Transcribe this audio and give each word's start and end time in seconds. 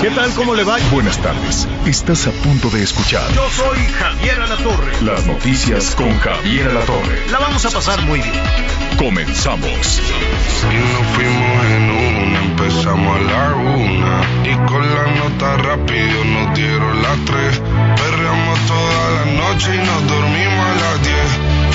¿Qué 0.00 0.10
tal? 0.10 0.30
¿Cómo 0.34 0.54
le 0.54 0.62
va? 0.64 0.76
Buenas 0.92 1.18
tardes. 1.18 1.66
Estás 1.86 2.26
a 2.28 2.30
punto 2.30 2.70
de 2.70 2.82
escuchar 2.82 3.22
Yo 3.32 3.48
soy 3.50 3.78
Javier 3.98 4.40
Alatorre. 4.40 4.92
las 5.02 5.26
noticias 5.26 5.94
con 5.96 6.16
Javier 6.20 6.68
Alatorre. 6.68 7.26
La 7.30 7.38
vamos 7.40 7.64
a 7.66 7.70
pasar 7.70 8.00
muy 8.02 8.20
bien. 8.20 8.32
Comenzamos. 8.96 10.00
Y 10.70 10.76
nos 10.92 11.06
fuimos 11.14 11.64
en 11.66 11.90
una, 11.90 12.38
empezamos 12.44 13.16
a 13.16 13.20
la 13.22 13.54
una. 13.56 14.20
Y 14.44 14.54
con 14.68 14.82
la 14.94 15.04
nota 15.18 15.56
rápido 15.56 16.24
nos 16.24 16.54
dieron 16.54 17.02
las 17.02 17.18
tres. 17.24 17.60
Perreamos 17.96 18.58
toda 18.66 19.10
la 19.10 19.24
noche 19.32 19.74
y 19.74 19.78
nos 19.78 20.06
dormimos 20.06 20.66
a 20.66 20.74
las 20.74 21.02
diez. 21.02 21.30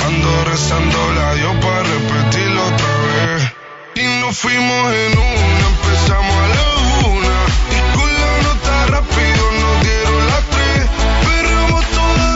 Ando 0.07 0.45
rezando 0.45 1.13
la 1.13 1.33
Dios 1.35 1.55
para 1.61 1.83
repetirlo 1.83 2.61
otra 2.67 2.87
vez. 3.03 3.53
Y 3.95 4.21
nos 4.21 4.37
fuimos 4.37 4.93
en 4.93 5.17
una, 5.17 5.67
empezamos 5.67 6.35
a 6.35 6.47
la 6.47 6.63
una. 6.79 6.92
Rápido 9.03 9.43
dieron 9.81 10.27
las 10.27 10.43
tres. 10.53 10.87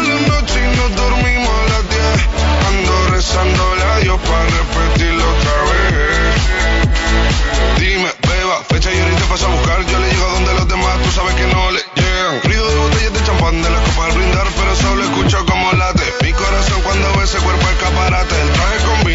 La 0.07 0.19
noche 0.27 0.57
y 0.59 0.77
nos 0.77 0.95
dormimos 0.95 1.49
a 1.49 1.65
las 1.69 1.83
diez. 1.89 2.19
Ando 2.67 3.07
rezando 3.11 3.75
la 3.75 3.99
Dios 3.99 4.19
para 4.21 4.45
repetirlo 4.45 5.23
otra 5.23 5.57
vez. 5.71 6.35
Dime, 7.79 8.09
beba, 8.27 8.63
fecha 8.69 8.93
y 8.93 8.99
ahorita 8.99 9.25
paso 9.29 9.47
a 9.47 9.49
buscar. 9.49 9.85
Yo 9.85 9.99
le 9.99 10.09
llego 10.09 10.25
a 10.25 10.33
donde 10.33 10.53
los 10.53 10.67
demás, 10.67 11.01
tú 11.03 11.11
sabes 11.11 11.35
que 11.35 11.47
no 11.47 11.71
le 11.71 11.81
llegan. 11.95 12.41
Ruido 12.43 12.67
de 12.69 12.75
botellas 12.75 13.13
de 13.13 13.23
champán 13.23 13.61
de 13.61 13.69
la 13.69 13.79
copa 13.79 14.05
al 14.05 14.11
brindar, 14.13 14.47
pero 14.57 14.75
solo 14.75 15.03
escucho 15.03 15.45
como 15.45 15.71
late. 15.73 16.03
Mi 16.21 16.33
corazón 16.33 16.81
cuando 16.83 17.13
ve 17.17 17.23
ese 17.23 17.37
cuerpo 17.39 17.67
escaparate. 17.69 18.41
El 18.41 18.49
traje 18.51 18.77
con. 18.85 19.06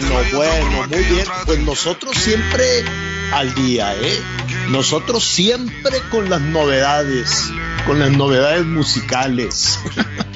Bueno, 0.00 0.20
bueno, 0.34 0.88
muy 0.88 1.04
bien. 1.04 1.26
Pues 1.46 1.58
nosotros 1.60 2.14
siempre 2.18 2.84
al 3.32 3.54
día, 3.54 3.94
¿eh? 3.94 4.20
Nosotros 4.68 5.24
siempre 5.24 6.02
con 6.10 6.28
las 6.28 6.42
novedades, 6.42 7.50
con 7.86 7.98
las 7.98 8.10
novedades 8.10 8.66
musicales. 8.66 9.78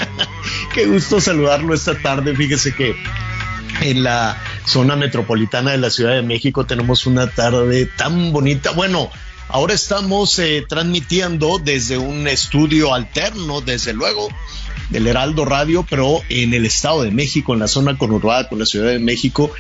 Qué 0.75 0.87
gusto 0.87 1.21
saludarlo 1.21 1.75
esta 1.75 1.95
tarde. 2.01 2.35
Fíjese 2.35 2.75
que 2.75 2.97
en 3.83 4.03
la 4.03 4.43
zona 4.65 4.97
metropolitana 4.97 5.73
de 5.73 5.79
la 5.79 5.91
Ciudad 5.91 6.15
de 6.15 6.23
México 6.23 6.65
tenemos 6.65 7.07
una 7.07 7.27
tarde 7.29 7.85
tan 7.85 8.33
bonita. 8.33 8.71
Bueno, 8.71 9.11
ahora 9.49 9.75
estamos 9.75 10.39
eh, 10.39 10.65
transmitiendo 10.67 11.59
desde 11.63 11.99
un 11.99 12.27
estudio 12.29 12.95
alterno, 12.95 13.61
desde 13.61 13.93
luego, 13.93 14.31
del 14.91 15.07
Heraldo 15.07 15.45
Radio, 15.45 15.87
pero 15.89 16.21
en 16.29 16.53
el 16.55 16.67
Estado 16.67 17.03
de 17.03 17.11
México, 17.11 17.55
en 17.55 17.61
la 17.61 17.69
zona 17.69 17.97
conurbada 17.97 18.49
con 18.49 18.59
la 18.59 18.67
Ciudad 18.67 18.89
de 18.89 18.99
México, 18.99 19.51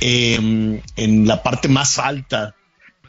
eh, 0.00 0.80
en 0.96 1.26
la 1.26 1.42
parte 1.42 1.68
más 1.68 1.98
alta. 1.98 2.54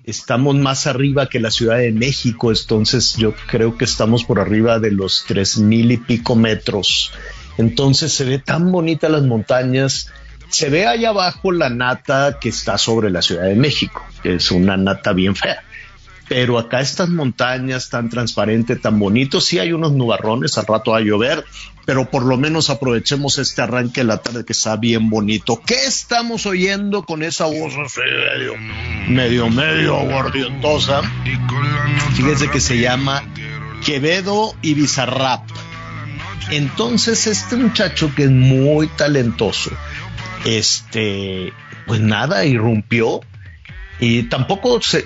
Estamos 0.04 0.56
más 0.56 0.88
arriba 0.88 1.30
que 1.30 1.40
la 1.40 1.52
Ciudad 1.52 1.78
de 1.78 1.92
México, 1.92 2.52
entonces 2.52 3.16
yo 3.18 3.34
creo 3.48 3.78
que 3.78 3.86
estamos 3.86 4.24
por 4.24 4.40
arriba 4.40 4.80
de 4.80 4.92
los 4.92 5.26
tres 5.28 5.58
mil 5.58 5.92
y 5.92 5.98
pico 5.98 6.36
metros. 6.36 7.12
Entonces 7.58 8.14
se 8.14 8.26
ve 8.26 8.40
tan 8.40 8.72
bonita 8.72 9.10
las 9.10 9.24
montañas, 9.24 10.12
se 10.50 10.70
ve 10.70 10.88
allá 10.88 11.10
abajo 11.10 11.52
la 11.52 11.70
nata 11.70 12.38
que 12.42 12.50
está 12.50 12.78
sobre 12.78 13.12
la 13.12 13.22
Ciudad 13.22 13.44
de 13.44 13.56
México, 13.56 14.04
que 14.24 14.36
es 14.36 14.52
una 14.52 14.78
nata 14.78 15.14
bien 15.14 15.36
fea. 15.36 15.64
Pero 16.30 16.60
acá 16.60 16.80
estas 16.80 17.10
montañas 17.10 17.90
tan 17.90 18.08
transparentes, 18.10 18.80
tan 18.80 19.00
bonitos, 19.00 19.46
sí 19.46 19.58
hay 19.58 19.74
unos 19.74 19.94
nubarrones, 19.94 20.58
al 20.60 20.68
rato 20.68 20.92
va 20.92 21.00
a 21.00 21.02
llover, 21.02 21.44
pero 21.86 22.10
por 22.10 22.24
lo 22.24 22.38
menos 22.38 22.70
aprovechemos 22.70 23.40
este 23.40 23.64
arranque 23.64 24.02
de 24.02 24.06
la 24.06 24.20
tarde 24.20 24.46
que 24.46 24.54
está 24.54 24.78
bien 24.78 25.10
bonito. 25.10 25.60
¿Qué 25.66 25.86
estamos 25.88 26.46
oyendo 26.46 27.04
con 27.04 27.24
esa 27.24 27.46
voz 27.46 27.74
así 27.84 28.02
medio, 29.10 29.50
medio, 29.50 29.50
medio 29.50 30.54
nota 30.62 31.02
Fíjese 32.14 32.52
que 32.52 32.62
se 32.62 32.80
llama 32.80 33.24
Quevedo 33.84 34.54
y 34.62 34.76
Bizarrap. 34.76 35.42
Entonces, 36.52 37.26
este 37.26 37.56
muchacho 37.56 38.14
que 38.16 38.26
es 38.26 38.32
muy 38.32 38.88
talentoso, 38.88 39.72
este, 40.46 41.54
pues 41.88 42.02
nada, 42.02 42.46
irrumpió 42.46 43.22
y 44.00 44.24
tampoco 44.24 44.82
se, 44.82 45.04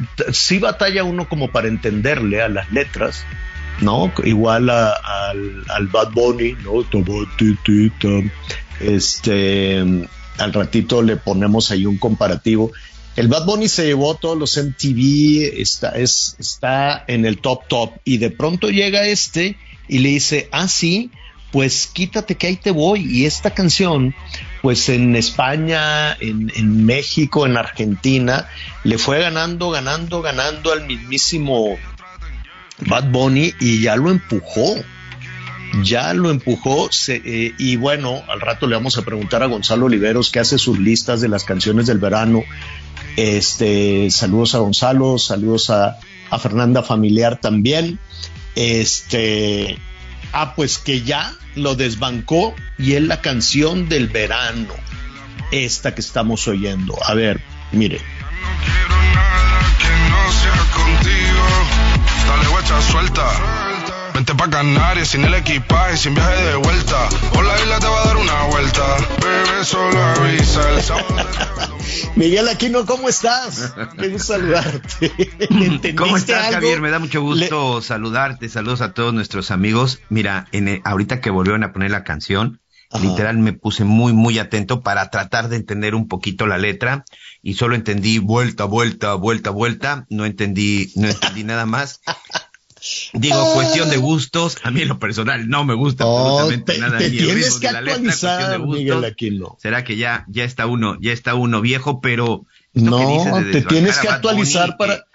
batalla 0.59 1.04
uno 1.04 1.28
como 1.28 1.52
para 1.52 1.68
entenderle 1.68 2.42
a 2.42 2.50
las 2.50 2.72
letras, 2.72 3.24
¿no? 3.81 4.12
Igual 4.24 4.70
a- 4.70 4.94
al, 4.94 5.64
al 5.70 5.88
Bad 5.88 6.12
Bunny, 6.12 6.54
¿no? 6.64 6.84
Este, 8.80 9.80
al 10.38 10.53
ratito 10.53 11.02
le 11.02 11.16
ponemos 11.18 11.72
ahí 11.72 11.86
un 11.86 11.98
comparativo. 11.98 12.72
El 13.16 13.28
Bad 13.28 13.46
Bunny 13.46 13.68
se 13.68 13.86
llevó 13.86 14.16
todos 14.16 14.38
los 14.38 14.58
MTV, 14.58 15.59
está, 15.62 15.90
es, 15.90 16.36
está 16.40 17.03
en 17.08 17.26
el 17.26 17.38
top 17.40 17.68
top 17.68 17.92
y 18.03 18.18
de 18.18 18.32
pronto 18.32 18.70
llega 18.70 19.06
este 19.08 19.56
y 19.88 20.00
le 20.00 20.09
dice, 20.09 20.50
ah, 20.52 20.68
sí, 20.68 21.12
pues 21.53 21.88
quítate 21.94 22.36
que 22.36 22.47
ahí 22.47 22.56
te 22.58 22.72
voy. 22.72 23.06
Y 23.08 23.25
esta 23.25 23.52
canción, 23.52 24.16
pues 24.64 24.90
en 24.90 25.16
España, 25.16 26.14
en, 26.14 26.52
en 26.56 26.86
México, 26.86 27.46
en 27.46 27.56
Argentina, 27.56 28.50
le 28.84 28.97
fue 28.97 29.19
ganando, 29.19 29.69
ganando, 29.69 30.24
ganando 30.24 30.74
al 30.74 30.88
mismísimo 30.88 31.78
Bad 32.88 33.12
Bunny 33.12 33.53
y 33.59 33.81
ya 33.81 33.96
lo 33.96 34.09
empujó. 34.09 34.75
Ya 35.84 36.14
lo 36.14 36.31
empujó 36.31 36.90
eh, 37.08 37.53
y 37.58 37.75
bueno, 37.78 38.24
al 38.28 38.41
rato 38.41 38.68
le 38.68 38.75
vamos 38.75 38.97
a 38.97 39.03
preguntar 39.03 39.41
a 39.41 39.47
Gonzalo 39.47 39.85
Oliveros 39.85 40.30
que 40.30 40.40
hace 40.40 40.59
sus 40.59 40.78
listas 40.78 41.22
de 41.22 41.30
las 41.30 41.44
canciones 41.44 41.85
del 41.85 42.00
verano. 42.00 42.44
Este, 43.16 44.09
saludos 44.09 44.56
a 44.56 44.59
Gonzalo, 44.59 45.20
saludos 45.20 45.70
a, 45.70 46.00
a 46.30 46.40
Fernanda 46.40 46.81
Familiar 46.84 47.40
también. 47.40 48.00
Este, 48.56 49.78
ah, 50.34 50.56
pues 50.56 50.78
que 50.78 51.02
ya 51.02 51.34
lo 51.56 51.76
desbancó 51.76 52.56
y 52.78 52.94
es 52.94 53.02
la 53.02 53.22
canción 53.22 53.88
del 53.88 54.08
verano, 54.08 54.74
esta 55.52 55.96
que 55.96 56.02
estamos 56.02 56.48
oyendo. 56.48 56.98
A 57.06 57.14
ver, 57.14 57.40
mire. 57.72 58.00
No 58.00 58.58
quiero 58.66 59.04
nada 59.14 59.78
que 59.80 60.10
no 60.10 60.32
sea 60.32 60.60
contigo. 60.74 61.44
Dale 62.28 62.48
guacha, 62.50 62.82
suelta. 62.82 63.72
Vente 64.13 64.35
pa' 64.35 64.50
Canarias 64.50 65.07
sin 65.09 65.24
el 65.25 65.34
equipaje, 65.34 65.97
sin 65.97 66.13
viaje 66.13 66.35
de 66.46 66.56
vuelta. 66.56 67.09
Por 67.34 67.44
la 67.44 67.59
isla 67.59 67.79
te 67.79 67.88
va 67.88 68.01
a 68.01 68.06
dar 68.06 68.18
una 68.18 68.44
vuelta. 68.44 68.97
Bebé, 69.22 69.63
solo 69.66 70.00
avisa 70.03 70.69
el 70.72 70.81
sábado. 70.84 71.16
Miguel 72.16 72.47
Aquino, 72.47 72.85
¿cómo 72.85 73.09
estás? 73.09 73.73
Qué 74.00 74.09
gusto 74.09 74.34
saludarte. 74.34 75.12
¿Entendiste 75.40 75.96
¿Cómo 75.96 76.16
estás, 76.16 76.46
algo? 76.46 76.53
Javier? 76.53 76.81
Me 76.81 76.91
da 76.91 77.00
mucho 77.00 77.22
gusto 77.22 77.81
saludarte. 77.81 78.50
Saludos 78.50 78.81
a 78.81 78.94
todos 78.94 79.13
nuestros 79.16 79.50
amigos. 79.50 80.00
Mira, 80.09 80.47
en 80.52 80.68
el- 80.68 80.81
ahorita 80.85 81.19
que 81.19 81.31
volvieron 81.31 81.63
a 81.63 81.73
poner 81.73 81.90
la 81.90 82.03
canción, 82.03 82.62
Ajá. 82.91 83.03
literal 83.03 83.40
me 83.40 83.53
puse 83.53 83.84
muy, 83.84 84.13
muy 84.13 84.38
atento 84.38 84.81
para 84.81 85.09
tratar 85.09 85.50
de 85.50 85.56
entender 85.56 85.96
un 85.96 86.07
poquito 86.07 86.46
la 86.46 86.59
letra 86.59 87.03
y 87.41 87.56
solo 87.56 87.73
entendí 87.75 88.19
vuelta, 88.19 88.66
vuelta, 88.66 89.16
vuelta, 89.16 89.49
vuelta. 89.49 90.05
No 90.11 90.26
entendí, 90.26 90.91
no 90.96 91.08
entendí 91.09 91.43
nada 91.43 91.66
más. 91.66 92.02
Digo, 93.14 93.53
cuestión 93.53 93.90
de 93.90 93.97
gustos. 93.97 94.58
A 94.64 94.72
mí 94.72 94.82
en 94.82 94.90
lo 94.90 95.00
personal 95.00 95.47
no 95.47 95.64
me 95.64 95.74
gusta 95.74 96.03
No, 96.03 96.40
absolutamente 96.40 96.74
te, 96.74 96.80
nada. 96.80 96.97
te 96.97 97.09
ni 97.09 97.18
tienes 97.18 97.59
que 97.59 97.70
de 97.72 97.78
actualizar, 97.78 98.59
gustos. 98.59 98.78
Miguel 98.78 99.06
Aquino. 99.06 99.58
Será 99.59 99.84
que 99.84 99.96
ya, 99.96 100.26
ya 100.28 100.44
está 100.44 100.66
uno, 100.66 100.97
ya 101.00 101.12
está 101.14 101.35
uno 101.35 101.62
viejo, 101.62 102.02
pero 102.02 102.46
No, 102.74 103.40
de 103.41 103.52
te 103.52 103.62
tienes 103.62 103.97
que 104.00 104.09
actualizar 104.09 104.76
Bunny, 104.78 104.78
para, 104.78 105.06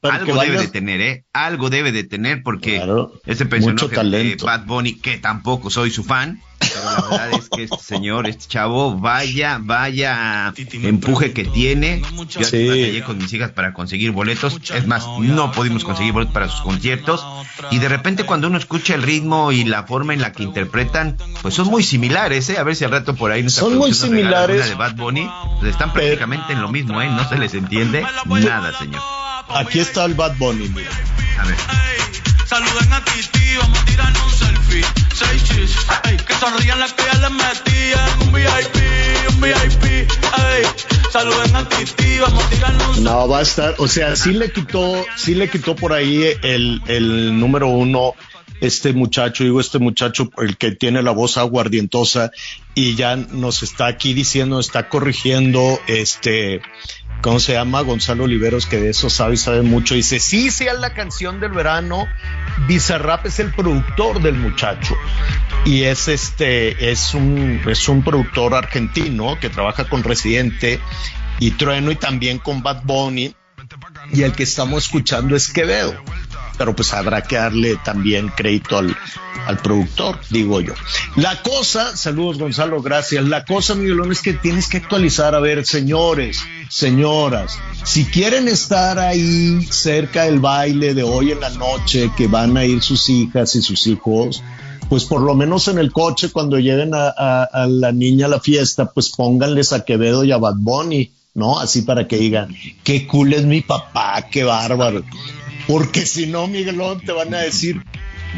para 0.00 0.24
que 0.24 0.30
algo 0.30 0.42
debe 0.42 0.58
de 0.58 0.68
tener, 0.68 1.00
¿eh? 1.00 1.24
Algo 1.32 1.70
debe 1.70 1.92
de 1.92 2.04
tener 2.04 2.42
porque 2.42 2.76
Claro, 2.76 3.12
ese 3.26 3.44
mucho 3.44 3.88
personaje 3.88 4.36
de. 4.36 4.36
Bad 4.36 4.66
Bunny, 4.66 4.94
que 4.94 5.18
tampoco 5.18 5.70
soy 5.70 5.90
su 5.90 6.04
fan, 6.04 6.40
pero 6.58 6.84
la 6.84 7.00
verdad 7.08 7.32
es 7.38 7.48
que 7.48 7.62
este 7.64 7.78
señor, 7.82 8.26
este 8.26 8.46
chavo, 8.48 8.94
vaya, 8.98 9.58
vaya 9.60 10.52
empuje 10.82 11.32
que 11.32 11.44
tiene. 11.44 12.02
Yo 12.28 12.44
Sí. 12.44 12.66
batallé 12.68 13.02
con 13.04 13.18
mis 13.18 13.32
hijas 13.32 13.50
para 13.52 13.72
conseguir 13.72 14.10
boletos. 14.12 14.58
Es 14.74 14.86
más, 14.86 15.06
no 15.20 15.52
pudimos 15.52 15.84
conseguir 15.84 16.12
boletos 16.12 16.34
para 16.34 16.48
sus 16.48 16.60
conciertos. 16.60 17.24
Y 17.70 17.78
de 17.78 17.88
repente 17.88 18.24
cuando 18.24 18.48
uno 18.48 18.58
escucha 18.58 18.94
el 18.94 19.02
ritmo 19.02 19.52
y 19.52 19.64
la 19.64 19.84
forma 19.84 20.14
en 20.14 20.20
la 20.20 20.32
que 20.32 20.42
interpretan, 20.42 21.16
pues 21.42 21.54
son 21.54 21.68
muy 21.68 21.82
similares, 21.82 22.48
¿eh? 22.50 22.58
A 22.58 22.62
ver 22.62 22.76
si 22.76 22.84
al 22.84 22.90
rato 22.90 23.14
por 23.14 23.30
ahí 23.32 23.42
nuestra 23.42 23.64
Son 23.64 23.76
muy 23.78 23.90
nos 23.90 23.98
similares. 23.98 24.68
de 24.68 24.74
Bad 24.74 24.94
Bunny. 24.96 25.28
Pues 25.60 25.70
están 25.72 25.92
prácticamente 25.92 26.52
en 26.52 26.60
lo 26.62 26.68
mismo, 26.68 27.00
¿eh? 27.02 27.08
No 27.08 27.28
se 27.28 27.36
les 27.38 27.54
entiende 27.54 28.04
nada, 28.26 28.72
señor. 28.78 29.02
Aquí 29.48 29.78
está 29.80 30.04
el 30.04 30.14
Bad 30.14 30.36
Bunny. 30.38 30.66
A 30.66 31.44
ver. 31.46 31.56
Saluden 32.48 32.92
a 32.94 33.04
Titi, 33.04 33.56
vamos 33.58 33.78
a 33.78 33.84
tirar 33.84 34.12
un 34.24 34.30
selfie. 34.30 34.84
Seis 35.14 35.44
chis, 35.44 35.76
ey, 36.04 36.16
que 36.16 36.34
sonrían 36.34 36.80
las 36.80 36.94
que 36.94 37.02
ya 37.04 37.14
les 37.14 37.30
metían. 37.30 38.22
Un 38.22 38.32
VIP, 38.32 38.76
un 39.28 39.40
VIP, 39.42 39.84
ey. 39.84 40.64
Saluden 41.12 41.56
a 41.56 41.68
Titi, 41.68 42.18
vamos 42.18 42.42
a 42.42 42.48
tirar 42.48 42.72
un 42.72 42.80
selfie. 42.80 43.02
No, 43.02 43.28
va 43.28 43.40
a 43.40 43.42
estar, 43.42 43.74
o 43.76 43.86
sea, 43.86 44.16
sí 44.16 44.32
le 44.32 44.50
quitó, 44.50 45.04
sí 45.16 45.34
le 45.34 45.50
quitó 45.50 45.76
por 45.76 45.92
ahí 45.92 46.24
el, 46.42 46.80
el 46.86 47.38
número 47.38 47.68
uno, 47.68 48.14
este 48.62 48.94
muchacho, 48.94 49.44
digo 49.44 49.60
este 49.60 49.78
muchacho, 49.78 50.30
el 50.38 50.56
que 50.56 50.72
tiene 50.72 51.02
la 51.02 51.10
voz 51.10 51.36
aguardientosa 51.36 52.32
y 52.74 52.94
ya 52.94 53.16
nos 53.16 53.62
está 53.62 53.86
aquí 53.86 54.14
diciendo, 54.14 54.58
está 54.58 54.88
corrigiendo, 54.88 55.78
este, 55.86 56.62
¿cómo 57.20 57.40
se 57.40 57.54
llama? 57.54 57.80
Gonzalo 57.82 58.24
Oliveros, 58.24 58.66
que 58.66 58.78
de 58.78 58.90
eso 58.90 59.10
sabe 59.10 59.34
y 59.34 59.36
sabe 59.38 59.62
mucho. 59.62 59.94
Dice, 59.94 60.20
sí, 60.20 60.50
sea 60.50 60.74
la 60.74 60.94
canción 60.94 61.40
del 61.40 61.52
verano. 61.52 62.06
Bizarrap 62.66 63.26
es 63.26 63.38
el 63.38 63.52
productor 63.52 64.22
del 64.22 64.34
muchacho. 64.34 64.96
Y 65.64 65.82
es 65.84 66.08
este, 66.08 66.90
es 66.90 67.14
un, 67.14 67.60
es 67.66 67.88
un 67.88 68.02
productor 68.02 68.54
argentino 68.54 69.38
que 69.40 69.50
trabaja 69.50 69.84
con 69.88 70.02
Residente 70.02 70.80
y 71.38 71.52
Trueno 71.52 71.90
y 71.90 71.96
también 71.96 72.38
con 72.38 72.62
Bad 72.62 72.82
Bunny. 72.84 73.34
Y 74.12 74.22
el 74.22 74.32
que 74.32 74.44
estamos 74.44 74.84
escuchando 74.84 75.36
es 75.36 75.48
Quevedo. 75.52 75.94
Pero 76.58 76.74
pues 76.74 76.92
habrá 76.92 77.22
que 77.22 77.36
darle 77.36 77.76
también 77.84 78.28
crédito 78.36 78.78
al, 78.78 78.96
al 79.46 79.56
productor, 79.58 80.18
digo 80.30 80.60
yo. 80.60 80.74
La 81.16 81.40
cosa, 81.42 81.96
saludos 81.96 82.38
Gonzalo, 82.38 82.82
gracias. 82.82 83.24
La 83.24 83.44
cosa, 83.44 83.74
Miguelón, 83.76 84.10
es 84.12 84.20
que 84.22 84.32
tienes 84.34 84.68
que 84.68 84.78
actualizar. 84.78 85.34
A 85.36 85.40
ver, 85.40 85.64
señores, 85.64 86.40
señoras, 86.68 87.58
si 87.84 88.04
quieren 88.06 88.48
estar 88.48 88.98
ahí 88.98 89.62
cerca 89.70 90.24
del 90.24 90.40
baile 90.40 90.94
de 90.94 91.02
hoy 91.04 91.30
en 91.32 91.40
la 91.40 91.50
noche, 91.50 92.10
que 92.16 92.26
van 92.26 92.56
a 92.56 92.64
ir 92.64 92.82
sus 92.82 93.08
hijas 93.08 93.54
y 93.56 93.62
sus 93.62 93.86
hijos, 93.86 94.42
pues 94.88 95.04
por 95.04 95.20
lo 95.20 95.34
menos 95.34 95.68
en 95.68 95.78
el 95.78 95.92
coche 95.92 96.30
cuando 96.30 96.58
lleguen 96.58 96.94
a, 96.94 97.08
a- 97.16 97.44
a 97.44 97.66
la 97.66 97.92
niña 97.92 98.26
a 98.26 98.30
la 98.30 98.40
fiesta, 98.40 98.86
pues 98.90 99.10
pónganles 99.10 99.72
a 99.72 99.84
Quevedo 99.84 100.24
y 100.24 100.32
a 100.32 100.38
Bad 100.38 100.56
Bunny, 100.56 101.12
¿no? 101.34 101.60
Así 101.60 101.82
para 101.82 102.08
que 102.08 102.16
digan, 102.16 102.54
qué 102.84 103.06
cool 103.06 103.32
es 103.34 103.44
mi 103.44 103.60
papá, 103.60 104.26
qué 104.30 104.44
bárbaro. 104.44 105.04
Porque 105.68 106.06
si 106.06 106.26
no, 106.26 106.48
Miguelón, 106.48 107.00
te 107.00 107.12
van 107.12 107.32
a 107.34 107.38
decir, 107.38 107.82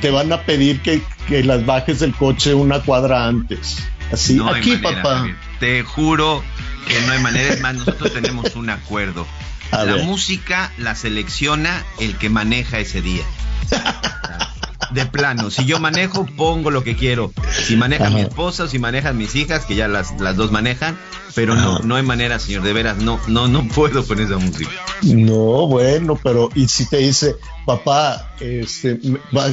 te 0.03 0.11
van 0.11 0.33
a 0.33 0.43
pedir 0.43 0.81
que, 0.83 1.01
que 1.29 1.43
las 1.45 1.65
bajes 1.65 2.01
del 2.01 2.13
coche 2.13 2.53
una 2.53 2.81
cuadra 2.81 3.27
antes. 3.27 3.79
Así, 4.13 4.35
No 4.35 4.49
aquí, 4.51 4.73
manera, 4.73 5.03
papá. 5.03 5.19
Javier. 5.19 5.37
Te 5.61 5.83
juro 5.85 6.43
que 6.89 7.01
no 7.07 7.13
hay 7.13 7.23
manera. 7.23 7.55
Es 7.55 7.61
más, 7.61 7.77
nosotros 7.77 8.13
tenemos 8.13 8.57
un 8.57 8.69
acuerdo. 8.69 9.27
A 9.71 9.85
la 9.85 9.95
ver. 9.95 10.05
música 10.05 10.73
la 10.77 10.97
selecciona 10.97 11.85
el 12.01 12.17
que 12.17 12.29
maneja 12.29 12.81
ese 12.81 13.01
día. 13.01 13.23
De 14.93 15.07
plano, 15.07 15.51
si 15.51 15.65
yo 15.67 15.79
manejo, 15.79 16.27
pongo 16.37 16.71
lo 16.71 16.83
que 16.83 16.97
quiero. 16.97 17.33
Si 17.67 17.77
maneja 17.77 18.07
Ajá. 18.07 18.15
mi 18.15 18.21
esposa 18.23 18.67
si 18.69 18.79
manejan 18.79 19.17
mis 19.17 19.35
hijas, 19.37 19.65
que 19.65 19.77
ya 19.77 19.87
las, 19.87 20.21
las 20.21 20.37
dos 20.37 20.51
manejan, 20.51 20.99
pero 21.35 21.55
no, 21.55 21.77
Ajá. 21.77 21.81
no 21.85 21.95
hay 21.97 22.03
manera, 22.03 22.39
señor, 22.39 22.63
de 22.63 22.73
veras, 22.73 22.97
no, 22.99 23.21
no, 23.29 23.47
no 23.47 23.67
puedo 23.69 24.05
con 24.05 24.19
esa 24.21 24.37
música. 24.39 24.71
No, 25.03 25.67
bueno, 25.69 26.19
pero 26.23 26.49
y 26.55 26.67
si 26.69 26.89
te 26.89 26.99
dice, 26.99 27.37
papá, 27.67 28.33
este, 28.41 28.99
va- 29.37 29.53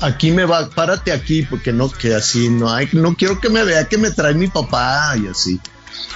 aquí 0.00 0.30
me 0.30 0.44
va, 0.46 0.68
párate 0.70 1.12
aquí, 1.12 1.42
porque 1.42 1.72
no, 1.72 1.90
que 1.90 2.14
así 2.14 2.48
no 2.48 2.72
hay, 2.72 2.88
no 2.92 3.14
quiero 3.14 3.40
que 3.40 3.50
me 3.50 3.64
vea 3.64 3.86
que 3.88 3.98
me 3.98 4.10
trae 4.10 4.34
mi 4.34 4.48
papá 4.48 5.14
y 5.22 5.26
así. 5.28 5.60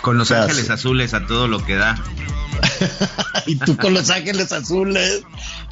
Con 0.00 0.18
los 0.18 0.30
ángeles 0.32 0.70
azules 0.70 1.14
a 1.14 1.26
todo 1.26 1.48
lo 1.48 1.64
que 1.64 1.76
da. 1.76 2.02
y 3.46 3.56
tú 3.56 3.76
con 3.76 3.94
los 3.94 4.10
ángeles 4.10 4.52
azules 4.52 5.22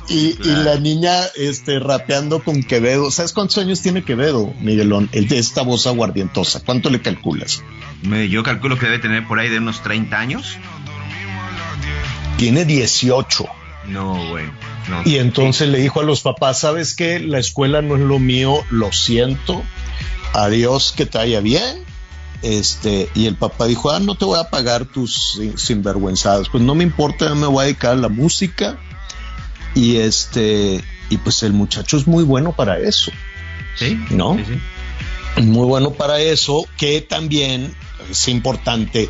y, 0.09 0.35
la 0.43 0.77
niña 0.77 1.13
este 1.37 1.79
rapeando 1.79 2.43
con 2.43 2.63
Quevedo. 2.63 3.11
¿Sabes 3.11 3.33
cuántos 3.33 3.59
años 3.59 3.81
tiene 3.81 4.03
Quevedo, 4.03 4.53
Miguelón? 4.61 5.09
El 5.13 5.29
de 5.29 5.39
esta 5.39 5.63
voz 5.63 5.87
aguardientosa. 5.87 6.61
¿Cuánto 6.65 6.91
le 6.91 7.01
calculas? 7.01 7.63
Me- 8.03 8.29
Yo 8.29 8.43
calculo 8.43 8.79
que 8.79 8.87
debe 8.87 8.99
tener 8.99 9.27
por 9.27 9.39
ahí 9.39 9.49
de 9.49 9.59
unos 9.59 9.83
30 9.83 10.19
años. 10.19 10.57
Tiene 12.39 12.65
18. 12.65 13.47
No, 13.87 14.15
bueno. 14.29 14.53
No. 14.89 15.03
Y 15.05 15.19
entonces 15.19 15.69
le 15.69 15.79
dijo 15.79 16.01
a 16.01 16.05
los 16.05 16.23
papás, 16.23 16.61
¿sabes 16.61 16.95
qué? 16.97 17.21
La 17.21 17.39
escuela 17.39 17.83
no 17.83 17.97
es 17.97 18.03
lo 18.03 18.19
mío, 18.19 18.65
lo 18.71 18.93
siento. 18.93 19.63
Adiós, 20.33 20.93
que 20.97 21.07
te 21.07 21.19
vaya 21.19 21.41
bien. 21.41 21.85
Este, 22.43 23.11
y 23.15 23.27
el 23.27 23.37
papá 23.37 23.67
dijo, 23.67 23.91
ah, 23.91 24.01
no 24.01 24.15
te 24.15 24.25
voy 24.25 24.39
a 24.39 24.45
pagar 24.51 24.87
tus 24.87 25.33
sin- 25.37 25.59
sinvergüenzadas. 25.59 26.49
Pues 26.49 26.63
no 26.63 26.75
me 26.75 26.85
importa, 26.85 27.29
yo 27.29 27.35
me 27.35 27.47
voy 27.47 27.63
a 27.63 27.67
dedicar 27.67 27.93
a 27.93 27.97
la 27.97 28.09
música. 28.09 28.79
Y 29.75 29.97
este, 29.97 30.83
y 31.11 31.17
pues 31.19 31.43
el 31.43 31.53
muchacho 31.53 31.97
es 31.97 32.07
muy 32.07 32.25
bueno 32.25 32.53
para 32.53 32.79
eso. 32.79 33.13
¿Sí? 33.77 33.99
¿No? 34.11 34.37
Sí, 34.37 34.45
sí. 35.37 35.43
muy 35.43 35.67
bueno 35.67 35.93
para 35.93 36.21
eso, 36.21 36.65
que 36.77 37.01
también 37.03 37.73
es 38.11 38.27
importante 38.29 39.09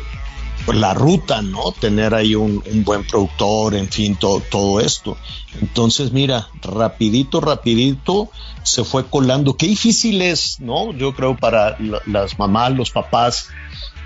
pues, 0.65 0.77
la 0.77 0.93
ruta, 0.93 1.41
¿no? 1.41 1.71
Tener 1.79 2.13
ahí 2.13 2.35
un, 2.35 2.63
buen 2.83 3.05
productor, 3.05 3.75
en 3.75 3.89
fin, 3.89 4.15
todo, 4.15 4.79
esto. 4.79 5.17
Entonces, 5.61 6.11
mira, 6.11 6.47
rapidito, 6.61 7.41
rapidito 7.41 8.29
se 8.63 8.83
fue 8.83 9.05
colando. 9.05 9.55
Qué 9.55 9.67
difícil 9.67 10.21
es, 10.21 10.59
¿no? 10.59 10.93
Yo 10.93 11.13
creo 11.13 11.35
para 11.35 11.77
la- 11.79 12.01
las 12.05 12.37
mamás, 12.39 12.73
los 12.73 12.91
papás, 12.91 13.47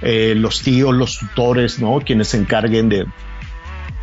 eh, 0.02 0.34
los 0.36 0.62
tíos, 0.62 0.94
los 0.94 1.20
tutores, 1.20 1.80
¿no? 1.80 2.00
Quienes 2.00 2.30
se 2.30 2.38
encarguen 2.38 2.90
de, 2.90 3.06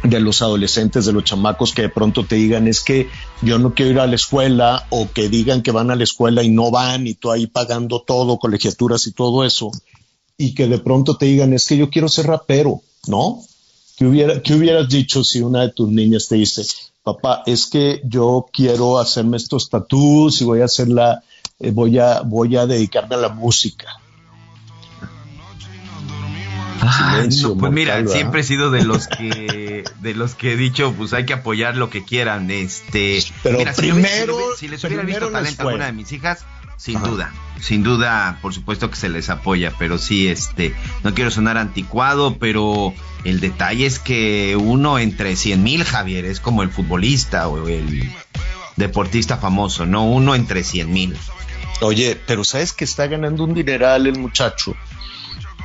de 0.03 0.21
los 0.21 0.43
adolescentes, 0.43 1.05
de 1.07 1.13
los 1.13 1.25
chamacos 1.25 1.73
que 1.73 1.83
de 1.83 1.89
pronto 1.89 2.25
te 2.25 2.37
digan 2.37 2.67
es 2.67 2.81
que 2.81 3.09
yo 3.41 3.59
no 3.59 3.75
quiero 3.75 3.93
ir 3.93 4.01
a 4.01 4.07
la 4.07 4.17
escuela 4.17 4.87
o 4.91 5.11
que 5.13 5.29
digan 5.29 5.63
que 5.63 5.71
van 5.71 5.91
a 5.91 5.97
la 5.97 6.05
escuela 6.05 6.43
y 6.43 6.49
no 6.51 6.71
van 6.71 7.07
y 7.07 7.15
tú 7.15 7.31
ahí 7.31 7.47
pagando 7.47 8.01
todo, 8.01 8.39
colegiaturas 8.39 9.07
y 9.07 9.13
todo 9.13 9.45
eso 9.45 9.71
y 10.39 10.55
que 10.55 10.67
de 10.67 10.79
pronto 10.79 11.17
te 11.17 11.27
digan 11.27 11.53
es 11.53 11.67
que 11.67 11.77
yo 11.77 11.91
quiero 11.91 12.09
ser 12.09 12.27
rapero, 12.27 12.81
¿no? 13.07 13.41
¿Qué, 13.97 14.07
hubiera, 14.07 14.43
qué 14.43 14.55
hubieras 14.55 14.89
dicho 14.89 15.23
si 15.23 15.41
una 15.41 15.61
de 15.63 15.71
tus 15.73 15.89
niñas 15.89 16.27
te 16.29 16.37
dice, 16.37 16.63
papá, 17.03 17.43
es 17.47 17.67
que 17.67 18.01
yo 18.05 18.47
quiero 18.53 18.99
hacerme 18.99 19.37
estos 19.37 19.69
tatús 19.71 20.41
y 20.41 20.45
voy 20.45 20.61
a 20.63 20.65
hacer 20.65 20.89
la, 20.89 21.23
eh, 21.61 21.71
voy 21.71 21.99
a, 21.99 22.23
voy 22.23 22.57
a 22.57 22.67
dedicarme 22.67 23.15
a 23.15 23.19
la 23.19 23.29
música? 23.29 23.87
Ah, 26.85 27.13
Silencio 27.15 27.49
no, 27.49 27.55
pues 27.55 27.61
mortal, 27.61 27.73
mira, 27.75 27.95
¿verdad? 27.97 28.13
siempre 28.13 28.41
he 28.41 28.45
sido 28.45 28.71
de 28.73 28.85
los 28.85 29.07
que 29.07 29.85
de 30.01 30.15
los 30.15 30.35
que 30.35 30.53
he 30.53 30.57
dicho, 30.57 30.93
pues 30.99 31.13
hay 31.13 31.25
que 31.27 31.33
apoyar 31.33 31.77
lo 31.77 31.91
que 31.91 32.05
quieran, 32.05 32.51
este, 32.51 33.23
Pero 33.45 33.59
mira, 33.59 33.73
si 33.73 33.81
primero- 33.83 34.03
les 34.03 34.17
hubiera- 34.37 34.57
si 34.59 34.69
les 34.69 34.85
hubiera 34.85 35.03
visto 35.05 35.25
les 35.27 35.33
talento 35.33 35.63
a 35.63 35.67
alguna 35.67 35.87
de 35.87 35.93
mis 35.93 36.11
hijas, 36.11 36.41
sin 36.77 36.97
Ajá. 36.97 37.07
duda, 37.07 37.33
sin 37.61 37.83
duda, 37.83 38.39
por 38.43 38.53
supuesto 38.53 38.91
que 38.91 38.97
se 38.97 39.09
les 39.09 39.31
apoya, 39.31 39.73
pero 39.79 39.99
sí, 39.99 40.29
este, 40.29 40.75
no 41.05 41.15
quiero 41.15 41.31
sonar 41.31 41.59
anticuado, 41.59 42.39
pero 42.39 42.93
el 43.25 43.41
detalle 43.41 43.87
es 43.87 43.99
que 43.99 44.57
uno 44.57 44.99
entre 44.99 45.37
cien 45.37 45.63
mil, 45.63 45.85
Javier, 45.85 46.25
es 46.25 46.41
como 46.41 46.63
el 46.63 46.71
futbolista 46.71 47.49
o 47.49 47.69
el 47.69 48.11
deportista 48.77 49.37
famoso, 49.37 49.87
no 49.87 50.05
uno 50.05 50.35
entre 50.35 50.65
cien 50.65 50.93
mil. 50.93 51.17
Oye, 51.81 52.19
pero 52.27 52.45
sabes 52.45 52.73
que 52.73 52.85
está 52.85 53.07
ganando 53.07 53.45
un 53.45 53.55
dineral 53.55 54.07
el 54.07 54.19
muchacho. 54.19 54.77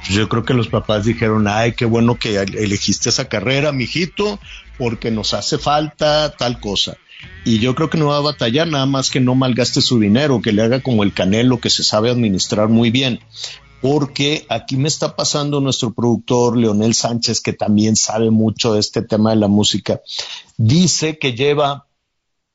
Yo 0.09 0.29
creo 0.29 0.43
que 0.43 0.53
los 0.53 0.67
papás 0.67 1.05
dijeron, 1.05 1.47
ay, 1.47 1.73
qué 1.73 1.85
bueno 1.85 2.15
que 2.15 2.37
elegiste 2.37 3.09
esa 3.09 3.27
carrera, 3.27 3.71
mijito, 3.71 4.39
porque 4.77 5.11
nos 5.11 5.33
hace 5.33 5.57
falta 5.57 6.31
tal 6.31 6.59
cosa. 6.59 6.95
Y 7.45 7.59
yo 7.59 7.75
creo 7.75 7.89
que 7.89 7.97
no 7.97 8.07
va 8.07 8.17
a 8.17 8.21
batallar 8.21 8.67
nada 8.67 8.85
más 8.85 9.09
que 9.09 9.19
no 9.19 9.35
malgaste 9.35 9.81
su 9.81 9.99
dinero, 9.99 10.41
que 10.41 10.51
le 10.51 10.61
haga 10.61 10.81
como 10.81 11.03
el 11.03 11.13
canelo, 11.13 11.59
que 11.59 11.69
se 11.69 11.83
sabe 11.83 12.09
administrar 12.09 12.69
muy 12.69 12.91
bien. 12.91 13.19
Porque 13.81 14.45
aquí 14.49 14.75
me 14.75 14.87
está 14.87 15.15
pasando 15.15 15.61
nuestro 15.61 15.93
productor 15.93 16.57
Leonel 16.57 16.93
Sánchez, 16.93 17.41
que 17.41 17.53
también 17.53 17.95
sabe 17.95 18.31
mucho 18.31 18.73
de 18.73 18.79
este 18.79 19.01
tema 19.01 19.29
de 19.29 19.37
la 19.37 19.47
música. 19.47 20.01
Dice 20.57 21.19
que 21.19 21.33
lleva 21.33 21.87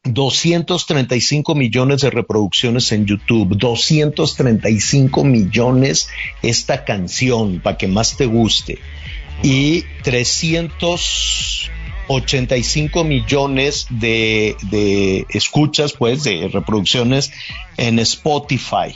235 0.04 1.54
millones 1.54 2.00
de 2.00 2.10
reproducciones 2.10 2.90
en 2.90 3.06
YouTube, 3.06 3.56
235 3.56 5.22
millones 5.22 6.08
esta 6.42 6.84
canción 6.84 7.60
para 7.60 7.78
que 7.78 7.86
más 7.86 8.16
te 8.16 8.26
guste 8.26 8.80
y 9.42 9.84
385 12.20 13.04
millones 13.04 13.86
de, 13.90 14.56
de 14.70 15.26
escuchas, 15.30 15.92
pues, 15.92 16.24
de 16.24 16.48
reproducciones 16.48 17.32
en 17.76 17.98
Spotify. 17.98 18.94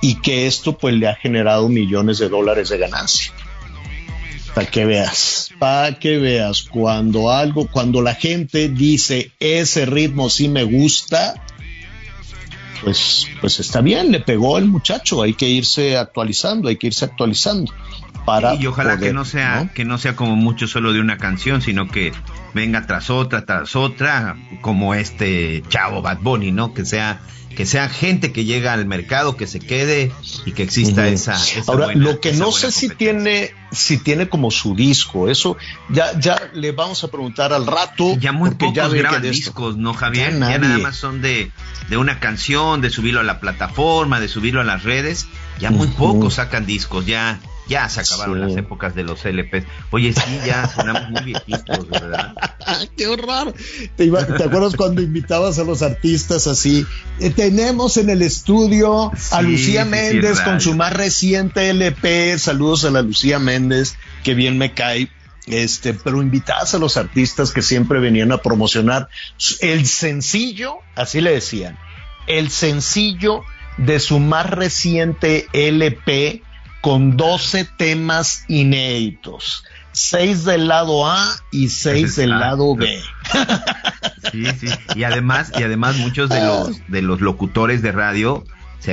y 0.00 0.16
que 0.16 0.46
esto 0.46 0.78
pues 0.78 0.94
le 0.94 1.08
ha 1.08 1.16
generado 1.16 1.68
millones 1.68 2.18
de 2.18 2.28
dólares 2.28 2.68
de 2.68 2.78
ganancia. 2.78 3.32
Para 4.54 4.70
que 4.70 4.84
veas, 4.84 5.50
para 5.58 5.98
que 5.98 6.18
veas, 6.18 6.62
cuando 6.62 7.30
algo, 7.30 7.68
cuando 7.68 8.00
la 8.00 8.14
gente 8.14 8.68
dice 8.68 9.32
ese 9.40 9.86
ritmo 9.86 10.30
sí 10.30 10.48
me 10.48 10.64
gusta, 10.64 11.44
pues, 12.82 13.26
pues 13.40 13.60
está 13.60 13.80
bien, 13.80 14.12
le 14.12 14.20
pegó 14.20 14.58
el 14.58 14.66
muchacho, 14.66 15.22
hay 15.22 15.34
que 15.34 15.48
irse 15.48 15.96
actualizando, 15.96 16.68
hay 16.68 16.76
que 16.76 16.88
irse 16.88 17.04
actualizando. 17.04 17.72
Para 18.28 18.54
y 18.54 18.66
ojalá 18.66 18.98
que 18.98 19.12
no 19.12 19.24
sea 19.24 19.70
que 19.74 19.84
no 19.84 19.98
sea 19.98 20.14
como 20.14 20.36
mucho 20.36 20.68
solo 20.68 20.92
de 20.92 21.00
una 21.00 21.16
canción, 21.16 21.62
sino 21.62 21.88
que 21.88 22.12
venga 22.54 22.86
tras 22.86 23.10
otra, 23.10 23.44
tras 23.44 23.74
otra, 23.74 24.36
como 24.60 24.94
este 24.94 25.62
chavo 25.68 26.02
Bad 26.02 26.18
Bunny, 26.20 26.52
¿no? 26.52 26.74
Que 26.74 26.84
sea 26.84 27.20
que 27.58 27.66
sea 27.66 27.88
gente 27.88 28.30
que 28.30 28.44
llega 28.44 28.72
al 28.72 28.86
mercado, 28.86 29.36
que 29.36 29.48
se 29.48 29.58
quede 29.58 30.12
y 30.46 30.52
que 30.52 30.62
exista 30.62 31.08
esa, 31.08 31.36
Ahora, 31.66 31.92
lo 31.92 32.20
que 32.20 32.32
no 32.32 32.52
sé 32.52 32.70
si 32.70 32.88
tiene, 32.88 33.52
si 33.72 33.98
tiene 33.98 34.28
como 34.28 34.52
su 34.52 34.76
disco, 34.76 35.28
eso 35.28 35.56
ya, 35.88 36.16
ya 36.20 36.50
le 36.54 36.70
vamos 36.70 37.02
a 37.02 37.08
preguntar 37.08 37.52
al 37.52 37.66
rato. 37.66 38.16
Ya 38.20 38.30
muy 38.30 38.52
pocos 38.52 38.74
ya 38.74 38.86
graban 38.86 39.22
discos, 39.22 39.76
¿no, 39.76 39.92
Javier? 39.92 40.38
Ya, 40.38 40.50
ya, 40.50 40.58
nada 40.58 40.78
más 40.78 40.94
son 40.94 41.20
de, 41.20 41.50
de 41.88 41.96
una 41.96 42.20
canción, 42.20 42.80
de 42.80 42.90
subirlo 42.90 43.18
a 43.18 43.24
la 43.24 43.40
plataforma, 43.40 44.20
de 44.20 44.28
subirlo 44.28 44.60
a 44.60 44.64
las 44.64 44.84
redes. 44.84 45.26
Ya 45.58 45.72
muy 45.72 45.88
pocos 45.88 46.34
sacan 46.34 46.64
discos, 46.64 47.06
ya 47.06 47.40
ya 47.68 47.88
se 47.88 48.00
acabaron 48.00 48.40
las 48.40 48.56
épocas 48.56 48.94
de 48.94 49.04
los 49.04 49.24
LPs. 49.24 49.64
Oye, 49.90 50.12
sí, 50.12 50.38
ya 50.46 50.66
sonamos 50.68 51.10
muy 51.10 51.22
viejitos, 51.22 51.88
¿verdad? 51.88 52.34
¡Qué 52.96 53.06
horror! 53.06 53.54
¿Te, 53.96 54.04
acuerdas 54.04 54.74
cuando 54.74 55.02
invitabas 55.02 55.58
a 55.58 55.64
los 55.64 55.82
artistas 55.82 56.46
así? 56.46 56.86
Eh, 57.20 57.30
tenemos 57.30 57.96
en 57.98 58.10
el 58.10 58.22
estudio 58.22 59.12
a 59.30 59.42
Lucía 59.42 59.84
Méndez 59.84 60.40
con 60.40 60.60
su 60.60 60.74
más 60.74 60.92
reciente 60.92 61.70
LP. 61.70 62.38
Saludos 62.38 62.84
a 62.84 62.90
la 62.90 63.02
Lucía 63.02 63.38
Méndez, 63.38 63.96
que 64.24 64.34
bien 64.34 64.58
me 64.58 64.72
cae. 64.72 65.10
Este, 65.46 65.94
pero 65.94 66.20
invitabas 66.20 66.74
a 66.74 66.78
los 66.78 66.98
artistas 66.98 67.52
que 67.52 67.62
siempre 67.62 68.00
venían 68.00 68.32
a 68.32 68.38
promocionar 68.38 69.08
el 69.60 69.86
sencillo, 69.86 70.76
así 70.94 71.22
le 71.22 71.32
decían, 71.32 71.78
el 72.26 72.50
sencillo 72.50 73.44
de 73.78 73.98
su 73.98 74.18
más 74.18 74.50
reciente 74.50 75.46
LP 75.54 76.42
con 76.80 77.16
12 77.16 77.68
temas 77.76 78.44
inéditos. 78.48 79.64
Seis 79.92 80.44
del 80.44 80.68
lado 80.68 81.06
A 81.06 81.36
y 81.50 81.68
seis 81.68 82.16
del 82.16 82.30
lado 82.30 82.76
B. 82.76 83.00
Sí, 84.30 84.44
sí. 84.60 84.66
Y 84.94 85.04
además, 85.04 85.50
y 85.58 85.62
además 85.62 85.96
muchos 85.96 86.28
de 86.28 86.40
los, 86.40 86.88
de 86.88 87.02
los 87.02 87.20
locutores 87.20 87.82
de 87.82 87.92
radio 87.92 88.44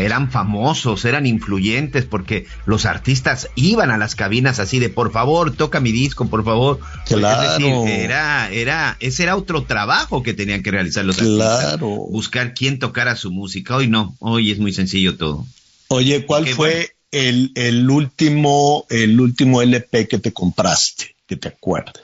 eran 0.03 0.31
famosos, 0.31 1.05
eran 1.05 1.25
influyentes, 1.25 2.05
porque 2.05 2.45
los 2.65 2.85
artistas 2.85 3.49
iban 3.55 3.91
a 3.91 3.97
las 3.97 4.15
cabinas 4.15 4.59
así 4.59 4.79
de 4.79 4.89
por 4.89 5.11
favor, 5.11 5.55
toca 5.55 5.79
mi 5.79 5.91
disco, 5.91 6.27
por 6.27 6.43
favor. 6.43 6.79
Claro. 7.05 7.85
era, 7.85 8.49
era, 8.51 8.97
ese 8.99 9.23
era 9.23 9.35
otro 9.35 9.63
trabajo 9.63 10.23
que 10.23 10.33
tenían 10.33 10.63
que 10.63 10.71
realizar 10.71 11.05
los 11.05 11.19
artistas. 11.19 11.79
Buscar 11.79 12.53
quién 12.53 12.79
tocara 12.79 13.15
su 13.15 13.31
música. 13.31 13.75
Hoy 13.75 13.87
no, 13.87 14.15
hoy 14.19 14.51
es 14.51 14.59
muy 14.59 14.73
sencillo 14.73 15.17
todo. 15.17 15.45
Oye, 15.87 16.25
¿cuál 16.25 16.47
fue 16.47 16.94
el, 17.11 17.51
el, 17.55 17.89
último, 17.89 18.85
el 18.89 19.19
último 19.19 19.61
LP 19.61 20.07
que 20.07 20.19
te 20.19 20.33
compraste, 20.33 21.15
que 21.27 21.35
te 21.35 21.49
acuerdas? 21.49 22.03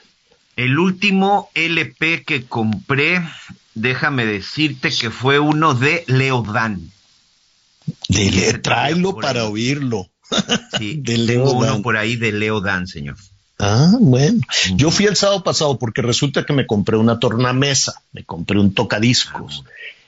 El 0.56 0.78
último 0.78 1.50
LP 1.54 2.24
que 2.24 2.44
compré, 2.44 3.22
déjame 3.74 4.26
decirte 4.26 4.90
que 4.90 5.10
fue 5.10 5.38
uno 5.38 5.74
de 5.74 6.04
Leodan. 6.06 6.90
De 8.08 8.54
tráelo 8.54 9.16
para 9.16 9.46
oírlo. 9.46 10.08
Sí, 10.78 11.02
tengo 11.04 11.52
uno 11.52 11.82
por 11.82 11.98
ahí 11.98 12.16
de 12.16 12.32
Leodan, 12.32 12.86
señor. 12.86 13.16
Ah, 13.58 13.92
bueno. 14.00 14.40
Yo 14.74 14.90
fui 14.90 15.04
el 15.04 15.14
sábado 15.14 15.44
pasado 15.44 15.78
porque 15.78 16.00
resulta 16.00 16.44
que 16.44 16.54
me 16.54 16.66
compré 16.66 16.96
una 16.96 17.18
tornamesa, 17.18 18.02
me 18.12 18.24
compré 18.24 18.58
un 18.58 18.72
tocadiscos. 18.72 19.62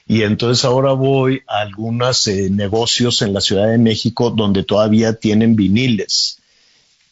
Y 0.06 0.22
entonces 0.22 0.64
ahora 0.64 0.92
voy 0.92 1.42
a 1.46 1.60
algunos 1.60 2.28
eh, 2.28 2.50
negocios 2.50 3.22
en 3.22 3.32
la 3.32 3.40
Ciudad 3.40 3.68
de 3.68 3.78
México 3.78 4.30
donde 4.30 4.62
todavía 4.62 5.14
tienen 5.14 5.56
viniles. 5.56 6.38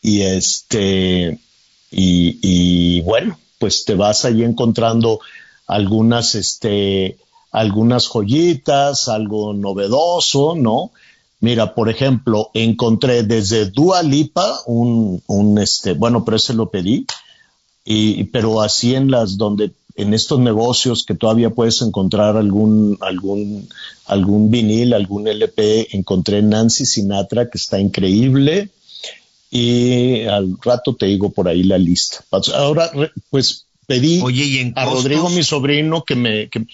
Y 0.03 0.23
este, 0.23 1.39
y, 1.91 3.01
bueno, 3.03 3.39
pues 3.59 3.85
te 3.85 3.95
vas 3.95 4.25
ahí 4.25 4.43
encontrando 4.43 5.21
algunas, 5.67 6.35
este, 6.35 7.19
algunas 7.51 8.09
joyitas, 8.09 9.09
algo 9.09 9.53
novedoso, 9.55 10.55
¿no? 10.57 10.91
Mira, 11.41 11.75
por 11.75 11.89
ejemplo, 11.89 12.51
encontré 12.55 13.23
desde 13.25 13.67
Dua 13.67 14.03
Lipa 14.03 14.61
un, 14.67 15.23
un 15.27 15.59
este, 15.59 15.93
bueno, 15.93 16.25
pero 16.25 16.37
ese 16.37 16.55
lo 16.55 16.71
pedí, 16.71 17.07
y, 17.85 18.25
pero 18.25 18.63
así 18.63 18.95
en 18.95 19.11
las 19.11 19.37
donde 19.37 19.73
en 19.97 20.15
estos 20.15 20.41
negocios 20.41 21.05
que 21.05 21.15
todavía 21.15 21.51
puedes 21.51 21.83
encontrar 21.83 22.37
algún, 22.37 22.99
algún, 23.01 23.69
algún 24.07 24.51
vinil, 24.51 24.95
algún 24.95 25.29
LP, 25.29 25.97
encontré 25.97 26.43
Nancy 26.43 26.87
Sinatra, 26.87 27.51
que 27.51 27.59
está 27.59 27.79
increíble, 27.79 28.71
y 29.51 30.23
al 30.23 30.57
rato 30.63 30.95
te 30.95 31.07
digo 31.07 31.31
por 31.31 31.49
ahí 31.49 31.63
la 31.63 31.79
lista. 31.79 32.25
Ahora, 32.55 32.91
pues 33.31 33.67
pedí 33.87 34.21
a 34.75 34.85
Rodrigo, 34.87 35.29
mi 35.29 35.43
sobrino, 35.43 36.05
que 36.05 36.15
me, 36.15 36.49
que, 36.49 36.65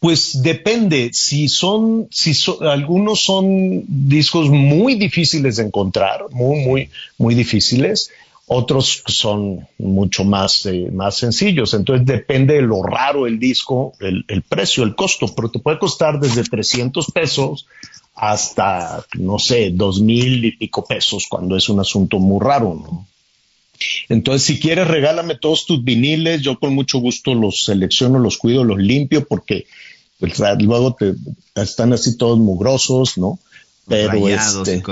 pues 0.00 0.42
depende, 0.42 1.10
si 1.12 1.48
son, 1.48 2.08
si 2.10 2.32
algunos 2.60 3.22
son 3.22 3.84
discos 3.88 4.50
muy 4.50 4.96
difíciles 4.96 5.56
de 5.56 5.64
encontrar, 5.64 6.26
muy, 6.30 6.60
muy, 6.60 6.90
muy 7.16 7.34
difíciles, 7.34 8.10
otros 8.46 9.02
son 9.06 9.66
mucho 9.78 10.24
más, 10.24 10.66
eh, 10.66 10.88
más 10.92 11.16
sencillos. 11.16 11.74
Entonces 11.74 12.06
depende 12.06 12.54
de 12.54 12.62
lo 12.62 12.82
raro 12.82 13.26
el 13.26 13.38
disco, 13.38 13.92
el, 14.00 14.42
precio, 14.42 14.84
el 14.84 14.94
costo, 14.94 15.26
pero 15.34 15.50
te 15.50 15.58
puede 15.58 15.78
costar 15.78 16.20
desde 16.20 16.44
300 16.44 17.06
pesos 17.10 17.66
hasta, 18.14 19.04
no 19.18 19.38
sé, 19.38 19.70
dos 19.72 20.00
mil 20.00 20.44
y 20.44 20.52
pico 20.52 20.84
pesos 20.84 21.26
cuando 21.28 21.56
es 21.56 21.68
un 21.68 21.80
asunto 21.80 22.18
muy 22.18 22.40
raro, 22.40 22.74
¿no? 22.74 23.06
Entonces, 24.08 24.44
si 24.44 24.58
quieres, 24.58 24.88
regálame 24.88 25.36
todos 25.36 25.66
tus 25.66 25.84
viniles, 25.84 26.40
yo 26.40 26.58
con 26.58 26.74
mucho 26.74 26.98
gusto 26.98 27.34
los 27.34 27.64
selecciono, 27.64 28.18
los 28.18 28.38
cuido, 28.38 28.64
los 28.64 28.78
limpio, 28.78 29.26
porque 29.26 29.66
pues, 30.18 30.40
luego 30.60 30.94
te, 30.94 31.14
están 31.54 31.92
así 31.92 32.16
todos 32.16 32.38
mugrosos, 32.38 33.18
¿no? 33.18 33.38
Pero 33.86 34.28
este, 34.28 34.82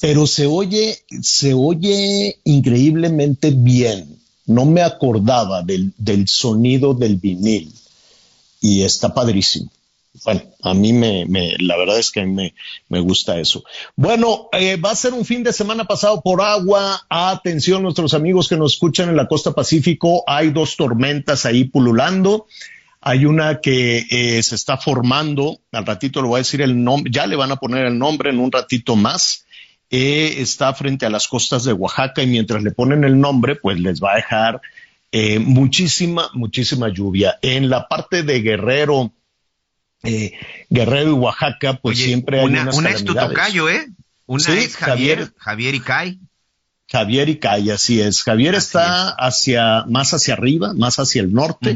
pero 0.00 0.26
se 0.26 0.46
oye, 0.46 0.98
se 1.22 1.54
oye 1.54 2.38
increíblemente 2.44 3.50
bien. 3.50 4.16
No 4.46 4.64
me 4.64 4.82
acordaba 4.82 5.62
del, 5.62 5.92
del 5.98 6.26
sonido 6.28 6.94
del 6.94 7.16
vinil 7.16 7.72
y 8.60 8.82
está 8.82 9.12
padrísimo. 9.12 9.70
Bueno, 10.24 10.42
a 10.62 10.74
mí 10.74 10.92
me, 10.92 11.26
me 11.26 11.54
la 11.58 11.76
verdad 11.76 11.98
es 11.98 12.10
que 12.10 12.24
me, 12.24 12.54
me 12.88 13.00
gusta 13.00 13.38
eso. 13.38 13.62
Bueno, 13.94 14.48
eh, 14.52 14.76
va 14.76 14.92
a 14.92 14.96
ser 14.96 15.12
un 15.12 15.24
fin 15.24 15.42
de 15.42 15.52
semana 15.52 15.84
pasado 15.84 16.20
por 16.22 16.40
agua. 16.40 17.06
Atención, 17.08 17.82
nuestros 17.82 18.14
amigos 18.14 18.48
que 18.48 18.56
nos 18.56 18.74
escuchan 18.74 19.08
en 19.08 19.16
la 19.16 19.28
costa 19.28 19.52
pacífico. 19.52 20.24
Hay 20.26 20.50
dos 20.50 20.76
tormentas 20.76 21.44
ahí 21.46 21.64
pululando. 21.64 22.46
Hay 23.08 23.24
una 23.24 23.62
que 23.62 24.06
eh, 24.10 24.42
se 24.42 24.54
está 24.54 24.76
formando, 24.76 25.62
al 25.72 25.86
ratito 25.86 26.20
le 26.20 26.28
voy 26.28 26.36
a 26.36 26.44
decir 26.44 26.60
el 26.60 26.84
nombre, 26.84 27.10
ya 27.10 27.26
le 27.26 27.36
van 27.36 27.50
a 27.50 27.56
poner 27.56 27.86
el 27.86 27.98
nombre 27.98 28.28
en 28.28 28.38
un 28.38 28.52
ratito 28.52 28.96
más. 28.96 29.46
Eh, 29.88 30.34
está 30.42 30.74
frente 30.74 31.06
a 31.06 31.08
las 31.08 31.26
costas 31.26 31.64
de 31.64 31.72
Oaxaca 31.72 32.22
y 32.22 32.26
mientras 32.26 32.62
le 32.62 32.70
ponen 32.70 33.04
el 33.04 33.18
nombre, 33.18 33.56
pues 33.56 33.80
les 33.80 34.02
va 34.02 34.12
a 34.12 34.16
dejar 34.16 34.60
eh, 35.10 35.38
muchísima, 35.38 36.28
muchísima 36.34 36.90
lluvia. 36.90 37.38
En 37.40 37.70
la 37.70 37.88
parte 37.88 38.24
de 38.24 38.42
Guerrero, 38.42 39.10
Guerrero 40.68 41.08
y 41.08 41.14
Oaxaca, 41.14 41.78
pues 41.80 41.96
siempre 41.96 42.40
hay 42.40 42.44
una, 42.44 42.64
unas 42.64 42.76
una 42.76 42.90
es 42.90 43.04
tu 43.06 43.14
tocayo, 43.14 43.70
¿eh? 43.70 43.88
Una 44.26 44.52
es 44.52 44.76
Javier, 44.76 45.32
Javier, 45.38 45.74
y 45.74 45.80
Kai. 45.80 46.20
Javier 46.92 47.30
y 47.30 47.36
Kai, 47.38 47.70
así 47.70 48.02
es. 48.02 48.22
Javier 48.22 48.54
está 48.54 49.08
hacia, 49.08 49.86
más 49.88 50.12
hacia 50.12 50.34
arriba, 50.34 50.74
más 50.74 50.98
hacia 50.98 51.22
el 51.22 51.32
norte 51.32 51.74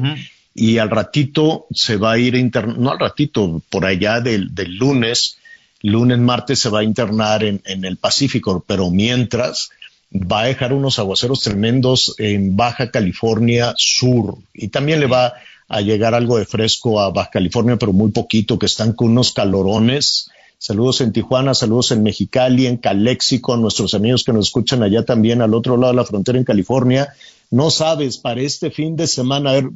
y 0.54 0.78
al 0.78 0.90
ratito 0.90 1.66
se 1.72 1.96
va 1.96 2.12
a 2.12 2.18
ir 2.18 2.34
a 2.34 2.38
internar, 2.38 2.78
no 2.78 2.90
al 2.90 2.98
ratito, 2.98 3.62
por 3.70 3.86
allá 3.86 4.20
del, 4.20 4.50
lunes, 4.78 5.38
lunes, 5.80 6.18
martes 6.18 6.58
se 6.58 6.68
va 6.68 6.80
a 6.80 6.84
internar 6.84 7.42
en, 7.44 7.62
en, 7.64 7.84
el 7.84 7.96
Pacífico, 7.96 8.62
pero 8.66 8.90
mientras 8.90 9.70
va 10.14 10.42
a 10.42 10.46
dejar 10.46 10.72
unos 10.72 10.98
aguaceros 10.98 11.40
tremendos 11.40 12.14
en 12.18 12.54
Baja 12.56 12.90
California 12.90 13.72
Sur 13.76 14.36
y 14.52 14.68
también 14.68 15.00
le 15.00 15.06
va 15.06 15.32
a 15.68 15.80
llegar 15.80 16.14
algo 16.14 16.36
de 16.36 16.44
fresco 16.44 17.00
a 17.00 17.10
Baja 17.10 17.30
California, 17.30 17.78
pero 17.78 17.94
muy 17.94 18.10
poquito, 18.10 18.58
que 18.58 18.66
están 18.66 18.92
con 18.92 19.12
unos 19.12 19.32
calorones. 19.32 20.30
Saludos 20.58 21.00
en 21.00 21.12
Tijuana, 21.12 21.54
saludos 21.54 21.92
en 21.92 22.02
Mexicali, 22.02 22.66
en 22.66 22.76
Caléxico, 22.76 23.54
a 23.54 23.56
nuestros 23.56 23.94
amigos 23.94 24.22
que 24.22 24.34
nos 24.34 24.48
escuchan 24.48 24.82
allá 24.82 25.04
también 25.04 25.40
al 25.40 25.54
otro 25.54 25.78
lado 25.78 25.92
de 25.92 25.96
la 25.96 26.04
frontera 26.04 26.36
en 26.36 26.44
California. 26.44 27.14
No 27.52 27.70
sabes, 27.70 28.16
para 28.16 28.40
este 28.40 28.70
fin 28.70 28.96
de 28.96 29.06
semana, 29.06 29.50
a 29.50 29.52
ver, 29.52 29.68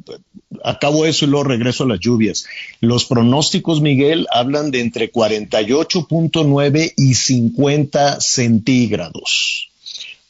acabo 0.63 1.05
eso 1.05 1.25
y 1.25 1.27
luego 1.27 1.43
regreso 1.43 1.83
a 1.83 1.87
las 1.87 1.99
lluvias. 1.99 2.45
Los 2.81 3.05
pronósticos, 3.05 3.81
Miguel, 3.81 4.25
hablan 4.31 4.71
de 4.71 4.79
entre 4.79 5.11
48.9 5.11 6.93
y 6.97 7.13
50 7.13 8.19
centígrados. 8.19 9.69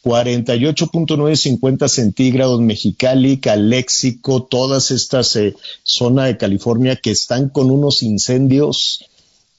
48.9 0.03 1.31
y 1.31 1.35
50 1.37 1.87
centígrados, 1.87 2.59
Mexicali, 2.59 3.37
Caléxico, 3.37 4.43
todas 4.43 4.91
estas 4.91 5.33
eh, 5.37 5.55
zonas 5.83 6.27
de 6.27 6.37
California 6.37 6.97
que 6.97 7.11
están 7.11 7.47
con 7.47 7.71
unos 7.71 8.03
incendios 8.03 9.05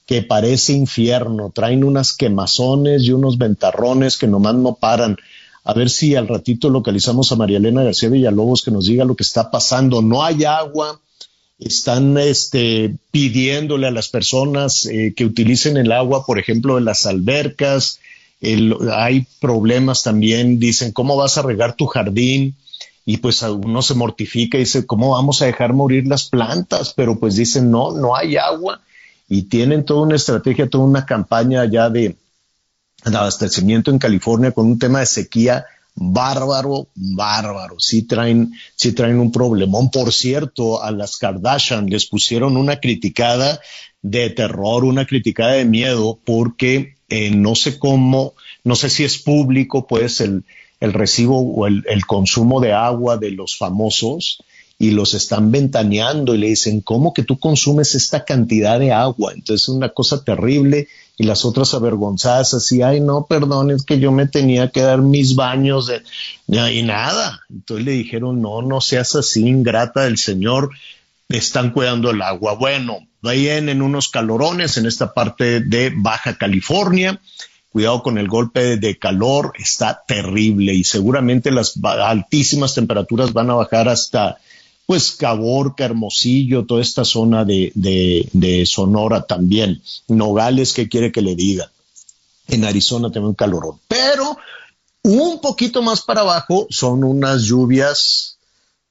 que 0.05 0.21
parece 0.21 0.73
infierno, 0.73 1.51
traen 1.53 1.83
unas 1.83 2.13
quemazones 2.13 3.01
y 3.03 3.13
unos 3.13 3.39
ventarrones 3.39 4.15
que 4.15 4.27
nomás 4.27 4.53
no 4.53 4.75
paran. 4.75 5.17
A 5.69 5.73
ver 5.73 5.91
si 5.91 6.15
al 6.15 6.27
ratito 6.27 6.67
localizamos 6.67 7.31
a 7.31 7.35
María 7.35 7.59
Elena 7.59 7.83
García 7.83 8.09
Villalobos 8.09 8.63
que 8.63 8.71
nos 8.71 8.87
diga 8.87 9.05
lo 9.05 9.15
que 9.15 9.21
está 9.21 9.51
pasando. 9.51 10.01
No 10.01 10.23
hay 10.23 10.43
agua, 10.43 10.99
están 11.59 12.17
este, 12.17 12.95
pidiéndole 13.11 13.85
a 13.85 13.91
las 13.91 14.09
personas 14.09 14.87
eh, 14.87 15.13
que 15.15 15.25
utilicen 15.25 15.77
el 15.77 15.91
agua, 15.91 16.25
por 16.25 16.39
ejemplo, 16.39 16.73
de 16.73 16.81
las 16.81 17.05
albercas. 17.05 17.99
hay 18.41 19.27
problemas 19.39 20.01
también, 20.01 20.57
dicen, 20.57 20.91
¿cómo 20.91 21.15
vas 21.15 21.37
a 21.37 21.43
regar 21.43 21.75
tu 21.75 21.85
jardín? 21.85 22.55
Y 23.05 23.17
pues 23.17 23.43
uno 23.43 23.83
se 23.83 23.93
mortifica 23.93 24.57
y 24.57 24.61
dice, 24.61 24.87
¿cómo 24.87 25.11
vamos 25.11 25.43
a 25.43 25.45
dejar 25.45 25.73
morir 25.73 26.07
las 26.07 26.23
plantas? 26.23 26.95
Pero 26.95 27.19
pues 27.19 27.35
dicen, 27.35 27.69
no, 27.69 27.91
no 27.91 28.15
hay 28.15 28.37
agua. 28.37 28.81
Y 29.29 29.43
tienen 29.43 29.85
toda 29.85 30.01
una 30.01 30.15
estrategia, 30.15 30.67
toda 30.67 30.85
una 30.85 31.05
campaña 31.05 31.63
ya 31.65 31.91
de, 31.91 32.15
de 33.05 33.17
abastecimiento 33.17 33.91
en 33.91 33.99
California 33.99 34.51
con 34.51 34.65
un 34.67 34.79
tema 34.79 34.99
de 34.99 35.05
sequía 35.05 35.65
bárbaro, 35.95 36.87
bárbaro. 36.95 37.75
Sí 37.79 38.03
traen, 38.03 38.53
sí 38.75 38.93
traen 38.93 39.19
un 39.19 39.31
problemón. 39.31 39.91
Por 39.91 40.13
cierto, 40.13 40.81
a 40.81 40.91
las 40.91 41.17
Kardashian 41.17 41.87
les 41.87 42.05
pusieron 42.05 42.57
una 42.57 42.79
criticada 42.79 43.59
de 44.01 44.29
terror, 44.29 44.85
una 44.85 45.05
criticada 45.05 45.53
de 45.53 45.65
miedo, 45.65 46.19
porque 46.23 46.95
eh, 47.09 47.31
no 47.31 47.55
sé 47.55 47.77
cómo, 47.77 48.33
no 48.63 48.75
sé 48.75 48.89
si 48.89 49.03
es 49.03 49.17
público, 49.17 49.87
pues, 49.87 50.21
el, 50.21 50.45
el 50.79 50.93
recibo 50.93 51.39
o 51.39 51.67
el, 51.67 51.83
el, 51.89 52.05
consumo 52.05 52.61
de 52.61 52.71
agua 52.71 53.17
de 53.17 53.31
los 53.31 53.57
famosos 53.57 54.41
y 54.77 54.91
los 54.91 55.13
están 55.13 55.51
ventaneando 55.51 56.33
y 56.33 56.37
le 56.37 56.47
dicen, 56.47 56.79
¿cómo 56.79 57.13
que 57.13 57.23
tú 57.23 57.37
consumes 57.37 57.95
esta 57.95 58.23
cantidad 58.23 58.79
de 58.79 58.93
agua? 58.93 59.33
Entonces 59.33 59.63
es 59.63 59.69
una 59.69 59.89
cosa 59.89 60.23
terrible 60.23 60.87
y 61.19 61.25
las 61.25 61.43
otras 61.43 61.73
avergonzadas 61.73 62.53
así, 62.53 62.81
ay, 62.81 63.01
no, 63.01 63.25
perdón, 63.29 63.71
es 63.71 63.83
que 63.83 63.99
yo 63.99 64.09
me 64.13 64.25
tenía 64.25 64.69
que 64.69 64.79
dar 64.79 65.01
mis 65.01 65.35
baños 65.35 65.91
y 66.47 66.81
nada. 66.81 67.41
Entonces 67.49 67.85
le 67.85 67.91
dijeron, 67.91 68.41
no, 68.41 68.61
no 68.61 68.79
seas 68.79 69.15
así, 69.15 69.45
ingrata 69.45 70.05
del 70.05 70.17
Señor, 70.17 70.69
están 71.27 71.71
cuidando 71.71 72.09
el 72.11 72.21
agua. 72.21 72.53
Bueno, 72.53 72.99
en 73.21 73.81
unos 73.81 74.07
calorones 74.07 74.77
en 74.77 74.85
esta 74.85 75.13
parte 75.13 75.59
de 75.59 75.91
Baja 75.93 76.37
California. 76.37 77.19
Cuidado 77.67 78.01
con 78.01 78.17
el 78.17 78.29
golpe 78.29 78.77
de 78.77 78.97
calor, 78.97 79.51
está 79.59 80.01
terrible 80.07 80.73
y 80.73 80.85
seguramente 80.85 81.51
las 81.51 81.77
altísimas 81.83 82.73
temperaturas 82.73 83.33
van 83.33 83.49
a 83.49 83.55
bajar 83.55 83.89
hasta 83.89 84.37
pues 84.89 85.11
Caborca, 85.11 85.85
Hermosillo, 85.85 86.65
toda 86.65 86.81
esta 86.81 87.05
zona 87.05 87.45
de, 87.45 87.71
de, 87.75 88.65
Sonora 88.65 89.21
también. 89.21 89.83
Nogales, 90.07 90.73
¿qué 90.73 90.89
quiere 90.89 91.11
que 91.11 91.21
le 91.21 91.35
diga? 91.35 91.71
En 92.47 92.65
Arizona 92.65 93.11
también 93.11 93.27
un 93.27 93.35
calorón. 93.35 93.79
Pero 93.87 94.35
un 95.03 95.41
poquito 95.41 95.83
más 95.83 96.01
para 96.01 96.21
abajo 96.21 96.65
son 96.71 97.03
unas 97.03 97.43
lluvias 97.43 98.39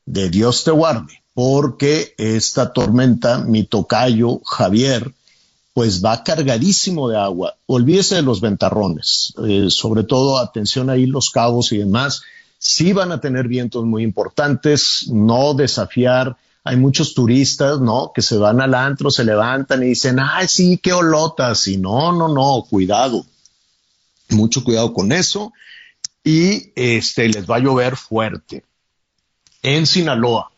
de 0.06 0.30
Dios 0.30 0.62
te 0.62 0.70
guarde, 0.70 1.20
porque 1.34 2.14
esta 2.16 2.72
tormenta, 2.72 3.38
mi 3.38 3.64
tocayo 3.64 4.40
Javier, 4.44 5.12
pues 5.72 6.04
va 6.04 6.22
cargadísimo 6.22 7.08
de 7.08 7.18
agua. 7.18 7.56
Olvídese 7.66 8.14
de 8.14 8.22
los 8.22 8.40
ventarrones, 8.40 9.34
eh, 9.48 9.66
sobre 9.68 10.04
todo 10.04 10.38
atención 10.38 10.90
ahí 10.90 11.06
los 11.06 11.30
cabos 11.30 11.72
y 11.72 11.78
demás 11.78 12.22
sí 12.58 12.92
van 12.92 13.12
a 13.12 13.20
tener 13.20 13.48
vientos 13.48 13.84
muy 13.84 14.02
importantes, 14.02 15.08
no 15.08 15.54
desafiar. 15.54 16.36
Hay 16.64 16.76
muchos 16.76 17.14
turistas, 17.14 17.80
¿no? 17.80 18.12
Que 18.14 18.20
se 18.20 18.36
van 18.36 18.60
al 18.60 18.74
antro, 18.74 19.10
se 19.10 19.24
levantan 19.24 19.82
y 19.82 19.86
dicen, 19.86 20.18
ay, 20.20 20.48
sí, 20.48 20.78
qué 20.82 20.92
olotas. 20.92 21.66
Y 21.68 21.78
no, 21.78 22.12
no, 22.12 22.28
no, 22.28 22.66
cuidado. 22.68 23.24
Mucho 24.30 24.62
cuidado 24.64 24.92
con 24.92 25.12
eso. 25.12 25.52
Y 26.22 26.72
este, 26.74 27.28
les 27.28 27.48
va 27.48 27.56
a 27.56 27.60
llover 27.60 27.96
fuerte. 27.96 28.64
En 29.62 29.86
Sinaloa, 29.86 30.50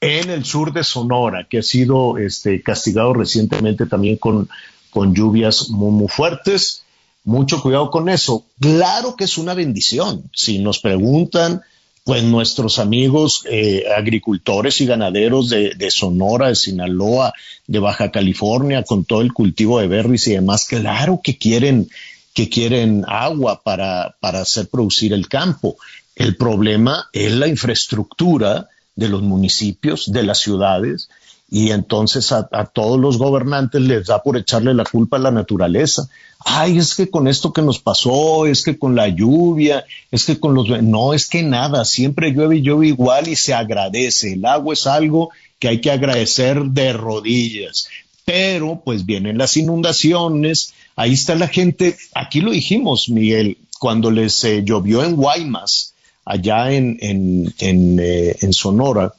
en 0.00 0.28
el 0.28 0.44
sur 0.44 0.72
de 0.72 0.84
Sonora, 0.84 1.46
que 1.48 1.58
ha 1.58 1.62
sido 1.62 2.18
este, 2.18 2.62
castigado 2.62 3.14
recientemente 3.14 3.86
también 3.86 4.16
con, 4.16 4.48
con 4.90 5.14
lluvias 5.14 5.70
muy, 5.70 5.92
muy 5.92 6.08
fuertes 6.08 6.83
mucho 7.24 7.60
cuidado 7.60 7.90
con 7.90 8.08
eso. 8.08 8.44
Claro 8.60 9.16
que 9.16 9.24
es 9.24 9.38
una 9.38 9.54
bendición. 9.54 10.30
Si 10.32 10.58
nos 10.58 10.78
preguntan, 10.78 11.62
pues 12.04 12.22
nuestros 12.22 12.78
amigos 12.78 13.44
eh, 13.50 13.84
agricultores 13.96 14.80
y 14.82 14.86
ganaderos 14.86 15.48
de, 15.48 15.90
Sonora, 15.90 16.48
de 16.48 16.54
Sinaloa, 16.54 17.32
de 17.66 17.78
Baja 17.78 18.10
California, 18.10 18.82
con 18.82 19.06
todo 19.06 19.22
el 19.22 19.32
cultivo 19.32 19.80
de 19.80 19.88
berries 19.88 20.28
y 20.28 20.32
demás, 20.32 20.66
claro 20.66 21.20
que 21.24 21.38
quieren, 21.38 21.88
que 22.34 22.50
quieren 22.50 23.04
agua 23.08 23.62
para, 23.62 24.16
para 24.20 24.42
hacer 24.42 24.68
producir 24.68 25.14
el 25.14 25.28
campo. 25.28 25.76
El 26.14 26.36
problema 26.36 27.08
es 27.14 27.32
la 27.32 27.48
infraestructura 27.48 28.68
de 28.94 29.08
los 29.08 29.22
municipios, 29.22 30.12
de 30.12 30.22
las 30.24 30.40
ciudades, 30.40 31.08
y 31.54 31.70
entonces 31.70 32.32
a, 32.32 32.48
todos 32.66 32.98
los 32.98 33.16
gobernantes 33.16 33.80
les 33.80 34.06
da 34.06 34.20
por 34.24 34.36
echarle 34.36 34.74
la 34.74 34.82
culpa 34.82 35.18
a 35.18 35.20
la 35.20 35.30
naturaleza. 35.30 36.08
Ay, 36.44 36.78
es 36.78 36.96
que 36.96 37.08
con 37.08 37.28
esto 37.28 37.52
que 37.52 37.62
nos 37.62 37.78
pasó, 37.78 38.44
es 38.46 38.64
que 38.64 38.76
con 38.76 38.96
la 38.96 39.06
lluvia, 39.06 39.84
es 40.10 40.24
que 40.24 40.40
con 40.40 40.52
los... 40.52 40.68
No, 40.82 41.14
es 41.14 41.28
que 41.28 41.44
nada, 41.44 41.84
siempre 41.84 42.32
llueve 42.32 42.56
y 42.56 42.62
llueve 42.62 42.88
igual 42.88 43.28
y 43.28 43.36
se 43.36 43.54
agradece. 43.54 44.32
El 44.32 44.44
agua 44.44 44.74
es 44.74 44.88
algo 44.88 45.30
que 45.60 45.68
hay 45.68 45.80
que 45.80 45.92
agradecer 45.92 46.60
de 46.60 46.92
rodillas. 46.92 47.86
Pero 48.24 48.82
pues 48.84 49.06
vienen 49.06 49.38
las 49.38 49.56
inundaciones, 49.56 50.74
ahí 50.96 51.12
está 51.12 51.36
la 51.36 51.46
gente, 51.46 51.96
aquí 52.16 52.40
lo 52.40 52.50
dijimos, 52.50 53.08
Miguel, 53.08 53.58
cuando 53.78 54.10
les 54.10 54.42
eh, 54.42 54.64
llovió 54.64 55.04
en 55.04 55.14
Guaymas, 55.14 55.94
allá 56.24 56.72
en, 56.72 56.98
en, 57.00 57.54
en, 57.60 58.00
eh, 58.00 58.38
en 58.40 58.52
Sonora 58.52 59.14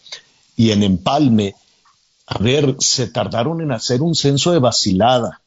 y 0.58 0.72
en 0.72 0.84
Empalme, 0.84 1.56
a 2.28 2.40
ver, 2.40 2.76
se 2.80 3.08
tardaron 3.08 3.62
en 3.62 3.72
hacer 3.72 4.02
un 4.02 4.16
censo 4.16 4.52
de 4.52 4.60
vacilada. 4.60 5.42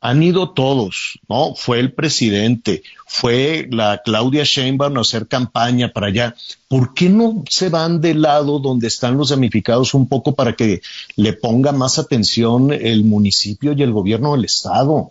Han 0.00 0.22
ido 0.22 0.50
todos, 0.50 1.18
¿no? 1.28 1.56
Fue 1.56 1.80
el 1.80 1.92
presidente, 1.92 2.84
fue 3.04 3.66
la 3.68 4.00
Claudia 4.04 4.44
Sheinbaum 4.44 4.96
a 4.96 5.00
hacer 5.00 5.26
campaña 5.26 5.92
para 5.92 6.06
allá. 6.06 6.36
¿Por 6.68 6.94
qué 6.94 7.08
no 7.08 7.42
se 7.50 7.68
van 7.68 8.00
del 8.00 8.22
lado 8.22 8.60
donde 8.60 8.86
están 8.86 9.16
los 9.16 9.30
damnificados 9.30 9.94
un 9.94 10.08
poco 10.08 10.36
para 10.36 10.54
que 10.54 10.82
le 11.16 11.32
ponga 11.32 11.72
más 11.72 11.98
atención 11.98 12.72
el 12.72 13.02
municipio 13.02 13.72
y 13.72 13.82
el 13.82 13.92
gobierno 13.92 14.34
del 14.34 14.44
estado? 14.44 15.10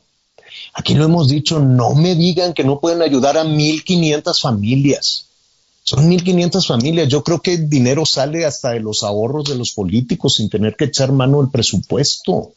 Aquí 0.74 0.96
lo 0.96 1.04
hemos 1.04 1.28
dicho, 1.28 1.60
no 1.60 1.94
me 1.94 2.16
digan 2.16 2.54
que 2.54 2.64
no 2.64 2.80
pueden 2.80 3.02
ayudar 3.02 3.38
a 3.38 3.44
1.500 3.44 4.42
familias. 4.42 5.27
Son 5.88 6.10
1.500 6.12 6.68
familias. 6.68 7.08
Yo 7.08 7.24
creo 7.24 7.40
que 7.40 7.54
el 7.54 7.70
dinero 7.70 8.06
sale 8.06 8.46
hasta 8.46 8.72
de 8.72 8.82
los 8.82 9.04
ahorros 9.04 9.46
de 9.46 9.56
los 9.56 9.72
políticos 9.72 10.36
sin 10.36 10.50
tener 10.50 10.76
que 10.76 10.84
echar 10.84 11.14
mano 11.14 11.40
al 11.40 11.50
presupuesto. 11.50 12.52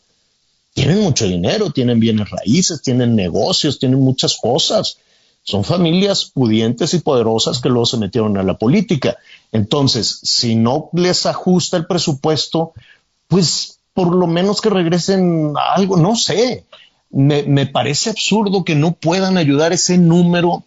Tienen 0.75 1.01
mucho 1.01 1.29
dinero, 1.29 1.71
tienen 1.71 2.01
bienes 2.01 2.29
raíces, 2.29 2.83
tienen 2.83 3.15
negocios, 3.15 3.79
tienen 3.79 4.01
muchas 4.01 4.37
cosas. 4.37 4.99
Son 5.45 5.63
familias 5.63 6.25
pudientes 6.25 6.93
y 6.93 6.99
poderosas 6.99 7.61
que 7.61 7.69
luego 7.69 7.87
se 7.87 7.99
metieron 7.99 8.37
a 8.37 8.43
la 8.43 8.59
política. 8.59 9.17
Entonces, 9.53 10.19
si 10.25 10.57
no 10.57 10.91
les 10.93 11.25
ajusta 11.25 11.77
el 11.77 11.87
presupuesto, 11.87 12.73
pues 13.29 13.79
por 13.95 14.13
lo 14.13 14.27
menos 14.27 14.61
que 14.61 14.71
regresen 14.71 15.53
a 15.57 15.75
algo, 15.75 15.97
no 15.97 16.17
sé. 16.17 16.65
Me, 17.11 17.45
me 17.45 17.67
parece 17.67 18.11
absurdo 18.11 18.65
que 18.65 18.75
no 18.75 18.91
puedan 18.91 19.39
ayudar 19.39 19.73
ese 19.73 19.99
número 19.99 20.65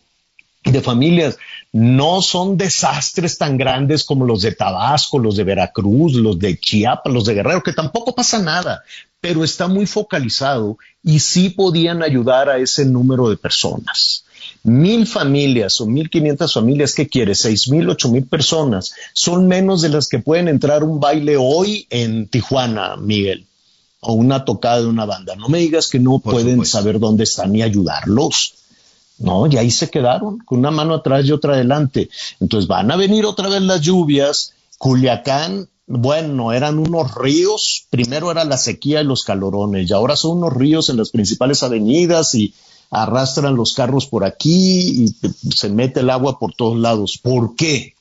de 0.63 0.79
familias 0.79 1.37
no 1.73 2.21
son 2.21 2.55
desastres 2.55 3.39
tan 3.39 3.57
grandes 3.57 4.03
como 4.03 4.25
los 4.25 4.43
de 4.43 4.51
Tabasco, 4.51 5.17
los 5.17 5.35
de 5.35 5.43
Veracruz, 5.43 6.13
los 6.13 6.37
de 6.37 6.59
Chiapas, 6.59 7.11
los 7.11 7.25
de 7.25 7.33
Guerrero, 7.33 7.63
que 7.63 7.73
tampoco 7.73 8.13
pasa 8.13 8.37
nada, 8.39 8.83
pero 9.19 9.43
está 9.43 9.67
muy 9.67 9.87
focalizado 9.87 10.77
y 11.03 11.19
sí 11.19 11.49
podían 11.49 12.03
ayudar 12.03 12.47
a 12.47 12.59
ese 12.59 12.85
número 12.85 13.27
de 13.27 13.37
personas. 13.37 14.23
Mil 14.61 15.07
familias 15.07 15.81
o 15.81 15.87
mil 15.87 16.11
quinientas 16.11 16.53
familias, 16.53 16.93
¿qué 16.93 17.07
quiere? 17.07 17.33
Seis 17.33 17.67
mil, 17.67 17.89
ocho 17.89 18.09
mil 18.09 18.27
personas. 18.27 18.93
Son 19.13 19.47
menos 19.47 19.81
de 19.81 19.89
las 19.89 20.07
que 20.07 20.19
pueden 20.19 20.49
entrar 20.49 20.83
un 20.83 20.99
baile 20.99 21.37
hoy 21.37 21.87
en 21.89 22.27
Tijuana, 22.27 22.97
Miguel, 22.97 23.47
o 23.99 24.13
una 24.13 24.45
tocada 24.45 24.81
de 24.81 24.87
una 24.87 25.05
banda. 25.05 25.35
No 25.35 25.49
me 25.49 25.57
digas 25.57 25.89
que 25.89 25.99
no 25.99 26.19
pueden 26.19 26.65
saber 26.65 26.99
dónde 26.99 27.23
están 27.23 27.55
y 27.55 27.63
ayudarlos. 27.63 28.62
No, 29.23 29.47
y 29.47 29.57
ahí 29.57 29.71
se 29.71 29.89
quedaron, 29.89 30.39
con 30.39 30.59
una 30.59 30.71
mano 30.71 30.93
atrás 30.95 31.25
y 31.25 31.31
otra 31.31 31.53
adelante. 31.53 32.09
Entonces 32.39 32.67
van 32.67 32.91
a 32.91 32.95
venir 32.95 33.25
otra 33.25 33.49
vez 33.49 33.61
las 33.61 33.81
lluvias. 33.81 34.53
Culiacán 34.77 35.67
bueno, 35.85 36.53
eran 36.53 36.79
unos 36.79 37.13
ríos, 37.15 37.85
primero 37.89 38.31
era 38.31 38.45
la 38.45 38.57
sequía 38.57 39.01
y 39.01 39.05
los 39.05 39.23
calorones, 39.23 39.89
y 39.89 39.93
ahora 39.93 40.15
son 40.15 40.37
unos 40.37 40.53
ríos 40.53 40.89
en 40.89 40.97
las 40.97 41.09
principales 41.09 41.61
avenidas 41.61 42.35
y 42.35 42.53
arrastran 42.89 43.55
los 43.55 43.73
carros 43.73 44.05
por 44.05 44.23
aquí 44.23 45.03
y 45.03 45.51
se 45.51 45.69
mete 45.69 45.99
el 45.99 46.09
agua 46.09 46.39
por 46.39 46.53
todos 46.53 46.77
lados. 46.77 47.19
¿Por 47.21 47.55
qué? 47.55 47.95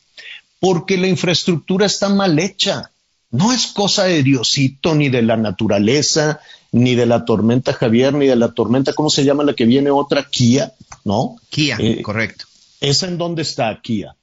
Porque 0.61 0.97
la 0.97 1.09
infraestructura 1.09 1.87
está 1.87 2.09
mal 2.09 2.39
hecha. 2.39 2.91
No 3.31 3.53
es 3.53 3.67
cosa 3.69 4.05
de 4.05 4.23
Diosito, 4.23 4.95
ni 4.95 5.09
de 5.09 5.23
la 5.23 5.37
naturaleza, 5.37 6.41
ni 6.73 6.95
de 6.95 7.07
la 7.07 7.25
tormenta 7.25 7.73
Javier, 7.75 8.15
ni 8.15 8.27
de 8.27 8.37
la 8.37 8.53
tormenta, 8.53 8.95
¿cómo 8.95 9.11
se 9.11 9.25
llama 9.25 9.45
la 9.45 9.55
que 9.55 9.67
viene 9.67 9.91
otra? 9.91 10.25
Kia, 10.25 10.73
¿no? 11.05 11.37
Kia, 11.51 11.77
eh, 11.79 12.03
correcto. 12.03 12.47
¿Esa 12.81 13.07
en 13.07 13.19
dónde 13.19 13.43
está 13.43 13.79
Kia? 13.81 14.17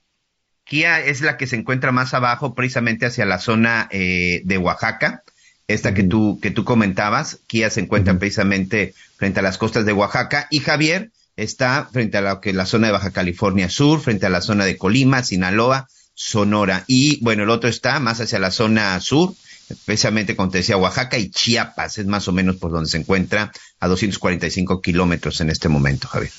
Kia 0.66 1.00
es 1.00 1.22
la 1.22 1.38
que 1.38 1.48
se 1.48 1.56
encuentra 1.56 1.92
más 1.92 2.14
abajo, 2.14 2.54
precisamente 2.54 3.06
hacia 3.06 3.26
la 3.26 3.40
zona 3.40 3.88
eh, 3.92 4.42
de 4.44 4.58
Oaxaca. 4.58 5.24
Esta 5.68 5.94
que 5.94 6.04
tú, 6.04 6.40
que 6.42 6.52
tú 6.52 6.64
comentabas, 6.64 7.40
Kia 7.48 7.70
se 7.70 7.82
encuentra 7.82 8.18
precisamente 8.18 8.94
frente 9.18 9.40
a 9.40 9.44
las 9.44 9.58
costas 9.58 9.86
de 9.86 9.94
Oaxaca 9.94 10.48
y 10.50 10.60
Javier 10.60 11.12
está 11.36 11.88
frente 11.92 12.18
a 12.18 12.22
la, 12.22 12.42
que, 12.42 12.54
la 12.54 12.66
zona 12.66 12.88
de 12.88 12.94
Baja 12.94 13.12
California 13.12 13.70
Sur, 13.70 14.02
frente 14.02 14.26
a 14.26 14.30
la 14.30 14.42
zona 14.42 14.66
de 14.66 14.78
Colima, 14.78 15.24
Sinaloa, 15.24 15.88
Sonora. 16.14 16.84
Y 16.88 17.24
bueno, 17.24 17.44
el 17.44 17.50
otro 17.50 17.70
está 17.70 18.00
más 18.00 18.20
hacia 18.20 18.40
la 18.40 18.52
zona 18.52 19.00
sur, 19.00 19.34
especialmente 19.70 20.36
como 20.36 20.50
te 20.50 20.60
decía, 20.60 20.78
Oaxaca 20.78 21.18
y 21.18 21.30
Chiapas, 21.30 21.98
es 21.98 22.06
más 22.06 22.28
o 22.28 22.32
menos 22.32 22.58
por 22.58 22.72
donde 22.72 22.90
se 22.90 22.98
encuentra 22.98 23.52
a 23.80 23.88
245 23.88 24.82
kilómetros 24.82 25.42
en 25.42 25.50
este 25.50 25.70
momento, 25.70 26.08
Javier. 26.08 26.32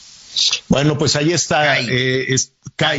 Bueno, 0.69 0.97
pues 0.99 1.16
ahí 1.16 1.33
está, 1.33 1.81
eh, 1.81 2.37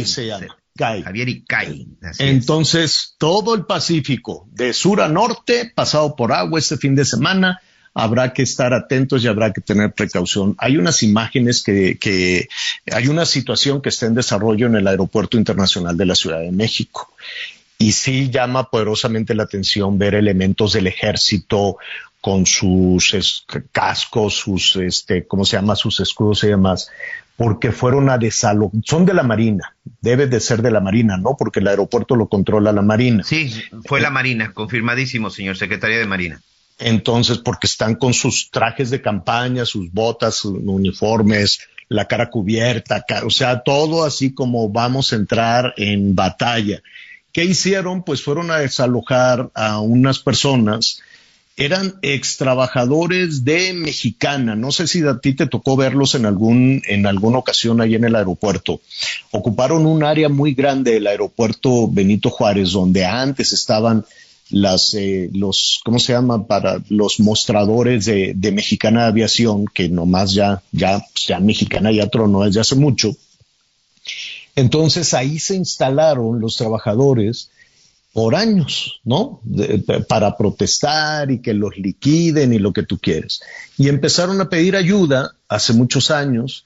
se 0.05 0.27
llama. 0.27 0.57
Javier 0.77 1.29
y 1.29 1.43
Kai. 1.43 1.87
Entonces, 2.19 3.15
todo 3.17 3.55
el 3.55 3.65
Pacífico, 3.65 4.47
de 4.51 4.73
sur 4.73 5.01
a 5.01 5.07
norte, 5.07 5.71
pasado 5.73 6.15
por 6.15 6.31
agua 6.31 6.59
este 6.59 6.77
fin 6.77 6.95
de 6.95 7.05
semana, 7.05 7.61
habrá 7.93 8.33
que 8.33 8.43
estar 8.43 8.73
atentos 8.73 9.23
y 9.23 9.27
habrá 9.27 9.51
que 9.51 9.61
tener 9.61 9.93
precaución. 9.93 10.55
Hay 10.57 10.77
unas 10.77 11.03
imágenes 11.03 11.61
que, 11.61 11.97
que, 11.99 12.47
hay 12.91 13.07
una 13.07 13.25
situación 13.25 13.81
que 13.81 13.89
está 13.89 14.05
en 14.05 14.15
desarrollo 14.15 14.67
en 14.67 14.75
el 14.75 14.87
Aeropuerto 14.87 15.37
Internacional 15.37 15.97
de 15.97 16.05
la 16.05 16.15
Ciudad 16.15 16.39
de 16.39 16.51
México. 16.51 17.10
Y 17.81 17.93
sí 17.93 18.29
llama 18.29 18.69
poderosamente 18.69 19.33
la 19.33 19.43
atención 19.43 19.97
ver 19.97 20.13
elementos 20.13 20.73
del 20.73 20.85
ejército 20.85 21.77
con 22.21 22.45
sus 22.45 23.43
cascos, 23.71 24.35
sus, 24.35 24.75
este, 24.75 25.25
¿cómo 25.25 25.45
se 25.45 25.57
llama? 25.57 25.75
Sus 25.75 25.99
escudos 25.99 26.43
y 26.43 26.47
demás, 26.49 26.91
porque 27.35 27.71
fueron 27.71 28.11
a 28.11 28.19
desalojar, 28.19 28.79
son 28.85 29.07
de 29.07 29.15
la 29.15 29.23
Marina, 29.23 29.75
debe 29.99 30.27
de 30.27 30.39
ser 30.39 30.61
de 30.61 30.69
la 30.69 30.79
Marina, 30.79 31.17
¿no? 31.17 31.35
Porque 31.35 31.59
el 31.59 31.67
aeropuerto 31.67 32.15
lo 32.15 32.27
controla 32.27 32.71
la 32.71 32.83
Marina. 32.83 33.23
Sí, 33.23 33.51
fue 33.85 33.99
la 33.99 34.11
Marina, 34.11 34.53
confirmadísimo, 34.53 35.31
señor 35.31 35.57
secretario 35.57 35.97
de 35.97 36.05
Marina. 36.05 36.39
Entonces, 36.77 37.39
porque 37.39 37.65
están 37.65 37.95
con 37.95 38.13
sus 38.13 38.51
trajes 38.51 38.91
de 38.91 39.01
campaña, 39.01 39.65
sus 39.65 39.91
botas, 39.91 40.35
sus 40.35 40.53
uniformes, 40.53 41.67
la 41.89 42.05
cara 42.05 42.29
cubierta, 42.29 43.03
o 43.25 43.31
sea, 43.31 43.63
todo 43.63 44.05
así 44.05 44.35
como 44.35 44.69
vamos 44.69 45.11
a 45.11 45.15
entrar 45.15 45.73
en 45.77 46.13
batalla. 46.13 46.83
¿Qué 47.31 47.45
hicieron? 47.45 48.03
Pues 48.03 48.21
fueron 48.21 48.51
a 48.51 48.57
desalojar 48.57 49.49
a 49.53 49.79
unas 49.79 50.19
personas 50.19 51.01
eran 51.57 51.95
ex 52.01 52.37
trabajadores 52.37 53.43
de 53.43 53.73
Mexicana. 53.73 54.55
No 54.55 54.71
sé 54.71 54.87
si 54.87 55.05
a 55.05 55.19
ti 55.19 55.33
te 55.33 55.47
tocó 55.47 55.75
verlos 55.75 56.15
en 56.15 56.25
algún 56.25 56.81
en 56.87 57.05
alguna 57.05 57.37
ocasión 57.37 57.81
ahí 57.81 57.95
en 57.95 58.05
el 58.05 58.15
aeropuerto. 58.15 58.81
Ocuparon 59.31 59.85
un 59.85 60.03
área 60.03 60.29
muy 60.29 60.53
grande 60.53 60.93
del 60.93 61.07
aeropuerto 61.07 61.87
Benito 61.87 62.29
Juárez, 62.29 62.71
donde 62.71 63.05
antes 63.05 63.53
estaban 63.53 64.05
las 64.49 64.93
eh, 64.95 65.29
los 65.33 65.81
cómo 65.83 65.99
se 65.99 66.13
llama 66.13 66.47
para 66.47 66.81
los 66.89 67.19
mostradores 67.19 68.05
de, 68.05 68.33
de 68.35 68.51
Mexicana 68.51 69.07
Aviación, 69.07 69.65
que 69.65 69.87
nomás 69.87 70.33
ya 70.33 70.63
ya 70.71 71.05
ya 71.27 71.39
Mexicana 71.39 71.91
ya 71.91 72.07
tronó 72.07 72.43
desde 72.43 72.61
hace 72.61 72.75
mucho. 72.75 73.15
Entonces 74.55 75.13
ahí 75.13 75.39
se 75.39 75.55
instalaron 75.55 76.39
los 76.39 76.57
trabajadores 76.57 77.51
por 78.13 78.35
años, 78.35 78.99
¿no? 79.05 79.41
para 80.09 80.35
protestar 80.37 81.31
y 81.31 81.41
que 81.41 81.53
los 81.53 81.77
liquiden 81.77 82.53
y 82.53 82.59
lo 82.59 82.73
que 82.73 82.83
tú 82.83 82.97
quieres. 82.99 83.41
Y 83.77 83.87
empezaron 83.87 84.41
a 84.41 84.49
pedir 84.49 84.75
ayuda 84.75 85.35
hace 85.47 85.73
muchos 85.73 86.11
años 86.11 86.65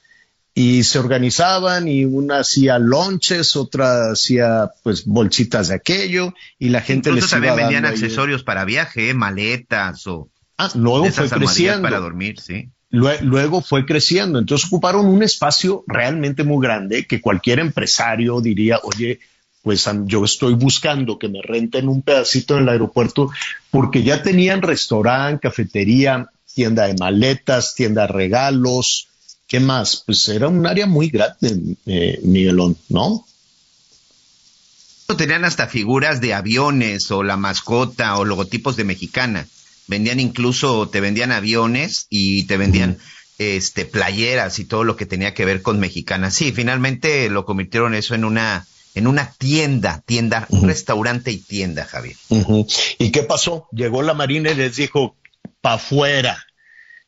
y 0.56 0.84
se 0.84 1.00
organizaban 1.00 1.88
y 1.88 2.06
una 2.06 2.40
hacía 2.40 2.80
lonches, 2.80 3.56
otra 3.58 4.12
hacía 4.12 4.72
pues 4.84 5.06
bolsitas 5.06 5.68
de 5.68 5.76
aquello 5.76 6.34
y 6.58 6.70
la 6.70 6.82
gente 6.82 7.10
Incluso 7.10 7.26
les 7.26 7.32
también 7.32 7.56
vendían 7.58 7.86
accesorios 7.86 8.44
para 8.44 8.66
viaje, 8.66 9.14
maletas 9.14 10.08
o 10.08 10.30
ah, 10.58 10.72
luego 10.76 11.12
fue 11.12 11.30
creciendo 11.30 11.82
para 11.82 12.00
dormir, 12.00 12.40
sí. 12.40 12.70
Luego 12.96 13.62
fue 13.62 13.86
creciendo, 13.86 14.40
entonces 14.40 14.68
ocuparon 14.68 15.06
un 15.06 15.22
espacio 15.22 15.84
realmente 15.86 16.44
muy 16.44 16.66
grande 16.66 17.06
que 17.06 17.20
cualquier 17.20 17.60
empresario 17.60 18.40
diría, 18.40 18.80
oye, 18.84 19.20
pues 19.62 19.90
yo 20.06 20.24
estoy 20.24 20.54
buscando 20.54 21.20
que 21.20 21.28
me 21.28 21.42
renten 21.42 21.90
un 21.90 22.04
pedacito 22.04 22.56
en 22.56 22.64
el 22.64 22.70
aeropuerto 22.70 23.32
porque 23.70 24.04
ya 24.04 24.22
tenían 24.22 24.62
restaurante, 24.62 25.42
cafetería, 25.42 26.30
tienda 26.54 26.88
de 26.88 26.94
maletas, 26.94 27.76
tienda 27.76 28.04
de 28.04 28.08
regalos, 28.08 29.08
¿qué 29.48 29.60
más? 29.60 30.04
Pues 30.06 30.30
era 30.30 30.48
un 30.48 30.66
área 30.66 30.86
muy 30.86 31.10
grande, 31.10 31.76
eh, 31.86 32.20
Miguelón, 32.24 32.78
¿no? 32.90 33.26
Tenían 35.18 35.46
hasta 35.46 35.68
figuras 35.68 36.22
de 36.22 36.34
aviones 36.34 37.12
o 37.12 37.24
la 37.24 37.36
mascota 37.36 38.18
o 38.18 38.26
logotipos 38.26 38.76
de 38.76 38.86
mexicana. 38.86 39.48
Vendían 39.88 40.20
incluso, 40.20 40.90
te 40.90 41.02
vendían 41.02 41.32
aviones 41.32 42.08
y 42.10 42.44
te 42.44 42.58
vendían 42.58 42.98
este 43.38 43.86
playeras 43.86 44.60
y 44.60 44.66
todo 44.66 44.84
lo 44.84 44.96
que 44.96 45.06
tenía 45.06 45.34
que 45.34 45.46
ver 45.46 45.62
con 45.62 45.80
mexicana. 45.80 46.32
Sí, 46.32 46.52
finalmente 46.52 47.30
lo 47.30 47.46
convirtieron 47.46 47.94
eso 47.94 48.16
en 48.16 48.26
una 48.26 48.66
en 48.96 49.08
una 49.08 49.30
tienda, 49.38 50.02
tienda, 50.06 50.48
un 50.50 50.68
restaurante 50.68 51.30
y 51.30 51.38
tienda, 51.38 51.84
Javier. 51.84 52.16
¿Y 52.98 53.12
qué 53.12 53.24
pasó? 53.24 53.68
Llegó 53.74 54.02
la 54.02 54.14
Marina 54.14 54.52
y 54.52 54.56
les 54.56 54.78
dijo, 54.78 55.18
pa' 55.60 55.74
afuera, 55.74 56.46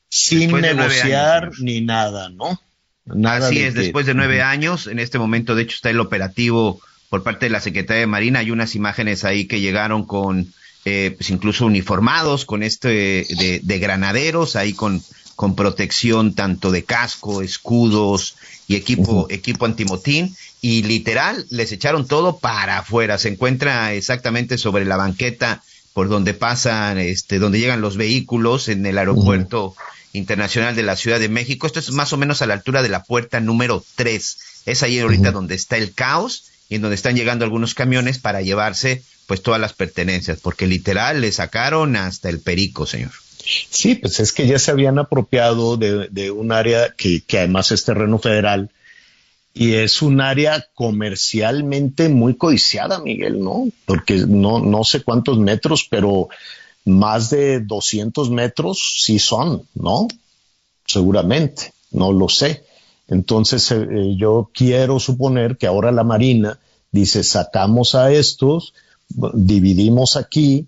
sin 0.10 0.52
negociar 0.52 1.52
ni 1.60 1.80
nada, 1.80 2.30
¿no? 2.30 2.62
Nada 3.06 3.48
Así 3.48 3.60
es, 3.60 3.74
después 3.74 4.06
de 4.06 4.14
nueve 4.14 4.42
años, 4.42 4.88
en 4.88 5.00
este 5.00 5.18
momento 5.18 5.56
de 5.56 5.64
hecho 5.64 5.76
está 5.76 5.90
el 5.90 6.02
operativo 6.02 6.82
por 7.10 7.24
parte 7.24 7.46
de 7.46 7.52
la 7.52 7.62
Secretaría 7.62 8.02
de 8.02 8.08
Marina, 8.08 8.40
hay 8.40 8.52
unas 8.52 8.76
imágenes 8.76 9.24
ahí 9.24 9.48
que 9.48 9.62
llegaron 9.62 10.06
con, 10.06 10.54
eh, 10.90 11.12
pues 11.18 11.32
incluso 11.32 11.66
uniformados, 11.66 12.46
con 12.46 12.64
este 12.64 12.88
de, 12.88 13.60
de 13.62 13.80
granaderos, 13.80 14.56
ahí 14.56 14.72
con, 14.72 15.04
con 15.36 15.54
protección 15.54 16.34
tanto 16.34 16.72
de 16.72 16.86
casco, 16.86 17.42
escudos 17.42 18.38
y 18.70 18.78
equipo, 18.78 19.28
equipo 19.30 19.66
antimotín 19.66 20.34
y 20.62 20.84
literal 20.84 21.46
les 21.50 21.74
echaron 21.74 22.08
todo 22.08 22.38
para 22.38 22.78
afuera. 22.78 23.18
Se 23.18 23.28
encuentra 23.28 23.94
exactamente 23.96 24.58
sobre 24.58 24.86
la 24.86 24.96
banqueta 24.96 25.62
por 25.92 26.08
donde 26.08 26.34
pasan, 26.34 27.00
este, 27.00 27.38
donde 27.38 27.60
llegan 27.60 27.82
los 27.82 27.98
vehículos 27.98 28.70
en 28.70 28.86
el 28.86 28.98
aeropuerto 28.98 29.76
internacional 30.14 30.74
de 30.74 30.84
la 30.84 30.96
Ciudad 30.96 31.20
de 31.20 31.28
México. 31.28 31.68
Esto 31.68 31.82
es 31.82 31.92
más 31.92 32.14
o 32.14 32.18
menos 32.18 32.42
a 32.42 32.46
la 32.46 32.54
altura 32.54 32.82
de 32.82 32.88
la 32.88 33.04
puerta 33.04 33.42
número 33.42 33.84
3. 33.96 34.38
Es 34.66 34.84
ahí 34.84 35.00
ahorita 35.00 35.34
donde 35.34 35.56
está 35.56 35.76
el 35.76 35.92
caos 35.94 36.46
y 36.70 36.76
en 36.76 36.82
donde 36.82 36.96
están 36.96 37.18
llegando 37.18 37.44
algunos 37.44 37.76
camiones 37.76 38.20
para 38.20 38.42
llevarse 38.42 39.04
pues 39.28 39.44
todas 39.44 39.62
las 39.62 39.74
pertenencias, 39.74 40.40
porque 40.42 40.66
literal 40.66 41.22
le 41.22 41.32
sacaron 41.32 41.96
hasta 41.96 42.30
el 42.30 42.40
perico, 42.40 42.86
señor. 42.86 43.12
Sí, 43.70 43.96
pues 43.96 44.20
es 44.20 44.34
que 44.34 44.48
ya 44.48 44.60
se 44.60 44.72
habían 44.72 45.00
apropiado 45.00 45.78
de, 45.78 46.08
de 46.10 46.32
un 46.32 46.52
área 46.52 46.94
que, 46.98 47.22
que 47.22 47.40
además 47.40 47.72
es 47.72 47.86
terreno 47.86 48.18
federal, 48.18 48.72
y 49.54 49.74
es 49.74 50.02
un 50.04 50.22
área 50.22 50.68
comercialmente 50.76 52.10
muy 52.10 52.36
codiciada, 52.36 53.00
Miguel, 53.00 53.44
¿no? 53.44 53.68
Porque 53.86 54.18
no, 54.28 54.60
no 54.60 54.84
sé 54.84 55.02
cuántos 55.02 55.40
metros, 55.40 55.88
pero 55.90 56.30
más 56.86 57.32
de 57.32 57.60
200 57.62 58.30
metros 58.30 59.02
sí 59.04 59.18
son, 59.18 59.64
¿no? 59.74 60.08
Seguramente, 60.86 61.74
no 61.92 62.14
lo 62.14 62.30
sé. 62.30 62.66
Entonces 63.08 63.72
eh, 63.72 63.88
eh, 63.90 64.16
yo 64.16 64.52
quiero 64.54 65.00
suponer 65.00 65.58
que 65.58 65.66
ahora 65.66 65.92
la 65.92 66.04
Marina 66.04 66.60
dice, 66.92 67.24
sacamos 67.24 67.96
a 67.96 68.12
estos, 68.12 68.74
dividimos 69.10 70.16
aquí 70.16 70.68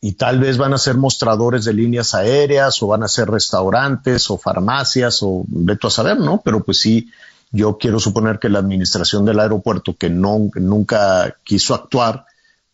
y 0.00 0.12
tal 0.12 0.38
vez 0.38 0.58
van 0.58 0.74
a 0.74 0.78
ser 0.78 0.96
mostradores 0.96 1.64
de 1.64 1.72
líneas 1.72 2.14
aéreas 2.14 2.82
o 2.82 2.86
van 2.86 3.02
a 3.02 3.08
ser 3.08 3.28
restaurantes 3.28 4.30
o 4.30 4.38
farmacias 4.38 5.18
o 5.22 5.44
veto 5.48 5.88
a 5.88 5.90
saber, 5.90 6.20
¿no? 6.20 6.40
Pero 6.44 6.62
pues 6.62 6.78
sí, 6.78 7.08
yo 7.50 7.78
quiero 7.78 7.98
suponer 7.98 8.38
que 8.38 8.48
la 8.48 8.60
administración 8.60 9.24
del 9.24 9.40
aeropuerto, 9.40 9.96
que 9.96 10.10
no, 10.10 10.50
nunca 10.54 11.36
quiso 11.44 11.74
actuar, 11.74 12.26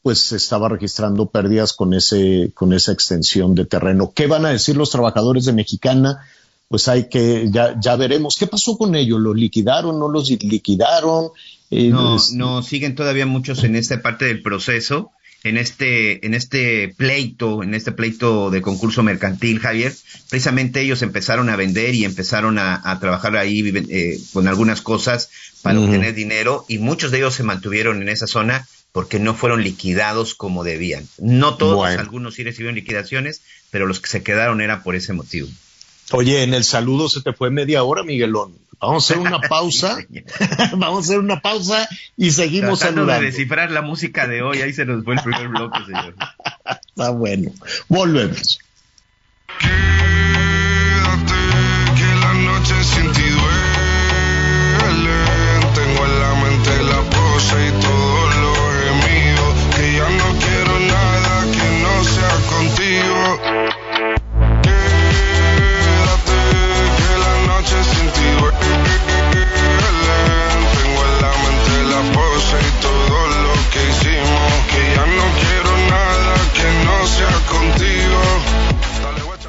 pues 0.03 0.33
estaba 0.33 0.69
registrando 0.69 1.27
pérdidas 1.27 1.73
con 1.73 1.95
ese, 1.95 2.53
con 2.55 2.75
esa 2.75 2.93
extensión 2.93 3.55
de 3.55 3.65
terreno. 3.65 4.13
¿Qué 4.15 4.27
van 4.27 4.45
a 4.45 4.51
decir 4.51 4.77
los 4.77 4.91
trabajadores 4.91 5.47
de 5.47 5.55
Mexicana? 5.55 6.27
Pues 6.69 6.89
hay 6.89 7.09
que, 7.09 7.49
ya, 7.51 7.79
ya 7.81 7.97
veremos. 7.97 8.37
¿Qué 8.37 8.47
pasó 8.47 8.77
con 8.77 8.95
ellos? 8.97 9.19
¿Los 9.19 9.35
liquidaron? 9.35 9.99
¿No 9.99 10.09
los 10.09 10.29
liquidaron? 10.29 11.31
Eh, 11.71 11.89
no, 11.89 12.17
no, 12.33 12.63
siguen 12.63 12.95
todavía 12.95 13.27
muchos 13.27 13.65
en 13.65 13.77
esta 13.77 14.01
parte 14.03 14.27
del 14.27 14.43
proceso. 14.43 15.11
en 15.45 15.59
este, 15.59 16.25
en 16.25 16.33
este 16.33 16.95
pleito, 16.97 17.63
en 17.63 17.75
este 17.75 17.93
pleito 17.93 18.51
de 18.51 18.63
concurso 18.63 19.03
mercantil, 19.03 19.61
Javier, 19.61 19.93
precisamente 20.31 20.81
ellos 20.81 21.03
empezaron 21.03 21.51
a 21.51 21.57
vender 21.57 21.95
y 21.95 22.05
empezaron 22.05 22.59
a, 22.59 22.99
trabajar 22.99 23.37
ahí 23.37 23.63
eh, 23.91 24.19
con 24.33 24.49
algunas 24.49 24.81
cosas 24.81 25.29
para 25.61 25.81
obtener 25.81 26.15
dinero 26.15 26.65
y 26.69 26.79
muchos 26.79 27.11
de 27.11 27.19
ellos 27.19 27.35
se 27.35 27.43
mantuvieron 27.43 28.01
en 28.01 28.09
esa 28.09 28.27
zona 28.27 28.67
porque 28.95 29.19
no 29.19 29.35
fueron 29.35 29.65
liquidados 29.65 30.35
como 30.37 30.63
debían. 30.63 31.09
No 31.19 31.57
todos, 31.57 31.85
algunos 31.89 32.35
sí 32.35 32.45
recibieron 32.45 32.77
liquidaciones, 32.77 33.43
pero 33.71 33.87
los 33.87 34.01
que 34.01 34.09
se 34.09 34.23
quedaron 34.23 34.61
era 34.61 34.85
por 34.85 34.95
ese 34.95 35.13
motivo. 35.13 35.49
Oye, 36.13 36.43
en 36.43 36.55
el 36.55 36.65
saludo 36.65 37.09
se 37.09 37.21
te 37.21 37.33
fue 37.33 37.51
media 37.51 37.83
hora, 37.83 38.05
Miguelón. 38.05 38.55
Vamos 38.81 39.11
a 39.11 39.15
hacer 39.15 39.19
una 39.27 39.39
pausa. 39.49 39.99
Vamos 40.77 40.99
a 40.99 41.01
hacer 41.01 41.19
una 41.19 41.41
pausa 41.41 41.89
y 42.17 42.31
seguimos 42.31 42.79
Tratando 42.81 43.03
saludando. 43.03 43.21
de 43.23 43.27
descifrar 43.31 43.71
la 43.71 43.83
música 43.83 44.27
de 44.27 44.43
hoy. 44.43 44.61
Ahí 44.63 44.73
se 44.73 44.85
nos 44.85 45.05
fue 45.05 45.15
el 45.15 45.23
primer 45.23 45.49
bloque, 45.49 45.79
señor. 45.87 46.15
Está 46.89 47.11
bueno. 47.11 47.51
Volvemos. 47.89 48.59
Quédate, 49.59 51.35
que 51.97 52.15
la 52.21 52.33
noche 52.35 52.75
sin 52.85 53.13
ti 53.13 53.23
duele. 53.23 53.45
Tengo 55.75 56.05
en 56.07 56.21
la 56.21 56.35
mente 56.35 56.83
la 56.85 57.01
pose 57.11 57.69
y 57.69 57.71
todo 57.83 57.94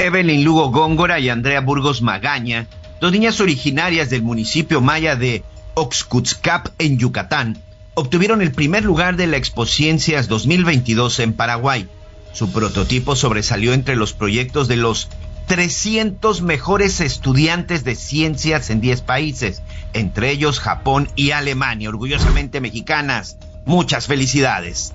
Evelyn 0.00 0.44
Lugo 0.44 0.70
Góngora 0.70 1.20
y 1.20 1.28
Andrea 1.28 1.60
Burgos 1.60 2.00
Magaña, 2.00 2.66
dos 3.02 3.12
niñas 3.12 3.38
originarias 3.38 4.08
del 4.08 4.22
municipio 4.22 4.80
maya 4.80 5.14
de 5.14 5.44
Oxcutzcap 5.74 6.68
en 6.78 6.96
Yucatán, 6.96 7.58
obtuvieron 7.92 8.40
el 8.40 8.50
primer 8.50 8.82
lugar 8.82 9.16
de 9.16 9.26
la 9.26 9.36
Expociencias 9.36 10.26
2022 10.26 11.20
en 11.20 11.34
Paraguay. 11.34 11.86
Su 12.32 12.50
prototipo 12.50 13.14
sobresalió 13.14 13.74
entre 13.74 13.94
los 13.94 14.14
proyectos 14.14 14.68
de 14.68 14.76
los 14.76 15.10
300 15.48 16.40
mejores 16.40 17.02
estudiantes 17.02 17.84
de 17.84 17.94
ciencias 17.94 18.70
en 18.70 18.80
10 18.80 19.02
países, 19.02 19.62
entre 19.92 20.30
ellos 20.30 20.60
Japón 20.60 21.10
y 21.14 21.32
Alemania, 21.32 21.90
orgullosamente 21.90 22.62
mexicanas. 22.62 23.36
Muchas 23.66 24.06
felicidades. 24.06 24.94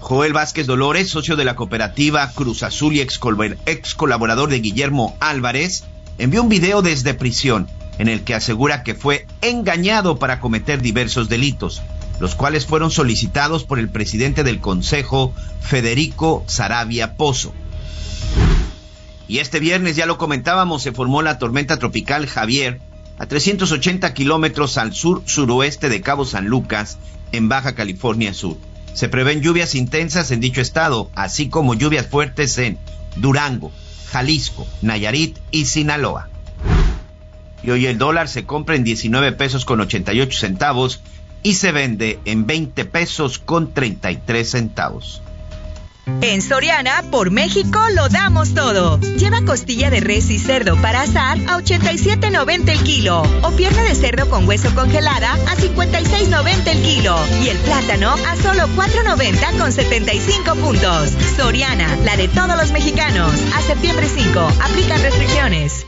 Joel 0.00 0.32
Vázquez 0.32 0.66
Dolores, 0.66 1.10
socio 1.10 1.36
de 1.36 1.44
la 1.44 1.56
cooperativa 1.56 2.30
Cruz 2.32 2.62
Azul 2.62 2.94
y 2.94 3.00
ex, 3.00 3.18
col- 3.18 3.58
ex 3.66 3.94
colaborador 3.94 4.48
de 4.48 4.60
Guillermo 4.60 5.16
Álvarez, 5.20 5.84
envió 6.18 6.42
un 6.42 6.48
video 6.48 6.82
desde 6.82 7.14
prisión 7.14 7.68
en 7.98 8.08
el 8.08 8.22
que 8.22 8.34
asegura 8.34 8.82
que 8.82 8.94
fue 8.94 9.26
engañado 9.42 10.18
para 10.18 10.40
cometer 10.40 10.80
diversos 10.80 11.28
delitos, 11.28 11.82
los 12.18 12.34
cuales 12.34 12.64
fueron 12.66 12.90
solicitados 12.90 13.64
por 13.64 13.78
el 13.78 13.90
presidente 13.90 14.42
del 14.42 14.60
Consejo, 14.60 15.34
Federico 15.60 16.44
Sarabia 16.46 17.14
Pozo. 17.16 17.52
Y 19.28 19.38
este 19.38 19.60
viernes, 19.60 19.96
ya 19.96 20.06
lo 20.06 20.18
comentábamos, 20.18 20.82
se 20.82 20.92
formó 20.92 21.22
la 21.22 21.38
tormenta 21.38 21.78
tropical 21.78 22.26
Javier 22.26 22.80
a 23.18 23.26
380 23.26 24.12
kilómetros 24.14 24.78
al 24.78 24.94
sur-suroeste 24.94 25.88
de 25.90 26.00
Cabo 26.00 26.24
San 26.24 26.46
Lucas, 26.46 26.98
en 27.32 27.48
Baja 27.48 27.74
California 27.74 28.32
Sur. 28.34 28.56
Se 28.94 29.08
prevén 29.08 29.40
lluvias 29.40 29.74
intensas 29.74 30.30
en 30.30 30.40
dicho 30.40 30.60
estado, 30.60 31.10
así 31.14 31.48
como 31.48 31.74
lluvias 31.74 32.06
fuertes 32.06 32.58
en 32.58 32.78
Durango, 33.16 33.72
Jalisco, 34.10 34.66
Nayarit 34.82 35.38
y 35.50 35.66
Sinaloa. 35.66 36.28
Y 37.62 37.70
hoy 37.70 37.86
el 37.86 37.98
dólar 37.98 38.28
se 38.28 38.44
compra 38.44 38.74
en 38.74 38.84
19 38.84 39.32
pesos 39.32 39.64
con 39.64 39.80
88 39.80 40.38
centavos 40.38 41.00
y 41.42 41.54
se 41.54 41.72
vende 41.72 42.18
en 42.24 42.46
20 42.46 42.84
pesos 42.86 43.38
con 43.38 43.72
33 43.72 44.50
centavos. 44.50 45.22
En 46.22 46.42
Soriana, 46.42 47.02
por 47.10 47.30
México, 47.30 47.80
lo 47.94 48.08
damos 48.08 48.54
todo. 48.54 49.00
Lleva 49.16 49.42
costilla 49.42 49.90
de 49.90 50.00
res 50.00 50.30
y 50.30 50.38
cerdo 50.38 50.76
para 50.80 51.02
asar 51.02 51.38
a 51.48 51.58
87.90 51.58 52.68
el 52.68 52.82
kilo. 52.82 53.22
O 53.42 53.50
pierna 53.52 53.82
de 53.82 53.94
cerdo 53.94 54.28
con 54.28 54.46
hueso 54.46 54.74
congelada 54.74 55.32
a 55.32 55.56
56.90 55.56 56.66
el 56.66 56.82
kilo. 56.82 57.16
Y 57.42 57.48
el 57.48 57.58
plátano 57.58 58.10
a 58.10 58.36
solo 58.36 58.68
4.90 58.76 59.58
con 59.58 59.72
75 59.72 60.54
puntos. 60.56 61.10
Soriana, 61.36 61.96
la 62.04 62.16
de 62.16 62.28
todos 62.28 62.56
los 62.56 62.72
mexicanos. 62.72 63.32
A 63.54 63.62
septiembre 63.62 64.06
5, 64.08 64.40
aplican 64.62 65.00
restricciones. 65.02 65.86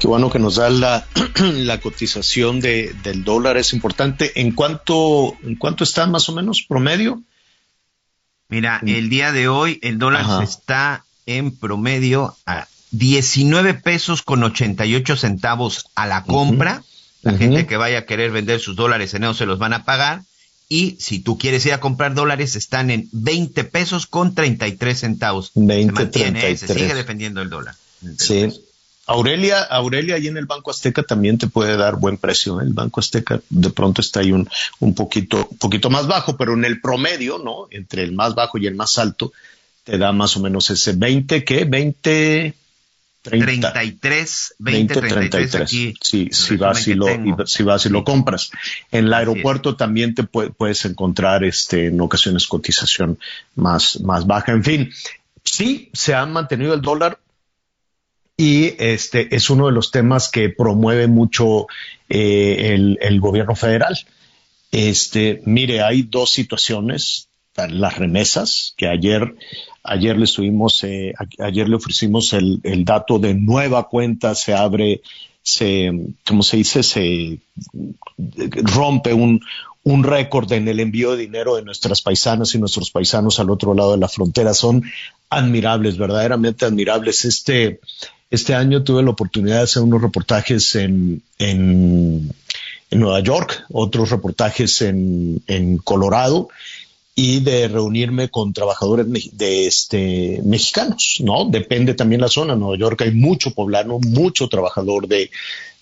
Qué 0.00 0.08
bueno 0.08 0.30
que 0.30 0.38
nos 0.38 0.56
da 0.56 0.70
la, 0.70 1.80
cotización 1.80 2.60
de, 2.60 2.94
del 3.02 3.22
dólar, 3.22 3.58
es 3.58 3.74
importante. 3.74 4.40
¿En 4.40 4.52
cuánto, 4.52 5.36
¿En 5.42 5.56
cuánto 5.56 5.84
está 5.84 6.06
más 6.06 6.28
o 6.28 6.32
menos 6.32 6.64
promedio? 6.66 7.22
Mira, 8.50 8.80
el 8.84 9.08
día 9.08 9.32
de 9.32 9.48
hoy 9.48 9.78
el 9.82 9.98
dólar 9.98 10.22
Ajá. 10.22 10.42
está 10.42 11.04
en 11.26 11.56
promedio 11.56 12.36
a 12.46 12.66
19 12.90 13.74
pesos 13.74 14.22
con 14.22 14.42
88 14.42 15.16
centavos 15.16 15.86
a 15.94 16.06
la 16.06 16.24
compra. 16.24 16.82
La 17.22 17.34
gente 17.34 17.66
que 17.66 17.76
vaya 17.76 17.98
a 17.98 18.06
querer 18.06 18.30
vender 18.30 18.60
sus 18.60 18.76
dólares 18.76 19.14
en 19.14 19.24
eso 19.24 19.34
se 19.34 19.46
los 19.46 19.58
van 19.58 19.72
a 19.72 19.84
pagar. 19.84 20.22
Y 20.68 20.96
si 21.00 21.18
tú 21.18 21.36
quieres 21.36 21.66
ir 21.66 21.72
a 21.72 21.80
comprar 21.80 22.14
dólares, 22.14 22.54
están 22.54 22.90
en 22.90 23.08
20 23.12 23.64
pesos 23.64 24.06
con 24.06 24.34
33 24.34 24.98
centavos. 24.98 25.50
20, 25.54 25.86
se 25.86 25.92
mantiene, 25.92 26.38
¿eh? 26.38 26.56
se 26.56 26.66
33. 26.66 26.78
sigue 26.78 26.94
defendiendo 26.94 27.42
el 27.42 27.50
dólar. 27.50 27.74
Sí. 28.18 28.48
Aurelia, 29.10 29.62
Aurelia 29.62 30.14
ahí 30.16 30.28
en 30.28 30.36
el 30.36 30.46
Banco 30.46 30.70
Azteca 30.70 31.02
también 31.02 31.36
te 31.38 31.46
puede 31.48 31.76
dar 31.76 31.96
buen 31.96 32.16
precio. 32.16 32.60
¿eh? 32.60 32.64
El 32.64 32.72
Banco 32.72 33.00
Azteca 33.00 33.40
de 33.48 33.70
pronto 33.70 34.00
está 34.00 34.20
ahí 34.20 34.32
un, 34.32 34.48
un 34.78 34.94
poquito, 34.94 35.48
un 35.50 35.58
poquito 35.58 35.90
más 35.90 36.06
bajo, 36.06 36.36
pero 36.36 36.54
en 36.54 36.64
el 36.64 36.80
promedio, 36.80 37.38
¿no? 37.38 37.66
Entre 37.70 38.02
el 38.02 38.12
más 38.12 38.34
bajo 38.34 38.58
y 38.58 38.66
el 38.66 38.74
más 38.74 38.98
alto, 38.98 39.32
te 39.84 39.98
da 39.98 40.12
más 40.12 40.36
o 40.36 40.40
menos 40.40 40.70
ese 40.70 40.92
20, 40.92 41.42
¿qué? 41.44 41.64
20, 41.64 42.54
30. 43.22 43.72
33, 43.72 44.54
20, 44.58 44.94
33 44.94 45.54
aquí. 45.62 45.94
Sí, 46.00 46.28
si 46.32 46.56
vas 46.56 46.86
y 46.88 46.94
lo, 46.94 47.06
y- 47.26 47.34
si 47.46 47.62
vas 47.64 47.84
y 47.86 47.88
lo 47.90 48.04
compras. 48.04 48.50
En 48.92 49.06
el 49.06 49.12
aeropuerto 49.14 49.76
también 49.76 50.14
te 50.14 50.22
pue- 50.22 50.54
puedes 50.56 50.84
encontrar 50.84 51.44
este, 51.44 51.86
en 51.88 52.00
ocasiones 52.00 52.46
cotización 52.46 53.18
más, 53.56 54.00
más 54.00 54.26
baja. 54.26 54.52
En 54.52 54.62
fin, 54.64 54.90
sí 55.44 55.90
se 55.92 56.14
ha 56.14 56.24
mantenido 56.26 56.72
el 56.74 56.80
dólar 56.80 57.18
y 58.40 58.74
este 58.78 59.36
es 59.36 59.50
uno 59.50 59.66
de 59.66 59.72
los 59.72 59.90
temas 59.90 60.30
que 60.30 60.48
promueve 60.48 61.08
mucho 61.08 61.66
eh, 62.08 62.74
el, 62.98 63.20
gobierno 63.20 63.54
federal. 63.54 63.94
Este, 64.72 65.42
mire, 65.44 65.82
hay 65.82 66.04
dos 66.04 66.30
situaciones, 66.30 67.28
las 67.54 67.98
remesas, 67.98 68.72
que 68.78 68.88
ayer, 68.88 69.34
ayer 69.82 70.16
le 70.16 70.24
estuvimos, 70.24 70.82
eh, 70.84 71.12
ayer 71.38 71.68
le 71.68 71.76
ofrecimos 71.76 72.32
el, 72.32 72.60
el 72.62 72.86
dato 72.86 73.18
de 73.18 73.34
nueva 73.34 73.88
cuenta, 73.88 74.34
se 74.34 74.54
abre, 74.54 75.02
se, 75.42 75.92
¿cómo 76.26 76.42
se 76.42 76.56
dice? 76.56 76.82
Se 76.82 77.40
rompe 78.16 79.12
un, 79.12 79.42
un 79.82 80.02
récord 80.02 80.50
en 80.52 80.66
el 80.66 80.80
envío 80.80 81.10
de 81.10 81.18
dinero 81.18 81.56
de 81.56 81.62
nuestras 81.62 82.00
paisanas 82.00 82.54
y 82.54 82.58
nuestros 82.58 82.90
paisanos 82.90 83.38
al 83.38 83.50
otro 83.50 83.74
lado 83.74 83.92
de 83.92 83.98
la 83.98 84.08
frontera. 84.08 84.54
Son 84.54 84.82
admirables, 85.28 85.98
verdaderamente 85.98 86.64
admirables. 86.64 87.26
Este, 87.26 87.80
este 88.30 88.54
año 88.54 88.84
tuve 88.84 89.02
la 89.02 89.10
oportunidad 89.10 89.56
de 89.56 89.62
hacer 89.62 89.82
unos 89.82 90.00
reportajes 90.00 90.74
en, 90.76 91.22
en, 91.38 92.32
Nueva 92.92 93.20
York, 93.20 93.66
otros 93.70 94.10
reportajes 94.10 94.82
en, 94.82 95.40
en 95.46 95.78
Colorado 95.78 96.48
y 97.14 97.40
de 97.40 97.68
reunirme 97.68 98.30
con 98.30 98.52
trabajadores 98.52 99.06
de 99.32 99.66
este, 99.66 100.40
mexicanos, 100.44 101.18
¿no? 101.20 101.44
Depende 101.44 101.94
también 101.94 102.20
la 102.20 102.28
zona. 102.28 102.54
En 102.54 102.60
Nueva 102.60 102.76
York 102.76 103.02
hay 103.02 103.12
mucho 103.12 103.52
poblano, 103.52 104.00
mucho 104.00 104.48
trabajador 104.48 105.06
de, 105.06 105.30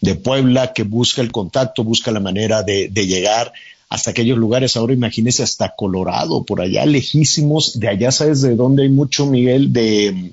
de 0.01 0.15
Puebla 0.17 0.73
que 0.73 0.83
busca 0.83 1.23
el 1.23 1.33
contacto, 1.33 1.85
busca 1.85 2.11
la 2.11 2.21
manera 2.21 2.63
de, 2.63 2.89
de 2.89 3.07
llegar 3.07 3.53
hasta 3.89 4.11
aquellos 4.11 4.39
lugares. 4.39 4.77
Ahora 4.77 4.93
imagínese 4.93 5.43
hasta 5.43 5.75
Colorado, 5.77 6.45
por 6.45 6.61
allá 6.61 6.85
lejísimos, 6.87 7.79
de 7.79 7.89
allá 7.89 8.11
sabes 8.11 8.43
de 8.43 8.55
dónde 8.55 8.83
hay 8.85 8.89
mucho, 8.89 9.27
Miguel, 9.27 9.73
de, 9.73 10.33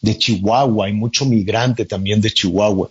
de 0.00 0.18
Chihuahua, 0.18 0.86
hay 0.86 0.92
mucho 0.92 1.26
migrante 1.26 1.84
también 1.84 2.20
de 2.20 2.30
Chihuahua. 2.30 2.88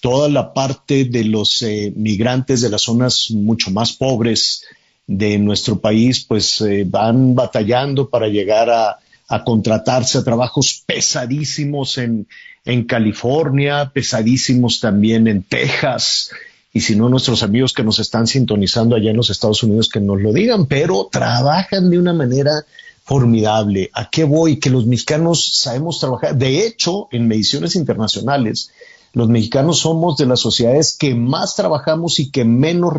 Toda 0.00 0.28
la 0.28 0.52
parte 0.52 1.04
de 1.04 1.24
los 1.24 1.62
eh, 1.62 1.92
migrantes 1.94 2.60
de 2.60 2.70
las 2.70 2.82
zonas 2.82 3.30
mucho 3.30 3.70
más 3.70 3.92
pobres 3.92 4.64
de 5.06 5.38
nuestro 5.38 5.78
país, 5.78 6.24
pues 6.24 6.60
eh, 6.60 6.84
van 6.86 7.34
batallando 7.34 8.08
para 8.08 8.26
llegar 8.26 8.68
a, 8.70 8.98
a 9.28 9.44
contratarse 9.44 10.18
a 10.18 10.24
trabajos 10.24 10.82
pesadísimos 10.84 11.98
en, 11.98 12.26
en 12.64 12.84
California, 12.84 13.90
pesadísimos 13.92 14.80
también 14.80 15.26
en 15.26 15.42
Texas, 15.42 16.30
y 16.72 16.80
si 16.80 16.96
no 16.96 17.08
nuestros 17.08 17.42
amigos 17.42 17.72
que 17.72 17.84
nos 17.84 17.98
están 17.98 18.26
sintonizando 18.26 18.96
allá 18.96 19.10
en 19.10 19.16
los 19.16 19.30
Estados 19.30 19.62
Unidos 19.62 19.88
que 19.88 20.00
nos 20.00 20.20
lo 20.20 20.32
digan, 20.32 20.66
pero 20.66 21.08
trabajan 21.10 21.90
de 21.90 21.98
una 21.98 22.14
manera 22.14 22.64
formidable. 23.04 23.90
¿A 23.92 24.08
qué 24.08 24.24
voy? 24.24 24.58
Que 24.58 24.70
los 24.70 24.86
mexicanos 24.86 25.58
sabemos 25.58 26.00
trabajar. 26.00 26.36
De 26.36 26.66
hecho, 26.66 27.08
en 27.10 27.28
mediciones 27.28 27.76
internacionales, 27.76 28.70
los 29.12 29.28
mexicanos 29.28 29.80
somos 29.80 30.16
de 30.16 30.24
las 30.24 30.40
sociedades 30.40 30.96
que 30.98 31.14
más 31.14 31.54
trabajamos 31.54 32.18
y 32.20 32.30
que 32.30 32.44
menos 32.44 32.94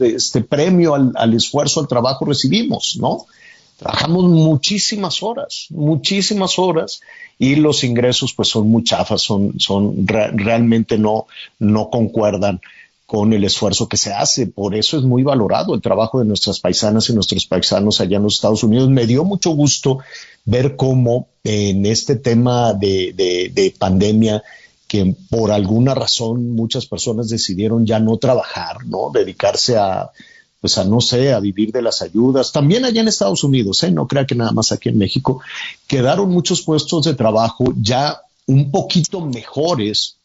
este 0.00 0.40
premio 0.40 0.94
al, 0.94 1.34
esfuerzo, 1.34 1.80
al 1.80 1.88
trabajo 1.88 2.24
recibimos, 2.24 2.96
¿no? 3.00 3.26
Trabajamos 3.78 4.24
muchísimas 4.24 5.22
horas, 5.22 5.66
muchísimas 5.70 6.58
horas 6.58 7.00
y 7.38 7.56
los 7.56 7.84
ingresos 7.84 8.32
pues 8.32 8.48
son 8.48 8.68
muy 8.68 8.82
chafas, 8.82 9.22
son, 9.22 9.58
son 9.58 10.06
realmente 10.06 10.96
no, 10.96 11.26
no 11.58 11.90
concuerdan 11.90 12.60
con 13.06 13.32
el 13.32 13.44
esfuerzo 13.44 13.88
que 13.88 13.96
se 13.96 14.12
hace. 14.12 14.46
Por 14.46 14.74
eso 14.74 14.98
es 14.98 15.04
muy 15.04 15.22
valorado 15.22 15.74
el 15.74 15.82
trabajo 15.82 16.18
de 16.18 16.24
nuestras 16.24 16.60
paisanas 16.60 17.08
y 17.08 17.14
nuestros 17.14 17.46
paisanos 17.46 18.00
allá 18.00 18.16
en 18.16 18.22
los 18.22 18.36
Estados 18.36 18.62
Unidos. 18.62 18.88
Me 18.88 19.06
dio 19.06 19.24
mucho 19.24 19.50
gusto 19.50 19.98
ver 20.44 20.76
cómo 20.76 21.28
en 21.42 21.84
este 21.86 22.16
tema 22.16 22.72
de, 22.72 23.12
de, 23.14 23.74
pandemia, 23.78 24.42
que 24.88 25.14
por 25.28 25.50
alguna 25.50 25.94
razón 25.94 26.54
muchas 26.54 26.86
personas 26.86 27.28
decidieron 27.28 27.84
ya 27.84 27.98
no 27.98 28.16
trabajar, 28.16 28.86
¿no? 28.86 29.10
Dedicarse 29.12 29.76
a, 29.76 30.10
pues 30.60 30.78
a 30.78 30.84
no 30.84 31.00
sé, 31.00 31.32
a 31.32 31.40
vivir 31.40 31.72
de 31.72 31.82
las 31.82 32.00
ayudas. 32.00 32.52
También 32.52 32.84
allá 32.84 33.02
en 33.02 33.08
Estados 33.08 33.44
Unidos, 33.44 33.82
¿eh? 33.82 33.90
no 33.90 34.06
crea 34.06 34.26
que 34.26 34.34
nada 34.34 34.52
más 34.52 34.72
aquí 34.72 34.88
en 34.88 34.98
México, 34.98 35.40
quedaron 35.86 36.30
muchos 36.30 36.62
puestos 36.62 37.04
de 37.04 37.14
trabajo 37.14 37.74
ya 37.76 38.22
un 38.46 38.70
poquito 38.70 39.20
mejores 39.20 40.16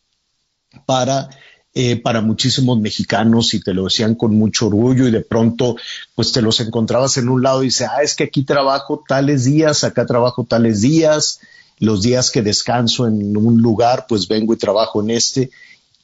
para 0.85 1.29
eh, 1.75 1.97
para 2.01 2.21
muchísimos 2.21 2.79
mexicanos 2.79 3.53
y 3.53 3.61
te 3.61 3.75
lo 3.75 3.83
decían 3.83 4.15
con 4.15 4.35
mucho 4.35 4.67
orgullo 4.67 5.07
y 5.07 5.11
de 5.11 5.21
pronto 5.21 5.75
pues 6.15 6.31
te 6.31 6.41
los 6.41 6.59
encontrabas 6.61 7.17
en 7.17 7.29
un 7.29 7.43
lado 7.43 7.61
y 7.61 7.67
dice, 7.67 7.85
ah, 7.85 8.01
es 8.01 8.15
que 8.15 8.23
aquí 8.23 8.43
trabajo 8.43 9.03
tales 9.07 9.45
días, 9.45 9.83
acá 9.83 10.07
trabajo 10.07 10.43
tales 10.43 10.81
días, 10.81 11.39
los 11.77 12.01
días 12.01 12.31
que 12.31 12.41
descanso 12.41 13.07
en 13.07 13.37
un 13.37 13.61
lugar 13.61 14.07
pues 14.09 14.27
vengo 14.27 14.53
y 14.53 14.57
trabajo 14.57 15.01
en 15.01 15.11
este. 15.11 15.51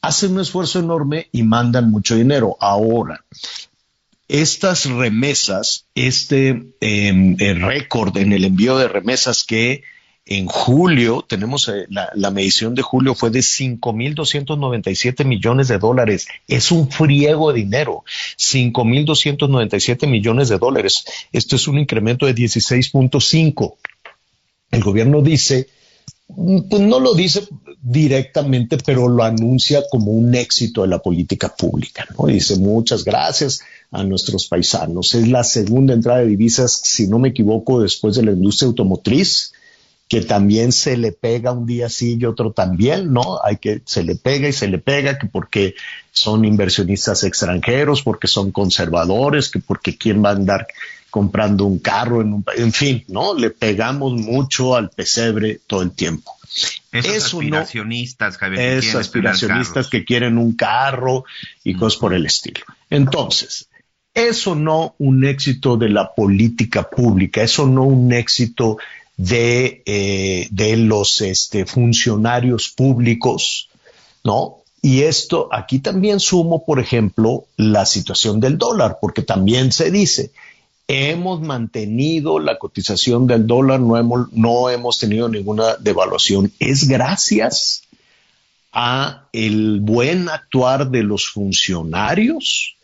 Hacen 0.02 0.34
un 0.34 0.42
esfuerzo 0.42 0.78
enorme 0.78 1.30
y 1.32 1.42
mandan 1.42 1.90
mucho 1.90 2.16
dinero. 2.16 2.58
Ahora, 2.60 3.26
estas 4.28 4.86
remesas, 4.86 5.86
este 5.96 6.64
em, 6.80 7.38
récord 7.38 8.16
en 8.18 8.34
el 8.34 8.44
envío 8.44 8.78
de 8.78 8.88
remesas 8.88 9.44
que 9.44 9.82
en 10.28 10.48
julio, 10.48 11.24
tenemos 11.28 11.70
eh, 11.70 11.86
la, 11.90 12.32
medición 12.32 12.74
de 12.74 12.82
julio 12.82 13.14
fue 13.14 13.30
de 13.30 13.42
5.297 13.42 15.24
millones 15.24 15.68
de 15.68 15.78
dólares. 15.78 16.28
Es 16.48 16.72
un 16.72 16.90
friego 16.90 17.54
de 17.54 17.60
dinero. 17.60 18.04
5.297 18.38 20.08
millones 20.08 20.50
de 20.50 20.58
dólares. 20.58 21.06
Esto 21.32 21.56
es 21.56 21.68
un 21.68 21.78
incremento 21.78 22.26
de 22.26 22.34
16.5. 22.34 23.76
El 24.72 24.84
gobierno 24.84 25.22
dice, 25.22 25.70
pues 26.28 26.82
no 26.82 27.00
lo 27.00 27.14
dice 27.14 27.48
directamente, 27.80 28.80
pero 28.84 29.08
lo 29.08 29.24
anuncia 29.24 29.84
como 29.92 30.12
un 30.12 30.34
éxito 30.34 30.82
de 30.82 30.88
la 30.88 30.98
política 31.04 31.56
pública. 31.56 32.08
¿no? 32.18 32.26
Dice 32.26 32.56
muchas 32.58 33.04
gracias 33.04 33.60
a 33.92 34.04
nuestros 34.04 34.48
paisanos. 34.48 35.14
Es 35.14 35.28
la 35.28 35.44
segunda 35.44 35.94
entrada 35.94 36.22
de 36.22 36.28
divisas, 36.30 36.82
si 36.84 37.08
no 37.08 37.20
me 37.20 37.30
equivoco, 37.30 37.80
después 37.80 38.16
de 38.16 38.24
la 38.24 38.32
industria 38.32 38.70
automotriz 38.70 39.54
que 40.08 40.22
también 40.22 40.72
se 40.72 40.98
le 40.98 41.12
pega 41.12 41.52
un 41.52 41.66
día 41.66 41.90
sí 41.90 42.18
y 42.20 42.26
otro 42.26 42.52
también, 42.52 43.12
¿no? 43.12 43.40
Hay 43.44 43.58
que, 43.58 43.82
se 43.86 44.04
le 44.04 44.16
pega 44.16 44.48
y 44.48 44.54
se 44.54 44.68
le 44.68 44.78
pega, 44.78 45.18
que 45.18 45.28
porque 45.28 45.76
son 46.12 46.46
inversionistas 46.46 47.24
extranjeros, 47.24 48.04
porque 48.04 48.28
son 48.28 48.52
conservadores, 48.52 49.50
que 49.50 49.60
porque 49.60 49.98
quién 49.98 50.24
va 50.24 50.30
a 50.30 50.34
andar 50.34 50.68
comprando 51.10 51.66
un 51.66 51.80
carro 51.80 52.22
en 52.22 52.34
un 52.34 52.46
en 52.56 52.72
fin, 52.72 53.04
¿no? 53.08 53.34
Le 53.34 53.50
pegamos 53.50 54.14
mucho 54.14 54.76
al 54.76 54.90
pesebre 54.90 55.62
todo 55.66 55.82
el 55.82 55.92
tiempo. 55.92 56.36
Esos 56.92 57.34
aspiracionistas, 57.34 58.38
Javier, 58.38 58.78
esos 58.78 58.96
aspiracionistas 58.96 59.90
que 59.90 60.06
quieren 60.06 60.38
un 60.38 60.56
carro 60.56 61.26
y 61.64 61.76
cosas 61.76 62.00
por 62.00 62.14
el 62.14 62.26
estilo. 62.26 62.62
Entonces, 62.90 63.70
eso 64.14 64.56
no 64.56 64.96
un 65.00 65.26
éxito 65.26 65.76
de 65.76 65.90
la 65.90 66.14
política 66.14 66.90
pública, 66.90 67.42
eso 67.42 67.68
no 67.68 67.84
un 67.84 68.14
éxito 68.14 68.78
de, 69.18 69.84
eh, 69.86 70.48
de 70.52 70.78
los 70.78 71.22
este, 71.22 71.66
funcionarios 71.66 72.70
públicos, 72.70 73.70
¿no? 74.24 74.58
Y 74.82 75.02
esto, 75.02 75.50
aquí 75.52 75.80
también 75.80 76.20
sumo, 76.20 76.64
por 76.64 76.80
ejemplo, 76.80 77.46
la 77.58 77.86
situación 77.86 78.40
del 78.40 78.58
dólar, 78.58 79.00
porque 79.02 79.24
también 79.24 79.72
se 79.72 79.90
dice, 79.90 80.32
hemos 80.88 81.42
mantenido 81.42 82.40
la 82.40 82.60
cotización 82.60 83.26
del 83.26 83.48
dólar, 83.48 83.80
no 83.80 83.98
hemos, 83.98 84.32
no 84.34 84.70
hemos 84.70 85.00
tenido 85.00 85.28
ninguna 85.28 85.76
devaluación. 85.78 86.52
Es 86.60 86.88
gracias 86.88 87.84
a 88.72 89.28
el 89.32 89.80
buen 89.80 90.30
actuar 90.30 90.92
de 90.92 91.02
los 91.02 91.30
funcionarios, 91.30 92.75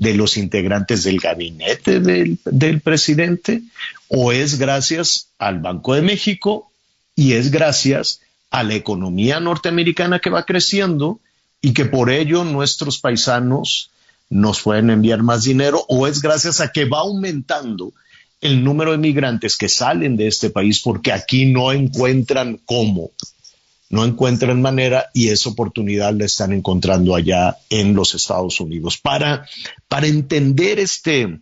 de 0.00 0.14
los 0.14 0.38
integrantes 0.38 1.04
del 1.04 1.20
gabinete 1.20 2.00
del, 2.00 2.80
presidente, 2.80 3.60
o 4.08 4.32
es 4.32 4.58
gracias 4.58 5.28
al 5.38 5.60
Banco 5.60 5.94
de 5.94 6.00
México 6.00 6.72
y 7.14 7.34
es 7.34 7.50
gracias 7.50 8.20
a 8.50 8.62
la 8.62 8.74
economía 8.74 9.40
norteamericana 9.40 10.18
que 10.18 10.30
va 10.30 10.46
creciendo 10.46 11.20
y 11.60 11.74
que 11.74 11.84
por 11.84 12.10
ello 12.10 12.44
nuestros 12.44 12.98
paisanos 12.98 13.90
nos 14.30 14.62
pueden 14.62 14.88
enviar 14.88 15.22
más 15.22 15.44
dinero 15.44 15.84
o 15.86 16.06
es 16.06 16.22
gracias 16.22 16.62
a 16.62 16.72
que 16.72 16.86
va 16.86 17.00
aumentando 17.00 17.92
el 18.40 18.64
número 18.64 18.92
de 18.92 18.98
migrantes 18.98 19.58
que 19.58 19.68
salen 19.68 20.16
de 20.16 20.28
este 20.28 20.48
país 20.48 20.80
porque 20.80 21.12
aquí 21.12 21.44
no 21.44 21.72
encuentran 21.72 22.58
cómo, 22.64 23.10
no 23.90 24.04
encuentran 24.04 24.62
manera 24.62 25.10
y 25.12 25.28
esa 25.28 25.50
oportunidad 25.50 26.14
la 26.14 26.24
están 26.24 26.52
encontrando 26.52 27.14
allá 27.14 27.58
en 27.68 27.94
los 27.94 28.14
Estados 28.14 28.60
Unidos. 28.60 28.96
Para, 28.96 29.46
para 29.88 30.06
entender 30.06 30.78
este, 30.78 31.40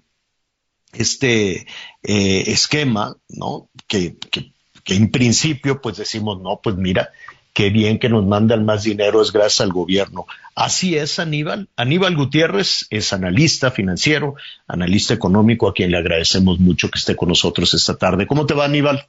este 0.95 1.67
eh, 2.03 2.45
esquema, 2.47 3.17
¿no? 3.29 3.69
Que, 3.87 4.17
que, 4.31 4.51
en 4.87 5.11
principio 5.11 5.83
pues 5.83 5.99
decimos, 5.99 6.41
no, 6.41 6.61
pues 6.63 6.77
mira, 6.77 7.11
qué 7.53 7.69
bien 7.69 7.99
que 7.99 8.09
nos 8.09 8.25
mandan 8.25 8.65
más 8.65 8.85
dinero 8.85 9.21
es 9.21 9.31
gracias 9.31 9.61
al 9.61 9.73
gobierno. 9.73 10.27
Así 10.55 10.97
es, 10.97 11.19
Aníbal. 11.19 11.69
Aníbal 11.77 12.17
Gutiérrez 12.17 12.87
es 12.89 13.13
analista 13.13 13.71
financiero, 13.71 14.37
analista 14.67 15.13
económico, 15.13 15.69
a 15.69 15.75
quien 15.75 15.91
le 15.91 15.99
agradecemos 15.99 16.59
mucho 16.59 16.91
que 16.91 16.99
esté 16.99 17.15
con 17.15 17.29
nosotros 17.29 17.75
esta 17.75 17.97
tarde. 17.97 18.27
¿Cómo 18.27 18.47
te 18.47 18.55
va, 18.55 18.65
Aníbal? 18.65 19.07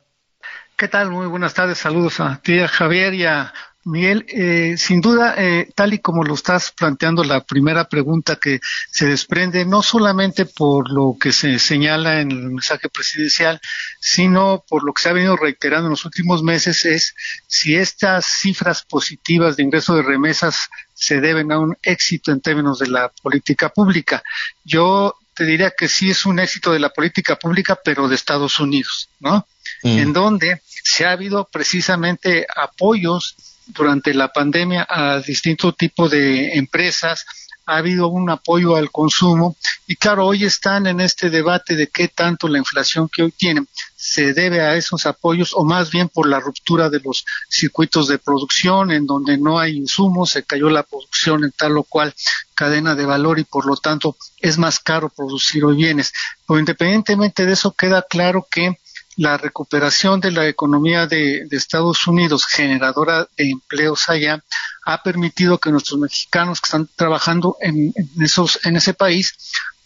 ¿Qué 0.80 0.88
tal? 0.88 1.12
Muy 1.12 1.28
buenas 1.28 1.54
tardes. 1.54 1.78
Saludos 1.78 2.22
a 2.22 2.39
ti, 2.42 2.58
a 2.58 2.70
Javier 2.70 3.13
y 3.13 3.26
a 3.26 3.54
Miguel, 3.84 4.26
eh, 4.30 4.76
sin 4.78 5.02
duda, 5.02 5.36
eh, 5.38 5.68
tal 5.76 5.94
y 5.94 6.00
como 6.00 6.24
lo 6.24 6.34
estás 6.34 6.72
planteando, 6.72 7.26
la 7.26 7.44
primera 7.44 7.89
pregunta 7.89 8.38
que 8.38 8.62
se 8.89 9.06
desprende, 9.06 9.65
no 9.65 9.84
solamente 9.84 10.46
por 10.46 10.89
lo 10.89 11.18
que 11.20 11.34
se 11.34 11.60
señala 11.60 12.22
en 12.22 12.32
el 12.32 12.51
mensaje 12.51 12.88
presidencial, 12.88 13.60
sino 13.99 14.64
por 14.70 14.86
lo 14.86 14.93
que 14.93 15.03
se 15.03 15.10
ha 15.10 15.14
venido 15.14 15.36
reiterando 15.36 15.88
en 15.88 15.91
los 15.91 16.06
últimos 16.06 16.43
meses, 16.43 16.86
es 16.86 17.14
si 17.45 17.76
estas 17.76 18.26
cifras 18.26 18.84
positivas 18.84 19.58
de 19.58 19.64
ingreso 19.64 19.97
de 19.97 20.03
remesas 20.03 20.70
se 20.93 21.20
deben 21.20 21.51
a 21.51 21.60
un 21.60 21.76
éxito 21.84 22.32
en 22.32 22.39
términos 22.39 22.80
de 22.80 22.88
la 22.88 23.12
política 23.22 23.68
pública. 23.68 24.24
Yo 24.64 25.14
te 25.34 25.45
diría 25.45 25.72
que 25.72 25.88
sí 25.88 26.10
es 26.10 26.26
un 26.26 26.39
éxito 26.39 26.72
de 26.72 26.80
la 26.80 26.89
política 26.89 27.38
pública, 27.38 27.80
pero 27.84 28.08
de 28.08 28.16
Estados 28.16 28.60
Unidos, 28.60 29.10
¿no? 29.20 29.45
Mm. 29.84 29.99
En 29.99 30.14
donde 30.14 30.62
se 30.90 31.06
ha 31.06 31.12
habido 31.12 31.46
precisamente 31.46 32.48
apoyos 32.56 33.36
durante 33.68 34.14
la 34.16 34.30
pandemia 34.30 34.88
a 34.90 35.20
distintos 35.20 35.78
tipos 35.78 36.10
de 36.10 36.56
empresas, 36.56 37.26
ha 37.68 37.78
habido 37.78 38.08
un 38.08 38.32
apoyo 38.32 38.76
al 38.76 38.90
consumo 38.90 39.56
y 39.86 39.96
claro, 39.96 40.26
hoy 40.26 40.46
están 40.46 40.88
en 40.88 41.00
este 41.00 41.30
debate 41.30 41.76
de 41.76 41.88
qué 41.88 42.08
tanto 42.08 42.48
la 42.48 42.58
inflación 42.58 43.08
que 43.08 43.22
hoy 43.22 43.32
tienen 43.32 43.68
se 43.96 44.34
debe 44.34 44.62
a 44.62 44.76
esos 44.76 45.06
apoyos 45.06 45.52
o 45.54 45.64
más 45.64 45.92
bien 45.92 46.10
por 46.10 46.28
la 46.28 46.40
ruptura 46.40 46.90
de 46.90 47.00
los 47.02 47.26
circuitos 47.50 48.08
de 48.08 48.18
producción 48.18 48.92
en 48.92 49.06
donde 49.06 49.38
no 49.38 49.60
hay 49.60 49.76
insumos, 49.76 50.32
se 50.32 50.44
cayó 50.44 50.72
la 50.72 50.84
producción 50.84 51.44
en 51.44 51.52
tal 51.52 51.78
o 51.78 51.84
cual 51.84 52.16
cadena 52.56 52.96
de 52.96 53.06
valor 53.06 53.38
y 53.38 53.44
por 53.44 53.68
lo 53.68 53.76
tanto 53.76 54.16
es 54.40 54.58
más 54.58 54.80
caro 54.80 55.10
producir 55.10 55.66
hoy 55.66 55.76
bienes. 55.76 56.14
Pero 56.48 56.60
independientemente 56.60 57.46
de 57.46 57.54
eso 57.54 57.74
queda 57.74 58.02
claro 58.02 58.48
que 58.50 58.80
la 59.20 59.36
recuperación 59.36 60.22
de 60.22 60.32
la 60.32 60.47
economía 60.47 61.05
de, 61.05 61.45
Estados 61.51 62.07
Unidos, 62.07 62.45
generadora 62.45 63.28
de 63.36 63.49
empleos 63.49 64.07
allá, 64.07 64.41
ha 64.86 65.03
permitido 65.03 65.57
que 65.57 65.72
nuestros 65.72 65.99
mexicanos 65.99 66.61
que 66.61 66.67
están 66.67 66.89
trabajando 66.95 67.57
en, 67.59 67.93
esos, 68.22 68.59
en 68.63 68.78
ese 68.78 68.93
país 68.93 69.36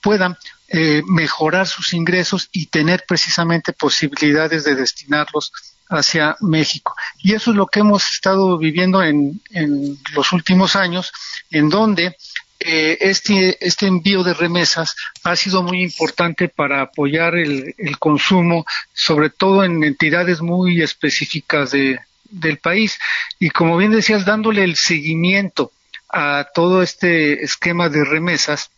puedan 0.04 0.38
eh, 0.68 1.02
mejorar 1.08 1.68
sus 1.68 1.94
ingresos 1.96 2.48
y 2.52 2.68
tener 2.68 3.06
precisamente 3.08 3.74
posibilidades 3.74 4.66
de 4.66 4.76
destinarlos 4.76 5.52
hacia 5.90 6.38
México. 6.42 6.96
Y 7.18 7.34
eso 7.34 7.52
es 7.52 7.58
lo 7.58 7.66
que 7.66 7.80
hemos 7.80 8.12
estado 8.12 8.60
viviendo 8.60 9.02
en, 9.02 9.42
en 9.50 9.98
los 10.14 10.32
últimos 10.32 10.76
años, 10.76 11.12
en 11.50 11.70
donde 11.70 12.16
eh, 12.66 12.98
este, 13.02 13.58
este 13.60 13.88
envío 13.88 14.24
de 14.24 14.34
remesas 14.34 14.96
ha 15.24 15.36
sido 15.36 15.64
muy 15.64 15.84
importante 15.84 16.48
para 16.48 16.82
apoyar 16.82 17.36
el, 17.36 17.76
consumo, 18.00 18.66
sobre 18.94 19.30
todo 19.30 19.64
en 19.64 19.84
entidades 19.84 20.42
muy 20.42 20.82
específicas 20.82 21.72
de, 21.72 22.00
del 22.30 22.58
país. 22.58 22.98
Y 23.40 23.50
como 23.50 23.78
bien 23.78 23.92
decías, 23.92 24.26
dándole 24.26 24.64
el 24.64 24.76
seguimiento 24.78 25.72
a 26.10 26.48
todo 26.54 26.82
este 26.82 27.44
esquema 27.44 27.90
de 27.90 28.06
remesas, 28.06 28.70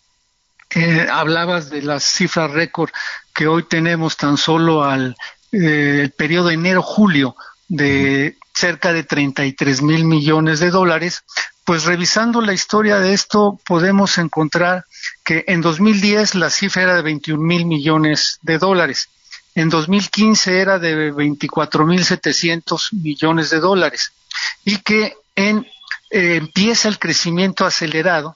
eh, 0.72 1.08
hablabas 1.12 1.70
de 1.70 1.84
las 1.84 2.04
cifras 2.04 2.52
récord 2.52 2.90
que 3.34 3.48
hoy 3.48 3.64
tenemos 3.64 4.18
tan 4.18 4.38
solo 4.38 4.84
al 4.84 5.16
eh, 5.52 6.00
el 6.02 6.12
periodo 6.12 6.50
enero-julio 6.50 7.36
de 7.68 8.36
cerca 8.56 8.94
de 8.94 9.04
33 9.04 9.82
mil 9.82 10.06
millones 10.06 10.60
de 10.60 10.72
dólares, 10.72 11.24
pues 11.66 11.84
revisando 11.84 12.42
la 12.42 12.54
historia 12.54 13.00
de 13.00 13.14
esto 13.14 13.60
podemos 13.66 14.18
encontrar 14.18 14.86
que 15.24 15.44
en 15.48 15.62
2010 15.62 16.36
la 16.36 16.50
cifra 16.50 16.84
era 16.84 16.96
de 16.96 17.02
21 17.02 17.42
mil 17.44 17.66
millones 17.66 18.40
de 18.44 18.58
dólares, 18.58 19.10
en 19.56 19.70
2015 19.70 20.60
era 20.60 20.80
de 20.80 21.12
24 21.12 21.86
mil 21.86 22.04
700 22.04 22.94
millones 22.94 23.50
de 23.50 23.60
dólares. 23.60 24.12
Y 24.66 24.78
que 24.78 25.16
en, 25.36 25.66
eh, 26.12 26.36
empieza 26.36 26.90
el 26.90 27.00
crecimiento 27.00 27.66
acelerado 27.66 28.36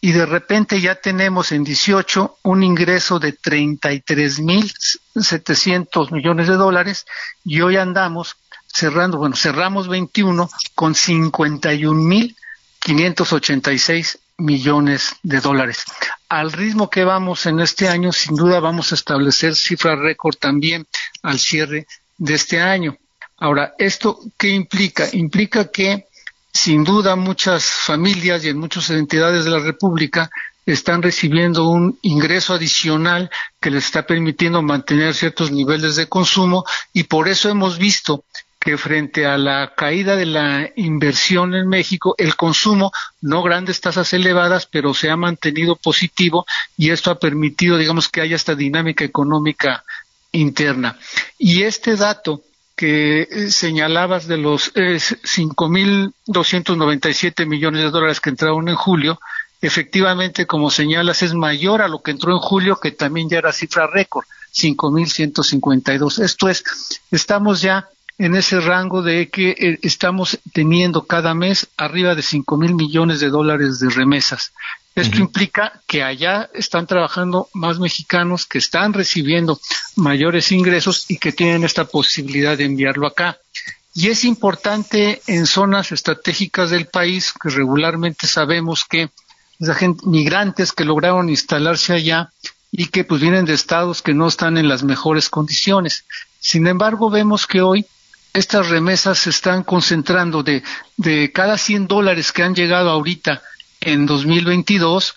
y 0.00 0.12
de 0.12 0.26
repente 0.26 0.80
ya 0.80 0.96
tenemos 0.96 1.52
en 1.52 1.64
18 1.64 2.38
un 2.42 2.62
ingreso 2.62 3.18
de 3.18 3.32
33 3.32 4.40
mil 4.40 4.72
700 5.14 6.12
millones 6.12 6.48
de 6.48 6.54
dólares 6.54 7.06
y 7.44 7.60
hoy 7.60 7.76
andamos 7.76 8.36
cerrando, 8.72 9.18
bueno, 9.18 9.36
cerramos 9.36 9.88
21 9.88 10.48
con 10.74 10.94
51 10.94 12.00
mil 12.00 12.36
586 12.80 14.18
millones 14.38 15.16
de 15.22 15.40
dólares. 15.40 15.84
Al 16.28 16.52
ritmo 16.52 16.88
que 16.88 17.04
vamos 17.04 17.46
en 17.46 17.60
este 17.60 17.88
año, 17.88 18.12
sin 18.12 18.36
duda 18.36 18.60
vamos 18.60 18.92
a 18.92 18.94
establecer 18.94 19.56
cifras 19.56 19.98
récord 19.98 20.36
también 20.36 20.86
al 21.22 21.38
cierre 21.38 21.86
de 22.16 22.34
este 22.34 22.60
año. 22.60 22.96
Ahora, 23.38 23.74
¿esto 23.78 24.18
qué 24.36 24.48
implica? 24.48 25.08
Implica 25.12 25.70
que 25.70 26.06
sin 26.52 26.84
duda 26.84 27.16
muchas 27.16 27.64
familias 27.64 28.44
y 28.44 28.48
en 28.48 28.58
muchas 28.58 28.90
entidades 28.90 29.44
de 29.44 29.50
la 29.50 29.60
República 29.60 30.30
están 30.66 31.02
recibiendo 31.02 31.68
un 31.68 31.98
ingreso 32.02 32.54
adicional 32.54 33.30
que 33.60 33.70
les 33.70 33.86
está 33.86 34.06
permitiendo 34.06 34.60
mantener 34.60 35.14
ciertos 35.14 35.50
niveles 35.50 35.96
de 35.96 36.08
consumo 36.08 36.64
y 36.92 37.04
por 37.04 37.28
eso 37.28 37.48
hemos 37.48 37.78
visto 37.78 38.24
que 38.68 38.76
frente 38.76 39.24
a 39.24 39.38
la 39.38 39.72
caída 39.74 40.14
de 40.14 40.26
la 40.26 40.68
inversión 40.76 41.54
en 41.54 41.70
México, 41.70 42.14
el 42.18 42.36
consumo, 42.36 42.92
no 43.22 43.42
grandes 43.42 43.80
tasas 43.80 44.12
elevadas, 44.12 44.66
pero 44.66 44.92
se 44.92 45.08
ha 45.08 45.16
mantenido 45.16 45.74
positivo 45.74 46.44
y 46.76 46.90
esto 46.90 47.10
ha 47.10 47.18
permitido, 47.18 47.78
digamos, 47.78 48.10
que 48.10 48.20
haya 48.20 48.36
esta 48.36 48.54
dinámica 48.54 49.06
económica 49.06 49.84
interna. 50.32 50.98
Y 51.38 51.62
este 51.62 51.96
dato 51.96 52.42
que 52.76 53.22
eh, 53.22 53.50
señalabas 53.50 54.26
de 54.26 54.36
los 54.36 54.70
eh, 54.74 54.96
5.297 54.96 57.46
millones 57.46 57.84
de 57.84 57.90
dólares 57.90 58.20
que 58.20 58.28
entraron 58.28 58.68
en 58.68 58.76
julio, 58.76 59.18
efectivamente, 59.62 60.44
como 60.44 60.70
señalas, 60.70 61.22
es 61.22 61.32
mayor 61.32 61.80
a 61.80 61.88
lo 61.88 62.02
que 62.02 62.10
entró 62.10 62.32
en 62.32 62.40
julio, 62.40 62.78
que 62.78 62.90
también 62.90 63.30
ya 63.30 63.38
era 63.38 63.50
cifra 63.50 63.86
récord, 63.86 64.26
5.152. 64.52 66.22
Esto 66.22 66.50
es, 66.50 66.62
estamos 67.10 67.62
ya 67.62 67.88
en 68.18 68.34
ese 68.34 68.60
rango 68.60 69.02
de 69.02 69.30
que 69.30 69.50
eh, 69.50 69.78
estamos 69.82 70.38
teniendo 70.52 71.06
cada 71.06 71.34
mes 71.34 71.68
arriba 71.76 72.14
de 72.16 72.22
cinco 72.22 72.56
mil 72.56 72.74
millones 72.74 73.20
de 73.20 73.30
dólares 73.30 73.78
de 73.78 73.88
remesas. 73.90 74.52
Esto 74.96 75.18
implica 75.18 75.80
que 75.86 76.02
allá 76.02 76.50
están 76.54 76.88
trabajando 76.88 77.48
más 77.54 77.78
mexicanos 77.78 78.46
que 78.46 78.58
están 78.58 78.92
recibiendo 78.92 79.60
mayores 79.94 80.50
ingresos 80.50 81.04
y 81.08 81.18
que 81.18 81.30
tienen 81.30 81.62
esta 81.62 81.84
posibilidad 81.84 82.58
de 82.58 82.64
enviarlo 82.64 83.06
acá. 83.06 83.38
Y 83.94 84.08
es 84.08 84.24
importante 84.24 85.22
en 85.28 85.46
zonas 85.46 85.92
estratégicas 85.92 86.70
del 86.70 86.86
país 86.86 87.32
que 87.32 87.48
regularmente 87.48 88.26
sabemos 88.26 88.84
que 88.84 89.10
la 89.60 89.74
gente, 89.74 90.04
migrantes 90.04 90.72
que 90.72 90.84
lograron 90.84 91.30
instalarse 91.30 91.92
allá 91.92 92.32
y 92.72 92.86
que 92.86 93.04
pues 93.04 93.20
vienen 93.20 93.44
de 93.44 93.54
estados 93.54 94.02
que 94.02 94.14
no 94.14 94.26
están 94.26 94.58
en 94.58 94.68
las 94.68 94.82
mejores 94.82 95.28
condiciones. 95.28 96.04
Sin 96.40 96.66
embargo, 96.66 97.08
vemos 97.08 97.46
que 97.46 97.60
hoy 97.60 97.86
estas 98.32 98.68
remesas 98.68 99.18
se 99.18 99.30
están 99.30 99.62
concentrando 99.62 100.42
de, 100.42 100.62
de 100.96 101.32
cada 101.32 101.58
100 101.58 101.86
dólares 101.88 102.32
que 102.32 102.42
han 102.42 102.54
llegado 102.54 102.90
ahorita 102.90 103.42
en 103.80 104.06
2022, 104.06 105.14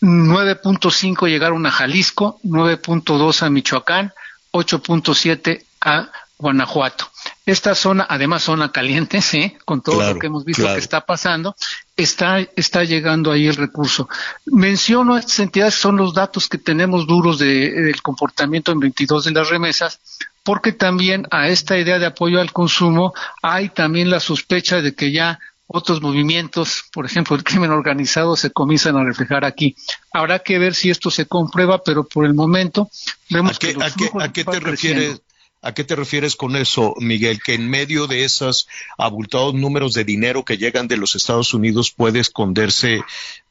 9.5 0.00 1.28
llegaron 1.28 1.66
a 1.66 1.70
Jalisco, 1.70 2.38
9.2 2.44 3.42
a 3.42 3.50
Michoacán, 3.50 4.12
8.7 4.52 5.64
a 5.80 6.10
Guanajuato. 6.38 7.10
Esta 7.46 7.74
zona, 7.74 8.06
además 8.08 8.42
zona 8.42 8.72
caliente, 8.72 9.20
¿sí? 9.22 9.56
con 9.64 9.82
todo 9.82 10.02
lo 10.12 10.18
que 10.18 10.26
hemos 10.26 10.44
visto 10.44 10.64
que 10.64 10.78
está 10.78 11.00
pasando, 11.00 11.56
está, 11.96 12.40
está 12.56 12.84
llegando 12.84 13.32
ahí 13.32 13.46
el 13.46 13.56
recurso. 13.56 14.08
Menciono 14.46 15.16
estas 15.16 15.40
entidades, 15.40 15.74
son 15.74 15.96
los 15.96 16.14
datos 16.14 16.48
que 16.48 16.58
tenemos 16.58 17.06
duros 17.06 17.38
de, 17.38 17.70
del 17.70 18.02
comportamiento 18.02 18.72
en 18.72 18.80
22 18.80 19.24
de 19.24 19.30
las 19.30 19.48
remesas, 19.48 20.00
porque 20.44 20.72
también 20.72 21.26
a 21.30 21.48
esta 21.48 21.76
idea 21.76 21.98
de 21.98 22.06
apoyo 22.06 22.40
al 22.40 22.52
consumo 22.52 23.12
hay 23.42 23.70
también 23.70 24.10
la 24.10 24.20
sospecha 24.20 24.80
de 24.80 24.94
que 24.94 25.10
ya 25.10 25.40
otros 25.66 26.02
movimientos, 26.02 26.84
por 26.92 27.06
ejemplo, 27.06 27.34
el 27.34 27.42
crimen 27.42 27.70
organizado, 27.70 28.36
se 28.36 28.50
comienzan 28.50 28.96
a 28.96 29.04
reflejar 29.04 29.44
aquí. 29.44 29.74
Habrá 30.12 30.40
que 30.40 30.58
ver 30.58 30.74
si 30.74 30.90
esto 30.90 31.10
se 31.10 31.26
comprueba, 31.26 31.82
pero 31.82 32.04
por 32.04 32.26
el 32.26 32.34
momento 32.34 32.90
vemos 33.30 33.56
¿A 33.56 33.58
qué, 33.58 33.74
que 33.74 33.82
a 33.82 34.32
qué, 34.32 34.44
te 34.44 34.60
refieres? 34.60 35.22
¿A 35.62 35.72
qué 35.72 35.82
te 35.82 35.96
refieres 35.96 36.36
con 36.36 36.56
eso, 36.56 36.94
Miguel? 36.98 37.40
Que 37.42 37.54
en 37.54 37.70
medio 37.70 38.06
de 38.06 38.24
esos 38.24 38.68
abultados 38.98 39.54
números 39.54 39.94
de 39.94 40.04
dinero 40.04 40.44
que 40.44 40.58
llegan 40.58 40.86
de 40.86 40.98
los 40.98 41.16
Estados 41.16 41.54
Unidos 41.54 41.90
puede 41.90 42.20
esconderse 42.20 43.02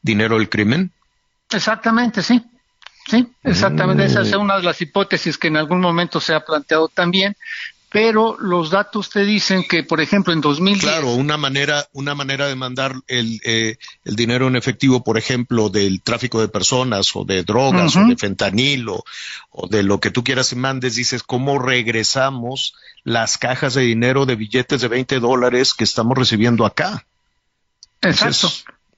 dinero 0.03 0.37
del 0.37 0.47
crimen? 0.47 0.91
Exactamente, 1.49 2.21
sí. 2.21 2.43
Sí, 3.07 3.27
exactamente. 3.43 4.05
Esa 4.05 4.21
es 4.21 4.35
mm. 4.35 4.41
una 4.41 4.57
de 4.57 4.63
las 4.63 4.81
hipótesis 4.81 5.37
que 5.37 5.47
en 5.47 5.57
algún 5.57 5.81
momento 5.81 6.19
se 6.19 6.33
ha 6.33 6.43
planteado 6.43 6.87
también. 6.87 7.35
Pero 7.93 8.37
los 8.39 8.71
datos 8.71 9.11
te 9.11 9.23
dicen 9.23 9.63
que, 9.69 9.83
por 9.83 10.01
ejemplo, 10.01 10.33
en 10.33 10.41
2010... 10.41 10.81
Claro, 10.83 11.13
una 11.13 11.37
manera, 11.37 11.87
una 11.93 12.15
manera 12.15 12.47
de 12.47 12.55
mandar 12.55 12.95
el, 13.07 13.39
eh, 13.43 13.77
el 14.03 14.15
dinero 14.15 14.47
en 14.47 14.55
efectivo, 14.55 15.03
por 15.03 15.19
ejemplo, 15.19 15.69
del 15.69 16.01
tráfico 16.01 16.41
de 16.41 16.47
personas 16.47 17.15
o 17.15 17.23
de 17.23 17.43
drogas 17.43 17.95
o 17.95 18.07
de 18.07 18.17
fentanilo 18.17 19.03
o 19.51 19.67
de 19.67 19.83
lo 19.83 19.99
que 19.99 20.09
tú 20.09 20.23
quieras 20.23 20.51
y 20.53 20.55
mandes, 20.55 20.95
dices, 20.95 21.21
¿cómo 21.21 21.59
regresamos 21.59 22.73
las 23.03 23.37
cajas 23.37 23.75
de 23.75 23.83
dinero 23.83 24.25
de 24.25 24.37
billetes 24.37 24.81
de 24.81 24.87
20 24.87 25.19
dólares 25.19 25.75
que 25.75 25.83
estamos 25.83 26.17
recibiendo 26.17 26.65
acá? 26.65 27.05
Exacto. 28.01 28.49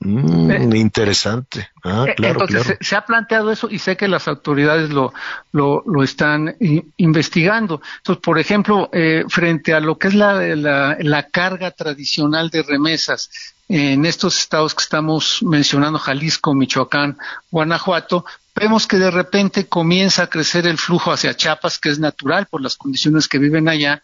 Mm, 0.06 0.52
eh, 0.52 0.78
interesante. 0.78 1.72
Ah, 1.84 2.06
eh, 2.08 2.14
claro, 2.16 2.42
Entonces 2.42 2.78
Se, 2.80 2.96
ha 2.96 3.06
planteado 3.06 3.52
eso 3.52 3.68
y 3.72 3.80
sé 3.80 3.98
que 3.98 4.08
las 4.08 4.28
autoridades 4.28 4.92
lo, 4.92 5.14
lo, 5.52 5.84
lo 5.88 6.04
están 6.04 6.56
investigando. 6.98 7.82
Entonces, 7.98 8.22
por 8.22 8.38
ejemplo, 8.38 8.90
eh, 8.94 9.26
frente 9.30 9.74
a 9.74 9.80
lo 9.80 9.98
que 9.98 10.10
es 10.10 10.14
la, 10.14 10.36
la, 10.56 10.96
la, 11.00 11.24
carga 11.24 11.72
tradicional 11.72 12.52
de 12.52 12.62
remesas 12.62 13.32
en 13.68 14.06
estos 14.06 14.38
estados 14.38 14.76
que 14.76 14.84
estamos 14.84 15.42
mencionando, 15.42 15.98
Jalisco, 15.98 16.54
Michoacán, 16.54 17.18
Guanajuato, 17.50 18.26
vemos 18.56 18.86
que 18.86 18.98
de 18.98 19.10
repente 19.10 19.66
comienza 19.66 20.24
a 20.24 20.28
crecer 20.28 20.68
el 20.68 20.78
flujo 20.78 21.12
hacia 21.12 21.36
Chiapas, 21.36 21.80
que 21.80 21.90
es 21.90 21.98
natural 21.98 22.46
por 22.46 22.62
las 22.62 22.76
condiciones 22.76 23.28
que 23.28 23.40
viven 23.40 23.68
allá, 23.68 24.04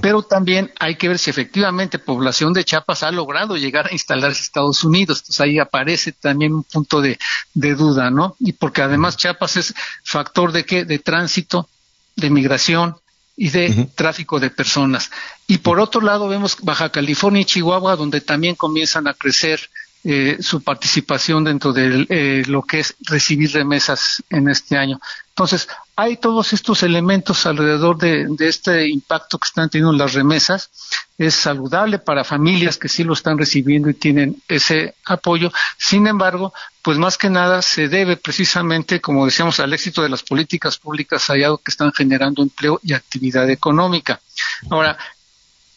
Pero 0.00 0.22
también 0.22 0.72
hay 0.78 0.96
que 0.96 1.08
ver 1.08 1.18
si 1.18 1.30
efectivamente 1.30 1.98
población 1.98 2.52
de 2.52 2.64
Chiapas 2.64 3.02
ha 3.02 3.10
logrado 3.10 3.56
llegar 3.56 3.86
a 3.86 3.92
instalarse 3.92 4.38
en 4.38 4.44
Estados 4.44 4.84
Unidos. 4.84 5.18
Entonces 5.18 5.40
ahí 5.40 5.58
aparece 5.58 6.12
también 6.12 6.54
un 6.54 6.64
punto 6.64 7.00
de, 7.00 7.18
duda, 7.54 8.10
¿no? 8.10 8.36
Y 8.40 8.52
porque 8.52 8.82
además 8.82 9.16
Chiapas 9.16 9.56
es 9.56 9.74
factor 10.02 10.52
de 10.52 10.64
qué? 10.64 10.84
De 10.84 10.98
tránsito, 10.98 11.68
de 12.14 12.30
migración 12.30 12.96
y 13.36 13.50
de 13.50 13.88
tráfico 13.94 14.40
de 14.40 14.50
personas. 14.50 15.10
Y 15.46 15.58
por 15.58 15.78
otro 15.78 16.00
lado 16.00 16.28
vemos 16.28 16.56
Baja 16.62 16.90
California 16.90 17.42
y 17.42 17.44
Chihuahua, 17.44 17.96
donde 17.96 18.20
también 18.20 18.54
comienzan 18.54 19.06
a 19.08 19.14
crecer 19.14 19.68
eh, 20.04 20.38
su 20.40 20.62
participación 20.62 21.42
dentro 21.42 21.72
de 21.72 22.06
eh, 22.08 22.44
lo 22.46 22.62
que 22.62 22.80
es 22.80 22.94
recibir 23.00 23.52
remesas 23.52 24.22
en 24.30 24.48
este 24.48 24.76
año. 24.76 25.00
Entonces, 25.30 25.68
hay 25.98 26.18
todos 26.18 26.52
estos 26.52 26.82
elementos 26.82 27.46
alrededor 27.46 27.96
de, 27.96 28.28
este 28.40 28.86
impacto 28.86 29.38
que 29.38 29.46
están 29.48 29.70
teniendo 29.70 29.94
las 29.94 30.12
remesas. 30.12 30.70
Es 31.16 31.34
saludable 31.34 31.98
para 31.98 32.22
familias 32.22 32.76
que 32.76 32.90
sí 32.90 33.02
lo 33.02 33.14
están 33.14 33.38
recibiendo 33.38 33.88
y 33.88 33.94
tienen 33.94 34.42
ese 34.46 34.94
apoyo. 35.06 35.50
Sin 35.78 36.06
embargo, 36.06 36.52
pues 36.82 36.98
más 36.98 37.16
que 37.16 37.30
nada 37.30 37.62
se 37.62 37.88
debe 37.88 38.18
precisamente, 38.18 39.00
como 39.00 39.24
decíamos, 39.24 39.58
al 39.58 39.72
éxito 39.72 40.02
de 40.02 40.10
las 40.10 40.22
políticas 40.22 40.76
públicas 40.76 41.26
hallado 41.28 41.56
que 41.56 41.70
están 41.70 41.90
generando 41.94 42.42
empleo 42.42 42.78
y 42.82 42.92
actividad 42.92 43.48
económica. 43.48 44.20
Ahora, 44.68 44.98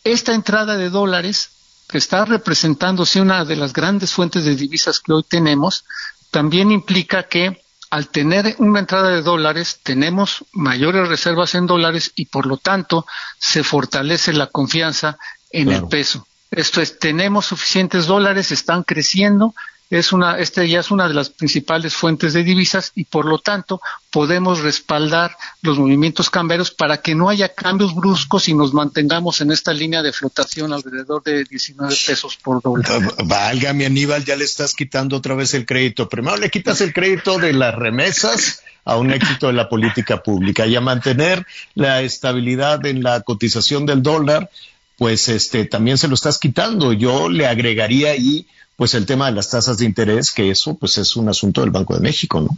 esta 0.03 0.33
entrada 0.33 0.75
de 0.75 0.89
dólares 0.89 1.51
que 1.87 1.97
está 1.97 2.25
representándose 2.25 3.21
una 3.21 3.45
de 3.45 3.55
las 3.55 3.71
grandes 3.71 4.11
fuentes 4.11 4.43
de 4.43 4.55
divisas 4.55 4.99
que 4.99 5.13
hoy 5.13 5.23
tenemos, 5.23 5.85
también 6.29 6.71
implica 6.71 7.23
que 7.23 7.63
al 7.89 8.07
tener 8.09 8.55
una 8.59 8.79
entrada 8.79 9.09
de 9.09 9.21
dólares 9.21 9.79
tenemos 9.83 10.45
mayores 10.51 11.07
reservas 11.07 11.55
en 11.55 11.65
dólares 11.65 12.11
y 12.15 12.25
por 12.25 12.45
lo 12.45 12.57
tanto 12.57 13.05
se 13.39 13.63
fortalece 13.63 14.33
la 14.33 14.47
confianza 14.47 15.17
en 15.51 15.71
el 15.71 15.87
peso. 15.87 16.27
Esto 16.51 16.81
es, 16.81 16.99
tenemos 16.99 17.47
suficientes 17.47 18.05
dólares, 18.05 18.51
están 18.51 18.83
creciendo 18.83 19.53
es 19.89 20.13
una, 20.13 20.37
este 20.37 20.67
ya 20.69 20.81
es 20.81 20.91
una 20.91 21.07
de 21.07 21.15
las 21.15 21.29
principales 21.29 21.95
fuentes 21.95 22.33
de 22.33 22.43
divisas 22.43 22.91
y 22.93 23.05
por 23.05 23.25
lo 23.25 23.39
tanto 23.39 23.81
podemos 24.11 24.59
respaldar 24.59 25.35
los 25.61 25.79
movimientos 25.79 26.29
cambiarios 26.29 26.69
para 26.69 27.01
que 27.01 27.15
no 27.15 27.29
haya 27.29 27.49
cambios 27.49 27.95
bruscos 27.95 28.47
y 28.49 28.53
nos 28.53 28.73
mantengamos 28.73 29.41
en 29.41 29.51
esta 29.51 29.73
línea 29.73 30.03
de 30.03 30.13
flotación 30.13 30.73
alrededor 30.73 31.23
de 31.23 31.43
19 31.43 31.95
pesos 32.05 32.37
por 32.37 32.61
dólar. 32.61 33.15
Valga 33.25 33.73
mi 33.73 33.85
Aníbal, 33.85 34.23
ya 34.23 34.35
le 34.35 34.45
estás 34.45 34.75
quitando 34.75 35.17
otra 35.17 35.33
vez 35.33 35.55
el 35.55 35.65
crédito. 35.65 36.07
Primero 36.07 36.37
le 36.37 36.51
quitas 36.51 36.81
el 36.81 36.93
crédito 36.93 37.39
de 37.39 37.53
las 37.53 37.73
remesas 37.73 38.61
a 38.85 38.95
un 38.95 39.11
éxito 39.11 39.47
de 39.47 39.53
la 39.53 39.69
política 39.69 40.21
pública 40.21 40.67
y 40.67 40.75
a 40.75 40.81
mantener 40.81 41.45
la 41.73 42.01
estabilidad 42.01 42.85
en 42.85 43.01
la 43.01 43.21
cotización 43.21 43.85
del 43.85 44.03
dólar, 44.03 44.49
pues 44.97 45.29
este 45.29 45.65
también 45.65 45.97
se 45.97 46.07
lo 46.07 46.13
estás 46.13 46.37
quitando. 46.37 46.93
Yo 46.93 47.29
le 47.29 47.47
agregaría 47.47 48.11
ahí 48.11 48.45
pues 48.79 48.93
el 48.93 49.05
tema 49.05 49.25
de 49.25 49.33
las 49.33 49.49
tasas 49.49 49.77
de 49.77 49.83
interés, 49.83 50.31
que 50.31 50.49
eso 50.49 50.73
pues 50.73 50.97
es 50.99 51.17
un 51.17 51.27
asunto 51.27 51.59
del 51.59 51.69
Banco 51.69 51.95
de 51.95 51.99
México, 51.99 52.39
¿no? 52.39 52.57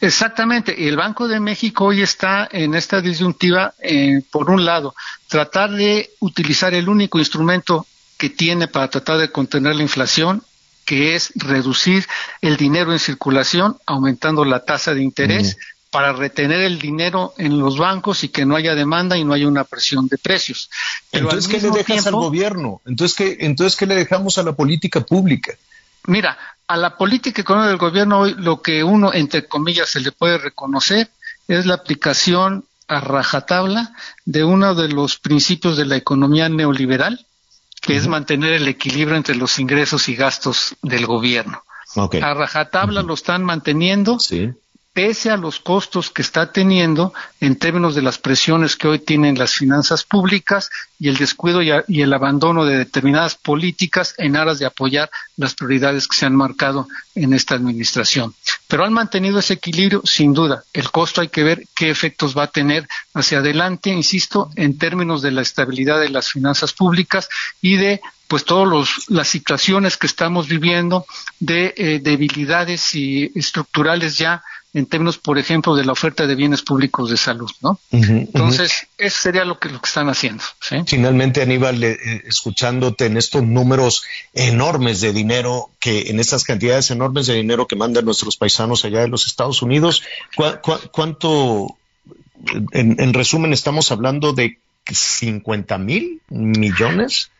Exactamente, 0.00 0.72
y 0.78 0.86
el 0.86 0.96
Banco 0.96 1.26
de 1.26 1.40
México 1.40 1.86
hoy 1.86 2.02
está 2.02 2.48
en 2.52 2.76
esta 2.76 3.00
disyuntiva, 3.00 3.74
eh, 3.82 4.22
por 4.30 4.48
un 4.48 4.64
lado, 4.64 4.94
tratar 5.26 5.72
de 5.72 6.10
utilizar 6.20 6.72
el 6.72 6.88
único 6.88 7.18
instrumento 7.18 7.84
que 8.16 8.30
tiene 8.30 8.68
para 8.68 8.90
tratar 8.90 9.18
de 9.18 9.32
contener 9.32 9.74
la 9.74 9.82
inflación, 9.82 10.44
que 10.84 11.16
es 11.16 11.32
reducir 11.34 12.06
el 12.42 12.56
dinero 12.56 12.92
en 12.92 13.00
circulación, 13.00 13.76
aumentando 13.86 14.44
la 14.44 14.64
tasa 14.64 14.94
de 14.94 15.02
interés, 15.02 15.56
para 15.90 16.12
retener 16.12 16.60
el 16.60 16.78
dinero 16.78 17.34
en 17.36 17.58
los 17.58 17.76
bancos 17.76 18.22
y 18.22 18.28
que 18.28 18.46
no 18.46 18.54
haya 18.56 18.74
demanda 18.74 19.16
y 19.16 19.24
no 19.24 19.32
haya 19.32 19.48
una 19.48 19.64
presión 19.64 20.06
de 20.06 20.18
precios. 20.18 20.70
entonces, 21.10 21.48
¿qué 21.48 21.60
le 21.60 21.70
dejas 21.70 22.06
al 22.06 22.14
gobierno? 22.14 22.80
Entonces 22.86 23.16
¿qué, 23.16 23.36
entonces, 23.40 23.76
¿qué 23.76 23.86
le 23.86 23.96
dejamos 23.96 24.38
a 24.38 24.44
la 24.44 24.52
política 24.52 25.00
pública? 25.00 25.52
Mira, 26.06 26.38
a 26.68 26.76
la 26.76 26.96
política 26.96 27.42
económica 27.42 27.70
del 27.70 27.78
gobierno 27.78 28.20
hoy 28.20 28.34
lo 28.38 28.62
que 28.62 28.84
uno, 28.84 29.12
entre 29.12 29.46
comillas, 29.46 29.90
se 29.90 30.00
le 30.00 30.12
puede 30.12 30.38
reconocer 30.38 31.10
es 31.48 31.66
la 31.66 31.74
aplicación 31.74 32.64
a 32.86 33.00
rajatabla 33.00 33.92
de 34.24 34.44
uno 34.44 34.74
de 34.74 34.88
los 34.88 35.18
principios 35.18 35.76
de 35.76 35.86
la 35.86 35.96
economía 35.96 36.48
neoliberal, 36.48 37.26
que 37.80 37.96
es 37.96 38.06
mantener 38.06 38.52
el 38.52 38.68
equilibrio 38.68 39.16
entre 39.16 39.34
los 39.34 39.58
ingresos 39.58 40.08
y 40.08 40.14
gastos 40.14 40.76
del 40.82 41.06
gobierno. 41.06 41.62
A 42.22 42.34
rajatabla 42.34 43.02
lo 43.02 43.14
están 43.14 43.42
manteniendo. 43.42 44.20
Sí 44.20 44.52
pese 45.00 45.30
a 45.30 45.38
los 45.38 45.60
costos 45.60 46.10
que 46.10 46.20
está 46.20 46.52
teniendo 46.52 47.14
en 47.40 47.56
términos 47.56 47.94
de 47.94 48.02
las 48.02 48.18
presiones 48.18 48.76
que 48.76 48.86
hoy 48.86 48.98
tienen 48.98 49.38
las 49.38 49.54
finanzas 49.54 50.04
públicas 50.04 50.68
y 50.98 51.08
el 51.08 51.16
descuido 51.16 51.62
y, 51.62 51.70
el 51.70 52.12
abandono 52.12 52.66
de 52.66 52.76
determinadas 52.76 53.34
políticas 53.34 54.14
en 54.18 54.36
aras 54.36 54.58
de 54.58 54.66
apoyar 54.66 55.10
las 55.38 55.54
prioridades 55.54 56.06
que 56.06 56.18
se 56.18 56.26
han 56.26 56.36
marcado 56.36 56.86
en 57.14 57.32
esta 57.32 57.54
administración. 57.54 58.34
Pero 58.68 58.84
han 58.84 58.92
mantenido 58.92 59.38
ese 59.38 59.54
equilibrio, 59.54 60.02
sin 60.04 60.34
duda. 60.34 60.64
El 60.74 60.90
costo 60.90 61.22
hay 61.22 61.28
que 61.28 61.44
ver 61.44 61.64
qué 61.74 61.88
efectos 61.88 62.36
va 62.36 62.42
a 62.42 62.48
tener 62.48 62.86
hacia 63.14 63.38
adelante, 63.38 63.88
insisto, 63.88 64.50
en 64.54 64.76
términos 64.76 65.22
de 65.22 65.30
la 65.30 65.40
estabilidad 65.40 65.98
de 65.98 66.10
las 66.10 66.28
finanzas 66.28 66.74
públicas 66.74 67.30
y 67.62 67.76
de 67.76 68.02
pues 68.28 68.44
todas 68.44 69.08
las 69.08 69.28
situaciones 69.28 69.96
que 69.96 70.06
estamos 70.06 70.46
viviendo 70.46 71.06
de 71.40 71.74
eh, 71.76 72.00
debilidades 72.00 72.94
y 72.94 73.32
estructurales 73.34 74.18
ya 74.18 74.44
en 74.72 74.86
términos, 74.86 75.18
por 75.18 75.38
ejemplo, 75.38 75.74
de 75.74 75.84
la 75.84 75.92
oferta 75.92 76.26
de 76.26 76.34
bienes 76.36 76.62
públicos 76.62 77.10
de 77.10 77.16
salud, 77.16 77.50
¿no? 77.60 77.80
Entonces, 77.90 78.86
eso 78.98 79.18
sería 79.20 79.44
lo 79.44 79.58
que, 79.58 79.68
lo 79.68 79.80
que 79.80 79.86
están 79.86 80.08
haciendo. 80.08 80.44
Finalmente, 80.86 81.42
Aníbal, 81.42 81.82
eh, 81.82 81.98
escuchándote 82.26 83.06
en 83.06 83.16
estos 83.16 83.42
números 83.42 84.04
enormes 84.32 85.00
de 85.00 85.12
dinero, 85.12 85.70
que 85.80 86.10
en 86.10 86.20
estas 86.20 86.44
cantidades 86.44 86.90
enormes 86.90 87.26
de 87.26 87.34
dinero 87.34 87.66
que 87.66 87.74
mandan 87.74 88.04
nuestros 88.04 88.36
paisanos 88.36 88.84
allá 88.84 89.00
de 89.00 89.08
los 89.08 89.26
Estados 89.26 89.60
Unidos, 89.62 90.02
cuánto, 90.92 91.76
en, 92.72 93.12
resumen, 93.12 93.52
estamos 93.52 93.90
hablando 93.90 94.32
de 94.32 94.58
50 94.88 95.78
mil 95.78 96.22
millones? 96.28 97.32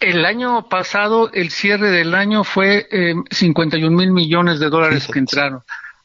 El 0.00 0.24
año 0.24 0.66
pasado, 0.70 1.30
el 1.32 1.50
cierre 1.50 1.90
del 1.90 2.14
año 2.14 2.42
fue 2.42 2.88
eh, 2.90 3.14
51 3.30 3.94
mil 3.94 4.12
millones 4.12 4.58
de 4.58 4.70
dólares 4.70 5.06
que 5.12 5.18
entraron. 5.18 5.62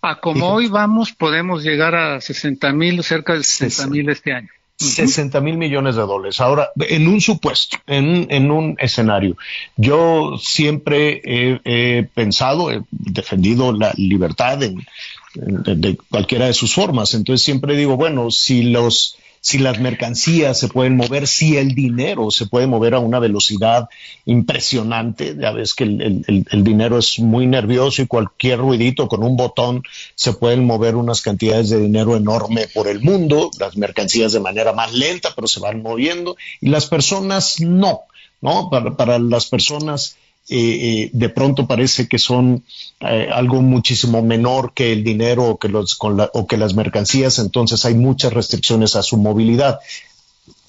A 0.07 0.19
como 0.19 0.53
hoy 0.53 0.67
vamos, 0.67 1.13
podemos 1.13 1.63
llegar 1.63 1.95
a 1.95 2.21
60 2.21 2.71
mil, 2.73 3.03
cerca 3.03 3.33
de 3.33 3.43
60 3.43 3.87
mil 3.87 4.07
este 4.09 4.33
año. 4.33 4.49
60 4.77 5.41
mil 5.41 5.57
millones 5.57 5.95
de 5.95 6.01
dólares. 6.03 6.39
Ahora, 6.41 6.69
en 6.75 7.07
un 7.07 7.21
supuesto, 7.21 7.77
en, 7.87 8.51
un 8.51 8.75
escenario, 8.77 9.35
yo 9.77 10.37
siempre 10.37 11.21
he, 11.23 12.03
pensado, 12.03 12.71
he 12.71 12.83
defendido 12.91 13.73
la 13.73 13.93
libertad 13.97 14.59
de 15.33 15.97
cualquiera 16.11 16.45
de 16.45 16.53
sus 16.53 16.75
formas. 16.75 17.15
Entonces 17.15 17.43
siempre 17.43 17.75
digo, 17.75 17.97
bueno, 17.97 18.29
si 18.29 18.61
los 18.61 19.17
si 19.45 19.59
las 19.59 19.79
mercancías 19.79 20.59
se 20.59 20.69
pueden 20.69 20.97
mover, 20.97 21.27
si 21.27 21.55
el 21.55 21.75
dinero 21.75 22.31
se 22.31 22.47
puede 22.47 22.65
mover 22.65 22.95
a 22.95 22.99
una 22.99 23.19
velocidad 23.19 23.87
impresionante. 24.25 25.35
Ya 25.39 25.51
ves 25.51 25.75
que 25.75 25.83
el, 25.83 26.63
dinero 26.63 26.97
es 26.97 27.19
muy 27.19 27.45
nervioso 27.45 28.01
y 28.01 28.07
cualquier 28.07 28.57
ruidito 28.57 29.07
con 29.07 29.21
un 29.21 29.37
botón 29.37 29.83
se 30.15 30.33
pueden 30.33 30.65
mover 30.65 30.95
unas 30.95 31.21
cantidades 31.21 31.69
de 31.69 31.79
dinero 31.79 32.15
enorme 32.17 32.67
por 32.73 32.87
el 32.87 33.01
mundo, 33.01 33.51
las 33.59 33.77
mercancías 33.77 34.33
de 34.33 34.39
manera 34.39 34.73
más 34.73 34.91
lenta, 34.95 35.29
pero 35.35 35.47
se 35.47 35.59
van 35.59 35.83
moviendo 35.83 36.35
y 36.59 36.69
las 36.69 36.87
personas 36.87 37.59
no. 37.59 37.99
¿no? 38.41 38.71
Para, 38.71 38.97
para 38.97 39.19
las 39.19 39.45
personas 39.45 40.17
eh, 40.47 40.57
eh, 40.59 41.09
de 41.11 41.29
pronto 41.29 41.65
parece 41.65 42.07
que 42.07 42.19
son 42.19 42.63
eh, 42.99 43.29
algo 43.33 43.63
muchísimo 43.63 44.21
menor 44.21 44.73
que 44.73 44.93
el 44.93 45.03
dinero 45.03 45.45
o 45.45 45.57
que, 45.57 45.69
los, 45.69 45.97
o 45.99 46.47
que 46.47 46.57
las 46.57 46.75
mercancías, 46.75 47.39
entonces 47.39 47.83
hay 47.83 47.95
muchas 47.95 48.31
restricciones 48.31 48.95
a 48.95 49.01
su 49.01 49.17
movilidad. 49.17 49.79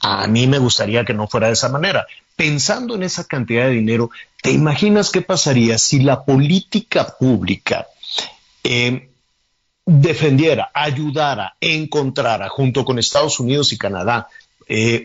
A 0.00 0.26
mí 0.28 0.46
me 0.46 0.58
gustaría 0.58 1.04
que 1.04 1.12
no 1.12 1.28
fuera 1.28 1.48
de 1.48 1.52
esa 1.52 1.68
manera. 1.68 2.06
Pensando 2.36 2.94
en 2.94 3.02
esa 3.02 3.24
cantidad 3.24 3.66
de 3.66 3.72
dinero, 3.72 4.10
¿te 4.40 4.50
imaginas 4.50 5.10
qué 5.10 5.20
pasaría 5.20 5.76
si 5.76 6.00
la 6.00 6.24
política 6.24 7.14
pública 7.18 7.86
defendiera, 9.84 10.70
ayudara, 10.74 11.54
encontrara, 11.60 12.48
junto 12.48 12.84
con 12.84 12.98
Estados 12.98 13.38
Unidos 13.40 13.72
y 13.72 13.78
Canadá, 13.78 14.28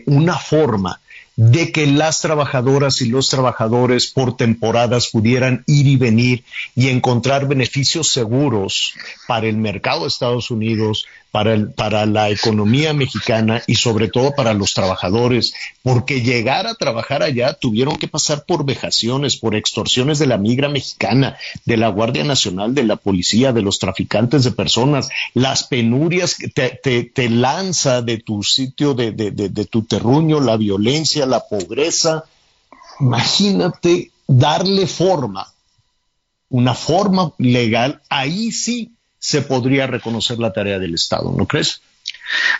una 0.06 0.36
forma 0.36 1.00
de 1.36 1.72
que 1.72 1.86
las 1.86 2.20
trabajadoras 2.20 3.00
y 3.00 3.06
los 3.06 3.28
trabajadores 3.30 4.06
por 4.06 4.36
temporadas 4.36 5.08
pudieran 5.08 5.64
ir 5.66 5.86
y 5.86 5.96
venir 5.96 6.44
y 6.74 6.88
encontrar 6.88 7.48
beneficios 7.48 8.12
seguros 8.12 8.94
para 9.26 9.46
el 9.46 9.56
mercado 9.56 10.02
de 10.02 10.08
Estados 10.08 10.50
Unidos, 10.50 11.06
para, 11.32 11.54
el, 11.54 11.72
para 11.72 12.04
la 12.04 12.28
economía 12.28 12.92
mexicana 12.92 13.62
y 13.66 13.76
sobre 13.76 14.08
todo 14.08 14.32
para 14.36 14.52
los 14.52 14.74
trabajadores, 14.74 15.54
porque 15.82 16.20
llegar 16.20 16.66
a 16.66 16.74
trabajar 16.74 17.22
allá 17.22 17.54
tuvieron 17.54 17.96
que 17.96 18.06
pasar 18.06 18.44
por 18.44 18.66
vejaciones, 18.66 19.38
por 19.38 19.56
extorsiones 19.56 20.18
de 20.18 20.26
la 20.26 20.36
migra 20.36 20.68
mexicana, 20.68 21.38
de 21.64 21.78
la 21.78 21.88
Guardia 21.88 22.22
Nacional, 22.22 22.74
de 22.74 22.84
la 22.84 22.96
policía, 22.96 23.54
de 23.54 23.62
los 23.62 23.78
traficantes 23.78 24.44
de 24.44 24.52
personas, 24.52 25.08
las 25.32 25.64
penurias 25.64 26.36
que 26.36 26.48
te, 26.48 27.30
lanza 27.30 28.02
de 28.02 28.18
tu 28.18 28.42
sitio, 28.42 28.92
de, 28.92 29.12
de 29.12 29.64
tu 29.64 29.84
terruño, 29.84 30.38
la 30.38 30.58
violencia, 30.58 31.24
la 31.24 31.40
pobreza. 31.40 32.24
Imagínate 33.00 34.10
darle 34.26 34.86
forma, 34.86 35.50
una 36.50 36.74
forma 36.74 37.32
legal, 37.38 38.02
ahí 38.10 38.52
sí 38.52 38.92
se 39.22 39.40
podría 39.42 39.86
reconocer 39.86 40.40
la 40.40 40.52
tarea 40.52 40.80
del 40.80 40.94
Estado, 40.94 41.32
¿no 41.36 41.46
crees? 41.46 41.80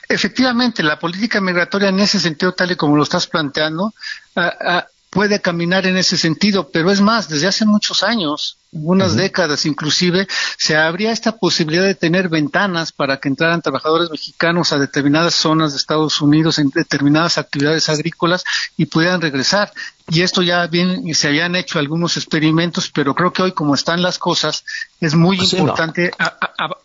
Efectivamente, 0.09 0.85
la 0.85 0.99
política 0.99 1.41
migratoria 1.41 1.89
en 1.89 1.99
ese 1.99 2.21
sentido, 2.21 2.53
tal 2.53 2.71
y 2.71 2.77
como 2.77 2.95
lo 2.97 3.03
estás 3.03 3.27
planteando, 3.27 3.93
ah, 4.37 4.55
ah, 4.61 4.87
puede 5.13 5.43
caminar 5.43 5.87
en 5.87 5.99
ese 5.99 6.17
sentido, 6.17 6.71
pero 6.73 6.91
es 6.91 7.03
más, 7.03 7.29
desde 7.29 7.47
hace 7.47 7.67
muchos 7.67 8.03
años 8.03 8.57
unas 8.73 9.15
décadas 9.15 9.67
inclusive, 9.67 10.27
se 10.57 10.75
abría 10.75 11.13
esta 11.13 11.37
posibilidad 11.37 11.85
de 11.85 11.95
tener 11.95 12.31
ventanas 12.31 12.93
para 12.93 13.19
que 13.19 13.29
entraran 13.29 13.61
trabajadores 13.61 14.11
mexicanos 14.11 14.73
a 14.73 14.79
determinadas 14.79 15.35
zonas 15.35 15.73
de 15.73 15.77
Estados 15.77 16.23
Unidos 16.23 16.59
en 16.59 16.71
determinadas 16.71 17.37
actividades 17.37 17.91
agrícolas 17.91 18.43
y 18.79 18.87
pudieran 18.87 19.21
regresar. 19.21 19.71
Y 20.09 20.23
esto 20.23 20.41
ya 20.41 20.67
bien 20.67 21.15
se 21.15 21.29
habían 21.29 21.57
hecho 21.57 21.79
algunos 21.79 22.17
experimentos, 22.17 22.91
pero 22.91 23.15
creo 23.15 23.35
que 23.35 23.43
hoy 23.43 23.53
como 23.53 23.75
están 23.75 24.01
las 24.01 24.19
cosas 24.19 24.65
es 24.99 25.15
muy 25.15 25.37
pues 25.37 25.53
importante 25.53 26.11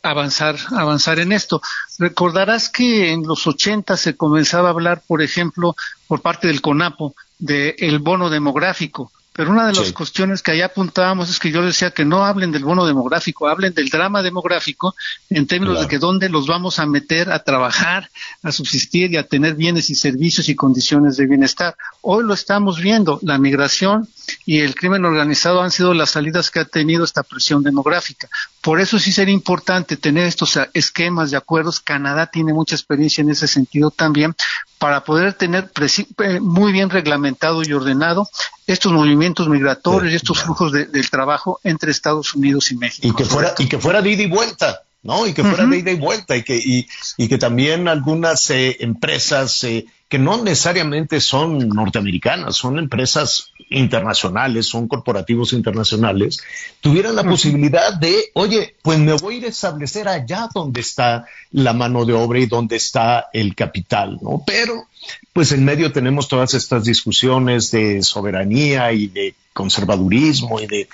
avanzar 0.04 0.58
avanzar 0.76 1.20
en 1.20 1.32
esto. 1.32 1.62
Recordarás 1.98 2.68
que 2.68 3.14
en 3.14 3.24
los 3.24 3.48
80 3.48 3.96
se 3.96 4.18
comenzaba 4.18 4.68
a 4.68 4.72
hablar, 4.72 5.02
por 5.08 5.22
ejemplo, 5.22 5.78
por 6.10 6.22
parte 6.22 6.48
del 6.48 6.62
CONAPO 6.62 7.16
del 7.40 8.00
bono 8.00 8.30
demográfico 8.30 9.12
pero 9.38 9.52
una 9.52 9.68
de 9.68 9.74
las 9.74 9.92
cuestiones 9.92 10.42
que 10.42 10.50
allá 10.50 10.66
apuntábamos 10.66 11.30
es 11.30 11.38
que 11.38 11.52
yo 11.52 11.62
decía 11.62 11.92
que 11.92 12.04
no 12.04 12.26
hablen 12.26 12.52
del 12.52 12.64
bono 12.64 12.88
demográfico, 12.88 13.48
hablen 13.48 13.72
del 13.72 13.90
drama 13.90 14.24
demográfico 14.24 14.96
en 15.30 15.46
términos 15.46 15.80
de 15.80 15.88
que 15.88 16.00
dónde 16.00 16.28
los 16.28 16.48
vamos 16.48 16.80
a 16.80 16.88
meter 16.88 17.32
a 17.32 17.44
trabajar, 17.44 18.10
a 18.42 18.52
subsistir 18.52 19.14
y 19.14 19.18
a 19.18 19.28
tener 19.28 19.54
bienes 19.54 19.92
y 19.92 19.96
servicios 19.96 20.50
y 20.50 20.56
condiciones 20.56 21.18
de 21.18 21.28
bienestar. 21.28 21.76
Hoy 22.02 22.24
lo 22.26 22.34
estamos 22.34 22.82
viendo, 22.82 23.20
la 23.22 23.38
migración 23.38 24.10
y 24.44 24.62
el 24.62 24.74
crimen 24.74 25.06
organizado 25.06 25.62
han 25.62 25.70
sido 25.70 25.94
las 25.94 26.10
salidas 26.10 26.50
que 26.50 26.62
ha 26.62 26.66
tenido 26.66 27.04
esta 27.04 27.22
presión 27.22 27.62
demográfica. 27.62 28.28
Por 28.68 28.82
eso 28.82 29.00
sí 29.00 29.14
sería 29.14 29.34
importante 29.34 29.96
tener 29.96 30.28
estos 30.28 30.60
esquemas 30.74 31.32
de 31.32 31.38
acuerdos. 31.38 31.80
Canadá 31.80 32.28
tiene 32.28 32.52
mucha 32.52 32.76
experiencia 32.76 33.22
en 33.22 33.30
ese 33.30 33.48
sentido 33.48 33.92
también 33.92 34.36
para 34.78 35.06
poder 35.06 35.36
tener 35.36 35.72
eh, 35.78 36.40
muy 36.42 36.74
bien 36.74 36.90
reglamentado 36.90 37.64
y 37.64 37.72
ordenado 37.72 38.30
estos 38.66 38.92
movimientos 38.92 39.48
migratorios 39.48 40.12
y 40.12 40.18
estos 40.18 40.44
flujos 40.44 40.74
del 40.74 41.10
trabajo 41.10 41.62
entre 41.64 41.92
Estados 41.92 42.34
Unidos 42.34 42.70
y 42.74 42.76
México. 42.76 43.08
Y 43.08 43.14
que 43.14 43.24
fuera, 43.24 43.56
y 43.58 43.70
que 43.70 43.80
fuera 43.80 44.02
de 44.02 44.10
ida 44.10 44.24
y 44.24 44.28
vuelta. 44.28 44.82
¿No? 45.08 45.26
Y 45.26 45.34
que 45.34 45.44
fuera 45.44 45.66
de 45.66 45.80
ida 45.80 45.92
y 45.92 45.96
vuelta 45.96 46.36
y 46.36 46.44
que, 46.44 46.58
y, 46.58 46.86
y 47.16 47.28
que 47.30 47.38
también 47.38 47.88
algunas 47.88 48.50
eh, 48.52 48.76
empresas 48.82 49.64
eh, 49.64 49.86
que 50.10 50.20
no 50.20 50.44
necesariamente 50.44 51.22
son 51.22 51.70
norteamericanas, 51.70 52.58
son 52.58 52.78
empresas 52.78 53.52
internacionales, 53.70 54.68
son 54.68 54.88
corporativos 54.88 55.54
internacionales, 55.54 56.40
tuvieran 56.82 57.16
la 57.16 57.24
posibilidad 57.24 57.94
de, 57.94 58.16
oye, 58.34 58.76
pues 58.82 59.00
me 59.00 59.14
voy 59.14 59.36
a 59.36 59.38
ir 59.38 59.46
a 59.46 59.50
establecer 59.50 60.08
allá 60.08 60.50
donde 60.54 60.82
está 60.82 61.26
la 61.52 61.74
mano 61.74 62.06
de 62.06 62.14
obra 62.14 62.40
y 62.40 62.46
donde 62.46 62.76
está 62.76 63.28
el 63.34 63.56
capital, 63.56 64.18
¿no? 64.22 64.44
Pero, 64.46 64.88
pues 65.34 65.52
en 65.52 65.64
medio 65.64 65.92
tenemos 65.92 66.28
todas 66.28 66.54
estas 66.54 66.86
discusiones 66.86 67.72
de 67.72 68.02
soberanía 68.02 68.92
y 68.94 69.08
de 69.08 69.36
conservadurismo 69.54 70.60
y 70.62 70.68
de 70.68 70.88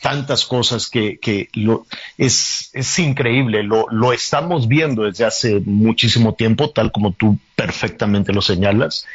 tantas 0.00 0.44
cosas 0.44 0.88
que, 0.88 1.18
que 1.18 1.48
lo, 1.54 1.86
es, 2.16 2.70
es 2.72 2.98
increíble, 2.98 3.62
lo, 3.62 3.86
lo 3.90 4.12
estamos 4.12 4.68
viendo 4.68 5.02
desde 5.02 5.24
hace 5.24 5.60
muchísimo 5.60 6.34
tiempo, 6.34 6.70
tal 6.70 6.92
como 6.92 7.12
tú 7.12 7.38
perfectamente 7.56 8.32
lo 8.32 8.42
señalas, 8.42 9.06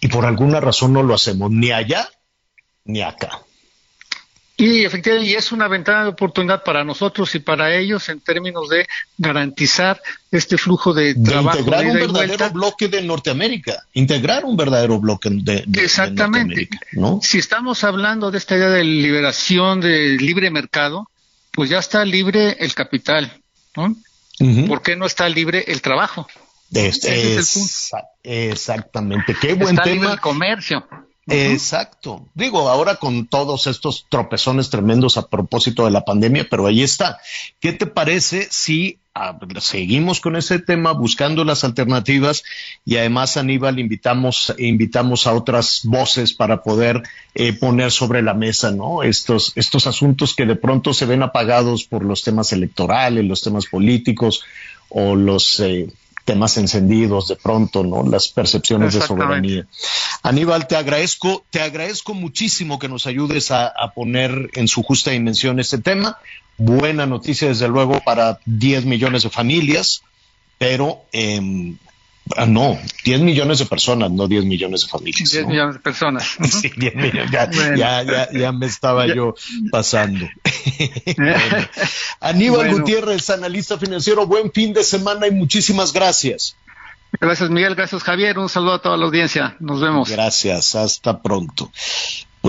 y 0.00 0.08
por 0.08 0.24
alguna 0.24 0.60
razón 0.60 0.92
no 0.92 1.02
lo 1.02 1.14
hacemos 1.14 1.50
ni 1.50 1.72
allá 1.72 2.08
ni 2.84 3.02
acá. 3.02 3.42
Y 4.60 4.84
efectivamente, 4.84 5.30
y 5.30 5.34
es 5.34 5.52
una 5.52 5.68
ventana 5.68 6.02
de 6.02 6.08
oportunidad 6.10 6.62
para 6.62 6.84
nosotros 6.84 7.34
y 7.34 7.38
para 7.38 7.74
ellos 7.74 8.06
en 8.10 8.20
términos 8.20 8.68
de 8.68 8.86
garantizar 9.16 10.02
este 10.30 10.58
flujo 10.58 10.92
de, 10.92 11.14
trabajo. 11.14 11.60
Integrar 11.60 11.86
un 11.86 11.94
verdadero 11.94 12.50
bloque 12.50 12.88
de 12.88 13.00
Norteamérica, 13.00 13.86
integrar 13.94 14.44
un 14.44 14.58
verdadero 14.58 15.00
bloque 15.00 15.30
de, 15.32 15.64
Exactamente. 15.82 16.68
¿no? 16.92 17.20
Si 17.22 17.38
estamos 17.38 17.84
hablando 17.84 18.30
de 18.30 18.36
esta 18.36 18.54
idea 18.54 18.68
de 18.68 18.84
liberación 18.84 19.80
de 19.80 20.18
libre 20.18 20.50
mercado, 20.50 21.08
pues 21.52 21.70
ya 21.70 21.78
está 21.78 22.04
libre 22.04 22.58
el 22.60 22.74
capital, 22.74 23.32
¿no? 23.76 23.96
¿Por 24.66 24.82
qué 24.82 24.94
no 24.94 25.06
está 25.06 25.26
libre 25.30 25.64
el 25.68 25.80
trabajo? 25.80 26.26
Este 26.70 27.36
es, 27.36 27.92
Exactamente. 28.22 29.34
Qué 29.40 29.54
buen 29.54 29.70
está 29.70 29.84
tema. 29.84 29.94
Libre 29.94 30.12
el 30.12 30.20
comercio. 30.20 30.86
Exacto. 31.30 32.26
Digo, 32.34 32.68
ahora 32.68 32.96
con 32.96 33.26
todos 33.26 33.66
estos 33.66 34.06
tropezones 34.08 34.70
tremendos 34.70 35.16
a 35.16 35.28
propósito 35.28 35.84
de 35.84 35.90
la 35.90 36.04
pandemia, 36.04 36.46
pero 36.50 36.66
ahí 36.66 36.82
está. 36.82 37.18
¿Qué 37.60 37.72
te 37.72 37.86
parece 37.86 38.48
si 38.50 38.98
ah, 39.14 39.38
seguimos 39.60 40.20
con 40.20 40.36
ese 40.36 40.58
tema 40.58 40.92
buscando 40.92 41.44
las 41.44 41.64
alternativas 41.64 42.42
y 42.84 42.96
además 42.96 43.36
Aníbal 43.36 43.78
invitamos 43.78 44.52
invitamos 44.58 45.26
a 45.26 45.34
otras 45.34 45.82
voces 45.84 46.32
para 46.32 46.62
poder 46.62 47.02
eh, 47.34 47.52
poner 47.52 47.92
sobre 47.92 48.22
la 48.22 48.34
mesa, 48.34 48.72
¿no? 48.72 49.02
Estos 49.02 49.52
estos 49.54 49.86
asuntos 49.86 50.34
que 50.34 50.46
de 50.46 50.56
pronto 50.56 50.92
se 50.94 51.06
ven 51.06 51.22
apagados 51.22 51.84
por 51.84 52.04
los 52.04 52.22
temas 52.22 52.52
electorales, 52.52 53.24
los 53.24 53.42
temas 53.42 53.66
políticos 53.66 54.42
o 54.88 55.14
los 55.14 55.60
eh, 55.60 55.88
temas 56.24 56.56
encendidos 56.56 57.28
de 57.28 57.36
pronto, 57.36 57.84
¿no? 57.84 58.02
Las 58.08 58.28
percepciones 58.28 58.94
de 58.94 59.00
soberanía. 59.00 59.66
Aníbal, 60.22 60.66
te 60.66 60.76
agradezco, 60.76 61.44
te 61.50 61.60
agradezco 61.60 62.14
muchísimo 62.14 62.78
que 62.78 62.88
nos 62.88 63.06
ayudes 63.06 63.50
a, 63.50 63.72
poner 63.94 64.50
en 64.54 64.68
su 64.68 64.82
justa 64.82 65.10
dimensión 65.10 65.58
este 65.60 65.78
tema. 65.78 66.18
Buena 66.58 67.06
noticia, 67.06 67.48
desde 67.48 67.68
luego, 67.68 68.00
para 68.04 68.38
10 68.46 68.84
millones 68.84 69.22
de 69.22 69.30
familias, 69.30 70.02
pero 70.58 71.02
eh, 71.12 71.74
Ah, 72.36 72.46
no, 72.46 72.78
10 73.04 73.20
millones 73.22 73.58
de 73.58 73.66
personas, 73.66 74.10
no 74.10 74.28
10 74.28 74.44
millones 74.44 74.82
de 74.82 74.88
familias. 74.88 75.30
10 75.30 75.46
millones 75.46 75.74
de 75.74 75.80
personas. 75.80 76.36
sí, 76.60 76.70
10 76.76 76.94
millones, 76.94 77.30
ya, 77.76 78.02
ya, 78.02 78.30
ya, 78.30 78.52
me 78.52 78.66
estaba 78.66 79.06
yo 79.06 79.34
pasando. 79.70 80.28
Aníbal 82.20 82.70
Gutiérrez, 82.70 83.30
analista 83.30 83.78
financiero, 83.78 84.26
buen 84.26 84.52
fin 84.52 84.72
de 84.72 84.84
semana 84.84 85.26
y 85.26 85.32
muchísimas 85.32 85.92
gracias. 85.92 86.56
Gracias 87.20 87.50
Miguel, 87.50 87.74
gracias 87.74 88.04
Javier, 88.04 88.38
un 88.38 88.48
saludo 88.48 88.74
a 88.74 88.82
toda 88.82 88.96
la 88.96 89.06
audiencia, 89.06 89.56
nos 89.58 89.80
vemos. 89.80 90.08
Gracias, 90.08 90.76
hasta 90.76 91.20
pronto. 91.20 91.72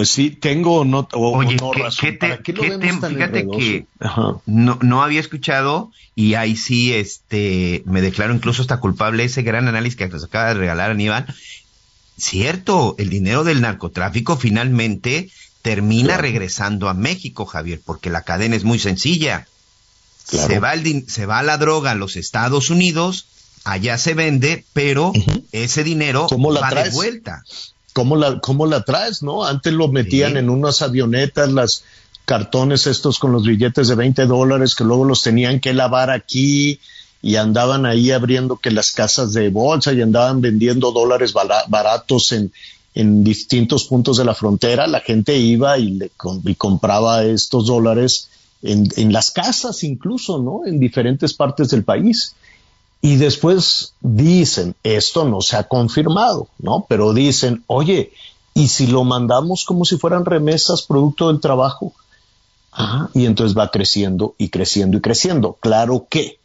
Pues 0.01 0.09
sí, 0.09 0.31
tengo 0.31 0.83
no, 0.83 1.07
Oye, 1.13 1.57
¿qué, 1.75 1.91
fíjate 1.91 2.41
que 3.47 3.85
no, 4.47 4.79
no 4.81 5.03
había 5.03 5.19
escuchado 5.19 5.91
y 6.15 6.33
ahí 6.33 6.55
sí 6.55 6.91
este, 6.91 7.83
me 7.85 8.01
declaro 8.01 8.33
incluso 8.33 8.63
hasta 8.63 8.79
culpable 8.79 9.25
ese 9.25 9.43
gran 9.43 9.67
análisis 9.67 9.95
que 9.95 10.07
nos 10.07 10.23
acaba 10.23 10.47
de 10.47 10.53
regalar 10.55 10.89
Aníbal. 10.89 11.27
Cierto, 12.17 12.95
el 12.97 13.11
dinero 13.11 13.43
del 13.43 13.61
narcotráfico 13.61 14.37
finalmente 14.37 15.29
termina 15.61 16.17
regresando 16.17 16.89
a 16.89 16.95
México, 16.95 17.45
Javier, 17.45 17.79
porque 17.85 18.09
la 18.09 18.23
cadena 18.23 18.55
es 18.55 18.63
muy 18.63 18.79
sencilla. 18.79 19.45
Se, 20.25 20.57
va 20.57 20.73
el 20.73 21.07
se 21.07 21.27
va 21.27 21.43
la 21.43 21.59
droga 21.59 21.91
a 21.91 21.95
los 21.95 22.15
Estados 22.15 22.71
Unidos, 22.71 23.27
allá 23.65 23.99
se 23.99 24.15
vende, 24.15 24.65
pero 24.73 25.13
ese 25.51 25.83
dinero 25.83 26.27
va 26.59 26.71
de 26.71 26.89
vuelta. 26.89 27.43
¿Cómo 27.93 28.15
la, 28.15 28.39
¿Cómo 28.39 28.65
la 28.65 28.83
traes, 28.83 29.21
no? 29.21 29.43
Antes 29.45 29.73
lo 29.73 29.87
metían 29.87 30.37
en 30.37 30.49
unas 30.49 30.81
avionetas, 30.81 31.51
las 31.51 31.83
cartones 32.25 32.87
estos 32.87 33.19
con 33.19 33.31
los 33.31 33.45
billetes 33.45 33.87
de 33.87 33.95
20 33.95 34.25
dólares 34.25 34.75
que 34.75 34.83
luego 34.83 35.05
los 35.05 35.21
tenían 35.23 35.59
que 35.59 35.73
lavar 35.73 36.09
aquí 36.09 36.79
y 37.21 37.35
andaban 37.35 37.85
ahí 37.85 38.11
abriendo 38.11 38.57
que 38.57 38.71
las 38.71 38.91
casas 38.91 39.33
de 39.33 39.49
bolsa 39.49 39.93
y 39.93 40.01
andaban 40.01 40.41
vendiendo 40.41 40.91
dólares 40.91 41.33
baratos 41.33 42.31
en, 42.31 42.51
en 42.95 43.23
distintos 43.23 43.85
puntos 43.85 44.17
de 44.17 44.25
la 44.25 44.33
frontera. 44.33 44.87
La 44.87 45.01
gente 45.01 45.37
iba 45.37 45.77
y, 45.77 45.91
le, 45.91 46.11
y 46.45 46.55
compraba 46.55 47.23
estos 47.23 47.67
dólares 47.67 48.29
en, 48.63 48.87
en 48.95 49.13
las 49.13 49.31
casas 49.31 49.83
incluso, 49.83 50.41
¿no? 50.41 50.61
En 50.65 50.79
diferentes 50.79 51.33
partes 51.33 51.69
del 51.69 51.83
país. 51.83 52.33
Y 53.01 53.15
después 53.17 53.93
dicen, 54.01 54.75
esto 54.83 55.25
no 55.25 55.41
se 55.41 55.57
ha 55.57 55.63
confirmado, 55.67 56.47
¿no? 56.59 56.85
Pero 56.87 57.13
dicen, 57.13 57.63
oye, 57.67 58.11
¿y 58.53 58.67
si 58.67 58.87
lo 58.87 59.03
mandamos 59.03 59.65
como 59.65 59.85
si 59.85 59.97
fueran 59.97 60.25
remesas 60.25 60.83
producto 60.83 61.27
del 61.29 61.39
trabajo? 61.39 61.93
Ah, 62.71 63.09
y 63.13 63.25
entonces 63.25 63.57
va 63.57 63.71
creciendo 63.71 64.35
y 64.37 64.49
creciendo 64.49 64.97
y 64.97 65.01
creciendo. 65.01 65.57
Claro 65.61 66.07
que 66.09 66.37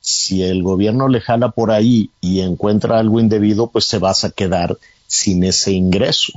Si 0.00 0.42
el 0.42 0.62
gobierno 0.62 1.08
le 1.08 1.20
jala 1.22 1.50
por 1.52 1.70
ahí 1.70 2.10
y 2.20 2.40
encuentra 2.40 2.98
algo 2.98 3.20
indebido, 3.20 3.68
pues 3.68 3.86
se 3.86 3.98
vas 3.98 4.24
a 4.24 4.30
quedar 4.30 4.76
sin 5.06 5.44
ese 5.44 5.72
ingreso. 5.72 6.32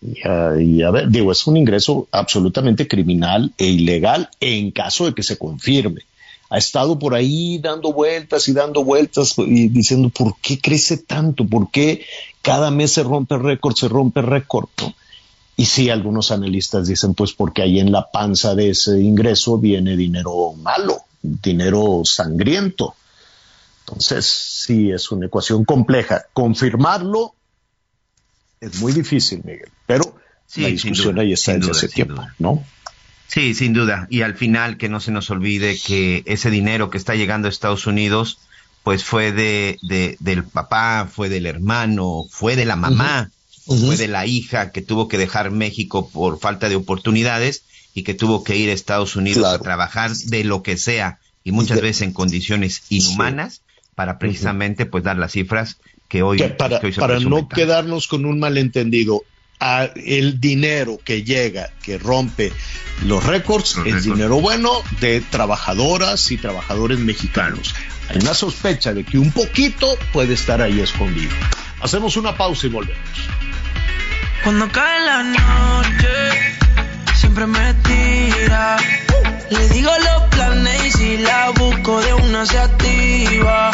Y, 0.00 0.82
a 0.82 0.90
ver, 0.90 1.08
digo, 1.08 1.32
es 1.32 1.46
un 1.46 1.56
ingreso 1.56 2.06
absolutamente 2.12 2.86
criminal 2.86 3.52
e 3.58 3.66
ilegal 3.66 4.30
en 4.40 4.70
caso 4.70 5.06
de 5.06 5.14
que 5.14 5.22
se 5.22 5.38
confirme. 5.38 6.02
Ha 6.50 6.58
estado 6.58 6.98
por 6.98 7.14
ahí 7.14 7.58
dando 7.58 7.92
vueltas 7.92 8.48
y 8.48 8.52
dando 8.52 8.82
vueltas 8.82 9.34
y 9.38 9.68
diciendo, 9.68 10.08
¿por 10.08 10.34
qué 10.40 10.58
crece 10.60 10.96
tanto? 10.96 11.46
¿Por 11.46 11.70
qué 11.70 12.06
cada 12.40 12.70
mes 12.70 12.92
se 12.92 13.02
rompe 13.02 13.36
récord, 13.36 13.76
se 13.76 13.88
rompe 13.88 14.22
récord? 14.22 14.68
Y 15.56 15.66
sí, 15.66 15.90
algunos 15.90 16.30
analistas 16.30 16.86
dicen, 16.86 17.14
pues 17.14 17.32
porque 17.32 17.62
ahí 17.62 17.80
en 17.80 17.92
la 17.92 18.10
panza 18.10 18.54
de 18.54 18.70
ese 18.70 19.00
ingreso 19.00 19.58
viene 19.58 19.96
dinero 19.96 20.54
malo, 20.54 21.02
dinero 21.20 22.02
sangriento. 22.04 22.94
Entonces, 23.80 24.26
sí, 24.26 24.90
es 24.90 25.10
una 25.10 25.26
ecuación 25.26 25.64
compleja. 25.64 26.26
Confirmarlo 26.32 27.34
es 28.60 28.80
muy 28.80 28.92
difícil, 28.92 29.42
Miguel, 29.44 29.70
pero 29.86 30.14
la 30.56 30.68
discusión 30.68 31.18
ahí 31.18 31.32
está 31.32 31.54
desde 31.54 31.70
hace 31.70 31.88
tiempo, 31.88 32.22
¿no? 32.38 32.64
Sí, 33.28 33.54
sin 33.54 33.74
duda. 33.74 34.08
Y 34.10 34.22
al 34.22 34.34
final, 34.34 34.78
que 34.78 34.88
no 34.88 35.00
se 35.00 35.12
nos 35.12 35.30
olvide 35.30 35.78
que 35.78 36.22
ese 36.26 36.50
dinero 36.50 36.90
que 36.90 36.96
está 36.96 37.14
llegando 37.14 37.46
a 37.46 37.50
Estados 37.50 37.86
Unidos, 37.86 38.38
pues 38.82 39.04
fue 39.04 39.32
de, 39.32 39.78
del 40.18 40.44
papá, 40.44 41.08
fue 41.12 41.28
del 41.28 41.44
hermano, 41.44 42.24
fue 42.30 42.56
de 42.56 42.64
la 42.64 42.74
mamá, 42.74 43.30
fue 43.66 43.98
de 43.98 44.08
la 44.08 44.24
hija 44.24 44.72
que 44.72 44.80
tuvo 44.80 45.08
que 45.08 45.18
dejar 45.18 45.50
México 45.50 46.08
por 46.08 46.40
falta 46.40 46.70
de 46.70 46.76
oportunidades 46.76 47.64
y 47.92 48.02
que 48.02 48.14
tuvo 48.14 48.44
que 48.44 48.56
ir 48.56 48.70
a 48.70 48.72
Estados 48.72 49.14
Unidos 49.14 49.44
a 49.44 49.58
trabajar 49.58 50.10
de 50.14 50.44
lo 50.44 50.62
que 50.62 50.78
sea 50.78 51.18
y 51.44 51.52
muchas 51.52 51.82
veces 51.82 52.02
en 52.02 52.12
condiciones 52.12 52.82
inhumanas 52.88 53.60
para 53.94 54.18
precisamente 54.18 54.86
pues 54.86 55.04
dar 55.04 55.18
las 55.18 55.32
cifras 55.32 55.76
que 56.08 56.22
hoy 56.22 56.38
para, 56.56 56.80
para 56.80 57.20
no 57.20 57.46
quedarnos 57.46 58.08
con 58.08 58.24
un 58.24 58.38
malentendido 58.40 59.22
el 59.60 60.40
dinero 60.40 61.00
que 61.04 61.22
llega, 61.24 61.70
que 61.82 61.98
rompe 61.98 62.52
los 63.04 63.24
récords, 63.24 63.76
es 63.84 64.04
dinero 64.04 64.40
bueno 64.40 64.82
de 65.00 65.20
trabajadoras 65.20 66.30
y 66.30 66.36
trabajadores 66.36 66.98
mexicanos. 66.98 67.74
Hay 68.08 68.18
una 68.18 68.34
sospecha 68.34 68.94
de 68.94 69.04
que 69.04 69.18
un 69.18 69.30
poquito 69.32 69.98
puede 70.12 70.34
estar 70.34 70.62
ahí 70.62 70.80
escondido. 70.80 71.32
Hacemos 71.80 72.16
una 72.16 72.36
pausa 72.36 72.66
y 72.66 72.70
volvemos. 72.70 72.98
Cuando 74.42 74.68
cae 74.70 75.04
la 75.04 75.22
noche, 75.22 76.56
siempre 77.14 77.46
me 77.46 77.74
tira. 77.74 78.76
Le 79.50 79.68
digo 79.70 79.90
los 79.98 80.22
planes 80.30 80.86
y 80.86 80.90
si 80.90 81.18
la 81.18 81.50
busco 81.50 82.00
de 82.00 82.14
una 82.14 82.46
se 82.46 82.58
activa. 82.58 83.70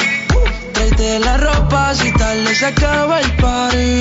Tráete 0.73 1.19
la 1.21 1.37
ropa 1.37 1.95
si 1.95 2.13
tal 2.13 2.45
le 2.45 2.67
acaba 2.67 3.21
el 3.21 3.33
party. 3.37 4.01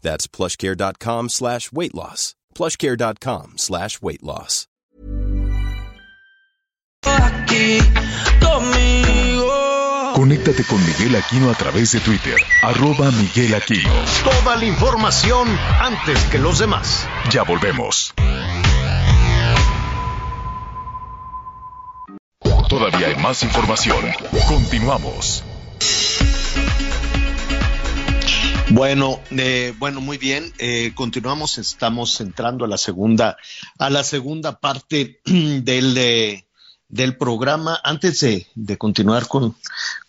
That's 0.00 0.26
plushcare.com 0.26 1.28
slash 1.28 1.72
weight 1.72 1.94
loss. 1.94 2.34
plushcare.com 2.54 3.58
slash 3.58 4.00
weight 4.00 4.22
loss. 4.22 4.66
Conéctate 10.14 10.64
con 10.64 10.84
Miguel 10.84 11.14
Aquino 11.14 11.50
a 11.50 11.54
través 11.54 11.92
de 11.92 12.00
Twitter, 12.00 12.36
arroba 12.62 13.10
Miguel 13.12 13.54
Aquino. 13.54 13.90
Toda 14.24 14.56
la 14.56 14.64
información 14.64 15.48
antes 15.80 16.24
que 16.24 16.38
los 16.38 16.58
demás. 16.58 17.06
Ya 17.30 17.44
volvemos. 17.44 18.14
Todavía 22.68 23.06
hay 23.06 23.16
más 23.16 23.42
información. 23.44 24.04
Continuamos. 24.46 25.44
Bueno, 28.70 29.20
eh, 29.30 29.74
bueno, 29.78 30.00
muy 30.00 30.18
bien. 30.18 30.52
Eh, 30.58 30.92
continuamos. 30.94 31.56
Estamos 31.58 32.20
entrando 32.20 32.66
a 32.66 32.68
la 32.68 32.76
segunda, 32.76 33.38
a 33.78 33.88
la 33.88 34.04
segunda 34.04 34.60
parte 34.60 35.20
del 35.24 35.96
eh, 35.96 36.46
del 36.88 37.16
programa. 37.16 37.80
Antes 37.82 38.20
de, 38.20 38.46
de 38.54 38.76
continuar 38.76 39.26
con, 39.26 39.56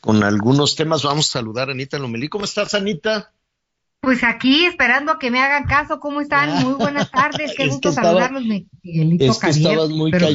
con 0.01 0.24
algunos 0.24 0.76
temas, 0.76 1.03
vamos 1.03 1.28
a 1.30 1.39
saludar 1.39 1.70
a 1.70 1.72
Anita 1.72 1.99
Lomelí. 1.99 2.28
¿Cómo 2.28 2.45
estás, 2.45 2.74
Anita? 2.74 3.32
Pues 4.02 4.24
aquí 4.24 4.66
esperando 4.66 5.12
a 5.12 5.20
que 5.20 5.30
me 5.30 5.41
hagan 5.41 5.66
caso, 5.66 6.00
¿cómo 6.00 6.22
están? 6.22 6.64
Muy 6.64 6.76
buenas 6.76 7.12
tardes, 7.12 7.54
qué 7.56 7.68
gusto 7.68 7.91
saludarlos, 7.91 8.43
Miguelito 8.82 9.26
Es 9.26 9.39
que 9.39 9.50
estabas 9.50 9.89
muy 9.89 10.10
pero. 10.10 10.28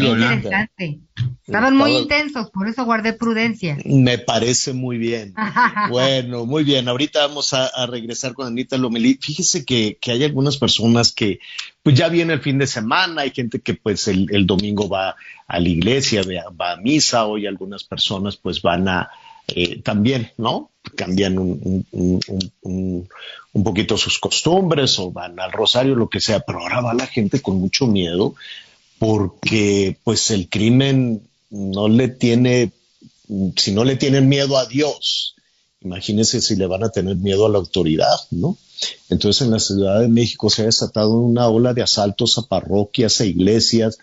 Estaban 1.46 1.76
muy 1.76 1.96
intensos, 1.96 2.50
por 2.50 2.68
eso 2.68 2.84
guardé 2.84 3.14
prudencia. 3.14 3.78
Me 3.86 4.18
parece 4.18 4.74
muy 4.74 4.98
bien. 4.98 5.34
bueno, 5.90 6.44
muy 6.44 6.62
bien. 6.62 6.88
Ahorita 6.88 7.26
vamos 7.26 7.54
a, 7.54 7.70
regresar 7.86 8.34
con 8.34 8.46
Anita 8.46 8.76
Lomelí. 8.76 9.18
Fíjese 9.20 9.64
que, 9.64 9.96
que, 9.98 10.12
hay 10.12 10.24
algunas 10.24 10.58
personas 10.58 11.12
que, 11.12 11.40
pues 11.82 11.96
ya 11.96 12.08
viene 12.08 12.34
el 12.34 12.40
fin 12.40 12.58
de 12.58 12.66
semana, 12.66 13.22
hay 13.22 13.30
gente 13.30 13.60
que 13.60 13.74
pues 13.74 14.08
el, 14.08 14.26
el 14.30 14.46
domingo 14.46 14.90
va 14.90 15.16
a 15.46 15.58
la 15.58 15.68
iglesia, 15.68 16.22
va 16.60 16.72
a 16.72 16.76
misa, 16.76 17.24
hoy 17.24 17.46
algunas 17.46 17.84
personas 17.84 18.36
pues 18.36 18.60
van 18.60 18.88
a 18.88 19.10
eh, 19.48 19.82
también, 19.82 20.30
¿no? 20.38 20.70
Cambian 20.96 21.38
un, 21.38 21.86
un, 21.92 23.08
un, 23.52 23.64
poquito 23.64 23.96
sus 23.96 24.18
costumbres 24.18 24.98
o 24.98 25.10
van 25.10 25.38
al 25.40 25.52
rosario, 25.52 25.94
lo 25.94 26.08
que 26.08 26.20
sea, 26.20 26.40
pero 26.40 26.60
ahora 26.60 26.80
va 26.80 26.94
la 26.94 27.06
gente 27.06 27.40
con 27.40 27.56
mucho 27.56 27.86
miedo 27.86 28.34
porque 28.98 29.98
pues 30.04 30.30
el 30.30 30.48
crimen 30.48 31.22
no 31.50 31.88
le 31.88 32.08
tiene, 32.08 32.72
si 33.56 33.72
no 33.72 33.84
le 33.84 33.96
tienen 33.96 34.28
miedo 34.28 34.56
a 34.56 34.66
Dios, 34.66 35.34
imagínense 35.82 36.40
si 36.40 36.56
le 36.56 36.66
van 36.66 36.84
a 36.84 36.90
tener 36.90 37.16
miedo 37.16 37.46
a 37.46 37.50
la 37.50 37.58
autoridad, 37.58 38.16
¿no? 38.30 38.56
Entonces 39.10 39.42
en 39.42 39.50
la 39.50 39.60
Ciudad 39.60 40.00
de 40.00 40.08
México 40.08 40.50
se 40.50 40.62
ha 40.62 40.66
desatado 40.66 41.12
una 41.12 41.48
ola 41.48 41.74
de 41.74 41.82
asaltos 41.82 42.38
a 42.38 42.42
parroquias, 42.42 43.20
e 43.20 43.28
iglesias, 43.28 43.98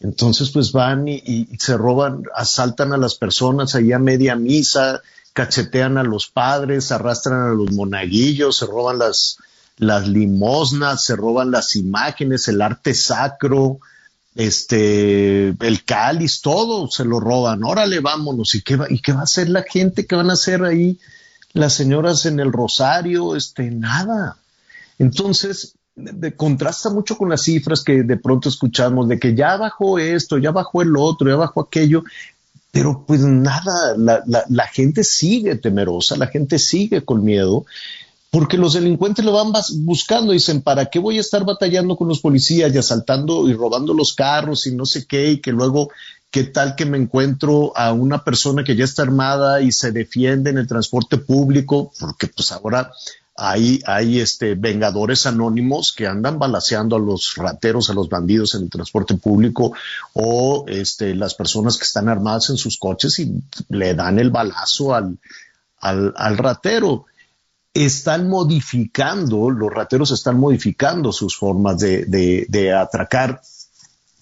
entonces, 0.00 0.50
pues 0.50 0.72
van 0.72 1.08
y, 1.08 1.48
se 1.58 1.76
roban, 1.76 2.24
asaltan 2.34 2.92
a 2.92 2.98
las 2.98 3.14
personas 3.14 3.74
ahí 3.74 3.92
a 3.92 3.98
media 3.98 4.36
misa, 4.36 5.02
cachetean 5.32 5.98
a 5.98 6.02
los 6.02 6.28
padres, 6.28 6.92
arrastran 6.92 7.40
a 7.40 7.54
los 7.54 7.72
monaguillos, 7.72 8.58
se 8.58 8.66
roban 8.66 8.98
las, 8.98 9.38
las 9.78 10.06
limosnas, 10.08 11.04
se 11.04 11.16
roban 11.16 11.50
las 11.50 11.76
imágenes, 11.76 12.48
el 12.48 12.60
arte 12.60 12.94
sacro, 12.94 13.78
este, 14.34 15.48
el 15.48 15.84
cáliz, 15.84 16.40
todo 16.40 16.90
se 16.90 17.04
lo 17.04 17.20
roban. 17.20 17.62
Órale, 17.64 18.00
vámonos. 18.00 18.54
¿Y 18.54 18.62
qué 18.62 18.76
va, 18.76 18.86
y 18.90 19.00
qué 19.00 19.12
va 19.12 19.20
a 19.20 19.24
hacer 19.24 19.48
la 19.48 19.62
gente? 19.62 20.06
¿Qué 20.06 20.16
van 20.16 20.30
a 20.30 20.34
hacer 20.34 20.64
ahí 20.64 20.98
las 21.52 21.72
señoras 21.72 22.26
en 22.26 22.40
el 22.40 22.52
rosario? 22.52 23.36
Este, 23.36 23.70
nada. 23.70 24.36
Entonces, 24.98 25.74
contrasta 26.36 26.90
mucho 26.90 27.16
con 27.16 27.28
las 27.28 27.42
cifras 27.42 27.82
que 27.84 28.02
de 28.02 28.16
pronto 28.16 28.48
escuchamos 28.48 29.08
de 29.08 29.18
que 29.18 29.34
ya 29.34 29.56
bajó 29.56 29.98
esto, 29.98 30.38
ya 30.38 30.50
bajó 30.50 30.82
el 30.82 30.96
otro, 30.96 31.28
ya 31.28 31.36
bajó 31.36 31.60
aquello, 31.60 32.02
pero 32.72 33.04
pues 33.06 33.20
nada, 33.20 33.94
la, 33.96 34.22
la, 34.26 34.66
gente 34.66 35.04
sigue 35.04 35.54
temerosa, 35.54 36.16
la 36.16 36.26
gente 36.26 36.58
sigue 36.58 37.04
con 37.04 37.22
miedo, 37.22 37.64
porque 38.30 38.58
los 38.58 38.74
delincuentes 38.74 39.24
lo 39.24 39.32
van 39.32 39.52
buscando, 39.84 40.32
dicen, 40.32 40.60
¿para 40.60 40.86
qué 40.86 40.98
voy 40.98 41.18
a 41.18 41.20
estar 41.20 41.44
batallando 41.44 41.96
con 41.96 42.08
los 42.08 42.18
policías 42.18 42.74
y 42.74 42.78
asaltando 42.78 43.48
y 43.48 43.54
robando 43.54 43.94
los 43.94 44.12
carros 44.12 44.66
y 44.66 44.74
no 44.74 44.86
sé 44.86 45.06
qué, 45.06 45.30
y 45.30 45.40
que 45.40 45.52
luego, 45.52 45.90
qué 46.32 46.42
tal 46.42 46.74
que 46.74 46.84
me 46.84 46.98
encuentro 46.98 47.72
a 47.76 47.92
una 47.92 48.24
persona 48.24 48.64
que 48.64 48.74
ya 48.74 48.84
está 48.84 49.02
armada 49.02 49.60
y 49.60 49.70
se 49.70 49.92
defiende 49.92 50.50
en 50.50 50.58
el 50.58 50.66
transporte 50.66 51.18
público, 51.18 51.92
porque 52.00 52.26
pues 52.26 52.50
ahora 52.50 52.90
hay, 53.36 53.80
hay 53.86 54.20
este, 54.20 54.54
vengadores 54.54 55.26
anónimos 55.26 55.92
que 55.92 56.06
andan 56.06 56.38
balaseando 56.38 56.96
a 56.96 57.00
los 57.00 57.34
rateros, 57.36 57.90
a 57.90 57.94
los 57.94 58.08
bandidos 58.08 58.54
en 58.54 58.62
el 58.62 58.70
transporte 58.70 59.14
público 59.14 59.72
o 60.12 60.64
este, 60.68 61.14
las 61.14 61.34
personas 61.34 61.76
que 61.76 61.84
están 61.84 62.08
armadas 62.08 62.50
en 62.50 62.56
sus 62.56 62.78
coches 62.78 63.18
y 63.18 63.34
le 63.68 63.94
dan 63.94 64.18
el 64.18 64.30
balazo 64.30 64.94
al, 64.94 65.18
ratero. 66.38 67.06
Están 67.72 68.28
modificando, 68.28 69.50
los 69.50 69.72
rateros 69.72 70.12
están 70.12 70.38
modificando 70.38 71.12
sus 71.12 71.36
formas 71.36 71.80
de 71.80 72.72
atracar, 72.72 73.40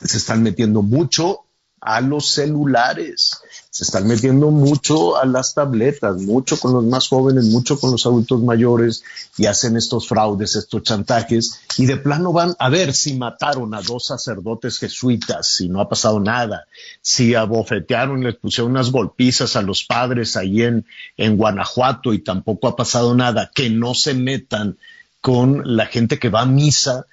se 0.00 0.16
están 0.16 0.42
metiendo 0.42 0.80
mucho 0.80 1.44
a 1.82 2.00
los 2.00 2.30
celulares. 2.30 3.42
Se 3.70 3.82
están 3.82 4.06
metiendo 4.06 4.50
mucho 4.50 5.16
a 5.16 5.26
las 5.26 5.52
tabletas, 5.52 6.22
mucho 6.22 6.58
con 6.58 6.72
los 6.72 6.84
más 6.84 7.08
jóvenes, 7.08 7.46
mucho 7.46 7.78
con 7.78 7.90
los 7.90 8.06
adultos 8.06 8.40
mayores 8.40 9.02
y 9.36 9.46
hacen 9.46 9.76
estos 9.76 10.06
fraudes, 10.06 10.54
estos 10.54 10.82
chantajes 10.84 11.60
y 11.78 11.86
de 11.86 11.96
plano 11.96 12.32
van 12.32 12.54
a 12.58 12.68
ver 12.68 12.94
si 12.94 13.14
mataron 13.14 13.74
a 13.74 13.82
dos 13.82 14.06
sacerdotes 14.06 14.78
jesuitas, 14.78 15.48
si 15.48 15.68
no 15.68 15.80
ha 15.80 15.88
pasado 15.88 16.20
nada, 16.20 16.66
si 17.00 17.34
abofetearon 17.34 18.22
les 18.22 18.36
pusieron 18.36 18.70
unas 18.70 18.92
golpizas 18.92 19.56
a 19.56 19.62
los 19.62 19.82
padres 19.82 20.36
ahí 20.36 20.62
en, 20.62 20.86
en 21.16 21.36
Guanajuato 21.36 22.12
y 22.14 22.20
tampoco 22.20 22.68
ha 22.68 22.76
pasado 22.76 23.14
nada, 23.16 23.50
que 23.52 23.70
no 23.70 23.94
se 23.94 24.14
metan 24.14 24.78
con 25.20 25.76
la 25.76 25.86
gente 25.86 26.20
que 26.20 26.28
va 26.28 26.42
a 26.42 26.46
misa 26.46 27.06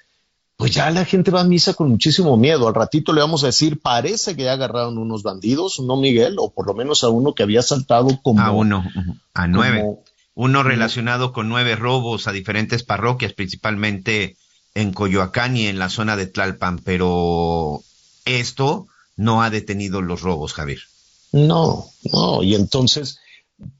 pues 0.60 0.72
ya 0.72 0.90
la 0.90 1.06
gente 1.06 1.30
va 1.30 1.40
a 1.40 1.44
misa 1.44 1.72
con 1.72 1.88
muchísimo 1.88 2.36
miedo. 2.36 2.68
Al 2.68 2.74
ratito 2.74 3.14
le 3.14 3.22
vamos 3.22 3.44
a 3.44 3.46
decir, 3.46 3.80
parece 3.80 4.36
que 4.36 4.42
ya 4.42 4.52
agarraron 4.52 4.98
unos 4.98 5.22
bandidos, 5.22 5.80
no 5.80 5.96
Miguel, 5.96 6.36
o 6.38 6.50
por 6.50 6.66
lo 6.66 6.74
menos 6.74 7.02
a 7.02 7.08
uno 7.08 7.34
que 7.34 7.42
había 7.42 7.62
saltado 7.62 8.20
como... 8.22 8.42
A 8.42 8.50
uno, 8.50 8.84
a 9.32 9.46
nueve. 9.46 9.82
uno 10.34 10.62
relacionado 10.62 11.32
con 11.32 11.48
nueve 11.48 11.76
robos 11.76 12.28
a 12.28 12.32
diferentes 12.32 12.82
parroquias, 12.82 13.32
principalmente 13.32 14.36
en 14.74 14.92
Coyoacán 14.92 15.56
y 15.56 15.66
en 15.66 15.78
la 15.78 15.88
zona 15.88 16.14
de 16.16 16.26
Tlalpan, 16.26 16.78
pero 16.80 17.80
esto 18.26 18.86
no 19.16 19.42
ha 19.42 19.48
detenido 19.48 20.02
los 20.02 20.20
robos, 20.20 20.52
Javier. 20.52 20.80
No, 21.32 21.86
no, 22.12 22.42
y 22.42 22.54
entonces 22.54 23.18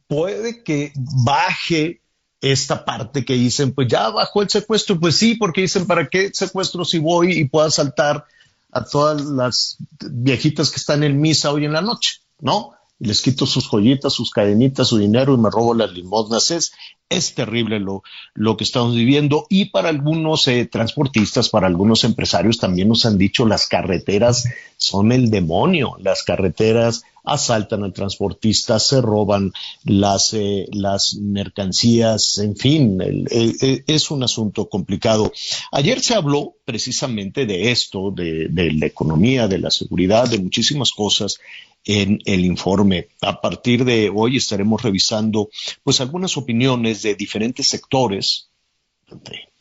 puede 0.07 0.63
que 0.63 0.93
baje 0.97 2.00
esta 2.41 2.85
parte 2.85 3.25
que 3.25 3.35
dicen, 3.35 3.73
pues 3.73 3.89
ya 3.89 4.09
bajó 4.09 4.43
el 4.43 4.49
secuestro, 4.49 4.99
pues 4.99 5.17
sí, 5.17 5.35
porque 5.35 5.63
dicen, 5.63 5.87
¿para 5.87 6.09
qué 6.09 6.31
secuestro 6.33 6.85
si 6.85 6.99
voy 6.99 7.39
y 7.39 7.45
puedo 7.45 7.67
asaltar 7.67 8.25
a 8.73 8.85
todas 8.85 9.23
las 9.23 9.77
viejitas 10.01 10.71
que 10.71 10.77
están 10.77 11.03
en 11.03 11.21
misa 11.21 11.53
hoy 11.53 11.65
en 11.65 11.73
la 11.73 11.83
noche? 11.83 12.21
¿No? 12.41 12.73
Les 13.01 13.23
quito 13.23 13.47
sus 13.47 13.67
joyitas, 13.69 14.13
sus 14.13 14.31
cadenitas, 14.31 14.89
su 14.89 14.99
dinero 14.99 15.35
y 15.35 15.39
me 15.39 15.51
robo 15.51 15.75
las 15.75 15.93
limosnas. 15.93 16.51
Es, 16.51 16.73
es 17.09 17.35
terrible 17.35 17.81
lo, 17.81 18.03
lo 18.35 18.57
que 18.57 18.65
estamos 18.65 18.95
viviendo 18.95 19.47
y 19.49 19.67
para 19.67 19.89
algunos 19.89 20.47
eh, 20.49 20.67
transportistas, 20.67 21.49
para 21.49 21.67
algunos 21.67 22.05
empresarios 22.05 22.59
también 22.59 22.89
nos 22.89 23.05
han 23.05 23.19
dicho 23.19 23.47
las 23.47 23.67
carreteras 23.67 24.45
son 24.77 25.13
el 25.13 25.31
demonio, 25.31 25.97
las 25.99 26.23
carreteras 26.23 27.03
asaltan 27.25 27.85
al 27.85 27.93
transportista, 27.93 28.79
se 28.79 29.01
roban 29.01 29.53
las, 29.85 30.33
eh, 30.35 30.67
las 30.73 31.15
mercancías, 31.15 32.39
en 32.39 32.57
fin, 32.57 32.99
es 33.31 34.11
un 34.11 34.23
asunto 34.23 34.69
complicado. 34.69 35.31
Ayer 35.71 36.01
se 36.01 36.15
habló 36.15 36.55
precisamente 36.65 37.45
de 37.45 37.73
esto, 37.73 38.11
de, 38.11 38.49
de 38.49 38.73
la 38.73 38.87
economía, 38.87 39.49
de 39.49 39.59
la 39.59 39.71
seguridad, 39.71 40.29
de 40.29 40.39
muchísimas 40.39 40.93
cosas 40.93 41.39
en 41.85 42.19
el 42.25 42.45
informe. 42.45 43.09
A 43.21 43.41
partir 43.41 43.85
de 43.85 44.11
hoy 44.15 44.37
estaremos 44.37 44.83
revisando 44.83 45.49
pues 45.83 46.01
algunas 46.01 46.37
opiniones 46.37 47.03
de 47.03 47.15
diferentes 47.15 47.69
sectores, 47.69 48.49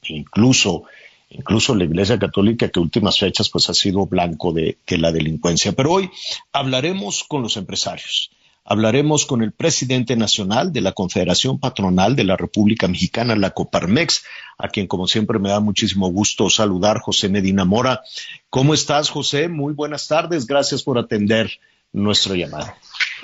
incluso 0.04 0.84
incluso 1.30 1.76
la 1.76 1.84
Iglesia 1.84 2.18
Católica 2.18 2.70
que 2.70 2.80
últimas 2.80 3.20
fechas 3.20 3.50
pues 3.50 3.70
ha 3.70 3.74
sido 3.74 4.06
blanco 4.06 4.52
de, 4.52 4.78
la 4.88 5.12
delincuencia. 5.12 5.74
Pero 5.74 5.94
hoy 5.94 6.10
hablaremos 6.52 7.24
con 7.24 7.44
los 7.44 7.56
empresarios. 7.58 8.32
Hablaremos 8.66 9.26
con 9.26 9.42
el 9.42 9.52
presidente 9.52 10.16
nacional 10.16 10.72
de 10.72 10.82
la 10.82 10.92
Confederación 10.92 11.60
Patronal 11.60 12.16
de 12.16 12.24
la 12.24 12.36
República 12.36 12.88
Mexicana, 12.88 13.36
la 13.36 13.52
Coparmex, 13.52 14.24
a 14.60 14.68
quien 14.68 14.86
como 14.86 15.08
siempre 15.08 15.40
me 15.40 15.50
da 15.50 15.60
muchísimo 15.60 16.12
gusto 16.12 16.50
saludar, 16.50 17.00
José 17.00 17.30
Medina 17.30 17.66
Mora. 17.66 18.02
¿Cómo 18.50 18.76
estás, 18.76 19.10
José? 19.10 19.50
Muy 19.50 19.74
buenas 19.74 20.08
tardes. 20.08 20.46
Gracias 20.46 20.84
por 20.84 21.00
atender 21.00 21.50
nuestro 21.94 22.36
llamado. 22.36 22.74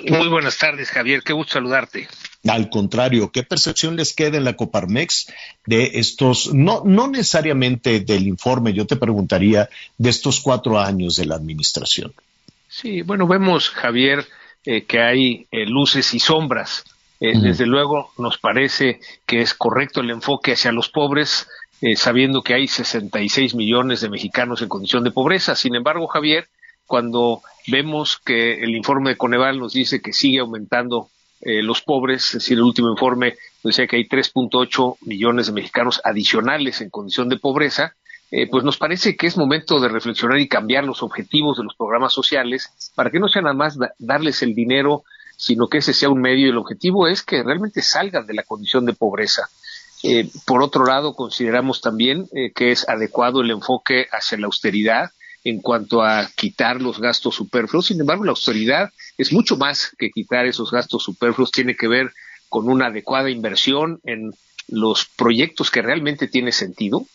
Muy 0.00 0.28
buenas 0.28 0.58
tardes, 0.58 0.90
Javier. 0.90 1.22
Qué 1.22 1.32
gusto 1.32 1.54
saludarte. 1.54 2.08
Al 2.46 2.68
contrario, 2.70 3.32
¿qué 3.32 3.42
percepción 3.42 3.96
les 3.96 4.14
queda 4.14 4.36
en 4.36 4.44
la 4.44 4.54
Coparmex 4.54 5.32
de 5.64 5.92
estos, 5.94 6.54
no, 6.54 6.82
no 6.84 7.08
necesariamente 7.08 8.00
del 8.00 8.26
informe, 8.26 8.72
yo 8.72 8.86
te 8.86 8.96
preguntaría, 8.96 9.68
de 9.98 10.10
estos 10.10 10.40
cuatro 10.40 10.78
años 10.78 11.16
de 11.16 11.26
la 11.26 11.34
administración? 11.34 12.12
Sí, 12.68 13.02
bueno, 13.02 13.26
vemos, 13.26 13.70
Javier, 13.70 14.26
eh, 14.64 14.84
que 14.84 15.00
hay 15.00 15.46
eh, 15.50 15.66
luces 15.66 16.12
y 16.14 16.20
sombras. 16.20 16.84
Eh, 17.18 17.32
desde 17.40 17.64
luego, 17.64 18.12
nos 18.18 18.36
parece 18.36 19.00
que 19.24 19.40
es 19.40 19.54
correcto 19.54 20.00
el 20.00 20.10
enfoque 20.10 20.52
hacia 20.52 20.70
los 20.70 20.90
pobres, 20.90 21.48
sabiendo 21.96 22.42
que 22.42 22.54
hay 22.54 22.68
66 22.68 23.54
millones 23.54 24.00
de 24.00 24.10
mexicanos 24.10 24.60
en 24.60 24.68
condición 24.68 25.04
de 25.04 25.10
pobreza. 25.10 25.54
Sin 25.54 25.74
embargo, 25.74 26.06
Javier, 26.06 26.48
cuando 26.86 27.42
vemos 27.66 28.18
que 28.24 28.62
el 28.62 28.74
informe 28.74 29.10
de 29.10 29.16
Coneval 29.16 29.58
nos 29.58 29.72
dice 29.72 30.00
que 30.00 30.12
sigue 30.12 30.38
aumentando 30.38 31.10
eh, 31.40 31.62
los 31.62 31.82
pobres, 31.82 32.26
es 32.26 32.32
decir, 32.32 32.56
el 32.56 32.64
último 32.64 32.90
informe 32.90 33.36
decía 33.62 33.86
que 33.86 33.96
hay 33.96 34.08
3.8 34.08 34.96
millones 35.02 35.46
de 35.46 35.52
mexicanos 35.52 36.00
adicionales 36.02 36.80
en 36.80 36.88
condición 36.88 37.28
de 37.28 37.36
pobreza, 37.36 37.94
eh, 38.30 38.48
pues 38.48 38.64
nos 38.64 38.78
parece 38.78 39.16
que 39.16 39.26
es 39.26 39.36
momento 39.36 39.78
de 39.78 39.88
reflexionar 39.88 40.38
y 40.40 40.48
cambiar 40.48 40.84
los 40.84 41.02
objetivos 41.02 41.58
de 41.58 41.64
los 41.64 41.76
programas 41.76 42.12
sociales 42.12 42.72
para 42.94 43.10
que 43.10 43.20
no 43.20 43.28
sea 43.28 43.42
nada 43.42 43.54
más 43.54 43.78
darles 43.98 44.42
el 44.42 44.54
dinero, 44.54 45.04
sino 45.36 45.68
que 45.68 45.78
ese 45.78 45.92
sea 45.92 46.08
un 46.08 46.20
medio 46.20 46.46
y 46.46 46.50
el 46.50 46.56
objetivo 46.56 47.06
es 47.06 47.22
que 47.22 47.42
realmente 47.42 47.82
salgan 47.82 48.26
de 48.26 48.34
la 48.34 48.42
condición 48.42 48.86
de 48.86 48.94
pobreza. 48.94 49.48
Eh, 50.02 50.28
por 50.46 50.62
otro 50.62 50.86
lado, 50.86 51.14
consideramos 51.14 51.80
también 51.80 52.28
que 52.54 52.70
es 52.70 52.88
adecuado 52.88 53.40
el 53.40 53.50
enfoque 53.50 54.08
hacia 54.10 54.38
la 54.38 54.46
austeridad, 54.46 55.10
en 55.46 55.60
cuanto 55.60 56.02
a 56.02 56.28
quitar 56.34 56.82
los 56.82 56.98
gastos 56.98 57.36
superfluos. 57.36 57.86
Sin 57.86 58.00
embargo, 58.00 58.24
la 58.24 58.30
austeridad 58.30 58.90
es 59.16 59.32
mucho 59.32 59.56
más 59.56 59.92
que 59.96 60.10
quitar 60.10 60.44
esos 60.44 60.72
gastos 60.72 61.04
superfluos, 61.04 61.52
tiene 61.52 61.76
que 61.76 61.86
ver 61.86 62.12
con 62.48 62.68
una 62.68 62.86
adecuada 62.86 63.30
inversión 63.30 64.00
en 64.04 64.32
los 64.66 65.06
proyectos 65.06 65.70
que 65.70 65.82
realmente 65.82 66.26
tiene 66.26 66.50
sentido. 66.50 67.06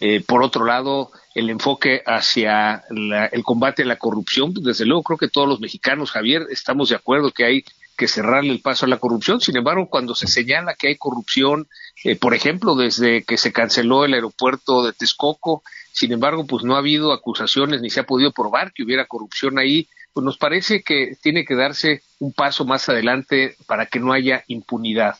Eh, 0.00 0.22
por 0.24 0.44
otro 0.44 0.64
lado, 0.64 1.10
el 1.34 1.50
enfoque 1.50 2.02
hacia 2.06 2.84
el 2.88 3.42
combate 3.42 3.82
a 3.82 3.86
la 3.86 3.98
corrupción, 3.98 4.54
desde 4.54 4.86
luego 4.86 5.02
creo 5.02 5.18
que 5.18 5.28
todos 5.28 5.48
los 5.48 5.58
mexicanos, 5.58 6.12
Javier, 6.12 6.46
estamos 6.50 6.88
de 6.88 6.96
acuerdo 6.96 7.32
que 7.32 7.44
hay 7.44 7.64
que 7.96 8.06
cerrarle 8.06 8.52
el 8.52 8.60
paso 8.60 8.86
a 8.86 8.88
la 8.88 8.98
corrupción. 8.98 9.40
Sin 9.40 9.56
embargo, 9.56 9.88
cuando 9.88 10.14
se 10.14 10.28
señala 10.28 10.74
que 10.74 10.86
hay 10.86 10.96
corrupción, 10.96 11.66
eh, 12.04 12.14
por 12.14 12.32
ejemplo, 12.32 12.76
desde 12.76 13.24
que 13.24 13.36
se 13.36 13.52
canceló 13.52 14.04
el 14.04 14.14
aeropuerto 14.14 14.84
de 14.84 14.92
Texcoco, 14.92 15.64
sin 15.92 16.12
embargo, 16.12 16.46
pues 16.46 16.64
no 16.64 16.74
ha 16.74 16.78
habido 16.78 17.12
acusaciones 17.12 17.82
ni 17.82 17.90
se 17.90 18.00
ha 18.00 18.06
podido 18.06 18.32
probar 18.32 18.72
que 18.72 18.82
hubiera 18.82 19.04
corrupción 19.04 19.58
ahí, 19.58 19.88
pues 20.12 20.24
nos 20.24 20.38
parece 20.38 20.82
que 20.82 21.16
tiene 21.22 21.44
que 21.44 21.54
darse 21.54 22.02
un 22.18 22.32
paso 22.32 22.64
más 22.64 22.88
adelante 22.88 23.56
para 23.66 23.86
que 23.86 24.00
no 24.00 24.12
haya 24.12 24.44
impunidad. 24.48 25.16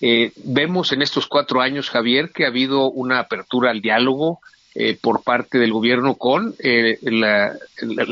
Eh, 0.00 0.32
vemos 0.36 0.92
en 0.92 1.02
estos 1.02 1.26
cuatro 1.26 1.60
años, 1.60 1.90
Javier, 1.90 2.30
que 2.30 2.44
ha 2.44 2.48
habido 2.48 2.90
una 2.90 3.20
apertura 3.20 3.70
al 3.70 3.80
diálogo 3.80 4.40
eh, 4.74 4.98
por 5.00 5.22
parte 5.22 5.58
del 5.58 5.72
gobierno 5.72 6.16
con 6.16 6.54
eh, 6.58 6.98
la, 7.02 7.56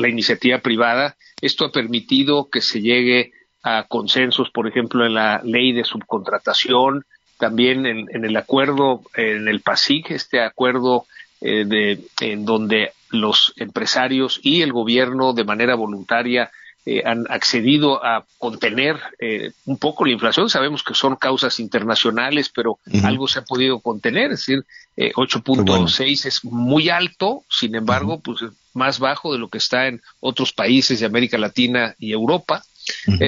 iniciativa 0.07 0.59
privada. 0.59 1.15
Esto 1.41 1.65
ha 1.65 1.71
permitido 1.71 2.49
que 2.49 2.61
se 2.61 2.81
llegue 2.81 3.31
a 3.63 3.85
consensos, 3.87 4.49
por 4.49 4.67
ejemplo, 4.67 5.05
en 5.05 5.13
la 5.13 5.41
ley 5.43 5.71
de 5.71 5.83
subcontratación, 5.83 7.05
también 7.37 7.85
en, 7.85 8.07
en 8.13 8.25
el 8.25 8.35
acuerdo, 8.37 9.03
en 9.15 9.47
el 9.47 9.61
PASIC, 9.61 10.11
este 10.11 10.41
acuerdo 10.41 11.05
eh, 11.45 11.65
de, 11.65 11.99
en 12.21 12.45
donde 12.45 12.93
los 13.09 13.51
empresarios 13.57 14.39
y 14.41 14.61
el 14.61 14.71
gobierno 14.71 15.33
de 15.33 15.43
manera 15.43 15.75
voluntaria 15.75 16.49
eh, 16.85 17.01
han 17.05 17.25
accedido 17.29 18.01
a 18.01 18.25
contener 18.37 18.97
eh, 19.19 19.51
un 19.65 19.77
poco 19.77 20.05
la 20.05 20.13
inflación. 20.13 20.49
Sabemos 20.49 20.83
que 20.83 20.93
son 20.93 21.17
causas 21.17 21.59
internacionales, 21.59 22.49
pero 22.53 22.79
algo 23.03 23.27
se 23.27 23.39
ha 23.39 23.41
podido 23.41 23.81
contener, 23.81 24.31
es 24.31 24.39
decir, 24.39 24.63
8.6 24.95 26.25
es 26.25 26.45
muy 26.45 26.87
alto, 26.87 27.43
sin 27.49 27.75
embargo, 27.75 28.21
pues 28.21 28.39
más 28.73 28.99
bajo 28.99 29.33
de 29.33 29.39
lo 29.39 29.49
que 29.49 29.57
está 29.57 29.87
en 29.87 30.01
otros 30.21 30.53
países 30.53 31.01
de 31.01 31.05
América 31.05 31.37
Latina 31.37 31.93
y 31.99 32.13
Europa. 32.13 32.63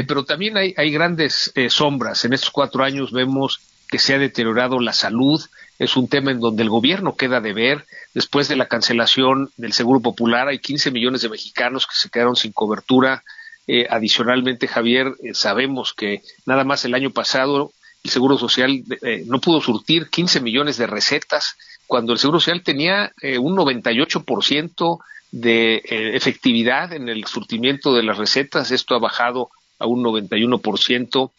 pero 0.07 0.23
también 0.23 0.55
hay, 0.55 0.73
hay 0.77 0.89
grandes 0.89 1.51
sombras. 1.67 2.23
En 2.23 2.31
estos 2.31 2.51
cuatro 2.51 2.81
años 2.81 3.11
vemos 3.11 3.59
que 3.89 3.99
se 3.99 4.13
ha 4.13 4.19
deteriorado 4.19 4.79
la 4.79 4.93
salud, 4.93 5.41
es 5.77 5.97
un 5.97 6.07
tema 6.07 6.31
en 6.31 6.39
donde 6.39 6.63
el 6.63 6.69
gobierno 6.69 7.15
queda 7.15 7.41
de 7.41 7.53
ver. 7.53 7.85
Después 8.13 8.47
de 8.47 8.55
la 8.55 8.67
cancelación 8.67 9.51
del 9.57 9.73
Seguro 9.73 9.99
Popular, 9.99 10.47
hay 10.47 10.59
15 10.59 10.91
millones 10.91 11.21
de 11.21 11.29
mexicanos 11.29 11.85
que 11.85 11.95
se 11.95 12.09
quedaron 12.09 12.35
sin 12.35 12.53
cobertura. 12.53 13.23
Eh, 13.67 13.87
adicionalmente, 13.89 14.67
Javier, 14.67 15.13
eh, 15.23 15.33
sabemos 15.33 15.93
que 15.93 16.21
nada 16.45 16.63
más 16.63 16.85
el 16.85 16.93
año 16.93 17.11
pasado 17.11 17.71
el 18.03 18.11
Seguro 18.11 18.37
Social 18.37 18.83
eh, 19.01 19.23
no 19.25 19.41
pudo 19.41 19.59
surtir 19.59 20.09
15 20.09 20.39
millones 20.39 20.77
de 20.77 20.87
recetas, 20.87 21.57
cuando 21.87 22.13
el 22.13 22.19
Seguro 22.19 22.39
Social 22.39 22.63
tenía 22.63 23.11
un 23.39 23.55
98% 23.55 24.99
de 25.31 25.81
efectividad 25.85 26.93
en 26.93 27.09
el 27.09 27.25
surtimiento 27.25 27.93
de 27.93 28.01
las 28.01 28.17
recetas. 28.17 28.71
Esto 28.71 28.95
ha 28.95 28.99
bajado 28.99 29.51
a 29.77 29.85
un 29.85 30.03
91%. 30.03 31.31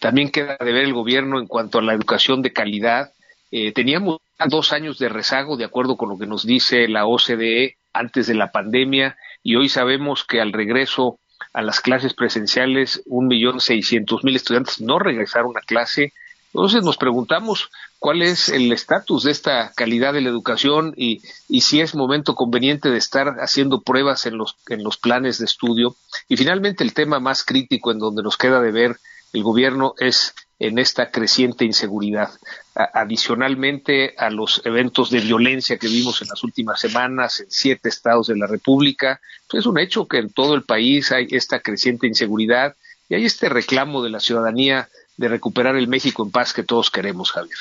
También 0.00 0.30
queda 0.30 0.58
de 0.60 0.72
ver 0.72 0.84
el 0.84 0.92
gobierno 0.92 1.38
en 1.38 1.46
cuanto 1.46 1.78
a 1.78 1.82
la 1.82 1.94
educación 1.94 2.42
de 2.42 2.52
calidad 2.52 3.13
eh, 3.56 3.70
teníamos 3.70 4.18
dos 4.48 4.72
años 4.72 4.98
de 4.98 5.08
rezago, 5.08 5.56
de 5.56 5.64
acuerdo 5.64 5.96
con 5.96 6.08
lo 6.08 6.18
que 6.18 6.26
nos 6.26 6.44
dice 6.44 6.88
la 6.88 7.06
OCDE 7.06 7.76
antes 7.92 8.26
de 8.26 8.34
la 8.34 8.50
pandemia, 8.50 9.16
y 9.44 9.54
hoy 9.54 9.68
sabemos 9.68 10.24
que 10.24 10.40
al 10.40 10.52
regreso 10.52 11.20
a 11.52 11.62
las 11.62 11.78
clases 11.78 12.14
presenciales, 12.14 13.02
un 13.06 13.28
millón 13.28 13.60
seiscientos 13.60 14.24
mil 14.24 14.34
estudiantes 14.34 14.80
no 14.80 14.98
regresaron 14.98 15.56
a 15.56 15.60
clase. 15.60 16.12
Entonces 16.52 16.82
nos 16.82 16.96
preguntamos 16.96 17.70
cuál 18.00 18.22
es 18.22 18.48
el 18.48 18.72
estatus 18.72 19.22
de 19.22 19.30
esta 19.30 19.70
calidad 19.76 20.14
de 20.14 20.22
la 20.22 20.30
educación 20.30 20.92
y, 20.96 21.22
y, 21.48 21.60
si 21.60 21.80
es 21.80 21.94
momento 21.94 22.34
conveniente 22.34 22.90
de 22.90 22.98
estar 22.98 23.36
haciendo 23.38 23.82
pruebas 23.82 24.26
en 24.26 24.36
los, 24.36 24.56
en 24.68 24.82
los 24.82 24.96
planes 24.96 25.38
de 25.38 25.44
estudio. 25.44 25.94
Y 26.28 26.36
finalmente 26.36 26.82
el 26.82 26.92
tema 26.92 27.20
más 27.20 27.44
crítico 27.44 27.92
en 27.92 28.00
donde 28.00 28.24
nos 28.24 28.36
queda 28.36 28.60
de 28.60 28.72
ver 28.72 28.96
el 29.32 29.44
gobierno 29.44 29.94
es 29.98 30.34
en 30.58 30.78
esta 30.78 31.10
creciente 31.12 31.64
inseguridad. 31.64 32.30
Adicionalmente 32.74 34.14
a 34.18 34.30
los 34.30 34.60
eventos 34.64 35.10
de 35.10 35.20
violencia 35.20 35.78
que 35.78 35.86
vimos 35.86 36.20
en 36.22 36.28
las 36.28 36.42
últimas 36.42 36.80
semanas 36.80 37.40
en 37.40 37.46
siete 37.50 37.88
estados 37.88 38.26
de 38.26 38.36
la 38.36 38.46
República, 38.46 39.20
pues 39.48 39.60
es 39.60 39.66
un 39.66 39.78
hecho 39.78 40.08
que 40.08 40.18
en 40.18 40.30
todo 40.30 40.54
el 40.54 40.62
país 40.62 41.12
hay 41.12 41.28
esta 41.30 41.60
creciente 41.60 42.06
inseguridad 42.06 42.74
y 43.08 43.14
hay 43.14 43.24
este 43.24 43.48
reclamo 43.48 44.02
de 44.02 44.10
la 44.10 44.20
ciudadanía 44.20 44.88
de 45.16 45.28
recuperar 45.28 45.76
el 45.76 45.86
México 45.86 46.24
en 46.24 46.32
paz 46.32 46.52
que 46.52 46.64
todos 46.64 46.90
queremos, 46.90 47.30
Javier. 47.30 47.58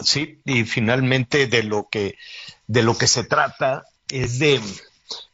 Sí, 0.00 0.38
y 0.46 0.64
finalmente 0.64 1.46
de 1.46 1.62
lo 1.62 1.88
que 1.90 2.16
de 2.66 2.82
lo 2.82 2.96
que 2.96 3.06
se 3.06 3.24
trata 3.24 3.84
es 4.08 4.38
de 4.38 4.58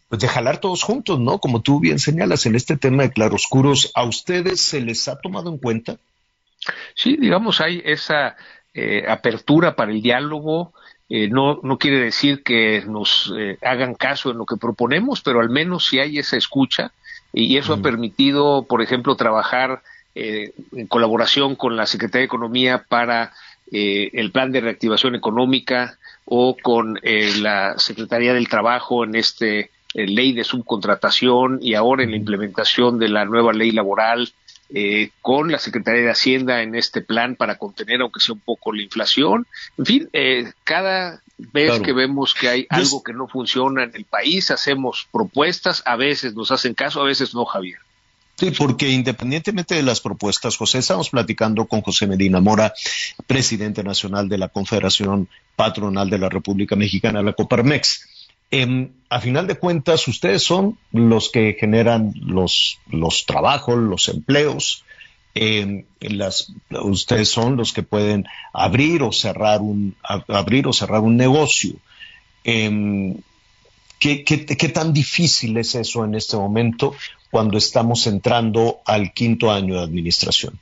pues 0.09 0.21
de 0.21 0.27
jalar 0.27 0.59
todos 0.59 0.83
juntos, 0.83 1.21
¿no? 1.21 1.39
Como 1.39 1.63
tú 1.63 1.79
bien 1.79 2.01
señalas 2.01 2.45
en 2.45 2.57
este 2.57 2.77
tema 2.77 3.05
de 3.05 3.13
claroscuros, 3.13 3.93
¿a 3.95 4.03
ustedes 4.03 4.61
se 4.61 4.81
les 4.81 5.07
ha 5.07 5.21
tomado 5.21 5.51
en 5.51 5.59
cuenta? 5.59 5.99
Sí, 6.97 7.17
digamos, 7.17 7.61
hay 7.61 7.81
esa 7.85 8.37
eh, 8.73 9.05
apertura 9.09 9.75
para 9.75 9.91
el 9.91 10.01
diálogo. 10.01 10.73
Eh, 11.09 11.29
no, 11.29 11.59
no 11.65 11.77
quiere 11.77 11.99
decir 11.99 12.45
que 12.45 12.85
nos 12.87 13.33
eh, 13.37 13.59
hagan 13.63 13.95
caso 13.97 14.31
en 14.31 14.39
lo 14.39 14.47
que 14.47 14.57
proponemos, 14.57 15.23
pero 15.23 15.41
al 15.41 15.51
menos 15.51 15.87
sí 15.89 15.99
hay 15.99 16.19
esa 16.19 16.37
escucha 16.37 16.93
y 17.33 17.57
eso 17.57 17.75
ha 17.75 17.83
permitido, 17.83 18.65
por 18.69 18.83
ejemplo, 18.83 19.17
trabajar 19.17 19.83
en 20.17 20.89
colaboración 20.89 21.55
con 21.55 21.77
la 21.77 21.87
Secretaría 21.87 22.23
de 22.23 22.27
Economía 22.27 22.85
para 22.89 23.33
el 23.71 24.33
plan 24.33 24.51
de 24.51 24.61
reactivación 24.61 25.15
económica 25.15 25.97
o 26.25 26.57
con 26.61 26.99
la 27.05 27.79
Secretaría 27.79 28.35
del 28.35 28.49
Trabajo 28.49 29.05
en 29.05 29.15
este 29.15 29.71
ley 29.95 30.33
de 30.33 30.43
subcontratación 30.43 31.61
y 31.63 31.75
ahora 31.75 32.03
en 32.03 32.11
la 32.11 32.17
implementación 32.17 32.99
de 32.99 33.11
la 33.11 33.25
nueva 33.25 33.53
ley 33.53 33.71
laboral 33.71 34.33
eh, 34.73 35.11
con 35.21 35.51
la 35.51 35.59
Secretaría 35.59 36.03
de 36.03 36.11
Hacienda 36.11 36.63
en 36.63 36.75
este 36.75 37.01
plan 37.01 37.37
para 37.37 37.59
contener, 37.59 38.01
aunque 38.01 38.21
sea 38.21 38.35
un 38.35 38.41
poco, 38.41 38.73
la 38.73 38.83
inflación. 38.83 39.47
En 39.79 39.87
fin, 39.87 40.09
eh, 40.13 40.53
cada 40.65 41.23
vez 41.39 41.81
que 41.81 41.93
vemos 41.93 42.35
que 42.35 42.49
hay 42.49 42.67
algo 42.69 43.03
que 43.03 43.13
no 43.13 43.27
funciona 43.27 43.83
en 43.85 43.93
el 43.95 44.05
país, 44.05 44.51
hacemos 44.51 45.09
propuestas, 45.11 45.83
a 45.87 45.97
veces 45.97 46.35
nos 46.35 46.51
hacen 46.51 46.75
caso, 46.75 47.01
a 47.01 47.05
veces 47.05 47.35
no, 47.35 47.45
Javier. 47.45 47.79
Sí, 48.37 48.53
porque 48.53 48.89
independientemente 48.89 49.75
de 49.75 49.83
las 49.83 50.01
propuestas, 50.01 50.57
José, 50.57 50.79
estamos 50.79 51.11
platicando 51.11 51.67
con 51.67 51.83
José 51.83 52.07
Medina 52.07 52.41
Mora, 52.41 52.73
presidente 53.27 53.83
nacional 53.83 54.31
de 54.31 54.39
la 54.39 54.49
Confederación 54.49 55.29
Patronal 55.57 56.09
de 56.09 56.19
la 56.19 56.31
República 56.31 56.75
Mexicana, 56.75 57.23
la 57.23 57.35
Coparmex. 57.35 58.09
Em, 58.51 58.93
a 59.11 59.21
final 59.21 59.49
de 59.49 59.57
cuentas, 59.57 60.07
ustedes 60.07 60.45
son 60.45 60.79
los 60.93 61.31
que 61.31 61.57
generan 61.59 62.15
los, 62.15 62.79
los 62.89 63.27
trabajos, 63.27 63.77
los 63.77 64.09
empleos. 64.09 64.85
Eh, 65.35 65.85
ustedes 66.71 67.29
son 67.29 67.57
los 67.57 67.73
que 67.73 67.83
pueden 67.83 68.27
abrir 68.53 69.03
o 69.03 69.11
cerrar 69.11 69.61
un, 69.61 69.97
abrir 70.03 70.69
o 70.69 70.73
cerrar 70.73 71.01
un 71.01 71.17
negocio. 71.17 71.75
Em, 72.45 73.17
¿qué, 73.99 74.23
qué, 74.23 74.47
qué 74.47 74.69
tan 74.69 74.93
difícil 74.93 75.57
es 75.57 75.75
eso 75.75 76.05
en 76.05 76.15
este 76.15 76.37
momento 76.37 76.95
cuando 77.33 77.59
estamos 77.59 78.07
entrando 78.07 78.79
al 78.87 79.13
quinto 79.13 79.51
año 79.51 79.75
de 79.75 79.83
administración? 79.83 80.59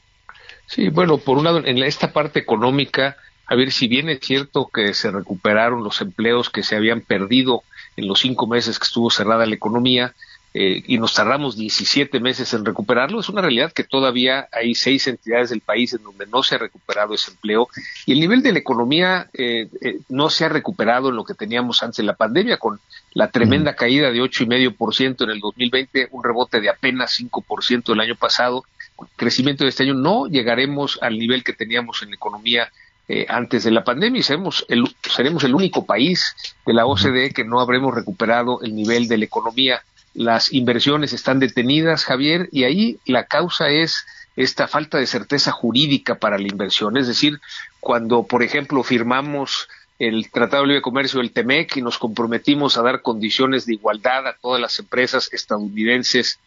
Sí, 0.66 0.88
bueno, 0.88 1.18
por 1.18 1.36
un 1.36 1.44
lado, 1.44 1.64
en 1.64 1.82
esta 1.82 2.14
parte 2.14 2.38
económica, 2.38 3.16
a 3.46 3.54
ver 3.54 3.72
si 3.72 3.88
bien 3.88 4.08
es 4.08 4.20
cierto 4.20 4.70
que 4.72 4.94
se 4.94 5.10
recuperaron 5.10 5.84
los 5.84 6.00
empleos 6.00 6.48
que 6.48 6.62
se 6.62 6.76
habían 6.76 7.02
perdido 7.02 7.62
en 7.98 8.06
los 8.06 8.20
cinco 8.20 8.46
meses 8.46 8.78
que 8.78 8.84
estuvo 8.84 9.10
cerrada 9.10 9.44
la 9.44 9.56
economía 9.56 10.14
eh, 10.54 10.82
y 10.86 10.98
nos 10.98 11.14
tardamos 11.14 11.56
17 11.56 12.20
meses 12.20 12.54
en 12.54 12.64
recuperarlo. 12.64 13.18
Es 13.18 13.28
una 13.28 13.42
realidad 13.42 13.72
que 13.72 13.82
todavía 13.82 14.48
hay 14.52 14.76
seis 14.76 15.08
entidades 15.08 15.50
del 15.50 15.60
país 15.60 15.92
en 15.92 16.04
donde 16.04 16.26
no 16.26 16.44
se 16.44 16.54
ha 16.54 16.58
recuperado 16.58 17.14
ese 17.14 17.32
empleo 17.32 17.68
y 18.06 18.12
el 18.12 18.20
nivel 18.20 18.42
de 18.42 18.52
la 18.52 18.60
economía 18.60 19.28
eh, 19.34 19.68
eh, 19.82 19.98
no 20.08 20.30
se 20.30 20.44
ha 20.44 20.48
recuperado 20.48 21.08
en 21.08 21.16
lo 21.16 21.24
que 21.24 21.34
teníamos 21.34 21.82
antes 21.82 21.98
de 21.98 22.04
la 22.04 22.14
pandemia, 22.14 22.56
con 22.56 22.78
la 23.14 23.30
tremenda 23.30 23.74
caída 23.74 24.12
de 24.12 24.20
ocho 24.20 24.44
y 24.44 24.46
medio 24.46 24.72
por 24.74 24.94
ciento 24.94 25.24
en 25.24 25.30
el 25.30 25.40
2020, 25.40 26.08
un 26.12 26.22
rebote 26.22 26.60
de 26.60 26.70
apenas 26.70 27.12
5 27.14 27.42
por 27.42 27.64
ciento 27.64 27.92
el 27.92 28.00
año 28.00 28.14
pasado. 28.14 28.64
Con 28.94 29.08
el 29.08 29.16
crecimiento 29.16 29.64
de 29.64 29.70
este 29.70 29.82
año 29.82 29.94
no 29.94 30.26
llegaremos 30.26 30.98
al 31.02 31.18
nivel 31.18 31.42
que 31.42 31.52
teníamos 31.52 32.02
en 32.02 32.10
la 32.10 32.14
economía 32.14 32.70
eh, 33.08 33.24
antes 33.28 33.64
de 33.64 33.70
la 33.70 33.84
pandemia 33.84 34.20
y 34.20 34.22
seremos 34.22 34.66
el, 34.68 34.84
seremos 35.02 35.42
el 35.42 35.54
único 35.54 35.86
país 35.86 36.36
de 36.66 36.74
la 36.74 36.84
OCDE 36.84 37.32
que 37.32 37.44
no 37.44 37.60
habremos 37.60 37.94
recuperado 37.94 38.60
el 38.62 38.74
nivel 38.74 39.08
de 39.08 39.16
la 39.16 39.24
economía. 39.24 39.82
Las 40.12 40.52
inversiones 40.52 41.14
están 41.14 41.38
detenidas, 41.38 42.04
Javier, 42.04 42.48
y 42.52 42.64
ahí 42.64 42.98
la 43.06 43.24
causa 43.24 43.68
es 43.68 44.04
esta 44.36 44.68
falta 44.68 44.98
de 44.98 45.06
certeza 45.06 45.52
jurídica 45.52 46.16
para 46.16 46.38
la 46.38 46.48
inversión. 46.48 46.98
Es 46.98 47.06
decir, 47.06 47.40
cuando, 47.80 48.24
por 48.24 48.42
ejemplo, 48.42 48.82
firmamos 48.82 49.68
el 49.98 50.30
Tratado 50.30 50.62
de 50.62 50.68
Libre 50.68 50.82
Comercio 50.82 51.20
del 51.20 51.32
TEMEC 51.32 51.78
y 51.78 51.82
nos 51.82 51.98
comprometimos 51.98 52.76
a 52.76 52.82
dar 52.82 53.00
condiciones 53.00 53.64
de 53.66 53.74
igualdad 53.74 54.26
a 54.26 54.34
todas 54.34 54.60
las 54.60 54.78
empresas 54.78 55.28
estadounidenses, 55.32 56.38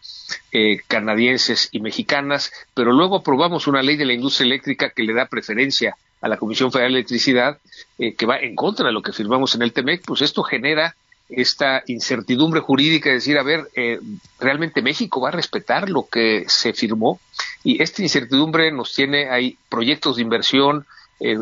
eh, 0.51 0.79
canadienses 0.87 1.69
y 1.71 1.79
mexicanas, 1.79 2.53
pero 2.73 2.93
luego 2.93 3.17
aprobamos 3.17 3.67
una 3.67 3.81
ley 3.81 3.97
de 3.97 4.05
la 4.05 4.13
industria 4.13 4.45
eléctrica 4.45 4.91
que 4.91 5.03
le 5.03 5.13
da 5.13 5.25
preferencia 5.25 5.97
a 6.21 6.27
la 6.27 6.37
Comisión 6.37 6.71
Federal 6.71 6.93
de 6.93 6.99
Electricidad, 6.99 7.57
eh, 7.97 8.13
que 8.13 8.25
va 8.25 8.37
en 8.37 8.55
contra 8.55 8.87
de 8.87 8.93
lo 8.93 9.01
que 9.01 9.11
firmamos 9.11 9.55
en 9.55 9.63
el 9.63 9.73
TEMEC, 9.73 10.03
pues 10.05 10.21
esto 10.21 10.43
genera 10.43 10.95
esta 11.29 11.83
incertidumbre 11.87 12.59
jurídica 12.59 13.09
de 13.09 13.15
decir, 13.15 13.37
a 13.37 13.43
ver, 13.43 13.67
eh, 13.75 13.99
realmente 14.39 14.81
México 14.81 15.21
va 15.21 15.29
a 15.29 15.31
respetar 15.31 15.89
lo 15.89 16.07
que 16.07 16.45
se 16.47 16.73
firmó 16.73 17.19
y 17.63 17.81
esta 17.81 18.01
incertidumbre 18.01 18.71
nos 18.71 18.93
tiene, 18.93 19.29
hay 19.29 19.57
proyectos 19.69 20.17
de 20.17 20.21
inversión 20.23 20.85
eh, 21.19 21.39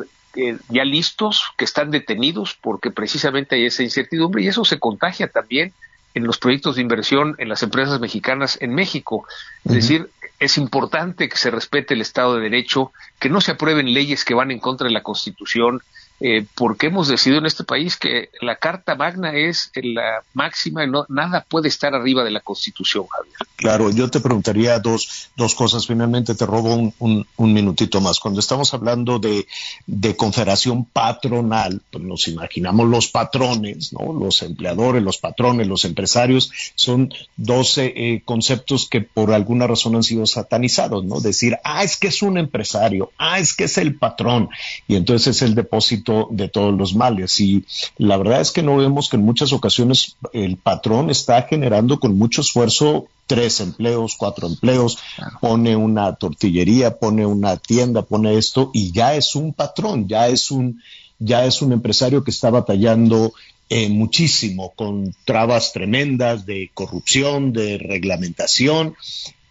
ya 0.70 0.86
listos 0.86 1.44
que 1.58 1.66
están 1.66 1.90
detenidos 1.90 2.56
porque 2.62 2.92
precisamente 2.92 3.56
hay 3.56 3.66
esa 3.66 3.82
incertidumbre 3.82 4.44
y 4.44 4.48
eso 4.48 4.64
se 4.64 4.80
contagia 4.80 5.28
también 5.28 5.74
en 6.14 6.24
los 6.24 6.38
proyectos 6.38 6.76
de 6.76 6.82
inversión 6.82 7.36
en 7.40 7.50
las 7.50 7.64
empresas 7.64 8.00
mexicanas 8.00 8.58
en 8.62 8.74
México. 8.74 9.26
Es 9.66 9.74
decir, 9.74 10.10
es 10.40 10.58
importante 10.58 11.28
que 11.28 11.38
se 11.38 11.52
respete 11.52 11.94
el 11.94 12.02
Estado 12.02 12.36
de 12.36 12.44
Derecho, 12.44 12.94
que 13.20 13.30
no 13.30 13.42
se 13.42 13.52
aprueben 13.52 13.94
leyes 13.94 14.24
que 14.24 14.34
van 14.34 14.52
en 14.52 14.60
contra 14.60 14.88
de 14.88 14.94
la 14.94 15.04
Constitución, 15.04 15.82
eh, 16.20 16.46
porque 16.56 16.88
hemos 16.88 17.08
decidido 17.08 17.40
en 17.40 17.46
este 17.46 17.64
país 17.64 17.98
que 17.98 18.30
la 18.42 18.58
Carta 18.58 18.96
Magna 18.96 19.34
es 19.34 19.72
la 19.76 20.22
máxima 20.34 20.86
no, 20.86 21.06
nada 21.10 21.46
puede 21.48 21.70
estar 21.70 21.94
arriba 21.94 22.24
de 22.24 22.32
la 22.32 22.42
Constitución, 22.42 23.06
Javier. 23.08 23.36
Claro, 23.56 23.90
yo 23.90 24.10
te 24.10 24.20
preguntaría 24.20 24.80
dos, 24.80 25.30
dos 25.36 25.56
cosas. 25.56 25.86
Finalmente 25.86 26.36
te 26.36 26.46
robo 26.46 26.76
un, 26.76 27.26
un, 27.36 27.54
minutito 27.54 28.00
más. 28.02 28.20
Cuando 28.20 28.40
estamos 28.40 28.74
hablando 28.74 29.20
de, 29.20 29.48
de 29.86 30.16
confederación 30.16 30.86
patronal, 30.86 31.82
pues 31.92 32.04
nos 32.04 32.28
imaginamos 32.28 32.88
los 32.88 33.10
patrones, 33.10 33.94
¿no? 33.94 34.14
Los 34.14 34.42
empleadores, 34.42 35.04
los 35.04 35.18
patrones, 35.18 35.68
los 35.68 35.86
empresarios, 35.86 36.52
son 36.76 37.14
dos 37.36 37.78
eh, 37.78 38.22
conceptos 38.26 38.88
que 38.90 39.02
por 39.02 39.34
alguna 39.34 39.68
razón 39.68 39.96
han 39.96 40.04
sido 40.04 40.26
satanizados, 40.26 41.04
¿no? 41.06 41.20
Decir, 41.20 41.58
ah, 41.64 41.84
es 41.84 41.98
que 41.98 42.08
es 42.08 42.22
un 42.22 42.38
empresario, 42.38 43.12
ah, 43.18 43.40
es 43.40 43.54
que 43.54 43.66
es 43.66 43.78
el 43.78 43.96
patrón, 43.96 44.50
y 44.88 44.96
entonces 44.96 45.36
es 45.36 45.42
el 45.42 45.56
depósito 45.56 46.09
de 46.32 46.48
todos 46.48 46.78
los 46.78 46.96
males. 46.96 47.40
Y 47.40 47.66
la 47.98 48.18
verdad 48.18 48.42
es 48.42 48.52
que 48.52 48.64
no 48.64 48.78
vemos 48.78 49.10
que 49.10 49.18
en 49.18 49.26
muchas 49.26 49.54
ocasiones 49.54 50.16
el 50.34 50.58
patrón 50.58 51.10
está 51.10 51.42
generando 51.44 52.00
con 52.00 52.18
mucho 52.18 52.42
esfuerzo 52.42 53.08
tres 53.28 53.60
empleos, 53.60 54.16
cuatro 54.18 54.48
empleos, 54.48 54.98
pone 55.40 55.76
una 55.76 56.16
tortillería, 56.16 56.98
pone 56.98 57.26
una 57.26 57.58
tienda, 57.58 58.02
pone 58.02 58.38
esto 58.38 58.72
y 58.74 58.92
ya 58.92 59.14
es 59.14 59.36
un 59.36 59.54
patrón, 59.54 60.08
ya 60.08 60.28
es 60.28 60.50
un, 60.50 60.82
ya 61.20 61.46
es 61.46 61.62
un 61.62 61.72
empresario 61.72 62.24
que 62.24 62.32
está 62.32 62.50
batallando 62.50 63.32
eh, 63.70 63.88
muchísimo 63.88 64.74
con 64.76 65.16
trabas 65.26 65.74
tremendas 65.74 66.48
de 66.48 66.72
corrupción, 66.74 67.54
de 67.54 67.78
reglamentación 67.78 68.96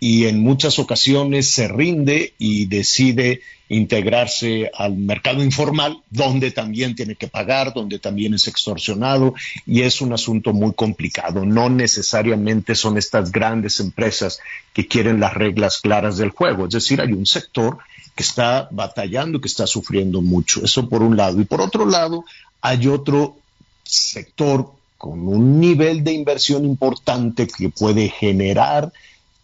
y 0.01 0.27
en 0.27 0.41
muchas 0.41 0.79
ocasiones 0.79 1.51
se 1.51 1.69
rinde 1.69 2.35
y 2.39 2.67
decide 2.67 3.41
integrarse 3.69 4.71
al 4.75 4.97
mercado 4.97 5.43
informal, 5.43 6.03
donde 6.11 6.51
también 6.51 6.95
tiene 6.95 7.17
que 7.17 7.29
pagar, 7.29 7.75
donde 7.75 7.99
también 7.99 8.33
es 8.35 8.49
extorsionado, 8.49 9.35
y 9.67 9.83
es 9.83 10.01
un 10.01 10.13
asunto 10.13 10.53
muy 10.53 10.73
complicado. 10.73 11.45
No 11.45 11.69
necesariamente 11.69 12.75
son 12.75 12.97
estas 12.97 13.31
grandes 13.31 13.81
empresas 13.81 14.39
que 14.73 14.87
quieren 14.87 15.21
las 15.21 15.35
reglas 15.35 15.79
claras 15.79 16.17
del 16.17 16.31
juego, 16.31 16.67
es 16.67 16.73
decir, 16.73 17.01
hay 17.01 17.13
un 17.13 17.27
sector 17.27 17.79
que 18.15 18.23
está 18.23 18.69
batallando, 18.73 19.41
que 19.41 19.49
está 19.49 19.67
sufriendo 19.67 20.21
mucho. 20.23 20.65
Eso 20.65 20.89
por 20.89 21.03
un 21.03 21.17
lado. 21.17 21.41
Y 21.41 21.45
por 21.45 21.61
otro 21.61 21.87
lado, 21.87 22.25
hay 22.61 22.89
otro 22.89 23.37
sector 23.85 24.73
con 24.97 25.29
un 25.29 25.61
nivel 25.61 26.03
de 26.03 26.13
inversión 26.13 26.65
importante 26.65 27.47
que 27.47 27.69
puede 27.69 28.09
generar 28.09 28.93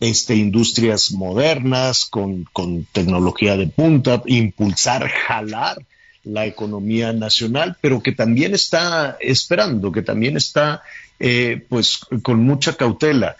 este, 0.01 0.37
industrias 0.37 1.13
modernas, 1.13 2.07
con, 2.07 2.45
con 2.53 2.85
tecnología 2.85 3.57
de 3.57 3.67
punta, 3.67 4.23
impulsar, 4.27 5.09
jalar 5.09 5.85
la 6.25 6.47
economía 6.47 7.13
nacional, 7.13 7.77
pero 7.81 8.03
que 8.03 8.13
también 8.13 8.55
está 8.55 9.17
esperando, 9.21 9.93
que 9.93 10.03
también 10.03 10.37
está 10.37 10.83
eh, 11.21 11.65
pues 11.69 12.01
con 12.23 12.43
mucha 12.43 12.77
cautela. 12.77 13.37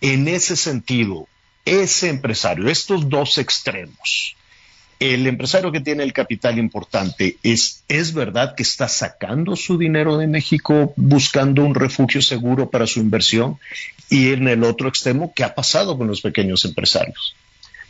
En 0.00 0.28
ese 0.28 0.56
sentido, 0.56 1.26
ese 1.64 2.10
empresario, 2.10 2.68
estos 2.68 3.08
dos 3.08 3.38
extremos, 3.38 4.35
el 4.98 5.26
empresario 5.26 5.72
que 5.72 5.80
tiene 5.80 6.02
el 6.02 6.12
capital 6.12 6.58
importante, 6.58 7.36
¿es, 7.42 7.84
¿es 7.88 8.14
verdad 8.14 8.54
que 8.54 8.62
está 8.62 8.88
sacando 8.88 9.56
su 9.56 9.76
dinero 9.76 10.16
de 10.16 10.26
México 10.26 10.94
buscando 10.96 11.64
un 11.64 11.74
refugio 11.74 12.22
seguro 12.22 12.70
para 12.70 12.86
su 12.86 13.00
inversión? 13.00 13.58
Y 14.08 14.32
en 14.32 14.48
el 14.48 14.64
otro 14.64 14.88
extremo, 14.88 15.32
¿qué 15.34 15.44
ha 15.44 15.54
pasado 15.54 15.98
con 15.98 16.06
los 16.06 16.20
pequeños 16.22 16.64
empresarios? 16.64 17.36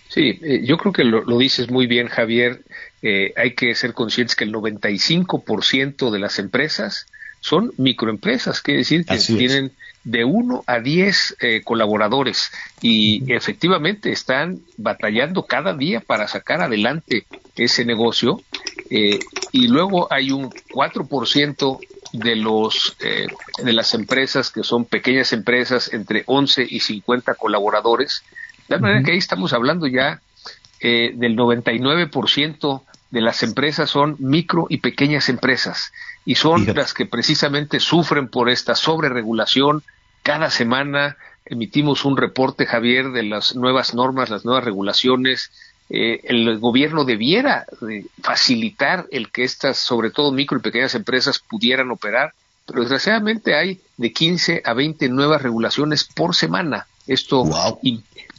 Sí, 0.08 0.38
eh, 0.42 0.62
yo 0.64 0.78
creo 0.78 0.92
que 0.92 1.04
lo, 1.04 1.38
dices 1.38 1.70
muy 1.70 1.86
bien, 1.86 2.08
Javier. 2.08 2.62
Eh, 3.02 3.32
hay 3.36 3.54
que 3.54 3.74
ser 3.74 3.92
conscientes 3.92 4.34
que 4.34 4.44
el 4.44 4.52
95% 4.52 6.10
de 6.10 6.18
las 6.18 6.38
empresas 6.38 7.06
son 7.40 7.72
microempresas, 7.76 8.60
quiere 8.60 8.78
decir 8.78 9.04
que 9.04 9.18
tienen 9.18 9.72
de 10.06 10.24
uno 10.24 10.62
a 10.66 10.78
diez 10.78 11.36
eh, 11.40 11.62
colaboradores. 11.64 12.50
Y 12.80 13.24
efectivamente 13.32 14.12
están 14.12 14.60
batallando 14.76 15.44
cada 15.44 15.74
día 15.74 16.00
para 16.00 16.28
sacar 16.28 16.62
adelante 16.62 17.26
ese 17.56 17.84
negocio. 17.84 18.40
Y 18.88 19.66
luego 19.66 20.06
hay 20.12 20.30
un 20.30 20.48
4% 20.50 21.78
de 22.12 22.36
los 22.36 22.96
de 23.00 23.72
las 23.72 23.94
empresas 23.94 24.52
que 24.52 24.62
son 24.62 24.84
pequeñas 24.84 25.32
empresas 25.32 25.92
entre 25.92 26.22
11 26.26 26.64
y 26.70 26.78
50 26.78 27.34
colaboradores. 27.34 28.22
De 28.68 28.78
manera 28.78 29.02
que 29.02 29.12
ahí 29.12 29.18
estamos 29.18 29.52
hablando 29.52 29.88
ya 29.88 30.20
eh, 30.80 31.12
del 31.14 31.36
99% 31.36 32.82
de 33.10 33.20
las 33.20 33.42
empresas 33.42 33.88
son 33.88 34.16
micro 34.18 34.66
y 34.68 34.78
pequeñas 34.78 35.28
empresas. 35.28 35.92
Y 36.24 36.34
son 36.34 36.66
las 36.74 36.92
que 36.92 37.06
precisamente 37.06 37.80
sufren 37.80 38.28
por 38.28 38.50
esta 38.50 38.74
sobreregulación. 38.74 39.82
Cada 40.26 40.50
semana 40.50 41.16
emitimos 41.44 42.04
un 42.04 42.16
reporte, 42.16 42.66
Javier, 42.66 43.12
de 43.12 43.22
las 43.22 43.54
nuevas 43.54 43.94
normas, 43.94 44.28
las 44.28 44.44
nuevas 44.44 44.64
regulaciones. 44.64 45.52
Eh, 45.88 46.18
el 46.24 46.58
gobierno 46.58 47.04
debiera 47.04 47.64
facilitar 48.24 49.06
el 49.12 49.30
que 49.30 49.44
estas, 49.44 49.78
sobre 49.78 50.10
todo 50.10 50.32
micro 50.32 50.58
y 50.58 50.62
pequeñas 50.62 50.96
empresas, 50.96 51.38
pudieran 51.38 51.92
operar, 51.92 52.34
pero 52.66 52.80
desgraciadamente 52.80 53.54
hay 53.54 53.80
de 53.98 54.12
15 54.12 54.62
a 54.64 54.74
20 54.74 55.08
nuevas 55.10 55.42
regulaciones 55.42 56.02
por 56.02 56.34
semana. 56.34 56.88
Esto 57.06 57.44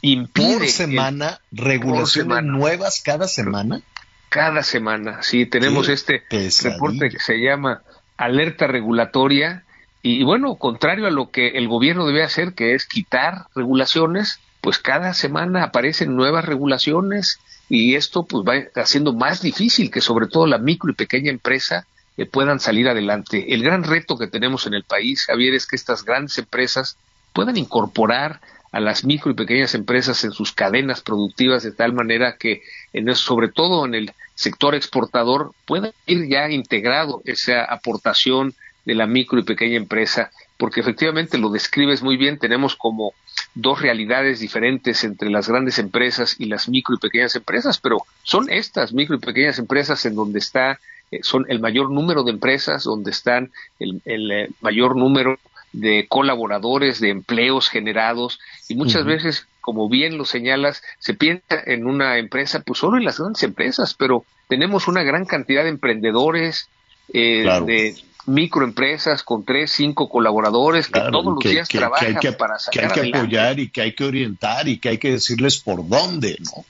impide. 0.02 0.58
Por 0.58 0.68
semana, 0.68 1.40
regulaciones 1.52 2.44
nuevas 2.44 3.00
cada 3.02 3.28
semana. 3.28 3.80
Cada 4.28 4.62
semana, 4.62 5.22
sí, 5.22 5.46
tenemos 5.46 5.88
este 5.88 6.22
reporte 6.64 7.08
que 7.08 7.18
se 7.18 7.38
llama 7.38 7.80
alerta 8.18 8.66
regulatoria 8.66 9.64
y, 10.02 10.22
bueno, 10.22 10.54
contrario 10.54 11.06
a 11.06 11.10
lo 11.10 11.30
que 11.30 11.48
el 11.48 11.68
gobierno 11.68 12.06
debe 12.06 12.22
hacer, 12.22 12.54
que 12.54 12.74
es 12.74 12.86
quitar 12.86 13.46
regulaciones, 13.54 14.40
pues 14.60 14.78
cada 14.78 15.12
semana 15.14 15.64
aparecen 15.64 16.14
nuevas 16.14 16.44
regulaciones 16.44 17.40
y 17.68 17.94
esto 17.94 18.24
pues 18.24 18.44
va 18.44 18.80
haciendo 18.80 19.12
más 19.12 19.42
difícil 19.42 19.90
que 19.90 20.00
sobre 20.00 20.26
todo 20.26 20.46
la 20.46 20.58
micro 20.58 20.90
y 20.90 20.94
pequeña 20.94 21.30
empresa 21.30 21.86
eh, 22.16 22.26
puedan 22.26 22.60
salir 22.60 22.88
adelante. 22.88 23.54
El 23.54 23.62
gran 23.62 23.84
reto 23.84 24.16
que 24.16 24.26
tenemos 24.26 24.66
en 24.66 24.74
el 24.74 24.84
país, 24.84 25.24
Javier, 25.26 25.54
es 25.54 25.66
que 25.66 25.76
estas 25.76 26.04
grandes 26.04 26.38
empresas 26.38 26.96
puedan 27.32 27.56
incorporar 27.56 28.40
a 28.72 28.80
las 28.80 29.04
micro 29.04 29.30
y 29.30 29.34
pequeñas 29.34 29.74
empresas 29.74 30.22
en 30.24 30.32
sus 30.32 30.52
cadenas 30.52 31.00
productivas 31.00 31.62
de 31.62 31.72
tal 31.72 31.92
manera 31.92 32.36
que 32.38 32.62
en 32.92 33.14
sobre 33.14 33.48
todo 33.48 33.86
en 33.86 33.94
el 33.94 34.12
sector 34.34 34.74
exportador 34.74 35.52
pueda 35.64 35.92
ir 36.06 36.28
ya 36.28 36.50
integrado 36.50 37.22
esa 37.24 37.64
aportación 37.64 38.54
de 38.88 38.94
la 38.94 39.06
micro 39.06 39.38
y 39.38 39.42
pequeña 39.42 39.76
empresa 39.76 40.30
porque 40.56 40.80
efectivamente 40.80 41.36
lo 41.36 41.50
describes 41.50 42.02
muy 42.02 42.16
bien 42.16 42.38
tenemos 42.38 42.74
como 42.74 43.12
dos 43.54 43.82
realidades 43.82 44.40
diferentes 44.40 45.04
entre 45.04 45.28
las 45.28 45.46
grandes 45.46 45.78
empresas 45.78 46.36
y 46.38 46.46
las 46.46 46.70
micro 46.70 46.94
y 46.94 46.98
pequeñas 46.98 47.36
empresas 47.36 47.78
pero 47.78 47.98
son 48.22 48.48
estas 48.48 48.94
micro 48.94 49.16
y 49.16 49.18
pequeñas 49.18 49.58
empresas 49.58 50.06
en 50.06 50.14
donde 50.14 50.38
está 50.38 50.80
eh, 51.10 51.20
son 51.22 51.44
el 51.50 51.60
mayor 51.60 51.90
número 51.90 52.24
de 52.24 52.30
empresas 52.30 52.84
donde 52.84 53.10
están 53.10 53.50
el, 53.78 54.00
el 54.06 54.30
eh, 54.30 54.48
mayor 54.62 54.96
número 54.96 55.38
de 55.72 56.06
colaboradores, 56.08 56.98
de 56.98 57.10
empleos 57.10 57.68
generados 57.68 58.40
y 58.70 58.74
muchas 58.74 59.04
veces, 59.04 59.46
como 59.60 59.90
bien 59.90 60.16
lo 60.16 60.24
señalas, 60.24 60.82
se 60.98 61.12
piensa 61.12 61.62
en 61.66 61.86
una 61.86 62.16
empresa, 62.16 62.62
pues 62.64 62.78
solo 62.78 62.96
en 62.96 63.04
las 63.04 63.18
grandes 63.18 63.42
empresas, 63.42 63.92
pero 63.92 64.24
tenemos 64.48 64.88
una 64.88 65.02
gran 65.02 65.26
cantidad 65.26 65.64
de 65.64 65.68
emprendedores, 65.68 66.70
eh, 67.12 67.44
de 67.66 67.94
microempresas 68.26 69.22
con 69.22 69.44
tres, 69.44 69.72
cinco 69.72 70.08
colaboradores 70.08 70.88
que 70.88 71.00
todos 71.00 71.24
los 71.24 71.38
días 71.44 71.68
trabajan 71.68 72.18
para 72.38 72.58
sacar 72.58 72.92
Que 72.92 73.00
hay 73.00 73.10
que 73.10 73.18
apoyar 73.18 73.60
y 73.60 73.68
que 73.68 73.82
hay 73.82 73.94
que 73.94 74.04
orientar 74.04 74.68
y 74.68 74.78
que 74.78 74.90
hay 74.90 74.98
que 74.98 75.12
decirles 75.12 75.58
por 75.58 75.86
dónde, 75.86 76.38
¿no? 76.40 76.64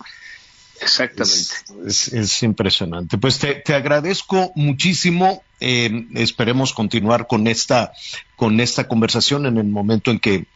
Exactamente. 0.81 1.55
Es, 1.87 2.43
impresionante. 2.43 3.19
Pues 3.19 3.39
te, 3.39 3.75
agradezco 3.75 4.53
muchísimo. 4.55 5.43
Eh, 5.61 6.07
esperemos 6.15 6.73
continuar 6.73 7.27
con 7.27 7.49
esta, 7.49 7.93
con 8.37 8.61
esta 8.61 8.87
conversación 8.87 9.47
en 9.47 9.59
el 9.59 9.67
momento 9.67 10.13
en 10.13 10.21
que, 10.21 10.47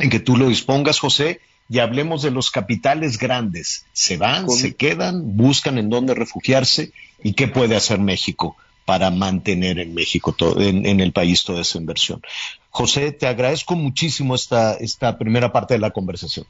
en 0.00 0.10
que 0.10 0.18
tú 0.18 0.36
lo 0.36 0.48
dispongas, 0.48 0.98
José, 0.98 1.40
y 1.68 1.78
hablemos 1.78 2.22
de 2.22 2.32
los 2.32 2.50
capitales 2.50 3.18
grandes. 3.18 3.84
Se 3.92 4.16
van, 4.16 4.50
se 4.50 4.74
quedan, 4.74 5.36
buscan 5.36 5.78
en 5.78 5.90
dónde 5.90 6.14
refugiarse 6.14 6.90
y 7.22 7.34
qué 7.34 7.46
puede 7.46 7.76
hacer 7.76 8.00
México 8.00 8.56
para 8.86 9.10
mantener 9.10 9.78
en 9.78 9.92
México, 9.92 10.32
todo, 10.32 10.62
en, 10.62 10.86
en, 10.86 11.00
el 11.00 11.12
país 11.12 11.44
toda 11.44 11.60
esa 11.60 11.76
inversión. 11.76 12.22
José, 12.70 13.12
te 13.12 13.26
agradezco 13.26 13.74
muchísimo 13.74 14.34
esta, 14.34 14.74
esta 14.74 15.18
primera 15.18 15.52
parte 15.52 15.74
de 15.74 15.80
la 15.80 15.90
conversación. 15.90 16.46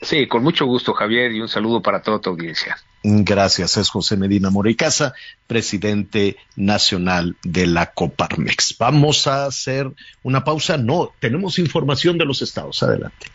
Sí, 0.00 0.26
con 0.26 0.42
mucho 0.42 0.64
gusto, 0.64 0.94
Javier, 0.94 1.32
y 1.32 1.40
un 1.40 1.48
saludo 1.48 1.82
para 1.82 2.02
toda 2.02 2.20
tu 2.20 2.30
audiencia. 2.30 2.76
Gracias, 3.04 3.76
es 3.76 3.90
José 3.90 4.16
Medina 4.16 4.50
Moricasa, 4.50 5.12
presidente 5.46 6.36
nacional 6.56 7.36
de 7.42 7.66
la 7.66 7.92
Coparmex. 7.92 8.76
Vamos 8.78 9.26
a 9.26 9.46
hacer 9.46 9.90
una 10.22 10.44
pausa. 10.44 10.76
No, 10.76 11.12
tenemos 11.20 11.58
información 11.58 12.16
de 12.16 12.24
los 12.24 12.42
estados. 12.42 12.82
Adelante. 12.82 13.26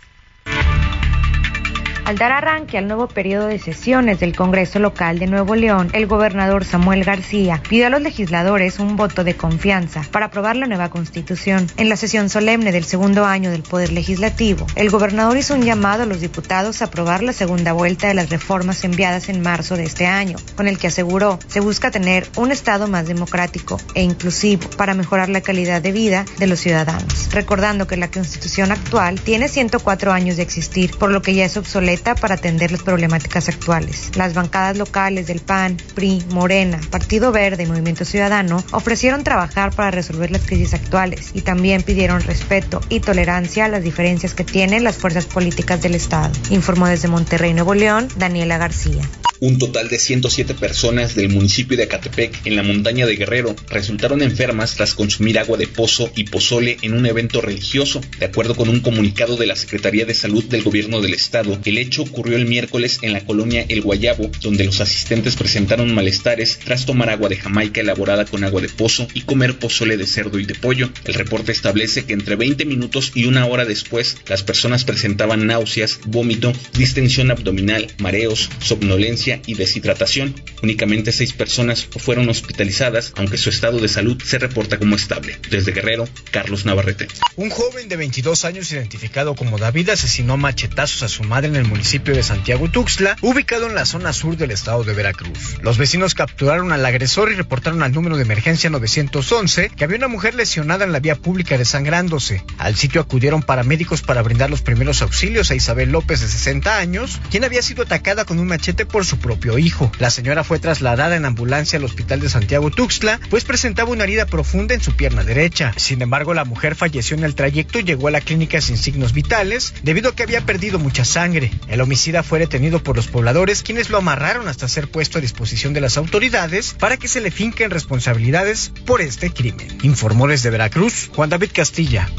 Al 2.08 2.18
dar 2.18 2.32
arranque 2.32 2.78
al 2.78 2.88
nuevo 2.88 3.10
periodo 3.10 3.48
de 3.48 3.60
sesiones 3.60 4.22
del 4.22 4.34
Congreso 4.34 4.80
local 4.80 5.20
de 5.20 5.28
Nuevo 5.28 5.56
León, 5.56 5.90
el 5.92 6.08
gobernador 6.08 6.64
Samuel 6.64 7.04
García 7.04 7.62
pidió 7.68 7.88
a 7.88 7.90
los 7.90 8.02
legisladores 8.02 8.80
un 8.80 8.96
voto 8.96 9.26
de 9.26 9.36
confianza 9.36 10.04
para 10.10 10.28
aprobar 10.28 10.56
la 10.56 10.68
nueva 10.68 10.90
constitución. 10.90 11.68
En 11.76 11.90
la 11.90 11.98
sesión 11.98 12.30
solemne 12.30 12.72
del 12.72 12.86
segundo 12.86 13.26
año 13.26 13.52
del 13.52 13.62
Poder 13.62 13.92
Legislativo, 13.92 14.66
el 14.76 14.90
gobernador 14.90 15.36
hizo 15.36 15.54
un 15.54 15.64
llamado 15.64 16.04
a 16.04 16.06
los 16.06 16.22
diputados 16.22 16.82
a 16.82 16.86
aprobar 16.86 17.24
la 17.24 17.34
segunda 17.34 17.74
vuelta 17.74 18.08
de 18.08 18.14
las 18.14 18.30
reformas 18.30 18.86
enviadas 18.86 19.28
en 19.28 19.42
marzo 19.42 19.76
de 19.76 19.84
este 19.84 20.06
año, 20.06 20.38
con 20.56 20.70
el 20.70 20.78
que 20.78 20.88
aseguró 20.88 21.40
se 21.50 21.60
busca 21.60 21.92
tener 21.92 22.26
un 22.38 22.54
Estado 22.54 22.88
más 22.88 23.06
democrático 23.06 23.82
e 23.96 24.04
inclusivo 24.04 24.70
para 24.78 24.94
mejorar 24.94 25.28
la 25.28 25.42
calidad 25.42 25.82
de 25.82 25.92
vida 25.92 26.24
de 26.38 26.48
los 26.48 26.62
ciudadanos. 26.62 27.34
Recordando 27.34 27.86
que 27.86 27.98
la 27.98 28.10
constitución 28.10 28.72
actual 28.72 29.20
tiene 29.20 29.50
104 29.50 30.14
años 30.14 30.38
de 30.38 30.44
existir, 30.44 30.92
por 30.98 31.12
lo 31.12 31.22
que 31.22 31.34
ya 31.34 31.44
es 31.44 31.58
obsoleta 31.58 31.97
para 32.02 32.36
atender 32.36 32.72
las 32.72 32.84
problemáticas 32.84 33.50
actuales. 33.50 34.12
Las 34.16 34.34
bancadas 34.34 34.78
locales 34.78 35.28
del 35.28 35.40
PAN, 35.40 35.78
PRI, 35.96 36.24
Morena, 36.30 36.80
Partido 36.90 37.32
Verde 37.32 37.64
y 37.64 37.68
Movimiento 37.68 38.06
Ciudadano 38.06 38.64
ofrecieron 38.72 39.24
trabajar 39.24 39.74
para 39.76 39.92
resolver 39.92 40.32
las 40.32 40.46
crisis 40.46 40.74
actuales 40.74 41.32
y 41.34 41.42
también 41.42 41.84
pidieron 41.84 42.22
respeto 42.22 42.82
y 42.90 43.00
tolerancia 43.00 43.66
a 43.66 43.70
las 43.70 43.84
diferencias 43.84 44.34
que 44.34 44.44
tienen 44.44 44.84
las 44.84 44.98
fuerzas 44.98 45.26
políticas 45.26 45.82
del 45.82 45.96
Estado. 45.96 46.32
Informó 46.50 46.88
desde 46.88 47.08
Monterrey, 47.08 47.54
Nuevo 47.54 47.74
León, 47.74 48.08
Daniela 48.18 48.58
García. 48.58 49.04
Un 49.40 49.60
total 49.60 49.88
de 49.88 50.00
107 50.00 50.56
personas 50.56 51.14
del 51.14 51.30
municipio 51.30 51.78
de 51.78 51.84
Acatepec, 51.84 52.48
en 52.48 52.56
la 52.56 52.64
montaña 52.64 53.06
de 53.06 53.16
Guerrero, 53.16 53.56
resultaron 53.70 54.24
enfermas 54.24 54.74
tras 54.74 54.96
consumir 54.96 55.38
agua 55.38 55.60
de 55.60 55.68
pozo 55.68 56.12
y 56.16 56.24
pozole 56.24 56.78
en 56.82 56.94
un 56.94 57.06
evento 57.06 57.40
religioso. 57.40 58.02
De 58.18 58.26
acuerdo 58.26 58.56
con 58.56 58.68
un 58.68 58.80
comunicado 58.80 59.38
de 59.38 59.46
la 59.46 59.56
Secretaría 59.56 60.06
de 60.06 60.16
Salud 60.16 60.44
del 60.46 60.64
Gobierno 60.64 61.02
del 61.02 61.14
Estado, 61.14 61.60
el 61.66 61.78
hecho 61.88 62.04
ocurrió 62.04 62.38
el 62.38 62.46
miércoles 62.46 63.00
en 63.02 63.14
la 63.14 63.26
colonia 63.26 63.66
El 63.68 63.82
Guayabo, 63.82 64.30
donde 64.42 64.66
los 64.66 64.80
asistentes 64.80 65.36
presentaron 65.36 65.94
malestares 65.94 66.60
tras 66.64 66.86
tomar 66.86 67.10
agua 67.10 67.30
de 67.30 67.38
Jamaica 67.38 67.82
elaborada 67.82 68.26
con 68.26 68.44
agua 68.44 68.62
de 68.62 68.70
pozo 68.70 69.08
y 69.14 69.22
comer 69.22 69.58
pozole 69.58 69.98
de 69.98 70.06
cerdo 70.06 70.40
y 70.40 70.46
de 70.46 70.56
pollo. 70.56 70.90
El 71.06 71.16
reporte 71.16 71.52
establece 71.52 72.06
que 72.06 72.14
entre 72.14 72.36
20 72.36 72.66
minutos 72.66 73.12
y 73.16 73.26
una 73.26 73.46
hora 73.48 73.66
después, 73.66 74.18
las 74.28 74.44
personas 74.44 74.84
presentaban 74.84 75.48
náuseas, 75.48 76.00
vómito, 76.06 76.54
distensión 76.78 77.32
abdominal, 77.32 77.88
mareos, 77.98 78.50
somnolencia, 78.60 79.42
y 79.46 79.56
deshidratación. 79.56 80.36
Únicamente 80.62 81.12
seis 81.12 81.34
personas 81.34 81.86
fueron 81.86 82.30
hospitalizadas, 82.30 83.14
aunque 83.16 83.38
su 83.38 83.50
estado 83.50 83.80
de 83.80 83.88
salud 83.88 84.22
se 84.24 84.38
reporta 84.38 84.78
como 84.78 84.96
estable. 84.96 85.38
Desde 85.50 85.72
Guerrero, 85.72 86.08
Carlos 86.32 86.66
Navarrete. 86.66 87.08
Un 87.36 87.50
joven 87.50 87.88
de 87.88 87.96
22 87.96 88.46
años 88.46 88.72
identificado 88.72 89.36
como 89.36 89.58
David 89.58 89.90
asesinó 89.90 90.38
machetazos 90.38 91.04
a 91.04 91.10
su 91.10 91.24
madre 91.24 91.48
en 91.48 91.56
el 91.56 91.67
municipio 91.68 92.16
de 92.16 92.24
Santiago 92.24 92.70
Tuxtla, 92.70 93.16
ubicado 93.22 93.68
en 93.68 93.76
la 93.76 93.86
zona 93.86 94.14
sur 94.14 94.38
del 94.38 94.52
estado 94.52 94.84
de 94.84 94.94
Veracruz. 94.94 95.58
Los 95.62 95.78
vecinos 95.78 96.16
capturaron 96.16 96.72
al 96.72 96.86
agresor 96.86 97.32
y 97.32 97.36
reportaron 97.36 97.84
al 97.84 97.92
número 97.92 98.18
de 98.18 98.24
emergencia 98.24 98.70
911 98.70 99.70
que 99.70 99.84
había 99.84 99.98
una 99.98 100.08
mujer 100.08 100.36
lesionada 100.36 100.86
en 100.86 100.92
la 100.92 101.00
vía 101.00 101.16
pública 101.16 101.58
desangrándose. 101.58 102.44
Al 102.58 102.76
sitio 102.76 103.02
acudieron 103.02 103.44
paramédicos 103.44 104.02
para 104.02 104.22
brindar 104.22 104.50
los 104.50 104.62
primeros 104.62 105.02
auxilios 105.02 105.52
a 105.52 105.56
Isabel 105.56 105.92
López 105.92 106.22
de 106.22 106.28
60 106.28 106.78
años, 106.78 107.20
quien 107.30 107.44
había 107.44 107.62
sido 107.62 107.84
atacada 107.84 108.26
con 108.26 108.40
un 108.40 108.48
machete 108.48 108.86
por 108.86 109.06
su 109.06 109.20
propio 109.20 109.58
hijo. 109.58 109.92
La 110.00 110.10
señora 110.10 110.44
fue 110.44 110.60
trasladada 110.60 111.16
en 111.16 111.26
ambulancia 111.26 111.78
al 111.78 111.86
hospital 111.86 112.20
de 112.20 112.30
Santiago 112.30 112.72
Tuxtla, 112.72 113.20
pues 113.30 113.44
presentaba 113.44 113.92
una 113.92 114.04
herida 114.04 114.26
profunda 114.26 114.74
en 114.74 114.82
su 114.82 114.96
pierna 114.96 115.24
derecha. 115.24 115.74
Sin 115.78 116.02
embargo, 116.02 116.34
la 116.34 116.46
mujer 116.46 116.76
falleció 116.76 117.18
en 117.18 117.24
el 117.24 117.36
trayecto 117.36 117.80
y 117.80 117.84
llegó 117.84 118.08
a 118.08 118.12
la 118.12 118.22
clínica 118.22 118.62
sin 118.62 118.78
signos 118.78 119.14
vitales 119.14 119.74
debido 119.84 120.10
a 120.10 120.16
que 120.16 120.24
había 120.24 120.46
perdido 120.46 120.80
mucha 120.80 121.06
sangre. 121.06 121.52
El 121.68 121.82
homicida 121.82 122.24
fue 122.24 122.40
detenido 122.40 122.82
por 122.82 122.96
los 122.96 123.08
pobladores, 123.08 123.64
quienes 123.64 123.90
lo 123.90 123.98
amarraron 123.98 124.48
hasta 124.48 124.68
ser 124.68 124.90
puesto 124.90 125.18
a 125.18 125.22
disposición 125.22 125.74
de 125.74 125.82
las 125.82 125.98
autoridades 125.98 126.76
para 126.80 126.98
que 126.98 127.08
se 127.08 127.22
le 127.22 127.32
finquen 127.32 127.72
responsabilidades 127.72 128.72
por 128.86 129.02
este 129.02 129.32
crimen. 129.32 129.78
Informó 129.84 130.28
desde 130.28 130.50
Veracruz 130.50 131.10
Juan 131.14 131.30
David 131.30 131.52
Castilla. 131.54 132.10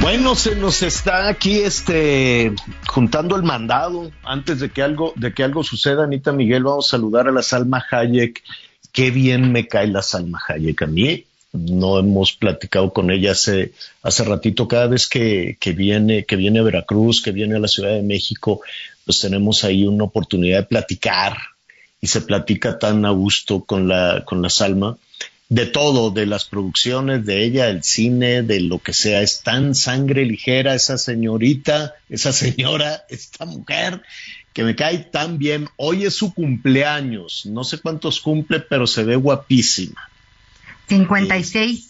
Bueno, 0.00 0.34
se 0.34 0.56
nos 0.56 0.82
está 0.82 1.28
aquí 1.28 1.60
este 1.60 2.52
juntando 2.88 3.36
el 3.36 3.42
mandado. 3.42 4.10
Antes 4.24 4.58
de 4.58 4.70
que 4.70 4.82
algo, 4.82 5.12
de 5.14 5.34
que 5.34 5.44
algo 5.44 5.62
suceda, 5.62 6.04
Anita 6.04 6.32
Miguel, 6.32 6.64
vamos 6.64 6.88
a 6.88 6.90
saludar 6.92 7.28
a 7.28 7.32
la 7.32 7.42
Salma 7.42 7.84
Hayek. 7.90 8.42
Qué 8.92 9.10
bien 9.10 9.52
me 9.52 9.68
cae 9.68 9.86
la 9.88 10.02
Salma 10.02 10.40
Hayek 10.48 10.82
a 10.82 10.86
mí. 10.86 11.26
No 11.52 11.98
hemos 11.98 12.32
platicado 12.32 12.92
con 12.92 13.10
ella 13.10 13.32
hace, 13.32 13.72
hace 14.02 14.24
ratito. 14.24 14.68
Cada 14.68 14.86
vez 14.86 15.08
que, 15.08 15.56
que 15.58 15.72
viene, 15.72 16.24
que 16.24 16.36
viene 16.36 16.60
a 16.60 16.62
Veracruz, 16.62 17.22
que 17.22 17.32
viene 17.32 17.56
a 17.56 17.60
la 17.60 17.68
Ciudad 17.68 17.90
de 17.90 18.02
México, 18.02 18.60
pues 19.04 19.20
tenemos 19.20 19.64
ahí 19.64 19.84
una 19.84 20.04
oportunidad 20.04 20.60
de 20.60 20.66
platicar 20.66 21.36
y 22.00 22.06
se 22.06 22.20
platica 22.20 22.78
tan 22.78 23.04
a 23.04 23.10
gusto 23.10 23.64
con 23.64 23.88
la, 23.88 24.24
con 24.24 24.42
la 24.42 24.48
Salma 24.48 24.96
de 25.50 25.66
todo, 25.66 26.12
de 26.12 26.26
las 26.26 26.44
producciones, 26.44 27.26
de 27.26 27.44
ella, 27.44 27.68
el 27.68 27.82
cine, 27.82 28.42
de 28.42 28.60
lo 28.60 28.78
que 28.78 28.92
sea. 28.92 29.20
Es 29.20 29.42
tan 29.42 29.74
sangre 29.74 30.24
ligera 30.24 30.74
esa 30.74 30.96
señorita, 30.96 31.94
esa 32.08 32.32
señora, 32.32 33.04
esta 33.10 33.44
mujer, 33.44 34.00
que 34.52 34.62
me 34.62 34.76
cae 34.76 34.98
tan 34.98 35.38
bien. 35.38 35.68
Hoy 35.76 36.04
es 36.04 36.14
su 36.14 36.32
cumpleaños, 36.32 37.46
no 37.46 37.64
sé 37.64 37.78
cuántos 37.78 38.20
cumple, 38.20 38.60
pero 38.60 38.86
se 38.86 39.02
ve 39.02 39.16
guapísima. 39.16 40.09
56. 40.90 41.86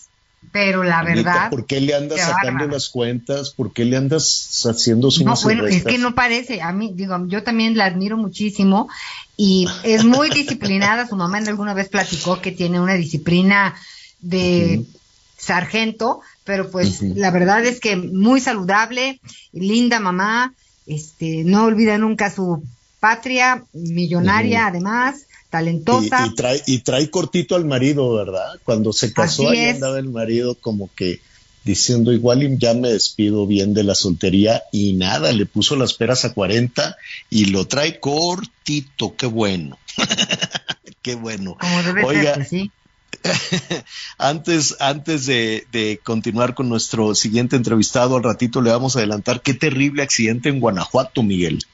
Pero 0.53 0.83
la 0.83 1.03
verdad. 1.03 1.51
¿Por 1.51 1.67
qué 1.67 1.81
le 1.81 1.95
andas 1.95 2.21
sacando 2.21 2.67
las 2.67 2.89
cuentas? 2.89 3.51
¿Por 3.51 3.73
qué 3.73 3.85
le 3.85 3.97
andas 3.97 4.67
haciendo 4.69 5.11
su 5.11 5.25
No, 5.25 5.35
bueno, 5.43 5.67
es 5.67 5.85
que 5.85 5.99
no 5.99 6.15
parece. 6.15 6.63
A 6.63 6.73
mí, 6.73 6.93
digo, 6.95 7.17
yo 7.27 7.43
también 7.43 7.77
la 7.77 7.85
admiro 7.85 8.17
muchísimo 8.17 8.89
y 9.37 9.69
es 9.85 10.05
muy 10.05 10.31
disciplinada. 10.35 11.07
Su 11.07 11.17
mamá 11.17 11.39
en 11.39 11.49
alguna 11.49 11.75
vez 11.75 11.89
platicó 11.89 12.41
que 12.41 12.53
tiene 12.53 12.81
una 12.81 12.95
disciplina 12.95 13.75
de 14.21 14.85
sargento, 15.37 16.21
pero 16.45 16.71
pues 16.71 17.01
la 17.03 17.31
verdad 17.31 17.65
es 17.65 17.81
que 17.81 17.97
muy 17.97 18.41
saludable, 18.41 19.21
linda 19.53 20.01
mamá, 20.01 20.55
este, 20.87 21.45
no 21.45 21.65
olvida 21.65 21.97
nunca 21.97 22.31
su 22.31 22.63
patria, 22.99 23.65
millonaria 23.73 24.67
además 24.67 25.27
talentosa. 25.51 26.27
Y, 26.27 26.35
trae, 26.35 26.63
y 26.67 26.79
trae 26.79 27.11
cortito 27.11 27.57
al 27.57 27.65
marido, 27.65 28.15
¿verdad? 28.15 28.59
Cuando 28.65 28.93
se 28.93 29.13
casó, 29.13 29.51
ahí 29.51 29.65
andaba 29.65 29.99
el 29.99 30.09
marido 30.09 30.55
como 30.55 30.89
que 30.95 31.21
diciendo 31.65 32.13
igual 32.13 32.59
ya 32.59 32.73
me 32.73 32.89
despido 32.89 33.47
bien 33.47 33.75
de 33.75 33.85
la 33.85 33.95
soltería 33.95 34.63
y 34.73 34.95
nada, 34.95 35.33
le 35.33 35.45
puso 35.45 35.77
las 35.77 35.93
peras 35.93 36.25
a 36.25 36.33
40 36.33 36.97
y 37.29 37.47
lo 37.47 37.67
trae 37.67 38.01
cortito, 38.01 39.15
qué 39.17 39.27
bueno. 39.27 39.79
qué 41.03 41.17
bueno. 41.17 41.59
Oiga, 42.05 42.35
pues 42.35 42.71
antes, 44.19 44.77
antes 44.81 45.27
de, 45.27 45.67
de, 45.73 46.01
continuar 46.03 46.55
con 46.55 46.69
nuestro 46.69 47.15
siguiente 47.15 47.57
entrevistado, 47.57 48.17
al 48.17 48.23
ratito 48.23 48.63
le 48.63 48.71
vamos 48.71 48.97
a 48.97 49.01
adelantar 49.01 49.43
qué 49.43 49.53
terrible 49.53 50.03
accidente 50.03 50.49
en 50.49 50.61
Guanajuato, 50.61 51.23
Miguel. 51.23 51.65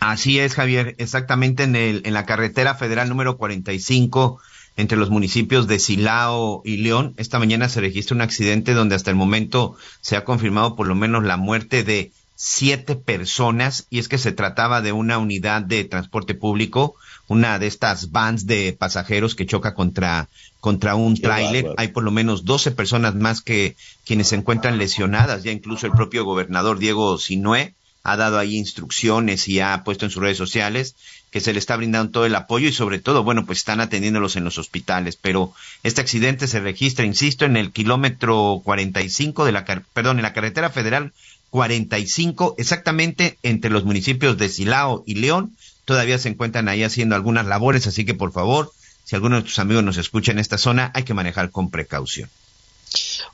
Así 0.00 0.38
es, 0.38 0.54
Javier, 0.54 0.94
exactamente 0.98 1.64
en, 1.64 1.76
el, 1.76 2.02
en 2.04 2.14
la 2.14 2.26
carretera 2.26 2.74
federal 2.74 3.08
número 3.08 3.36
45 3.36 4.40
entre 4.76 4.98
los 4.98 5.10
municipios 5.10 5.66
de 5.66 5.78
Silao 5.78 6.62
y 6.64 6.78
León. 6.78 7.14
Esta 7.16 7.38
mañana 7.38 7.68
se 7.68 7.80
registra 7.80 8.14
un 8.14 8.20
accidente 8.20 8.74
donde 8.74 8.94
hasta 8.94 9.10
el 9.10 9.16
momento 9.16 9.76
se 10.00 10.16
ha 10.16 10.24
confirmado 10.24 10.76
por 10.76 10.86
lo 10.86 10.94
menos 10.94 11.24
la 11.24 11.36
muerte 11.36 11.82
de 11.82 12.12
siete 12.34 12.96
personas 12.96 13.86
y 13.88 13.98
es 13.98 14.08
que 14.08 14.18
se 14.18 14.32
trataba 14.32 14.82
de 14.82 14.92
una 14.92 15.16
unidad 15.16 15.62
de 15.62 15.84
transporte 15.84 16.34
público, 16.34 16.94
una 17.28 17.58
de 17.58 17.66
estas 17.66 18.10
vans 18.10 18.46
de 18.46 18.76
pasajeros 18.78 19.34
que 19.34 19.46
choca 19.46 19.74
contra 19.74 20.28
contra 20.60 20.94
un 20.96 21.16
tráiler. 21.16 21.72
Hay 21.78 21.88
por 21.88 22.04
lo 22.04 22.10
menos 22.10 22.44
12 22.44 22.72
personas 22.72 23.14
más 23.14 23.40
que 23.40 23.76
quienes 24.04 24.28
se 24.28 24.36
encuentran 24.36 24.78
lesionadas, 24.78 25.42
ya 25.42 25.52
incluso 25.52 25.86
el 25.86 25.92
propio 25.92 26.24
gobernador 26.24 26.78
Diego 26.78 27.16
Sinué 27.18 27.74
ha 28.08 28.16
dado 28.16 28.38
ahí 28.38 28.56
instrucciones 28.56 29.48
y 29.48 29.58
ha 29.58 29.82
puesto 29.82 30.04
en 30.04 30.12
sus 30.12 30.22
redes 30.22 30.38
sociales 30.38 30.94
que 31.32 31.40
se 31.40 31.52
le 31.52 31.58
está 31.58 31.76
brindando 31.76 32.12
todo 32.12 32.24
el 32.24 32.36
apoyo 32.36 32.68
y 32.68 32.72
sobre 32.72 33.00
todo, 33.00 33.24
bueno, 33.24 33.44
pues 33.44 33.58
están 33.58 33.80
atendiéndolos 33.80 34.36
en 34.36 34.44
los 34.44 34.58
hospitales. 34.58 35.16
Pero 35.16 35.52
este 35.82 36.00
accidente 36.00 36.46
se 36.46 36.60
registra, 36.60 37.04
insisto, 37.04 37.44
en 37.44 37.56
el 37.56 37.72
kilómetro 37.72 38.62
45 38.64 39.44
de 39.44 39.52
la, 39.52 39.64
perdón, 39.92 40.18
en 40.18 40.22
la 40.22 40.32
carretera 40.32 40.70
federal 40.70 41.12
45, 41.50 42.54
exactamente 42.58 43.38
entre 43.42 43.72
los 43.72 43.84
municipios 43.84 44.38
de 44.38 44.48
Silao 44.48 45.02
y 45.04 45.16
León. 45.16 45.56
Todavía 45.84 46.18
se 46.18 46.28
encuentran 46.28 46.68
ahí 46.68 46.84
haciendo 46.84 47.16
algunas 47.16 47.46
labores, 47.46 47.88
así 47.88 48.04
que 48.04 48.14
por 48.14 48.32
favor, 48.32 48.72
si 49.04 49.16
alguno 49.16 49.36
de 49.36 49.42
tus 49.42 49.58
amigos 49.58 49.82
nos 49.82 49.96
escucha 49.96 50.30
en 50.30 50.38
esta 50.38 50.58
zona, 50.58 50.92
hay 50.94 51.02
que 51.02 51.14
manejar 51.14 51.50
con 51.50 51.70
precaución. 51.70 52.30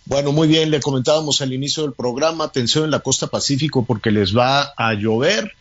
Bueno, 0.05 0.33
muy 0.33 0.49
bien, 0.49 0.71
le 0.71 0.81
comentábamos 0.81 1.41
al 1.43 1.53
inicio 1.53 1.85
del 1.85 1.93
programa, 1.93 2.45
atención 2.45 2.85
en 2.85 2.91
la 2.91 3.01
costa 3.01 3.29
pacífico 3.29 3.85
porque 3.85 4.11
les 4.11 4.37
va 4.37 4.73
a 4.77 4.95
llover. 4.95 5.53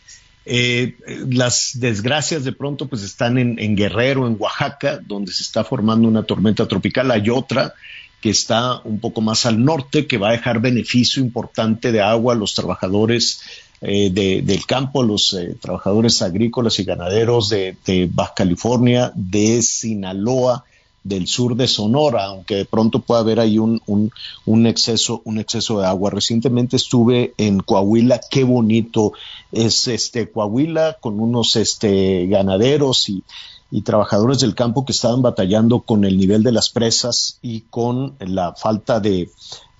Eh, 0.44 0.96
las 1.30 1.72
desgracias 1.74 2.42
de 2.42 2.52
pronto 2.52 2.88
pues 2.88 3.02
están 3.02 3.38
en, 3.38 3.76
Guerrero, 3.76 4.26
en 4.26 4.36
Oaxaca, 4.38 4.98
donde 5.06 5.30
se 5.32 5.44
está 5.44 5.62
formando 5.62 6.08
una 6.08 6.24
tormenta 6.24 6.66
tropical. 6.66 7.12
Hay 7.12 7.30
otra 7.30 7.74
que 8.20 8.30
está 8.30 8.80
un 8.84 8.98
poco 8.98 9.20
más 9.20 9.46
al 9.46 9.64
norte, 9.64 10.06
que 10.06 10.18
va 10.18 10.30
a 10.30 10.32
dejar 10.32 10.60
beneficio 10.60 11.22
importante 11.22 11.92
de 11.92 12.00
agua 12.00 12.34
a 12.34 12.36
los 12.36 12.54
trabajadores 12.54 13.40
eh, 13.80 14.10
de, 14.10 14.42
del 14.42 14.66
campo, 14.66 15.04
los 15.04 15.34
eh, 15.34 15.56
trabajadores 15.60 16.20
agrícolas 16.22 16.78
y 16.80 16.84
ganaderos 16.84 17.48
de, 17.48 17.76
de 17.86 18.08
Baja 18.12 18.34
California, 18.34 19.12
de 19.14 19.62
Sinaloa, 19.62 20.64
del 21.04 21.26
sur 21.26 21.56
de 21.56 21.66
Sonora, 21.66 22.26
aunque 22.26 22.56
de 22.56 22.64
pronto 22.64 23.00
pueda 23.00 23.20
haber 23.20 23.40
ahí 23.40 23.58
un, 23.58 23.80
un, 23.86 24.66
exceso, 24.66 25.22
un 25.24 25.38
exceso 25.38 25.80
de 25.80 25.86
agua. 25.86 26.10
Recientemente 26.10 26.76
estuve 26.76 27.34
en 27.38 27.60
Coahuila, 27.60 28.20
qué 28.30 28.44
bonito 28.44 29.12
es 29.50 29.88
este 29.88 30.30
Coahuila 30.30 30.98
con 31.00 31.20
unos 31.20 31.56
este 31.56 32.26
ganaderos 32.26 33.08
y, 33.08 33.24
y 33.70 33.82
trabajadores 33.82 34.40
del 34.40 34.54
campo 34.54 34.84
que 34.84 34.92
estaban 34.92 35.22
batallando 35.22 35.80
con 35.80 36.04
el 36.04 36.18
nivel 36.18 36.42
de 36.42 36.52
las 36.52 36.68
presas 36.68 37.38
y 37.42 37.62
con 37.62 38.14
la 38.20 38.54
falta 38.54 39.00
de, 39.00 39.30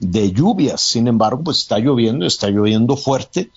de 0.03 0.33
lluvias. 0.33 0.83
Sin 0.83 1.07
embargo, 1.07 1.43
pues 1.45 1.59
está 1.59 1.79
lloviendo, 1.79 2.27
está 2.27 2.51
lloviendo 2.51 2.97
fuerte. 2.97 3.51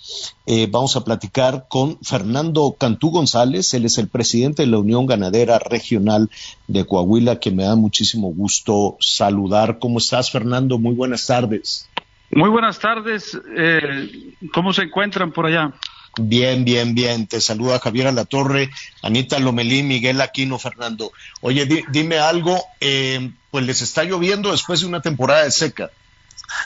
Eh, 0.46 0.68
vamos 0.70 0.96
a 0.96 1.04
platicar 1.04 1.66
con 1.68 1.98
Fernando 2.02 2.76
Cantú 2.80 3.10
González, 3.10 3.74
él 3.74 3.86
es 3.86 3.98
el 3.98 4.08
presidente 4.08 4.62
de 4.62 4.68
la 4.68 4.78
Unión 4.78 5.08
Ganadera 5.08 5.58
Regional 5.58 6.30
de 6.68 6.86
Coahuila, 6.86 7.40
que 7.40 7.52
me 7.52 7.64
da 7.64 7.76
muchísimo 7.76 8.32
gusto 8.32 8.96
saludar. 9.00 9.80
¿Cómo 9.80 9.98
estás, 9.98 10.30
Fernando? 10.32 10.78
Muy 10.78 10.94
buenas 10.94 11.26
tardes. 11.26 11.90
Muy 12.30 12.50
buenas 12.50 12.78
tardes. 12.78 13.38
Eh, 13.58 14.36
¿Cómo 14.54 14.72
se 14.72 14.84
encuentran 14.84 15.32
por 15.32 15.48
allá? 15.48 15.74
Bien, 16.18 16.64
bien, 16.64 16.94
bien. 16.94 17.26
Te 17.26 17.42
saluda 17.42 17.80
Javier 17.80 18.08
Alatorre, 18.08 18.70
Anita 19.02 19.40
Lomelí, 19.40 19.82
Miguel 19.82 20.22
Aquino, 20.22 20.60
Fernando. 20.60 21.12
Oye, 21.42 21.68
dime 21.92 22.20
algo, 22.20 22.64
eh, 22.80 23.32
pues 23.50 23.66
les 23.66 23.82
está 23.82 24.04
lloviendo 24.04 24.52
después 24.52 24.82
de 24.82 24.86
una 24.86 25.02
temporada 25.02 25.44
de 25.44 25.52
seca. 25.52 25.90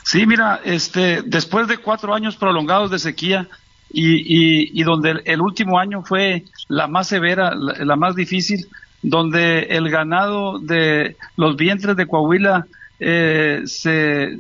Sí, 0.04 0.26
mira, 0.26 0.62
este, 0.64 1.22
después 1.24 1.68
de 1.68 1.78
cuatro 1.78 2.14
años 2.14 2.36
prolongados 2.36 2.92
de 2.92 3.00
sequía 3.00 3.48
y, 3.92 4.80
y, 4.80 4.84
donde 4.84 5.22
el, 5.26 5.42
último 5.42 5.80
año 5.80 6.04
fue 6.04 6.44
la 6.68 6.88
más 6.88 7.08
severa, 7.08 7.54
la, 7.56 7.96
más 7.96 8.16
difícil, 8.16 8.68
donde 9.02 9.62
el 9.64 9.90
ganado 9.90 10.60
de 10.60 11.16
los 11.36 11.56
vientres 11.56 11.96
de 11.96 12.06
Coahuila 12.06 12.68
eh, 13.00 13.62
se 13.66 14.40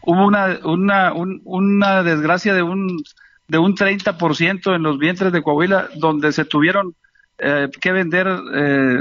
hubo 0.00 0.26
una, 0.26 0.58
una, 0.64 1.12
una 1.44 2.02
desgracia 2.02 2.54
de 2.54 2.62
un 2.62 3.04
de 3.48 3.58
un 3.58 3.76
30% 3.76 4.74
en 4.74 4.82
los 4.82 4.98
vientres 4.98 5.30
de 5.30 5.42
Coahuila, 5.42 5.90
donde 5.96 6.32
se 6.32 6.46
tuvieron 6.46 6.94
eh, 7.38 7.68
que 7.80 7.92
vender 7.92 8.26
eh, 8.54 8.98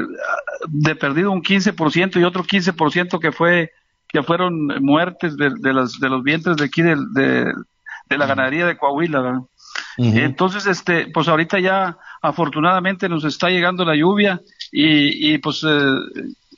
de 0.67 0.95
perdido 0.95 1.31
un 1.31 1.41
15% 1.41 2.19
y 2.19 2.23
otro 2.23 2.43
15% 2.43 3.19
que 3.19 3.31
fue 3.31 3.71
que 4.11 4.23
fueron 4.23 4.67
muertes 4.81 5.37
de, 5.37 5.51
de, 5.59 5.73
los, 5.73 5.99
de 5.99 6.09
los 6.09 6.23
vientres 6.23 6.57
de 6.57 6.65
aquí 6.65 6.81
de, 6.81 6.95
de, 6.95 8.17
la 8.17 8.25
ganadería 8.25 8.65
de 8.65 8.77
Coahuila. 8.77 9.43
Entonces, 9.97 10.67
este, 10.67 11.07
pues 11.13 11.27
ahorita 11.27 11.59
ya 11.59 11.97
afortunadamente 12.21 13.07
nos 13.07 13.23
está 13.23 13.49
llegando 13.49 13.85
la 13.85 13.95
lluvia 13.95 14.41
y, 14.71 15.33
y 15.33 15.37
pues 15.37 15.63
eh, 15.67 15.95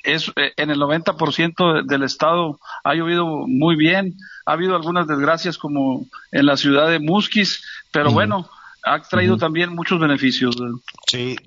es 0.04 0.32
en 0.36 0.70
el 0.70 0.80
90% 0.80 1.86
del 1.86 2.04
estado 2.04 2.60
ha 2.84 2.94
llovido 2.94 3.48
muy 3.48 3.76
bien. 3.76 4.16
Ha 4.46 4.54
habido 4.54 4.76
algunas 4.76 5.08
desgracias 5.08 5.58
como 5.58 6.06
en 6.32 6.46
la 6.46 6.58
ciudad 6.58 6.90
de 6.90 7.00
Musquis, 7.00 7.64
pero 7.92 8.12
bueno, 8.12 8.50
ha 8.84 9.01
traído 9.01 9.38
también 9.38 9.73
muchos 9.73 9.99
beneficios. 9.99 10.55
Sí, 11.07 11.38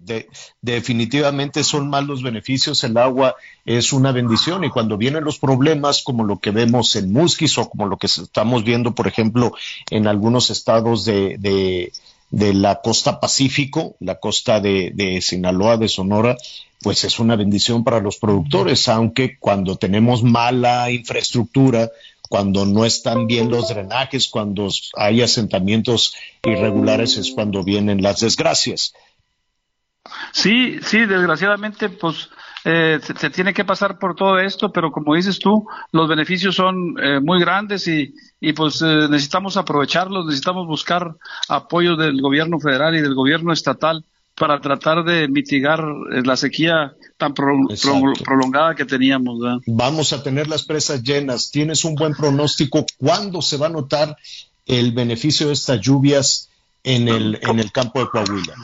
definitivamente 0.62 1.64
son 1.64 1.90
más 1.90 2.04
los 2.04 2.22
beneficios. 2.22 2.82
El 2.82 2.96
agua 2.96 3.36
es 3.64 3.92
una 3.92 4.12
bendición 4.12 4.64
y 4.64 4.70
cuando 4.70 4.96
vienen 4.96 5.24
los 5.24 5.38
problemas, 5.38 6.02
como 6.02 6.24
lo 6.24 6.38
que 6.38 6.50
vemos 6.50 6.96
en 6.96 7.12
Musquis 7.12 7.58
o 7.58 7.68
como 7.68 7.86
lo 7.86 7.98
que 7.98 8.06
estamos 8.06 8.64
viendo, 8.64 8.94
por 8.94 9.06
ejemplo, 9.06 9.52
en 9.90 10.06
algunos 10.06 10.50
estados 10.50 11.04
de, 11.04 11.36
de, 12.30 12.54
la 12.54 12.80
costa 12.80 13.20
Pacífico, 13.20 13.96
la 14.00 14.18
costa 14.18 14.60
de, 14.60 14.92
de 14.94 15.20
Sinaloa, 15.20 15.76
de 15.76 15.88
Sonora, 15.88 16.36
pues 16.80 17.04
es 17.04 17.18
una 17.18 17.36
bendición 17.36 17.84
para 17.84 18.00
los 18.00 18.16
productores, 18.16 18.88
aunque 18.88 19.38
cuando 19.38 19.76
tenemos 19.76 20.22
mala 20.22 20.90
infraestructura, 20.90 21.90
cuando 22.28 22.66
no 22.66 22.84
están 22.84 23.26
bien 23.26 23.50
los 23.50 23.68
drenajes, 23.68 24.28
cuando 24.28 24.68
hay 24.96 25.22
asentamientos 25.22 26.14
irregulares 26.42 27.16
es 27.16 27.32
cuando 27.32 27.62
vienen 27.62 28.02
las 28.02 28.20
desgracias. 28.20 28.92
Sí, 30.32 30.78
sí, 30.82 31.04
desgraciadamente, 31.06 31.88
pues 31.88 32.30
eh, 32.64 32.98
se, 33.00 33.30
tiene 33.30 33.54
que 33.54 33.64
pasar 33.64 33.98
por 33.98 34.14
todo 34.14 34.38
esto, 34.38 34.72
pero 34.72 34.90
como 34.90 35.14
dices 35.14 35.38
tú, 35.38 35.66
los 35.92 36.08
beneficios 36.08 36.54
son 36.54 36.96
eh, 37.00 37.20
muy 37.20 37.40
grandes 37.40 37.86
y, 37.88 38.14
y 38.40 38.52
pues 38.52 38.82
eh, 38.82 39.06
necesitamos 39.08 39.56
aprovecharlos, 39.56 40.26
necesitamos 40.26 40.66
buscar 40.66 41.14
apoyo 41.48 41.96
del 41.96 42.20
gobierno 42.20 42.58
federal 42.58 42.96
y 42.96 43.00
del 43.00 43.14
gobierno 43.14 43.52
estatal 43.52 44.04
para 44.36 44.60
tratar 44.60 45.02
de 45.02 45.28
mitigar 45.28 45.82
la 45.82 46.36
sequía 46.36 46.94
tan 47.16 47.32
prolongada 47.32 48.74
que 48.74 48.84
teníamos. 48.84 49.38
Vamos 49.66 50.12
a 50.12 50.22
tener 50.22 50.46
las 50.46 50.64
presas 50.64 51.02
llenas. 51.02 51.50
¿Tienes 51.50 51.84
un 51.84 51.94
buen 51.94 52.12
pronóstico? 52.12 52.84
¿Cuándo 52.98 53.40
se 53.40 53.56
va 53.56 53.66
a 53.66 53.70
notar 53.70 54.16
el 54.66 54.92
beneficio 54.92 55.46
de 55.46 55.54
estas 55.54 55.80
lluvias 55.80 56.50
en 56.84 57.08
el, 57.08 57.38
en 57.42 57.60
el 57.60 57.72
campo 57.72 58.00
de 58.00 58.10
Coahuila? 58.10 58.54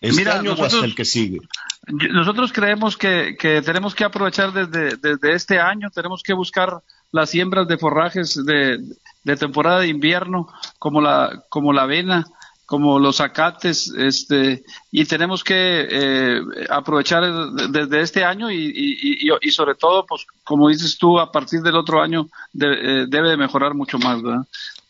¿Este 0.00 0.16
Mira, 0.16 0.34
año 0.38 0.50
nosotros, 0.50 0.74
o 0.74 0.76
hasta 0.76 0.86
el 0.86 0.94
que 0.94 1.04
sigue? 1.04 1.40
Nosotros 1.88 2.52
creemos 2.52 2.96
que, 2.96 3.36
que 3.38 3.62
tenemos 3.62 3.96
que 3.96 4.04
aprovechar 4.04 4.52
desde, 4.52 4.96
desde, 4.96 5.34
este 5.34 5.58
año, 5.58 5.90
tenemos 5.90 6.22
que 6.22 6.34
buscar 6.34 6.82
las 7.10 7.30
siembras 7.30 7.66
de 7.66 7.78
forrajes 7.78 8.40
de, 8.46 8.78
de 9.24 9.36
temporada 9.36 9.80
de 9.80 9.88
invierno, 9.88 10.48
como 10.78 11.00
la, 11.00 11.42
como 11.48 11.72
la 11.72 11.82
avena, 11.82 12.26
como 12.70 13.00
los 13.00 13.20
acates, 13.20 13.92
este, 13.98 14.62
y 14.92 15.04
tenemos 15.04 15.42
que 15.42 15.88
eh, 15.90 16.40
aprovechar 16.70 17.24
desde 17.68 18.00
este 18.00 18.22
año 18.22 18.48
y, 18.48 19.26
y, 19.42 19.50
sobre 19.50 19.74
todo, 19.74 20.06
pues 20.06 20.24
como 20.44 20.68
dices 20.68 20.96
tú, 20.96 21.18
a 21.18 21.32
partir 21.32 21.62
del 21.62 21.74
otro 21.74 22.00
año 22.00 22.28
eh, 22.54 23.06
debe 23.08 23.30
de 23.30 23.36
mejorar 23.36 23.74
mucho 23.74 23.98
más, 23.98 24.22
¿verdad? 24.22 24.46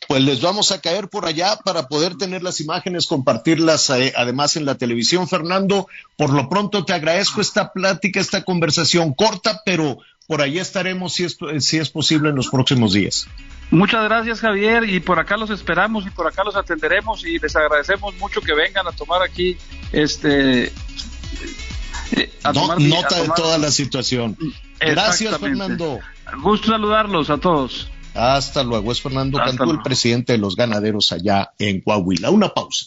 Pues 0.06 0.22
les 0.22 0.42
vamos 0.42 0.72
a 0.72 0.82
caer 0.82 1.08
por 1.08 1.24
allá 1.24 1.56
para 1.64 1.88
poder 1.88 2.16
tener 2.18 2.42
las 2.42 2.60
imágenes, 2.60 3.06
compartirlas 3.06 3.88
eh, 3.88 4.12
además 4.14 4.56
en 4.56 4.66
la 4.66 4.74
televisión. 4.74 5.26
Fernando, 5.26 5.88
por 6.18 6.34
lo 6.34 6.50
pronto 6.50 6.84
te 6.84 6.92
agradezco 6.92 7.40
esta 7.40 7.72
plática, 7.72 8.20
esta 8.20 8.44
conversación 8.44 9.14
corta, 9.14 9.62
pero 9.64 9.96
por 10.26 10.42
allí 10.42 10.58
estaremos 10.58 11.14
si 11.14 11.24
es, 11.24 11.38
si 11.60 11.78
es 11.78 11.88
posible 11.88 12.28
en 12.28 12.36
los 12.36 12.50
próximos 12.50 12.92
días. 12.92 13.26
Muchas 13.70 14.04
gracias 14.04 14.40
Javier 14.40 14.88
y 14.88 15.00
por 15.00 15.18
acá 15.18 15.36
los 15.36 15.50
esperamos 15.50 16.06
y 16.06 16.10
por 16.10 16.26
acá 16.26 16.42
los 16.44 16.56
atenderemos 16.56 17.24
y 17.24 17.38
les 17.38 17.54
agradecemos 17.54 18.16
mucho 18.16 18.40
que 18.40 18.52
vengan 18.52 18.86
a 18.88 18.92
tomar 18.92 19.22
aquí 19.22 19.56
este 19.92 20.72
eh, 22.12 22.32
nota 22.78 23.22
de 23.22 23.28
toda 23.36 23.58
la 23.58 23.70
situación. 23.70 24.36
Gracias 24.80 25.38
Fernando. 25.38 26.00
Gusto 26.42 26.68
saludarlos 26.68 27.30
a 27.30 27.38
todos. 27.38 27.88
Hasta 28.14 28.64
luego. 28.64 28.90
Es 28.90 29.00
Fernando 29.00 29.38
Cantú, 29.38 29.70
el 29.70 29.82
presidente 29.82 30.32
de 30.32 30.38
los 30.38 30.56
ganaderos 30.56 31.12
allá 31.12 31.52
en 31.58 31.80
Coahuila. 31.80 32.30
Una 32.30 32.48
pausa. 32.48 32.86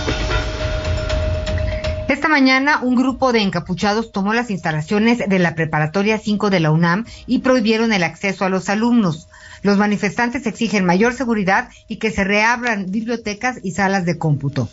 Esta 2.11 2.27
mañana 2.27 2.81
un 2.81 2.95
grupo 2.95 3.31
de 3.31 3.39
encapuchados 3.39 4.11
tomó 4.11 4.33
las 4.33 4.51
instalaciones 4.51 5.19
de 5.19 5.39
la 5.39 5.55
Preparatoria 5.55 6.17
5 6.17 6.49
de 6.49 6.59
la 6.59 6.69
UNAM 6.69 7.05
y 7.25 7.39
prohibieron 7.39 7.93
el 7.93 8.03
acceso 8.03 8.43
a 8.43 8.49
los 8.49 8.67
alumnos. 8.67 9.29
Los 9.61 9.77
manifestantes 9.77 10.45
exigen 10.45 10.83
mayor 10.83 11.13
seguridad 11.13 11.69
y 11.87 11.99
que 11.99 12.11
se 12.11 12.25
reabran 12.25 12.87
bibliotecas 12.91 13.59
y 13.63 13.71
salas 13.71 14.03
de 14.03 14.17
cómputo. 14.17 14.67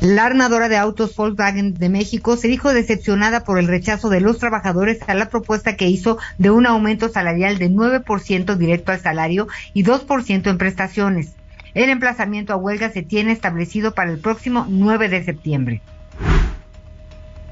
La 0.00 0.24
armadora 0.24 0.68
de 0.68 0.78
autos 0.78 1.14
Volkswagen 1.14 1.74
de 1.74 1.88
México 1.88 2.36
se 2.36 2.48
dijo 2.48 2.74
decepcionada 2.74 3.44
por 3.44 3.60
el 3.60 3.68
rechazo 3.68 4.08
de 4.08 4.20
los 4.20 4.38
trabajadores 4.38 4.98
a 5.06 5.14
la 5.14 5.30
propuesta 5.30 5.76
que 5.76 5.86
hizo 5.86 6.18
de 6.38 6.50
un 6.50 6.66
aumento 6.66 7.08
salarial 7.08 7.58
de 7.58 7.70
9% 7.70 8.56
directo 8.56 8.90
al 8.90 9.00
salario 9.00 9.46
y 9.74 9.84
2% 9.84 10.50
en 10.50 10.58
prestaciones. 10.58 11.34
El 11.74 11.88
emplazamiento 11.88 12.52
a 12.52 12.56
huelga 12.56 12.90
se 12.90 13.02
tiene 13.02 13.32
establecido 13.32 13.94
para 13.94 14.10
el 14.10 14.18
próximo 14.18 14.66
9 14.68 15.08
de 15.08 15.24
septiembre. 15.24 15.80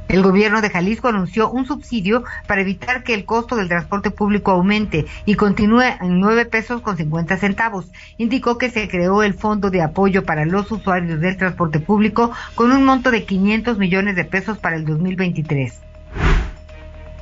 El 0.09 0.23
gobierno 0.23 0.61
de 0.61 0.71
Jalisco 0.71 1.07
anunció 1.07 1.51
un 1.51 1.67
subsidio 1.67 2.25
para 2.49 2.61
evitar 2.61 3.05
que 3.05 3.15
el 3.15 3.25
costo 3.25 3.55
del 3.55 3.69
transporte 3.69 4.11
público 4.11 4.51
aumente 4.51 5.07
y 5.25 5.37
continúe 5.37 5.83
en 6.01 6.19
9 6.19 6.47
pesos 6.47 6.83
con 6.83 6.97
50 6.97 7.37
centavos. 7.37 7.87
Indicó 8.19 8.59
que 8.59 8.71
se 8.71 8.89
creó 8.89 9.23
el 9.23 9.35
Fondo 9.35 9.71
de 9.71 9.83
Apoyo 9.83 10.25
para 10.25 10.45
los 10.45 10.71
Usuarios 10.73 11.21
del 11.21 11.37
Transporte 11.37 11.79
Público 11.79 12.33
con 12.57 12.73
un 12.73 12.85
monto 12.85 13.13
de 13.13 13.25
500 13.25 13.79
millones 13.79 14.17
de 14.17 14.25
pesos 14.25 14.59
para 14.59 14.75
el 14.75 14.85
2023. 14.85 15.81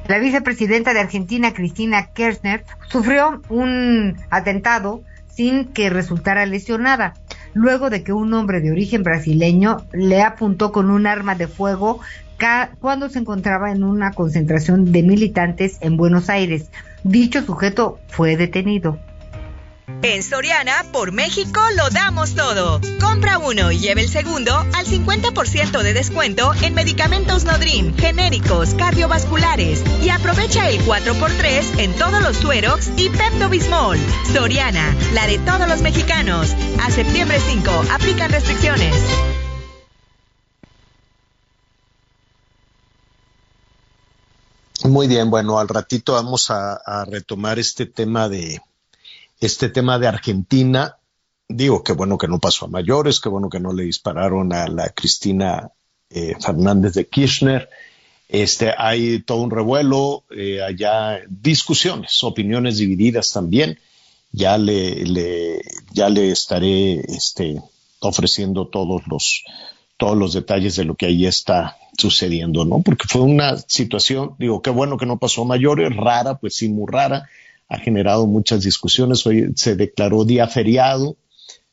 La 0.09 0.19
vicepresidenta 0.19 0.95
de 0.95 1.01
Argentina, 1.01 1.53
Cristina 1.53 2.07
Kirchner, 2.07 2.65
sufrió 2.89 3.43
un 3.51 4.17
atentado 4.31 5.03
sin 5.39 5.67
que 5.67 5.89
resultara 5.89 6.47
lesionada, 6.47 7.15
luego 7.55 7.91
de 7.91 8.03
que 8.03 8.13
un 8.13 8.35
hombre 8.35 8.61
de 8.61 8.73
origen 8.73 9.05
brasileño 9.05 9.85
le 9.93 10.21
apuntó 10.21 10.73
con 10.73 10.91
un 10.91 11.07
arma 11.07 11.37
de 11.37 11.47
fuego 11.47 12.01
cuando 12.81 13.09
se 13.09 13.21
encontraba 13.21 13.71
en 13.71 13.85
una 13.85 14.11
concentración 14.11 14.91
de 14.91 15.05
militantes 15.05 15.79
en 15.81 15.97
Buenos 15.97 16.29
Aires. 16.29 16.73
Dicho 17.05 17.41
sujeto 17.43 18.01
fue 18.09 18.37
detenido. 18.37 18.99
En 20.03 20.23
Soriana, 20.23 20.85
por 20.93 21.13
México, 21.13 21.61
lo 21.75 21.89
damos 21.91 22.35
todo. 22.35 22.81
Compra 23.01 23.39
uno 23.39 23.73
y 23.73 23.79
lleve 23.79 24.03
el 24.03 24.09
segundo 24.09 24.55
al 24.55 24.87
50% 24.87 25.83
de 25.83 25.93
descuento 25.93 26.53
en 26.63 26.75
medicamentos 26.75 27.45
Nodrim, 27.45 27.97
genéricos, 27.97 28.75
cardiovasculares 28.75 29.83
y 30.03 30.11
aprovecha 30.11 30.69
el 30.69 30.81
4x3 30.85 31.79
en 31.81 31.95
todos 31.95 32.23
los 32.23 32.37
Suerox 32.37 32.91
y 32.97 33.09
Pepto 33.09 33.49
Bismol. 33.49 33.99
Soriana, 34.33 34.95
la 35.15 35.27
de 35.27 35.39
todos 35.39 35.67
los 35.67 35.81
mexicanos. 35.81 36.55
A 36.81 36.91
septiembre 36.91 37.41
5, 37.41 37.71
aplican 37.91 38.31
restricciones. 38.31 38.95
Muy 44.85 45.09
bien, 45.09 45.29
bueno, 45.29 45.59
al 45.59 45.69
ratito 45.69 46.13
vamos 46.13 46.51
a 46.51 47.05
retomar 47.07 47.59
este 47.59 47.85
tema 47.85 48.29
de 48.29 48.61
este 49.41 49.69
tema 49.69 49.99
de 49.99 50.09
Argentina. 50.09 50.97
Digo, 51.49 51.83
qué 51.83 51.93
bueno 51.93 52.19
que 52.19 52.29
no 52.29 52.39
pasó 52.39 52.67
a 52.67 52.69
mayores, 52.69 53.21
qué 53.21 53.29
bueno 53.29 53.49
que 53.49 53.61
no 53.61 53.73
le 53.73 53.85
dispararon 53.85 54.53
a 54.53 54.69
la 54.69 54.91
Cristina 54.91 55.71
eh, 56.11 56.35
Fernández 56.41 56.95
de 56.95 57.07
Kirchner. 57.07 57.69
Este, 58.29 58.75
hay 58.77 59.21
todo 59.21 59.43
un 59.43 59.51
revuelo, 59.51 60.25
eh, 60.31 60.63
allá 60.63 61.21
discusiones, 61.29 62.23
opiniones 62.23 62.77
divididas 62.77 63.33
también. 63.33 63.79
Ya 64.31 64.59
le, 64.59 65.07
le, 65.07 65.63
ya 65.93 66.11
le 66.11 66.31
estaré 66.31 67.01
este, 67.01 67.63
ofreciendo 68.01 68.69
todos 68.69 69.03
los, 69.07 69.45
todos 69.97 70.17
los 70.19 70.35
detalles 70.35 70.77
de 70.77 70.85
lo 70.85 70.95
que 70.97 71.07
ahí 71.07 71.25
está 71.25 71.79
sucediendo, 71.97 72.67
¿no? 72.67 72.83
Porque 72.83 73.09
fue 73.09 73.23
una 73.23 73.57
situación, 73.57 74.35
digo, 74.39 74.61
qué 74.61 74.71
bueno 74.71 74.99
que 74.99 75.07
no 75.07 75.19
pasó 75.19 75.43
a 75.43 75.47
mayores, 75.47 75.97
rara, 75.97 76.39
pues 76.39 76.55
sí, 76.57 76.69
muy 76.69 76.87
rara, 76.87 77.29
ha 77.69 77.79
generado 77.79 78.27
muchas 78.27 78.63
discusiones. 78.63 79.27
Hoy 79.27 79.53
se 79.57 79.77
declaró 79.77 80.25
día 80.25 80.49
feriado, 80.49 81.17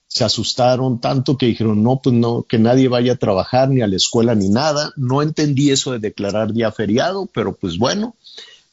se 0.07 0.23
asustaron 0.23 0.99
tanto 0.99 1.37
que 1.37 1.47
dijeron, 1.47 1.83
no, 1.83 1.99
pues 2.01 2.15
no, 2.15 2.43
que 2.43 2.59
nadie 2.59 2.87
vaya 2.87 3.13
a 3.13 3.17
trabajar 3.17 3.69
ni 3.69 3.81
a 3.81 3.87
la 3.87 3.95
escuela 3.95 4.35
ni 4.35 4.49
nada. 4.49 4.91
No 4.97 5.21
entendí 5.21 5.71
eso 5.71 5.91
de 5.91 5.99
declarar 5.99 6.53
día 6.53 6.71
feriado, 6.71 7.27
pero 7.33 7.55
pues 7.55 7.77
bueno, 7.77 8.15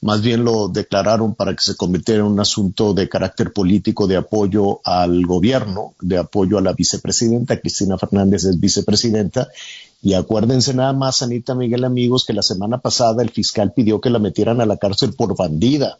más 0.00 0.20
bien 0.20 0.44
lo 0.44 0.68
declararon 0.68 1.34
para 1.34 1.54
que 1.54 1.62
se 1.62 1.76
convirtiera 1.76 2.20
en 2.20 2.26
un 2.26 2.40
asunto 2.40 2.92
de 2.92 3.08
carácter 3.08 3.52
político 3.52 4.06
de 4.08 4.16
apoyo 4.16 4.80
al 4.84 5.24
gobierno, 5.24 5.94
de 6.00 6.18
apoyo 6.18 6.58
a 6.58 6.60
la 6.60 6.72
vicepresidenta. 6.72 7.60
Cristina 7.60 7.96
Fernández 7.98 8.44
es 8.44 8.58
vicepresidenta. 8.58 9.48
Y 10.02 10.14
acuérdense 10.14 10.74
nada 10.74 10.92
más, 10.92 11.22
Anita 11.22 11.54
Miguel, 11.54 11.84
amigos, 11.84 12.24
que 12.24 12.32
la 12.32 12.42
semana 12.42 12.78
pasada 12.78 13.22
el 13.22 13.30
fiscal 13.30 13.72
pidió 13.72 14.00
que 14.00 14.10
la 14.10 14.18
metieran 14.18 14.60
a 14.60 14.66
la 14.66 14.76
cárcel 14.76 15.14
por 15.14 15.36
bandida 15.36 15.98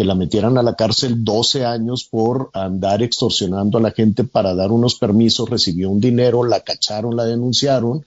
que 0.00 0.04
la 0.06 0.14
metieran 0.14 0.56
a 0.56 0.62
la 0.62 0.76
cárcel 0.76 1.24
12 1.26 1.66
años 1.66 2.08
por 2.10 2.48
andar 2.54 3.02
extorsionando 3.02 3.76
a 3.76 3.82
la 3.82 3.90
gente 3.90 4.24
para 4.24 4.54
dar 4.54 4.72
unos 4.72 4.94
permisos, 4.94 5.50
recibió 5.50 5.90
un 5.90 6.00
dinero, 6.00 6.42
la 6.42 6.60
cacharon, 6.60 7.16
la 7.16 7.26
denunciaron 7.26 8.06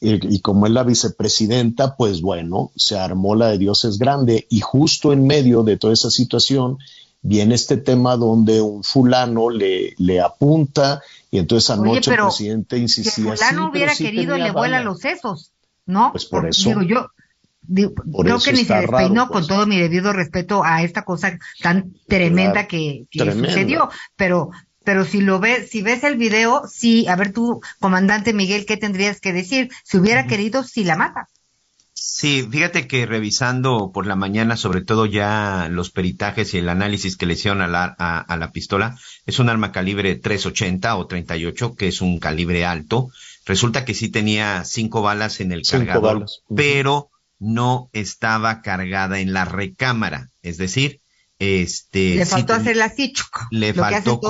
y, 0.00 0.38
como 0.38 0.66
es 0.66 0.72
la 0.72 0.84
vicepresidenta, 0.84 1.96
pues 1.96 2.20
bueno, 2.20 2.70
se 2.76 2.96
armó 2.96 3.34
la 3.34 3.48
de 3.48 3.58
Dios 3.58 3.84
es 3.84 3.98
grande 3.98 4.46
y 4.50 4.60
justo 4.60 5.12
en 5.12 5.26
medio 5.26 5.64
de 5.64 5.76
toda 5.76 5.94
esa 5.94 6.12
situación 6.12 6.78
viene 7.22 7.56
este 7.56 7.76
tema 7.76 8.16
donde 8.16 8.60
un 8.60 8.84
fulano 8.84 9.50
le, 9.50 9.96
le 9.98 10.20
apunta 10.20 11.02
y 11.28 11.38
entonces 11.38 11.70
anoche 11.70 12.12
el 12.12 12.18
presidente 12.18 12.78
insistía. 12.78 13.36
Si 13.36 13.44
fulano 13.44 13.68
hubiera 13.68 13.96
querido 13.96 14.38
le 14.38 14.52
vuela 14.52 14.80
los 14.80 15.00
sesos, 15.00 15.50
¿no? 15.86 16.12
Pues 16.12 16.24
por 16.24 16.46
eso. 16.46 16.68
Digo 16.68 16.82
yo, 16.82 17.08
creo 17.66 18.38
que 18.40 18.52
ni 18.52 18.64
se 18.64 18.74
despeinó 18.74 19.28
con 19.28 19.42
pues. 19.42 19.46
todo 19.46 19.66
mi 19.66 19.78
debido 19.78 20.12
respeto 20.12 20.64
a 20.64 20.82
esta 20.82 21.02
cosa 21.02 21.38
tan 21.60 21.94
tremenda 22.06 22.66
que, 22.66 23.06
sucedió, 23.12 23.90
pero 24.16 24.50
pero 24.84 25.04
si 25.04 25.20
lo 25.20 25.38
ves, 25.38 25.70
si 25.70 25.80
ves 25.80 26.02
el 26.02 26.16
video, 26.16 26.62
sí, 26.68 27.06
a 27.06 27.14
ver 27.14 27.32
tú, 27.32 27.60
comandante 27.78 28.32
Miguel, 28.32 28.66
¿qué 28.66 28.76
tendrías 28.76 29.20
que 29.20 29.32
decir? 29.32 29.70
Si 29.84 29.96
hubiera 29.96 30.26
querido, 30.26 30.64
si 30.64 30.82
la 30.82 30.96
mata. 30.96 31.28
Sí, 31.94 32.46
fíjate 32.50 32.88
que 32.88 33.06
revisando 33.06 33.92
por 33.92 34.06
la 34.06 34.16
mañana, 34.16 34.56
sobre 34.56 34.82
todo 34.82 35.06
ya 35.06 35.68
los 35.70 35.90
peritajes 35.90 36.52
y 36.52 36.58
el 36.58 36.68
análisis 36.68 37.16
que 37.16 37.26
le 37.26 37.34
hicieron 37.34 37.62
a 37.62 37.68
la, 37.68 37.84
a, 37.84 38.36
la 38.36 38.50
pistola, 38.50 38.98
es 39.24 39.38
un 39.38 39.48
arma 39.48 39.70
calibre 39.70 40.16
380 40.16 40.96
o 40.96 41.06
38, 41.06 41.76
que 41.76 41.88
es 41.88 42.00
un 42.00 42.18
calibre 42.18 42.64
alto. 42.64 43.10
Resulta 43.46 43.84
que 43.84 43.94
sí 43.94 44.08
tenía 44.08 44.64
cinco 44.64 45.02
balas 45.02 45.40
en 45.40 45.52
el 45.52 45.62
cargador, 45.62 46.26
pero 46.54 47.11
no 47.42 47.90
estaba 47.92 48.62
cargada 48.62 49.18
en 49.18 49.32
la 49.32 49.44
recámara, 49.44 50.30
es 50.42 50.58
decir, 50.58 51.00
este 51.40 52.14
le 52.14 52.26
faltó 52.26 52.54
hacer 52.54 52.76
la 52.76 52.84
así, 52.84 53.12
le 53.50 53.74
faltó 53.74 54.20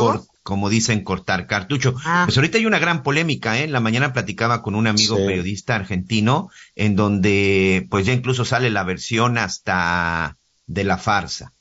como 0.42 0.70
dicen 0.70 1.04
cortar 1.04 1.46
cartucho. 1.46 1.94
Ah. 2.04 2.22
Pues 2.26 2.36
ahorita 2.36 2.58
hay 2.58 2.66
una 2.66 2.78
gran 2.78 3.02
polémica, 3.02 3.58
¿eh? 3.58 3.64
En 3.64 3.72
la 3.72 3.80
mañana 3.80 4.12
platicaba 4.12 4.62
con 4.62 4.74
un 4.74 4.86
amigo 4.86 5.16
periodista 5.16 5.76
argentino 5.76 6.50
en 6.74 6.96
donde 6.96 7.86
pues 7.90 8.06
ya 8.06 8.12
incluso 8.12 8.44
sale 8.44 8.70
la 8.70 8.82
versión 8.82 9.38
hasta 9.38 10.38
de 10.66 10.84
la 10.84 10.96
farsa. 10.96 11.52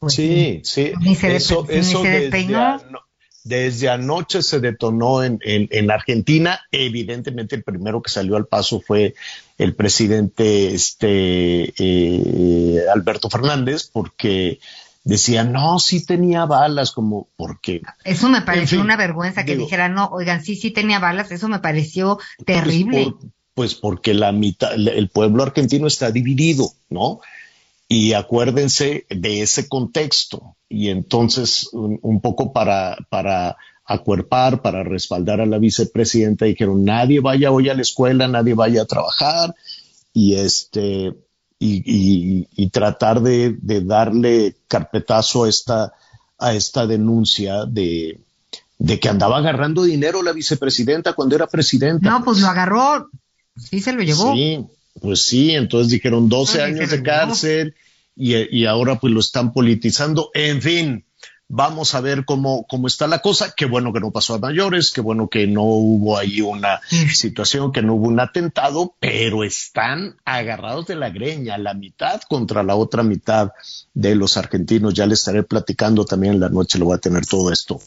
Pues 0.00 0.14
sí, 0.14 0.60
sí, 0.64 0.92
eso, 1.22 1.66
eso 1.68 2.02
desde 3.44 3.88
anoche 3.88 4.42
se 4.42 4.60
detonó 4.60 5.22
en, 5.22 5.38
en, 5.42 5.90
Argentina. 5.90 6.60
Evidentemente, 6.70 7.56
el 7.56 7.62
primero 7.62 8.02
que 8.02 8.10
salió 8.10 8.36
al 8.36 8.46
paso 8.46 8.80
fue 8.80 9.14
el 9.58 9.74
presidente 9.74 10.74
este, 10.74 11.74
eh, 11.76 12.80
Alberto 12.92 13.28
Fernández, 13.28 13.90
porque 13.92 14.60
decía, 15.04 15.42
no, 15.42 15.78
sí 15.80 16.04
tenía 16.04 16.46
balas, 16.46 16.92
como, 16.92 17.28
porque. 17.36 17.82
Eso 18.04 18.28
me 18.28 18.42
pareció 18.42 18.80
una 18.80 18.96
vergüenza 18.96 19.44
que 19.44 19.56
dijera, 19.56 19.88
no, 19.88 20.06
oigan, 20.06 20.44
sí, 20.44 20.54
sí 20.54 20.70
tenía 20.70 21.00
balas, 21.00 21.32
eso 21.32 21.48
me 21.48 21.58
pareció 21.58 22.16
pues 22.16 22.46
terrible. 22.46 23.14
pues 23.54 23.74
porque 23.74 24.14
la 24.14 24.32
mitad, 24.32 24.74
el 24.74 25.08
pueblo 25.08 25.42
argentino 25.42 25.86
está 25.88 26.12
dividido, 26.12 26.70
¿no? 26.88 27.20
Y 27.88 28.12
acuérdense 28.12 29.06
de 29.08 29.42
ese 29.42 29.66
contexto. 29.66 30.56
Y 30.68 30.90
entonces, 30.90 31.70
un, 31.72 32.20
poco 32.20 32.52
para, 32.52 32.98
para 33.08 33.56
acuerpar, 33.88 34.60
para 34.60 34.84
respaldar 34.84 35.40
a 35.40 35.46
la 35.46 35.58
vicepresidenta, 35.58 36.44
dijeron, 36.44 36.84
nadie 36.84 37.20
vaya 37.20 37.50
hoy 37.50 37.70
a 37.70 37.74
la 37.74 37.80
escuela, 37.80 38.28
nadie 38.28 38.52
vaya 38.52 38.82
a 38.82 38.84
trabajar. 38.84 39.54
Y 40.12 40.34
este, 40.34 41.14
y, 41.58 42.46
y, 42.54 42.68
tratar 42.68 43.22
de, 43.22 43.56
de, 43.60 43.80
darle 43.80 44.56
carpetazo 44.68 45.44
a 45.44 45.48
esta, 45.48 45.94
a 46.38 46.54
esta 46.54 46.86
denuncia 46.86 47.64
de, 47.64 48.20
de 48.78 49.00
que 49.00 49.08
andaba 49.08 49.38
agarrando 49.38 49.82
dinero 49.82 50.22
la 50.22 50.32
vicepresidenta 50.32 51.14
cuando 51.14 51.34
era 51.34 51.46
presidenta. 51.46 52.10
No, 52.10 52.22
pues 52.24 52.40
lo 52.40 52.48
agarró, 52.48 53.08
sí 53.56 53.80
se 53.80 53.92
lo 53.92 54.02
llevó. 54.02 54.34
Sí, 54.34 54.66
pues 55.00 55.22
sí, 55.22 55.52
entonces 55.52 55.90
dijeron 55.90 56.28
12 56.28 56.62
años 56.62 56.90
de 56.90 57.02
cárcel 57.02 57.74
y, 58.14 58.34
y, 58.56 58.66
ahora 58.66 59.00
pues 59.00 59.12
lo 59.12 59.20
están 59.20 59.52
politizando. 59.52 60.30
En 60.34 60.60
fin, 60.60 61.04
vamos 61.48 61.94
a 61.94 62.00
ver 62.00 62.24
cómo, 62.24 62.66
cómo 62.68 62.86
está 62.86 63.06
la 63.06 63.20
cosa. 63.20 63.54
Qué 63.56 63.64
bueno 63.64 63.92
que 63.92 64.00
no 64.00 64.10
pasó 64.10 64.34
a 64.34 64.38
mayores, 64.38 64.92
qué 64.92 65.00
bueno 65.00 65.28
que 65.28 65.46
no 65.46 65.62
hubo 65.62 66.18
ahí 66.18 66.40
una 66.40 66.80
situación, 67.14 67.72
que 67.72 67.82
no 67.82 67.94
hubo 67.94 68.06
un 68.06 68.20
atentado, 68.20 68.94
pero 69.00 69.42
están 69.44 70.16
agarrados 70.24 70.86
de 70.86 70.96
la 70.96 71.10
greña, 71.10 71.58
la 71.58 71.74
mitad 71.74 72.20
contra 72.28 72.62
la 72.62 72.76
otra 72.76 73.02
mitad 73.02 73.52
de 73.94 74.14
los 74.14 74.36
argentinos. 74.36 74.94
Ya 74.94 75.06
les 75.06 75.20
estaré 75.20 75.42
platicando 75.42 76.04
también 76.04 76.34
en 76.34 76.40
la 76.40 76.50
noche, 76.50 76.78
lo 76.78 76.84
voy 76.84 76.96
a 76.96 77.00
tener 77.00 77.26
todo 77.26 77.50
esto. 77.50 77.80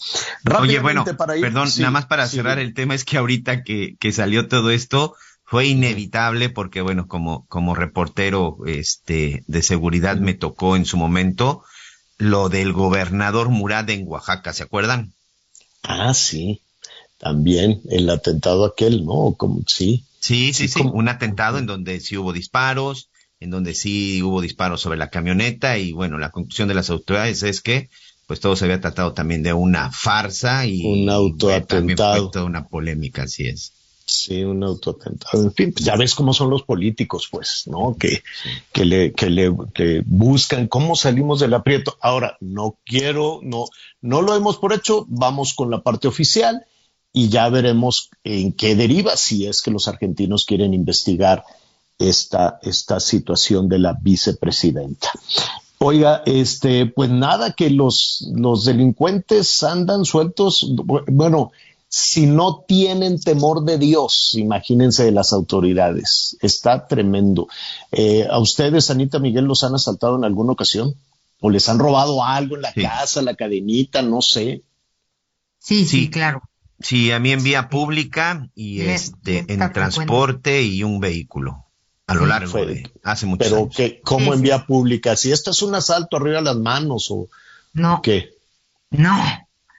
Oye, 0.59 0.79
bueno, 0.79 1.05
perdón, 1.05 1.69
nada 1.77 1.91
más 1.91 2.07
para 2.07 2.27
cerrar 2.27 2.59
el 2.59 2.73
tema, 2.73 2.95
es 2.95 3.05
que 3.05 3.17
ahorita 3.17 3.63
que, 3.63 3.95
que 3.99 4.11
salió 4.11 4.47
todo 4.47 4.71
esto, 4.71 5.15
fue 5.43 5.65
inevitable 5.65 6.47
porque 6.47 6.79
bueno 6.79 7.09
como 7.09 7.45
como 7.47 7.75
reportero 7.75 8.59
este 8.65 9.43
de 9.47 9.61
seguridad 9.61 10.15
me 10.15 10.33
tocó 10.33 10.77
en 10.77 10.85
su 10.85 10.95
momento 10.95 11.65
lo 12.22 12.49
del 12.49 12.72
gobernador 12.72 13.49
Murad 13.49 13.89
en 13.89 14.07
Oaxaca 14.07 14.53
se 14.53 14.64
acuerdan 14.64 15.14
ah 15.84 16.14
sí. 16.14 16.61
También 17.18 17.81
el 17.89 18.10
atentado 18.10 18.65
aquel 18.65 19.06
no 19.06 19.35
como 19.38 19.61
sí. 19.68 20.06
Sí 20.19 20.53
sí 20.53 20.68
sí, 20.68 20.81
un 20.81 21.10
atentado 21.10 21.57
en 21.57 21.65
donde 21.65 21.99
sí 21.99 22.18
hubo 22.18 22.31
disparos 22.31 23.10
en 23.39 23.49
donde 23.49 23.73
sí 23.73 24.22
hubo 24.22 24.39
disparos 24.39 24.81
sobre 24.81 24.99
la 24.99 25.10
camioneta 25.10 25.80
y 25.80 25.93
bueno 25.93 26.19
la 26.19 26.30
conclusión 26.30 26.68
de 26.68 26.76
las 26.76 26.91
autoridades 26.91 27.41
es 27.41 27.61
que 27.61 27.89
pues 28.27 28.39
todo 28.39 28.56
se 28.56 28.65
había 28.65 28.80
tratado 28.80 29.14
también 29.14 29.41
de 29.41 29.53
una 29.53 29.91
farsa 29.91 30.68
y 30.68 30.85
un 30.85 31.10
autoatentado. 31.10 32.30
toda 32.30 32.45
una 32.45 32.68
polémica 32.68 33.23
así 33.23 33.48
es 33.48 33.73
Sí, 34.11 34.43
un 34.43 34.61
autoatentado. 34.61 35.41
En 35.41 35.53
fin, 35.53 35.71
pues 35.71 35.85
ya 35.85 35.95
ves 35.95 36.15
cómo 36.15 36.33
son 36.33 36.49
los 36.49 36.63
políticos, 36.63 37.29
pues, 37.31 37.63
¿no? 37.67 37.95
Que, 37.97 38.21
que, 38.73 38.83
le, 38.83 39.13
que 39.13 39.29
le 39.29 39.49
buscan 40.05 40.67
cómo 40.67 40.97
salimos 40.97 41.39
del 41.39 41.53
aprieto. 41.53 41.97
Ahora, 42.01 42.35
no 42.41 42.77
quiero, 42.85 43.39
no, 43.41 43.67
no 44.01 44.21
lo 44.21 44.35
hemos 44.35 44.57
por 44.57 44.73
hecho, 44.73 45.05
vamos 45.07 45.53
con 45.53 45.71
la 45.71 45.81
parte 45.81 46.09
oficial 46.09 46.65
y 47.13 47.29
ya 47.29 47.47
veremos 47.47 48.09
en 48.25 48.51
qué 48.51 48.75
deriva 48.75 49.15
si 49.15 49.47
es 49.47 49.61
que 49.61 49.71
los 49.71 49.88
argentinos 49.88 50.43
quieren 50.43 50.73
investigar 50.73 51.45
esta, 51.97 52.59
esta 52.63 52.99
situación 52.99 53.69
de 53.69 53.79
la 53.79 53.93
vicepresidenta. 53.93 55.09
Oiga, 55.77 56.21
este, 56.25 56.85
pues 56.85 57.09
nada, 57.09 57.53
que 57.53 57.69
los, 57.69 58.27
los 58.35 58.65
delincuentes 58.65 59.63
andan 59.63 60.03
sueltos, 60.03 60.69
bueno, 61.07 61.53
si 61.93 62.26
no 62.26 62.63
tienen 62.65 63.19
temor 63.19 63.65
de 63.65 63.77
Dios, 63.77 64.35
imagínense 64.38 65.03
de 65.03 65.11
las 65.11 65.34
autoridades. 65.34 66.38
Está 66.39 66.88
tremendo. 66.88 67.49
Eh, 67.91 68.26
¿A 68.31 68.39
ustedes, 68.39 68.89
Anita 68.89 69.19
Miguel, 69.19 69.43
los 69.43 69.65
han 69.65 69.76
asaltado 69.76 70.15
en 70.15 70.23
alguna 70.23 70.53
ocasión? 70.53 70.95
¿O 71.41 71.49
les 71.49 71.68
han 71.68 71.80
robado 71.80 72.23
algo 72.23 72.55
en 72.55 72.61
la 72.61 72.72
casa, 72.73 73.22
la 73.22 73.35
cadenita, 73.35 74.01
no 74.03 74.22
sé? 74.22 74.63
Sí, 75.59 75.85
sí, 75.85 76.09
claro. 76.09 76.41
Sí, 76.80 77.11
a 77.11 77.19
mí 77.19 77.31
en 77.31 77.43
vía 77.43 77.68
pública 77.68 78.47
y 78.55 78.81
este, 78.81 79.45
en 79.49 79.73
transporte 79.73 80.63
y 80.63 80.84
un 80.84 81.01
vehículo. 81.01 81.65
A 82.07 82.13
lo 82.15 82.26
largo, 82.26 82.51
Fue- 82.51 82.65
de- 82.68 82.91
hace 83.03 83.26
muchos 83.26 83.47
Pero 83.47 83.57
años. 83.63 83.76
que, 83.76 83.99
¿cómo 84.01 84.27
Sí, 84.27 84.31
en 84.31 84.38
sí. 84.38 84.43
vía 84.43 84.65
pública? 84.65 85.15
Si 85.18 85.31
esto 85.31 85.51
es 85.51 85.61
un 85.61 85.76
asalto 85.76 86.15
arriba 86.18 86.38
de 86.38 86.43
las 86.43 86.55
manos 86.55 87.07
o 87.11 87.27
No, 87.73 88.01
qué. 88.01 88.30
no. 88.91 89.22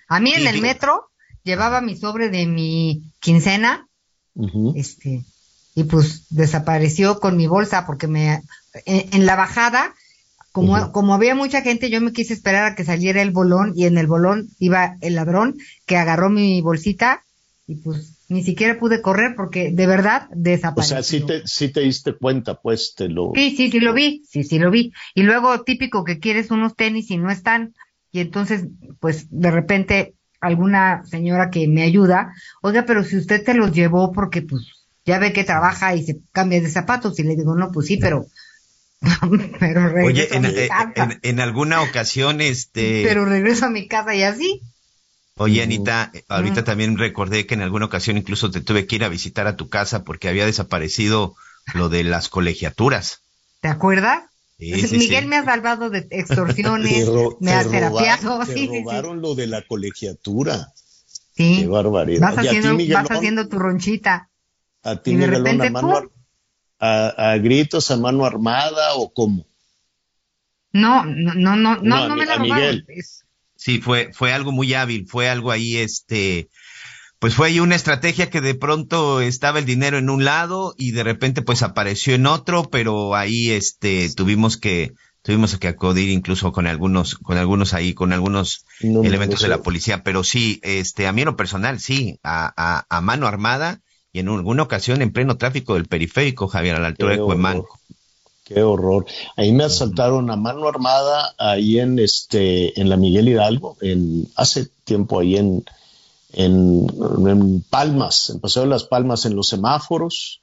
A 0.08 0.20
mí 0.20 0.32
en 0.34 0.46
el 0.46 0.60
metro 0.60 1.10
llevaba 1.44 1.80
mi 1.80 1.96
sobre 1.96 2.28
de 2.30 2.46
mi 2.46 3.02
quincena, 3.20 3.86
este, 4.74 5.24
y 5.74 5.84
pues 5.84 6.26
desapareció 6.30 7.20
con 7.20 7.36
mi 7.36 7.46
bolsa 7.46 7.86
porque 7.86 8.06
me, 8.08 8.42
en, 8.86 9.14
en 9.14 9.26
la 9.26 9.36
bajada, 9.36 9.94
como, 10.52 10.92
como 10.92 11.14
había 11.14 11.34
mucha 11.34 11.62
gente, 11.62 11.90
yo 11.90 12.00
me 12.00 12.12
quise 12.12 12.34
esperar 12.34 12.64
a 12.72 12.74
que 12.74 12.84
saliera 12.84 13.22
el 13.22 13.30
bolón 13.30 13.72
y 13.74 13.86
en 13.86 13.96
el 13.98 14.06
bolón 14.06 14.48
iba 14.58 14.96
el 15.00 15.14
ladrón 15.14 15.56
que 15.86 15.96
agarró 15.96 16.28
mi 16.30 16.60
bolsita 16.60 17.22
y 17.66 17.76
pues 17.76 18.18
ni 18.28 18.42
siquiera 18.42 18.78
pude 18.78 19.02
correr 19.02 19.34
porque 19.36 19.70
de 19.72 19.86
verdad 19.86 20.28
O 20.30 20.36
desapareció. 20.36 20.96
sea, 20.96 21.02
sí 21.02 21.20
te, 21.20 21.46
sí 21.46 21.68
te 21.68 21.80
diste 21.80 22.14
cuenta, 22.14 22.60
pues 22.60 22.94
te 22.94 23.08
lo. 23.08 23.32
Sí, 23.34 23.54
sí, 23.56 23.70
sí 23.70 23.80
lo 23.80 23.94
vi, 23.94 24.22
sí, 24.28 24.44
sí 24.44 24.58
lo 24.58 24.70
vi. 24.70 24.92
Y 25.14 25.22
luego 25.22 25.62
típico 25.62 26.04
que 26.04 26.18
quieres 26.18 26.50
unos 26.50 26.76
tenis 26.76 27.10
y 27.10 27.16
no 27.16 27.30
están. 27.30 27.74
Y 28.10 28.20
entonces, 28.20 28.66
pues 29.00 29.26
de 29.30 29.50
repente 29.50 30.14
alguna 30.42 31.04
señora 31.06 31.50
que 31.50 31.68
me 31.68 31.82
ayuda, 31.84 32.34
oiga, 32.62 32.84
pero 32.86 33.04
si 33.04 33.16
usted 33.18 33.44
te 33.44 33.54
los 33.54 33.72
llevó 33.72 34.12
porque 34.12 34.42
pues 34.42 34.62
ya 35.06 35.18
ve 35.18 35.32
que 35.32 35.44
trabaja 35.44 35.94
y 35.94 36.04
se 36.04 36.20
cambia 36.32 36.60
de 36.60 36.68
zapatos 36.70 37.18
y 37.18 37.24
le 37.24 37.36
digo, 37.36 37.54
no, 37.56 37.70
pues 37.72 37.86
sí, 37.88 37.96
pero... 37.98 38.26
pero 39.60 39.88
regreso 39.88 40.06
Oye, 40.06 40.28
en, 40.36 40.44
a 40.44 40.48
mi 40.50 40.54
eh, 40.54 40.66
casa. 40.66 41.04
en- 41.12 41.20
en 41.22 41.40
alguna 41.40 41.82
ocasión, 41.82 42.40
este, 42.40 43.04
Pero 43.04 43.24
regreso 43.24 43.66
a 43.66 43.70
mi 43.70 43.88
casa 43.88 44.14
y 44.14 44.22
así. 44.22 44.60
oye, 45.36 45.62
Anita, 45.62 46.10
ahorita 46.28 46.64
también 46.64 46.96
recordé 46.96 47.46
que 47.46 47.54
en 47.54 47.60
alguna 47.62 47.86
ocasión 47.86 48.16
incluso 48.16 48.50
te 48.50 48.60
tuve 48.62 48.86
que 48.86 48.96
ir 48.96 49.04
a 49.04 49.08
visitar 49.08 49.46
a 49.46 49.56
tu 49.56 49.68
casa 49.68 50.04
porque 50.04 50.28
había 50.28 50.46
desaparecido 50.46 51.34
lo 51.74 51.88
de 51.90 52.04
las 52.04 52.28
colegiaturas. 52.30 53.22
¿Te 53.60 53.68
acuerdas? 53.68 54.24
Sí, 54.70 54.86
sí, 54.86 54.98
Miguel 54.98 55.22
sí. 55.24 55.28
me 55.28 55.36
ha 55.36 55.44
salvado 55.44 55.90
de 55.90 56.06
extorsiones, 56.10 57.04
Te 57.04 57.10
me 57.40 57.50
te 57.50 57.52
ha 57.52 57.62
roba- 57.62 57.70
terapiado. 57.70 58.38
te 58.40 58.46
sí, 58.46 58.60
sí, 58.60 58.66
sí. 58.68 58.80
robaron 58.80 59.20
lo 59.20 59.34
de 59.34 59.46
la 59.46 59.62
colegiatura. 59.66 60.72
Sí. 61.34 61.56
Qué 61.60 61.66
barbaridad. 61.66 62.20
Vas 62.20 62.40
ti, 62.40 62.46
haciendo, 62.48 62.74
Miguelón, 62.74 63.02
vas 63.04 63.16
haciendo 63.16 63.48
tu 63.48 63.58
ronchita. 63.58 64.30
a 64.82 65.02
ti, 65.02 65.12
y 65.12 65.14
de 65.16 65.26
Miguelón, 65.26 65.44
repente, 65.44 65.66
a 65.66 65.70
mano 65.70 65.88
¡pum! 65.88 65.96
ar- 65.96 66.10
a, 67.16 67.32
a 67.32 67.38
gritos, 67.38 67.90
a 67.90 67.96
mano 67.96 68.24
armada 68.24 68.94
o 68.96 69.12
cómo? 69.12 69.46
No, 70.72 71.04
no, 71.04 71.34
no, 71.34 71.56
no, 71.56 71.76
no, 71.76 71.80
No, 71.82 71.94
a 71.96 72.16
me 72.16 72.26
la 72.26 72.36
robaron. 72.36 72.56
Miguel. 72.56 72.84
Es- 72.88 73.24
Sí, 73.54 73.80
fue, 73.80 74.10
fue 74.12 74.32
algo 74.32 74.50
muy 74.50 74.74
hábil, 74.74 75.06
fue 75.06 75.28
algo 75.28 75.52
ahí, 75.52 75.76
este, 75.76 76.48
pues 77.22 77.36
fue 77.36 77.46
ahí 77.46 77.60
una 77.60 77.76
estrategia 77.76 78.30
que 78.30 78.40
de 78.40 78.56
pronto 78.56 79.20
estaba 79.20 79.60
el 79.60 79.64
dinero 79.64 79.96
en 79.96 80.10
un 80.10 80.24
lado 80.24 80.74
y 80.76 80.90
de 80.90 81.04
repente 81.04 81.40
pues 81.40 81.62
apareció 81.62 82.16
en 82.16 82.26
otro, 82.26 82.64
pero 82.64 83.14
ahí 83.14 83.52
este 83.52 84.12
tuvimos 84.12 84.56
que 84.56 84.94
tuvimos 85.22 85.56
que 85.56 85.68
acudir 85.68 86.08
incluso 86.08 86.50
con 86.50 86.66
algunos 86.66 87.14
con 87.14 87.38
algunos 87.38 87.74
ahí 87.74 87.94
con 87.94 88.12
algunos 88.12 88.64
No 88.80 89.02
me 89.02 89.06
elementos 89.06 89.40
de 89.40 89.46
la 89.46 89.62
policía, 89.62 90.02
pero 90.02 90.24
sí, 90.24 90.58
este 90.64 91.06
a 91.06 91.12
mí 91.12 91.20
en 91.20 91.26
lo 91.26 91.36
personal 91.36 91.78
sí, 91.78 92.18
a, 92.24 92.52
a, 92.56 92.86
a 92.88 93.00
mano 93.02 93.28
armada 93.28 93.82
y 94.12 94.18
en 94.18 94.28
alguna 94.28 94.64
ocasión 94.64 95.00
en 95.00 95.12
pleno 95.12 95.36
tráfico 95.36 95.74
del 95.74 95.86
periférico, 95.86 96.48
Javier, 96.48 96.74
a 96.74 96.80
la 96.80 96.88
altura 96.88 97.12
Qué 97.12 97.20
de 97.20 97.24
Cuemanco. 97.24 97.78
Qué 98.42 98.64
horror. 98.64 99.06
Ahí 99.36 99.52
me 99.52 99.62
asaltaron 99.62 100.28
a 100.28 100.34
mano 100.34 100.66
armada 100.66 101.36
ahí 101.38 101.78
en 101.78 102.00
este 102.00 102.80
en 102.80 102.88
la 102.88 102.96
Miguel 102.96 103.28
Hidalgo, 103.28 103.76
en 103.80 104.26
hace 104.34 104.70
tiempo 104.82 105.20
ahí 105.20 105.36
en 105.36 105.64
en, 106.32 106.86
en 107.28 107.60
Palmas, 107.62 108.30
en 108.30 108.40
Paseo 108.40 108.62
de 108.62 108.68
las 108.68 108.84
Palmas 108.84 109.24
en 109.26 109.36
los 109.36 109.48
semáforos, 109.48 110.40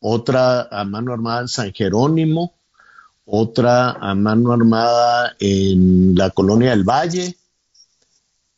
otra 0.00 0.62
a 0.70 0.84
mano 0.84 1.12
armada 1.12 1.42
en 1.42 1.48
San 1.48 1.72
Jerónimo, 1.72 2.54
otra 3.26 3.90
a 3.92 4.14
mano 4.14 4.52
armada 4.52 5.34
en 5.38 6.14
la 6.16 6.30
colonia 6.30 6.70
del 6.70 6.84
Valle. 6.84 7.36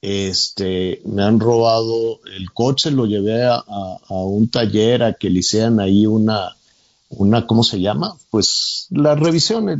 Este, 0.00 1.00
me 1.04 1.22
han 1.22 1.38
robado 1.38 2.20
el 2.36 2.52
coche, 2.52 2.90
lo 2.90 3.06
llevé 3.06 3.44
a, 3.44 3.54
a- 3.56 3.98
un 4.08 4.48
taller 4.48 5.02
a 5.04 5.12
que 5.14 5.30
le 5.30 5.40
hicieran 5.40 5.78
ahí 5.78 6.06
una, 6.06 6.56
una, 7.10 7.46
¿cómo 7.46 7.62
se 7.62 7.80
llama? 7.80 8.16
Pues 8.30 8.86
las 8.90 9.18
revisiones 9.20 9.78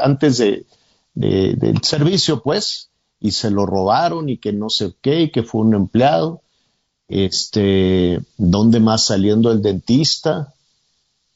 antes 0.00 0.38
de- 0.38 0.64
del 1.14 1.82
servicio, 1.82 2.42
pues, 2.42 2.90
y 3.20 3.30
se 3.32 3.50
lo 3.50 3.66
robaron 3.66 4.28
y 4.28 4.38
que 4.38 4.52
no 4.52 4.68
sé 4.70 4.94
qué, 5.00 5.22
y 5.22 5.30
que 5.30 5.42
fue 5.42 5.62
un 5.62 5.74
empleado. 5.74 6.42
Este, 7.08 8.20
¿dónde 8.36 8.80
más 8.80 9.06
saliendo 9.06 9.50
el 9.52 9.62
dentista? 9.62 10.52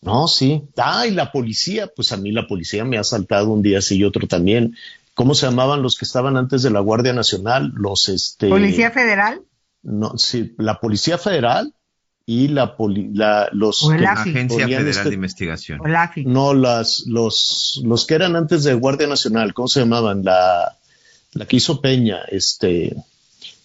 No, 0.02 0.28
sí. 0.28 0.62
Ah, 0.77 1.07
y 1.07 1.11
la 1.11 1.31
policía, 1.32 1.89
pues 1.94 2.12
a 2.12 2.16
mí 2.16 2.32
la 2.32 2.47
policía 2.47 2.85
me 2.85 2.97
ha 2.97 3.01
asaltado 3.01 3.51
un 3.51 3.62
día 3.62 3.81
sí 3.82 3.97
y 3.98 4.05
otro 4.05 4.27
también. 4.27 4.77
¿Cómo 5.15 5.35
se 5.35 5.47
llamaban 5.47 5.82
los 5.82 5.97
que 5.97 6.05
estaban 6.05 6.36
antes 6.36 6.62
de 6.62 6.70
la 6.70 6.81
Guardia 6.81 7.12
Nacional? 7.12 7.73
Los, 7.74 8.09
este. 8.09 8.48
Policía 8.48 8.90
Federal. 8.90 9.43
No, 9.82 10.16
sí, 10.16 10.55
la 10.59 10.81
Policía 10.81 11.19
Federal 11.19 11.73
y 12.27 12.48
la, 12.48 12.77
poli- 12.77 13.11
la 13.12 13.48
los 13.52 13.82
O 13.85 13.93
el 13.93 14.01
que 14.01 14.07
AFI. 14.07 14.31
Agencia 14.31 14.59
ponían 14.65 14.81
Federal 14.82 14.89
este- 14.98 15.09
de 15.09 15.15
Investigación. 15.15 15.81
O 15.81 15.86
la 15.89 16.02
AFI. 16.05 16.24
no, 16.24 16.55
las, 16.55 17.05
los, 17.07 17.81
los 17.85 18.07
que 18.07 18.15
eran 18.15 18.36
antes 18.36 18.65
de 18.65 18.74
Guardia 18.74 19.07
Nacional, 19.07 19.52
¿cómo 19.55 19.69
se 19.69 19.81
llamaban? 19.81 20.24
La, 20.24 20.77
la 21.32 21.47
que 21.47 21.57
hizo 21.57 21.81
Peña, 21.81 22.23
este, 22.28 22.97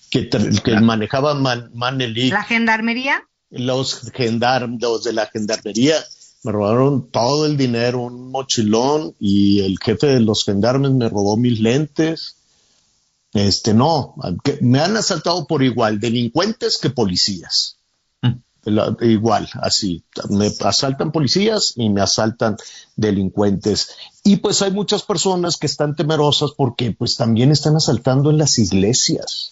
que, 0.09 0.29
manejaba 0.81 1.33
Man, 1.33 1.71
La 2.29 2.43
gendarmería. 2.43 3.23
los 3.49 4.11
gendarm, 4.11 4.77
los 4.79 5.03
de 5.03 5.13
la 5.13 5.27
gendarmería, 5.27 6.03
me 6.43 6.51
robaron 6.51 7.09
todo 7.09 7.45
el 7.45 7.57
dinero, 7.57 8.01
un 8.01 8.29
mochilón, 8.29 9.15
y 9.19 9.61
el 9.61 9.79
jefe 9.79 10.07
de 10.07 10.19
los 10.19 10.43
gendarmes 10.43 10.91
me 10.91 11.09
robó 11.09 11.37
mis 11.37 11.59
lentes. 11.59 12.35
Este, 13.33 13.73
no, 13.73 14.15
me 14.61 14.79
han 14.79 14.95
asaltado 14.95 15.45
por 15.47 15.63
igual, 15.63 15.99
delincuentes 15.99 16.77
que 16.77 16.89
policías. 16.89 17.77
Igual, 19.01 19.49
así. 19.61 20.03
Me 20.29 20.51
asaltan 20.61 21.11
policías 21.11 21.73
y 21.75 21.89
me 21.89 22.01
asaltan 22.01 22.57
delincuentes. 22.95 23.91
Y 24.23 24.37
pues 24.37 24.61
hay 24.61 24.71
muchas 24.71 25.03
personas 25.03 25.57
que 25.57 25.67
están 25.67 25.95
temerosas 25.95 26.51
porque 26.57 26.91
pues 26.91 27.15
también 27.15 27.51
están 27.51 27.75
asaltando 27.75 28.31
en 28.31 28.37
las 28.39 28.57
iglesias. 28.57 29.51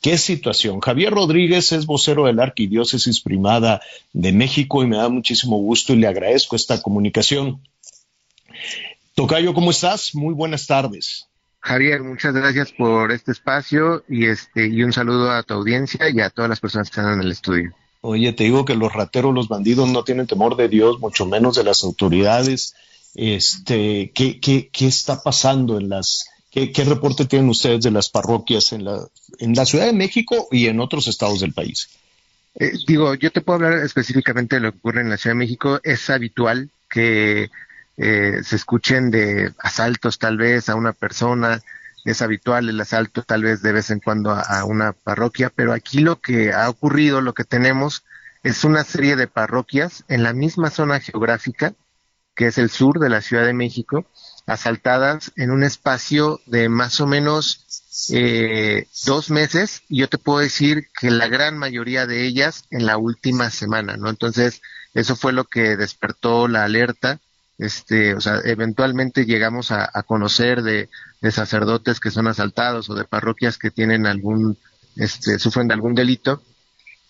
¿Qué 0.00 0.16
situación? 0.16 0.80
Javier 0.80 1.12
Rodríguez 1.12 1.72
es 1.72 1.84
vocero 1.84 2.26
de 2.26 2.32
la 2.32 2.44
Arquidiócesis 2.44 3.20
Primada 3.20 3.80
de 4.12 4.30
México 4.30 4.84
y 4.84 4.86
me 4.86 4.96
da 4.96 5.08
muchísimo 5.08 5.58
gusto 5.58 5.92
y 5.92 5.96
le 5.96 6.06
agradezco 6.06 6.54
esta 6.54 6.80
comunicación. 6.80 7.60
Tocayo, 9.14 9.52
¿cómo 9.54 9.72
estás? 9.72 10.14
Muy 10.14 10.34
buenas 10.34 10.68
tardes. 10.68 11.26
Javier, 11.58 12.04
muchas 12.04 12.32
gracias 12.32 12.70
por 12.70 13.10
este 13.10 13.32
espacio 13.32 14.04
y 14.08 14.26
este 14.26 14.68
y 14.68 14.84
un 14.84 14.92
saludo 14.92 15.32
a 15.32 15.42
tu 15.42 15.54
audiencia 15.54 16.08
y 16.08 16.20
a 16.20 16.30
todas 16.30 16.48
las 16.48 16.60
personas 16.60 16.88
que 16.88 17.00
están 17.00 17.14
en 17.14 17.22
el 17.22 17.32
estudio. 17.32 17.74
Oye, 18.00 18.32
te 18.32 18.44
digo 18.44 18.64
que 18.64 18.76
los 18.76 18.92
rateros, 18.92 19.34
los 19.34 19.48
bandidos 19.48 19.88
no 19.88 20.04
tienen 20.04 20.26
temor 20.26 20.56
de 20.56 20.68
Dios, 20.68 21.00
mucho 21.00 21.26
menos 21.26 21.56
de 21.56 21.64
las 21.64 21.82
autoridades. 21.82 22.74
Este, 23.14 24.12
¿qué, 24.14 24.38
qué, 24.40 24.68
qué 24.72 24.86
está 24.86 25.22
pasando 25.22 25.78
en 25.78 25.88
las, 25.88 26.28
qué, 26.50 26.70
qué 26.70 26.84
reporte 26.84 27.24
tienen 27.24 27.48
ustedes 27.48 27.82
de 27.82 27.90
las 27.90 28.08
parroquias 28.08 28.72
en 28.72 28.84
la, 28.84 29.08
en 29.38 29.54
la 29.54 29.66
Ciudad 29.66 29.86
de 29.86 29.92
México 29.92 30.46
y 30.52 30.66
en 30.66 30.80
otros 30.80 31.08
estados 31.08 31.40
del 31.40 31.52
país? 31.52 31.88
Eh, 32.54 32.72
digo, 32.86 33.14
yo 33.14 33.30
te 33.30 33.40
puedo 33.40 33.64
hablar 33.64 33.84
específicamente 33.84 34.56
de 34.56 34.60
lo 34.60 34.72
que 34.72 34.78
ocurre 34.78 35.00
en 35.00 35.10
la 35.10 35.16
Ciudad 35.16 35.34
de 35.34 35.38
México. 35.38 35.80
Es 35.82 36.10
habitual 36.10 36.70
que 36.90 37.50
eh, 37.96 38.40
se 38.44 38.56
escuchen 38.56 39.10
de 39.10 39.52
asaltos 39.58 40.18
tal 40.18 40.36
vez 40.36 40.68
a 40.68 40.76
una 40.76 40.92
persona, 40.92 41.62
es 42.10 42.22
habitual 42.22 42.68
el 42.68 42.80
asalto 42.80 43.22
tal 43.22 43.42
vez 43.42 43.62
de 43.62 43.72
vez 43.72 43.90
en 43.90 44.00
cuando 44.00 44.30
a, 44.30 44.64
una 44.64 44.92
parroquia, 44.92 45.50
pero 45.54 45.72
aquí 45.72 46.00
lo 46.00 46.20
que 46.20 46.52
ha 46.52 46.68
ocurrido, 46.68 47.20
lo 47.20 47.34
que 47.34 47.44
tenemos 47.44 48.04
es 48.42 48.64
una 48.64 48.84
serie 48.84 49.16
de 49.16 49.26
parroquias 49.26 50.04
en 50.08 50.22
la 50.22 50.32
misma 50.32 50.70
zona 50.70 51.00
geográfica, 51.00 51.74
que 52.34 52.46
es 52.46 52.58
el 52.58 52.70
sur 52.70 53.00
de 53.00 53.08
la 53.08 53.20
Ciudad 53.20 53.44
de 53.44 53.52
México, 53.52 54.06
asaltadas 54.46 55.32
en 55.36 55.50
un 55.50 55.64
espacio 55.64 56.40
de 56.46 56.68
más 56.68 57.00
o 57.00 57.06
menos 57.06 57.66
eh, 58.10 58.86
dos 59.04 59.30
meses 59.30 59.82
y 59.88 59.98
yo 59.98 60.08
te 60.08 60.18
puedo 60.18 60.38
decir 60.38 60.88
que 60.98 61.10
la 61.10 61.28
gran 61.28 61.58
mayoría 61.58 62.06
de 62.06 62.24
ellas 62.24 62.64
en 62.70 62.86
la 62.86 62.96
última 62.96 63.50
semana, 63.50 63.96
¿no? 63.96 64.08
Entonces, 64.08 64.62
eso 64.94 65.16
fue 65.16 65.32
lo 65.32 65.44
que 65.44 65.76
despertó 65.76 66.48
la 66.48 66.64
alerta. 66.64 67.20
Este, 67.58 68.14
o 68.14 68.20
sea, 68.20 68.40
eventualmente 68.44 69.26
llegamos 69.26 69.72
a, 69.72 69.90
conocer 70.04 70.62
de, 70.62 70.88
de 71.20 71.30
sacerdotes 71.32 71.98
que 71.98 72.12
son 72.12 72.28
asaltados 72.28 72.88
o 72.88 72.94
de 72.94 73.04
parroquias 73.04 73.58
que 73.58 73.70
tienen 73.70 74.06
algún, 74.06 74.56
este, 74.96 75.38
sufren 75.38 75.68
de 75.68 75.74
algún 75.74 75.94
delito. 75.94 76.42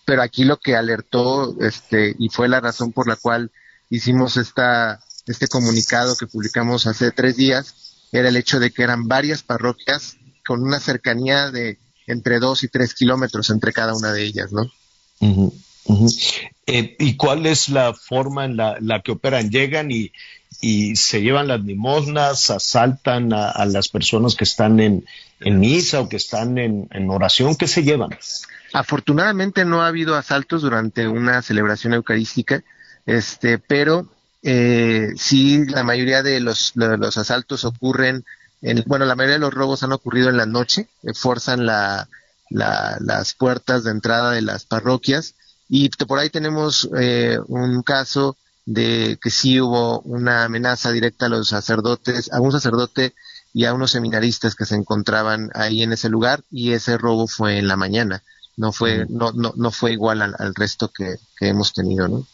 Pero 0.05 0.23
aquí 0.23 0.43
lo 0.43 0.57
que 0.57 0.75
alertó, 0.75 1.55
este, 1.61 2.15
y 2.17 2.29
fue 2.29 2.49
la 2.49 2.59
razón 2.59 2.91
por 2.91 3.07
la 3.07 3.15
cual 3.15 3.51
hicimos 3.91 4.37
esta, 4.37 4.99
este 5.27 5.47
comunicado 5.47 6.15
que 6.15 6.25
publicamos 6.25 6.87
hace 6.87 7.11
tres 7.11 7.37
días, 7.37 8.07
era 8.11 8.29
el 8.29 8.37
hecho 8.37 8.59
de 8.59 8.71
que 8.71 8.81
eran 8.81 9.07
varias 9.07 9.43
parroquias 9.43 10.17
con 10.45 10.63
una 10.63 10.79
cercanía 10.79 11.51
de 11.51 11.77
entre 12.07 12.39
dos 12.39 12.63
y 12.63 12.69
tres 12.69 12.95
kilómetros 12.95 13.51
entre 13.51 13.71
cada 13.71 13.93
una 13.93 14.11
de 14.11 14.23
ellas, 14.23 14.51
¿no? 14.51 14.63
Ujú. 15.19 15.53
Eh, 16.65 16.95
¿Y 16.99 17.15
cuál 17.15 17.45
es 17.45 17.69
la 17.69 17.93
forma 17.93 18.45
en 18.45 18.57
la, 18.57 19.01
que 19.03 19.11
operan? 19.11 19.49
¿Llegan 19.49 19.91
y, 19.91 20.11
y, 20.61 20.95
se 20.95 21.21
llevan 21.21 21.47
las 21.47 21.61
limosnas, 21.61 22.49
asaltan 22.49 23.31
a, 23.33 23.65
las 23.65 23.89
personas 23.89 24.35
que 24.35 24.43
están 24.43 24.79
en, 24.79 25.05
misa 25.41 26.01
o 26.01 26.09
que 26.09 26.17
están 26.17 26.57
en, 26.57 26.87
en, 26.91 27.09
oración? 27.09 27.55
¿Qué 27.55 27.67
se 27.67 27.83
llevan? 27.83 28.09
Afortunadamente 28.73 29.65
no 29.65 29.81
ha 29.81 29.87
habido 29.87 30.15
asaltos 30.15 30.61
durante 30.61 31.07
una 31.07 31.41
celebración 31.41 31.93
eucarística, 31.93 32.63
este, 33.05 33.57
pero 33.57 34.07
eh, 34.43 35.09
sí 35.17 35.65
la 35.65 35.83
mayoría 35.83 36.23
de 36.23 36.39
los, 36.39 36.73
los 36.75 37.17
asaltos 37.17 37.65
ocurren, 37.65 38.25
en, 38.61 38.83
bueno, 38.85 39.05
la 39.05 39.15
mayoría 39.15 39.35
de 39.35 39.39
los 39.39 39.53
robos 39.53 39.83
han 39.83 39.91
ocurrido 39.91 40.29
en 40.29 40.37
la 40.37 40.45
noche, 40.45 40.87
eh, 41.03 41.13
forzan 41.13 41.65
la, 41.65 42.07
las 42.49 43.33
puertas 43.35 43.83
de 43.83 43.91
entrada 43.91 44.31
de 44.31 44.41
las 44.41 44.65
parroquias 44.65 45.35
y 45.67 45.89
por 45.89 46.19
ahí 46.19 46.29
tenemos 46.29 46.89
eh, 46.97 47.37
un 47.47 47.83
caso 47.83 48.35
de 48.69 49.17
que 49.19 49.31
sí 49.31 49.59
hubo 49.59 49.99
una 50.01 50.43
amenaza 50.43 50.91
directa 50.91 51.25
a 51.25 51.29
los 51.29 51.49
sacerdotes, 51.49 52.31
a 52.31 52.39
un 52.39 52.51
sacerdote 52.51 53.15
y 53.51 53.65
a 53.65 53.73
unos 53.73 53.89
seminaristas 53.89 54.53
que 54.53 54.65
se 54.65 54.75
encontraban 54.75 55.49
ahí 55.55 55.81
en 55.81 55.91
ese 55.91 56.07
lugar 56.07 56.43
y 56.51 56.73
ese 56.73 56.99
robo 56.99 57.27
fue 57.27 57.57
en 57.57 57.67
la 57.67 57.77
mañana. 57.77 58.21
No 58.57 58.71
fue 58.71 59.07
no 59.09 59.31
no 59.31 59.53
no 59.55 59.71
fue 59.71 59.93
igual 59.93 60.21
al, 60.21 60.53
resto 60.53 60.91
que, 60.95 61.15
hemos 61.39 61.73
tenido 61.73 62.07
no 62.07 62.27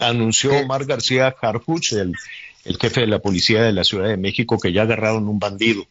anunció 0.00 0.52
Omar 0.52 0.84
García 0.84 1.34
Harfuch 1.40 1.92
el, 1.92 2.12
el 2.64 2.76
jefe 2.76 3.00
de 3.00 3.06
la 3.06 3.20
policía 3.20 3.62
de 3.62 3.72
la 3.72 3.84
Ciudad 3.84 4.08
de 4.08 4.18
México 4.18 4.58
que 4.58 4.74
ya 4.74 4.82
agarraron 4.82 5.28
un 5.28 5.38
bandido. 5.38 5.86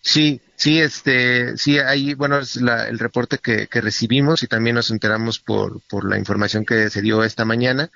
Sí, 0.00 0.40
sí, 0.54 0.78
este, 0.78 1.56
sí, 1.56 1.78
ahí, 1.78 2.14
bueno, 2.14 2.38
es 2.38 2.56
el 2.56 2.98
reporte 3.00 3.38
que, 3.38 3.66
recibimos 3.80 4.44
y 4.44 4.46
también 4.46 4.76
nos 4.76 4.90
enteramos 4.90 5.40
por, 5.40 5.80
por 5.88 6.08
la 6.08 6.18
información 6.18 6.64
que 6.64 6.90
se 6.90 7.02
dio 7.02 7.24
esta 7.24 7.44
mañana, 7.44 7.90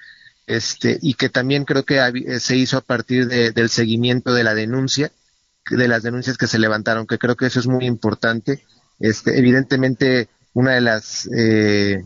este, 0.47 0.99
y 1.03 1.15
que 1.15 1.29
también 1.29 1.65
creo 1.65 1.85
que 1.85 2.41
se 2.41 2.57
hizo 2.57 2.79
a 2.79 2.81
partir 2.83 3.27
del 3.27 3.69
seguimiento 3.69 4.33
de 4.33 4.45
la 4.45 4.55
denuncia, 4.55 5.11
de 5.71 5.89
las 5.89 6.03
denuncias 6.03 6.39
que 6.39 6.47
se 6.47 6.59
levantaron, 6.59 7.07
que 7.07 7.19
creo 7.19 7.37
que 7.37 7.47
eso 7.47 7.59
es 7.59 7.67
muy 7.67 7.87
importante. 7.87 8.65
Este, 9.01 9.39
evidentemente, 9.39 10.29
una 10.55 10.73
de 10.73 10.81
las 10.81 11.29
eh, 11.37 12.05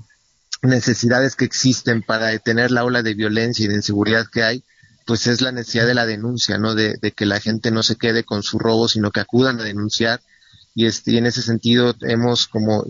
necesidades 0.62 1.36
que 1.36 1.44
existen 1.44 2.02
para 2.02 2.26
detener 2.28 2.70
la 2.70 2.84
ola 2.84 3.02
de 3.02 3.14
violencia 3.14 3.64
y 3.64 3.68
de 3.68 3.76
inseguridad 3.76 4.26
que 4.26 4.42
hay, 4.42 4.64
pues 5.06 5.26
es 5.26 5.40
la 5.40 5.52
necesidad 5.52 5.86
de 5.86 5.94
la 5.94 6.06
denuncia, 6.06 6.58
¿no? 6.58 6.74
De, 6.74 6.98
que 7.14 7.26
la 7.26 7.40
gente 7.40 7.70
no 7.70 7.82
se 7.82 7.96
quede 7.96 8.24
con 8.24 8.42
su 8.42 8.58
robo, 8.58 8.88
sino 8.88 9.10
que 9.10 9.20
acudan 9.20 9.60
a 9.60 9.64
denunciar. 9.64 10.20
Y, 10.74 10.86
este, 10.86 11.18
en 11.18 11.26
ese 11.26 11.42
sentido 11.42 11.94
hemos 12.02 12.46
como 12.46 12.84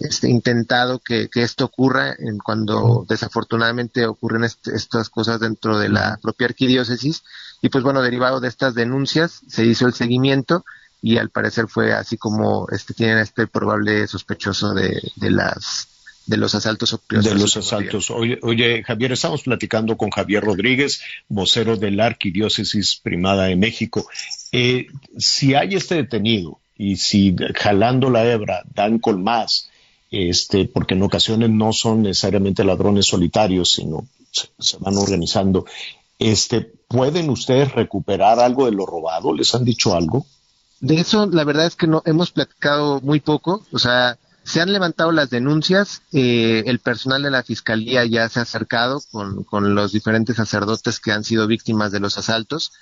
este, 0.00 0.28
intentado 0.28 0.98
que, 0.98 1.28
esto 1.34 1.64
ocurra 1.66 2.14
en 2.18 2.38
cuando 2.38 3.04
desafortunadamente 3.08 4.06
ocurren 4.06 4.44
estas 4.44 5.08
cosas 5.08 5.40
dentro 5.40 5.78
de 5.78 5.88
la 5.88 6.18
propia 6.22 6.48
arquidiócesis. 6.48 7.22
Y 7.62 7.68
pues 7.68 7.84
bueno, 7.84 8.02
derivado 8.02 8.40
de 8.40 8.48
estas 8.48 8.74
denuncias 8.74 9.40
se 9.48 9.64
hizo 9.64 9.86
el 9.86 9.94
seguimiento 9.94 10.64
y 11.00 11.18
al 11.18 11.30
parecer 11.30 11.68
fue 11.68 11.92
así 11.92 12.16
como 12.16 12.66
este 12.70 12.94
tienen 12.94 13.18
este 13.18 13.46
probable 13.46 14.06
sospechoso 14.06 14.74
de, 14.74 15.00
de 15.16 15.30
las 15.30 15.88
de 16.26 16.36
los 16.38 16.54
asaltos 16.54 16.98
De 17.08 17.34
los 17.34 17.56
asaltos. 17.56 18.10
Oye, 18.10 18.82
Javier, 18.82 19.12
estamos 19.12 19.42
platicando 19.42 19.96
con 19.96 20.10
Javier 20.10 20.42
Rodríguez, 20.42 21.02
vocero 21.28 21.76
de 21.76 21.90
la 21.90 22.06
Arquidiócesis 22.06 22.98
Primada 23.02 23.44
de 23.44 23.56
México. 23.56 24.08
Eh, 24.52 24.86
si 25.18 25.54
hay 25.54 25.74
este 25.74 25.96
detenido 25.96 26.60
y 26.76 26.96
si 26.96 27.36
jalando 27.54 28.10
la 28.10 28.24
hebra 28.24 28.62
dan 28.74 28.98
con 28.98 29.22
más, 29.22 29.68
este, 30.14 30.66
porque 30.66 30.94
en 30.94 31.02
ocasiones 31.02 31.50
no 31.50 31.72
son 31.72 32.02
necesariamente 32.02 32.64
ladrones 32.64 33.06
solitarios, 33.06 33.72
sino 33.72 34.06
se, 34.30 34.48
se 34.58 34.76
van 34.78 34.96
organizando, 34.96 35.64
este, 36.18 36.60
¿pueden 36.88 37.30
ustedes 37.30 37.72
recuperar 37.72 38.38
algo 38.38 38.66
de 38.66 38.72
lo 38.72 38.86
robado? 38.86 39.32
¿Les 39.34 39.54
han 39.54 39.64
dicho 39.64 39.94
algo? 39.94 40.26
De 40.80 40.96
eso, 40.96 41.26
la 41.26 41.44
verdad 41.44 41.66
es 41.66 41.76
que 41.76 41.86
no 41.86 42.02
hemos 42.04 42.30
platicado 42.30 43.00
muy 43.00 43.20
poco. 43.20 43.64
O 43.72 43.78
sea, 43.78 44.18
se 44.44 44.60
han 44.60 44.72
levantado 44.72 45.10
las 45.10 45.30
denuncias, 45.30 46.02
eh, 46.12 46.64
el 46.66 46.78
personal 46.78 47.22
de 47.22 47.30
la 47.30 47.42
Fiscalía 47.42 48.04
ya 48.04 48.28
se 48.28 48.40
ha 48.40 48.42
acercado 48.42 49.00
con, 49.10 49.74
los 49.74 49.92
diferentes 49.92 50.36
sacerdotes 50.36 51.00
que 51.00 51.12
han 51.12 51.24
sido 51.24 51.46
víctimas 51.46 51.90
de 51.92 52.00
los 52.00 52.18
asaltos. 52.18 52.72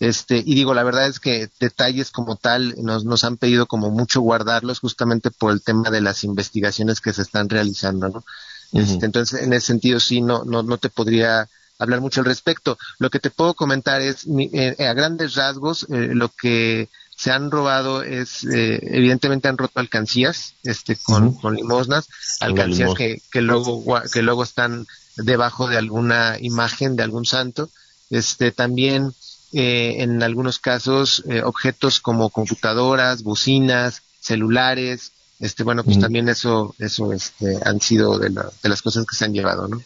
Este, 0.00 0.38
y 0.38 0.54
digo, 0.54 0.74
la 0.74 0.82
verdad 0.82 1.06
es 1.06 1.20
que 1.20 1.48
detalles 1.60 2.10
como 2.10 2.36
tal 2.36 2.74
nos, 2.78 3.04
nos 3.04 3.24
han 3.24 3.36
pedido 3.36 3.66
como 3.66 3.90
mucho 3.90 4.20
guardarlos 4.20 4.80
justamente 4.80 5.30
por 5.30 5.52
el 5.52 5.62
tema 5.62 5.90
de 5.90 6.00
las 6.00 6.24
investigaciones 6.24 7.00
que 7.00 7.12
se 7.12 7.22
están 7.22 7.48
realizando, 7.48 8.08
¿no? 8.08 8.24
Este, 8.72 9.04
entonces, 9.04 9.42
en 9.42 9.52
ese 9.52 9.66
sentido, 9.66 10.00
sí, 10.00 10.22
no, 10.22 10.44
no, 10.44 10.62
no 10.62 10.78
te 10.78 10.88
podría 10.88 11.48
hablar 11.78 12.00
mucho 12.00 12.20
al 12.20 12.26
respecto. 12.26 12.78
Lo 12.98 13.10
que 13.10 13.20
te 13.20 13.30
puedo 13.30 13.54
comentar 13.54 14.00
es, 14.00 14.26
eh, 14.26 14.76
a 14.86 14.94
grandes 14.94 15.34
rasgos, 15.34 15.86
eh, 15.90 16.10
lo 16.14 16.30
que 16.30 16.88
se 17.14 17.30
han 17.30 17.50
robado 17.50 18.02
es, 18.02 18.44
eh, 18.44 18.80
evidentemente 18.82 19.48
han 19.48 19.58
roto 19.58 19.78
alcancías, 19.78 20.54
este, 20.62 20.96
con, 20.96 21.34
con 21.34 21.54
limosnas, 21.54 22.08
alcancías 22.40 22.94
que, 22.94 23.20
que 23.30 23.42
luego, 23.42 23.84
que 24.12 24.22
luego 24.22 24.42
están 24.42 24.86
debajo 25.16 25.68
de 25.68 25.76
alguna 25.76 26.36
imagen 26.40 26.96
de 26.96 27.02
algún 27.02 27.26
santo, 27.26 27.68
este, 28.10 28.52
también, 28.52 29.12
eh, 29.52 29.96
en 29.98 30.22
algunos 30.22 30.58
casos, 30.58 31.22
eh, 31.28 31.42
objetos 31.42 32.00
como 32.00 32.30
computadoras, 32.30 33.22
bocinas, 33.22 34.02
celulares, 34.20 35.12
este, 35.40 35.64
bueno, 35.64 35.82
pues 35.82 35.98
también 35.98 36.28
eso, 36.28 36.74
eso, 36.78 37.12
este, 37.12 37.58
han 37.64 37.80
sido 37.80 38.18
de, 38.18 38.30
de 38.30 38.68
las 38.68 38.80
cosas 38.80 39.04
que 39.06 39.16
se 39.16 39.24
han 39.24 39.32
llevado, 39.32 39.66
¿no? 39.66 39.82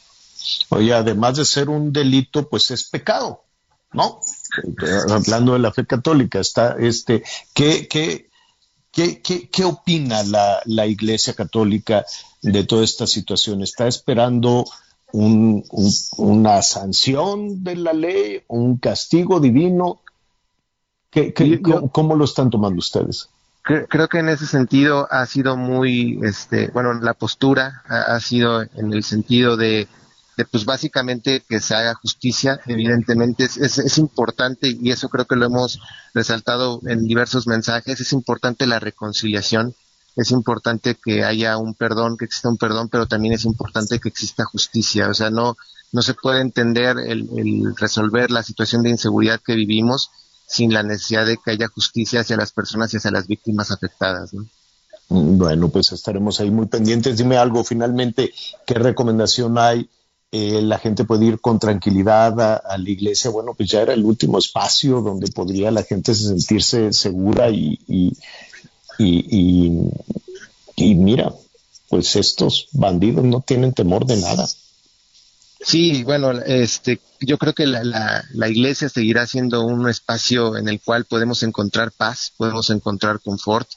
Oye, 0.69 0.93
además 0.93 1.37
de 1.37 1.45
ser 1.45 1.69
un 1.71 1.93
delito, 1.93 2.49
pues 2.49 2.71
es 2.71 2.85
pecado. 2.85 3.43
¿no? 3.93 4.21
Hablando 5.11 5.55
de 5.55 5.59
la 5.59 5.73
fe 5.73 5.87
católica, 5.87 6.39
está 6.39 6.77
este, 6.79 7.23
¿qué, 7.55 7.89
qué, 7.89 8.29
qué, 8.93 9.21
qué, 9.23 9.65
opina 9.65 10.23
la, 10.25 10.61
la, 10.65 10.87
Iglesia 10.87 11.35
Católica 11.35 12.05
de 12.43 12.65
toda 12.65 12.85
esta 12.85 13.07
situación? 13.07 13.63
¿Está 13.63 13.87
esperando 13.87 14.65
un, 15.17 15.65
una 16.19 16.61
sanción 16.61 17.65
de 17.65 17.77
la 17.77 17.93
ley, 17.95 18.43
un 18.49 18.77
castigo 18.77 19.41
divino? 19.41 20.01
¿Qué, 21.11 21.33
cómo, 21.93 22.15
lo 22.15 22.27
están 22.27 22.51
tomando 22.51 22.79
ustedes? 22.79 23.31
Creo 23.63 24.09
que 24.09 24.19
en 24.19 24.29
ese 24.29 24.47
sentido 24.47 25.09
ha 25.11 25.25
sido 25.27 25.57
muy, 25.57 26.21
este, 26.23 26.69
bueno, 26.69 26.93
la 26.93 27.15
postura 27.15 27.83
ha 27.89 28.21
sido 28.21 28.63
en 28.63 28.93
el 28.93 29.03
sentido 29.03 29.57
de 29.57 29.89
pues 30.45 30.67
básicamente 30.67 31.43
que 31.49 31.61
se 31.61 31.75
haga 31.75 31.95
justicia, 31.95 32.61
evidentemente 32.67 33.45
es, 33.45 33.57
es, 33.57 33.97
importante 33.97 34.69
y 34.69 34.91
eso 34.91 35.09
creo 35.09 35.25
que 35.25 35.35
lo 35.35 35.47
hemos 35.47 35.81
resaltado 36.13 36.81
en 36.87 37.05
diversos 37.05 37.47
mensajes, 37.47 37.99
es 37.99 38.13
importante 38.13 38.67
la 38.67 38.79
reconciliación, 38.79 39.75
es 40.17 40.31
importante 40.31 40.97
que 40.97 41.25
haya 41.25 41.59
un 41.59 41.75
perdón, 41.75 42.17
que 42.17 42.25
exista 42.25 42.49
un 42.49 42.57
perdón, 42.57 42.89
pero 42.89 43.07
también 43.07 43.35
es 43.35 43.45
importante 43.45 44.01
que 44.01 44.09
exista 44.09 44.45
justicia, 44.45 45.09
o 45.09 45.15
sea, 45.15 45.31
no, 45.31 45.57
no 45.93 46.03
se 46.03 46.15
puede 46.15 46.41
entender 46.41 46.97
el, 46.99 47.75
resolver 47.77 48.31
la 48.31 48.43
situación 48.43 48.83
de 48.83 48.91
inseguridad 48.91 49.41
que 49.45 49.55
vivimos 49.55 50.11
sin 50.47 50.73
la 50.73 50.83
necesidad 50.83 51.27
de 51.27 51.37
que 51.37 51.51
haya 51.51 51.69
justicia 51.69 52.21
hacia 52.21 52.37
las 52.37 52.53
personas 52.53 52.93
y 52.95 52.97
hacia 52.97 53.11
las 53.11 53.27
víctimas 53.27 53.71
afectadas. 53.71 54.33
¿no? 54.33 54.47
Bueno, 55.09 55.69
pues 55.69 55.93
estaremos 55.93 56.41
ahí 56.41 56.51
muy 56.51 56.67
pendientes. 56.67 57.19
Dime 57.19 57.37
algo 57.37 57.65
finalmente, 57.65 58.33
¿qué 58.65 58.75
recomendación 58.75 59.59
hay 59.59 59.89
eh, 60.33 60.61
la 60.61 60.79
gente 60.79 61.05
puede 61.05 61.25
ir 61.25 61.41
con 61.41 61.59
tranquilidad 61.59 62.39
a, 62.41 62.77
la 62.77 62.91
iglesia. 62.91 63.31
Bueno, 63.31 63.55
pues 63.55 63.71
ya 63.71 63.83
era 63.83 63.95
el 63.95 64.05
último 64.05 64.39
espacio 64.39 65.01
donde 65.01 65.31
podría 65.31 65.71
la 65.71 65.83
gente 65.83 66.15
sentirse 66.15 66.93
segura 66.93 67.49
y, 67.49 67.79
y, 67.87 68.13
y, 68.98 70.94
mira, 70.94 71.32
pues 71.89 72.16
estos 72.16 72.68
bandidos 72.73 73.24
no 73.24 73.40
tienen 73.40 73.73
temor 73.73 74.06
de 74.06 74.16
nada. 74.16 74.48
Sí, 75.60 76.05
bueno, 76.05 76.32
este, 76.32 77.01
yo 77.20 77.39
creo 77.39 77.52
que 77.52 77.66
la, 77.66 77.82
la, 77.82 78.24
la, 78.32 78.48
iglesia 78.48 78.89
seguirá 78.89 79.27
siendo 79.27 79.64
un 79.64 79.89
espacio 79.89 80.56
en 80.56 80.68
el 80.68 80.81
cual 80.81 81.06
podemos 81.06 81.43
encontrar 81.43 81.93
paz, 81.93 82.32
podemos 82.36 82.70
encontrar 82.70 83.20
confort, 83.20 83.68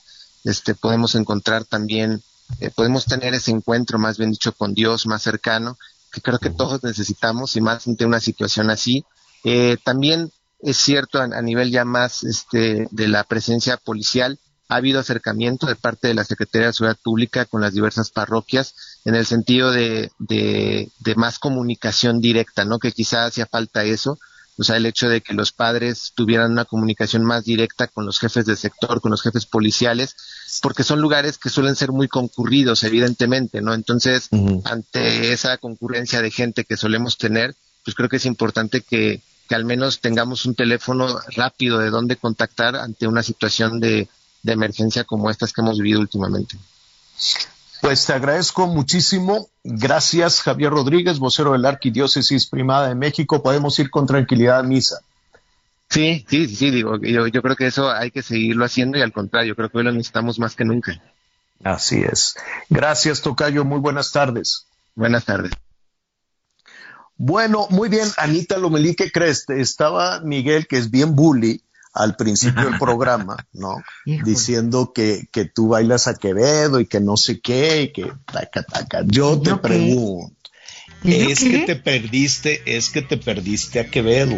este, 0.43 0.75
podemos 0.75 1.15
encontrar 1.15 1.65
también, 1.65 2.21
eh, 2.59 2.69
podemos 2.69 3.05
tener 3.05 3.33
ese 3.33 3.51
encuentro, 3.51 3.97
más 3.97 4.17
bien 4.17 4.31
dicho, 4.31 4.51
con 4.51 4.73
Dios 4.73 5.07
más 5.07 5.23
cercano 5.23 5.77
que 6.11 6.21
creo 6.21 6.39
que 6.39 6.49
todos 6.49 6.83
necesitamos 6.83 7.55
y 7.55 7.61
más 7.61 7.87
ante 7.87 8.05
una 8.05 8.19
situación 8.19 8.69
así. 8.69 9.05
Eh, 9.43 9.77
también 9.83 10.31
es 10.61 10.77
cierto 10.77 11.21
a, 11.21 11.41
nivel 11.41 11.71
ya 11.71 11.85
más 11.85 12.23
este, 12.23 12.87
de 12.91 13.07
la 13.07 13.23
presencia 13.23 13.77
policial, 13.77 14.39
ha 14.69 14.75
habido 14.75 14.99
acercamiento 14.99 15.65
de 15.65 15.75
parte 15.75 16.07
de 16.07 16.13
la 16.13 16.23
Secretaría 16.23 16.67
de 16.67 16.73
Seguridad 16.73 16.99
Pública 17.03 17.45
con 17.45 17.59
las 17.59 17.73
diversas 17.73 18.11
parroquias 18.11 18.75
en 19.03 19.15
el 19.15 19.25
sentido 19.25 19.71
de, 19.71 20.11
de, 20.19 21.15
más 21.15 21.39
comunicación 21.39 22.21
directa, 22.21 22.65
¿no? 22.65 22.77
Que 22.77 22.91
quizás 22.91 23.29
hacía 23.29 23.47
falta 23.47 23.83
eso. 23.83 24.19
o 24.59 24.63
sea, 24.63 24.77
el 24.77 24.85
hecho 24.85 25.09
de 25.09 25.21
que 25.21 25.33
los 25.33 25.51
padres 25.51 26.11
tuvieran 26.13 26.51
una 26.51 26.65
comunicación 26.65 27.23
más 27.23 27.45
directa 27.45 27.87
con 27.87 28.05
los 28.05 28.19
jefes 28.19 28.45
de 28.45 28.55
sector, 28.55 29.01
con 29.01 29.09
los 29.09 29.23
jefes 29.23 29.47
policiales, 29.47 30.15
porque 30.61 30.83
son 30.83 31.01
lugares 31.01 31.39
que 31.39 31.49
suelen 31.49 31.75
ser 31.75 31.91
muy 31.91 32.07
concurridos, 32.07 32.83
evidentemente, 32.83 33.61
¿no? 33.61 33.73
Entonces, 33.73 34.29
ante 34.65 35.33
esa 35.33 35.57
concurrencia 35.57 36.21
de 36.21 36.29
gente 36.29 36.63
que 36.63 36.77
solemos 36.77 37.17
tener, 37.17 37.55
pues 37.83 37.95
creo 37.95 38.07
que 38.07 38.17
es 38.17 38.25
importante 38.27 38.81
que, 38.81 39.23
que 39.47 39.55
al 39.55 39.65
menos 39.65 39.99
tengamos 39.99 40.45
un 40.45 40.53
teléfono 40.53 41.19
rápido 41.35 41.79
de 41.79 41.89
dónde 41.89 42.17
contactar 42.17 42.75
ante 42.75 43.07
una 43.07 43.23
situación 43.23 43.79
de, 43.79 44.07
de 44.44 44.53
emergencia 44.53 45.03
como 45.03 45.30
estas 45.30 45.53
que 45.53 45.61
hemos 45.61 45.78
vivido 45.78 45.99
últimamente. 45.99 46.57
Pues 47.82 48.06
te 48.06 48.14
agradezco 48.14 48.68
muchísimo. 48.68 49.48
Gracias, 49.64 50.41
Javier 50.41 50.72
Rodríguez, 50.72 51.20
vocero 51.20 51.53
de 51.53 51.60
la 51.60 51.70
Arquidiócesis 51.70 52.48
Primada 52.48 52.90
de 52.90 52.95
México. 52.95 53.41
Podemos 53.41 53.78
ir 53.80 53.90
con 53.90 54.06
tranquilidad 54.06 54.60
a 54.60 54.64
misa. 54.64 54.99
Sí, 55.90 56.26
sí, 56.30 56.48
sí, 56.48 56.70
digo, 56.70 56.98
yo, 57.02 57.28
yo 57.28 57.41
creo 57.41 57.56
que 57.56 57.68
eso 57.68 57.90
hay 57.90 58.11
que 58.11 58.22
seguirlo 58.22 58.64
haciendo 58.64 58.98
y 58.98 59.02
al 59.02 59.11
contrario, 59.11 59.56
creo 59.56 59.70
que 59.70 59.80
hoy 59.80 59.84
lo 59.84 59.91
necesitamos 59.91 60.38
más 60.38 60.56
que 60.56 60.66
nunca. 60.66 61.02
Así 61.64 62.02
es. 62.03 62.36
Gracias, 62.70 63.22
Tocayo. 63.22 63.66
Muy 63.66 63.80
buenas 63.80 64.11
tardes. 64.11 64.68
Buenas 64.95 65.26
tardes. 65.26 65.52
Bueno, 67.18 67.68
muy 67.70 67.90
bien, 67.90 68.07
Anita 68.18 68.57
Lomelí, 68.57 68.95
¿qué 68.95 69.11
crees? 69.11 69.49
Estaba 69.49 70.22
Miguel, 70.22 70.68
que 70.68 70.78
es 70.78 70.90
bien 70.90 71.16
bully, 71.16 71.61
al 71.94 72.16
principio 72.16 72.64
del 72.66 72.78
programa, 72.80 73.38
¿no? 73.53 73.78
Diciendo 74.06 74.91
que, 74.94 75.28
que 75.32 75.45
tú 75.45 75.70
bailas 75.70 76.07
a 76.07 76.16
Quevedo 76.16 76.80
y 76.80 76.86
que 76.86 76.99
no 76.99 77.18
sé 77.18 77.40
qué, 77.40 77.84
y 77.84 77.91
que 77.91 78.11
taca, 78.26 78.64
taca. 78.64 79.03
Yo 79.06 79.40
te 79.41 79.56
pregunto, 79.56 80.36
es 81.03 81.40
que 81.40 81.60
te 81.60 81.76
perdiste, 81.76 82.61
es 82.66 82.90
que 82.90 83.02
te 83.02 83.18
perdiste 83.18 83.80
a 83.80 83.90
Quevedo. 83.90 84.38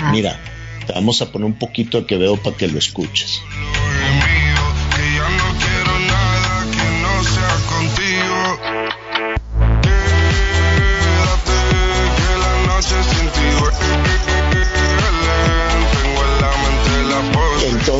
Ah. 0.00 0.10
Mira, 0.12 0.38
te 0.86 0.92
vamos 0.92 1.22
a 1.22 1.30
poner 1.30 1.46
un 1.46 1.58
poquito 1.58 1.98
a 1.98 2.06
Quevedo 2.06 2.36
para 2.36 2.56
que 2.56 2.68
lo 2.68 2.78
escuches. 2.78 3.40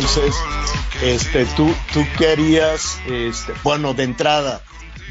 Entonces, 0.02 0.34
este, 1.00 1.44
tú, 1.54 1.72
tú 1.92 2.04
querías, 2.18 2.98
este, 3.06 3.52
bueno, 3.62 3.94
de 3.94 4.02
entrada, 4.02 4.60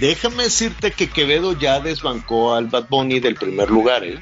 déjame 0.02 0.44
decirte 0.44 0.92
que 0.92 1.10
Quevedo 1.10 1.58
ya 1.58 1.80
desbancó 1.80 2.56
al 2.56 2.68
Bad 2.68 2.90
Bunny 2.90 3.22
del 3.22 3.36
primer 3.36 3.70
lugar, 3.70 4.04
¿eh? 4.04 4.20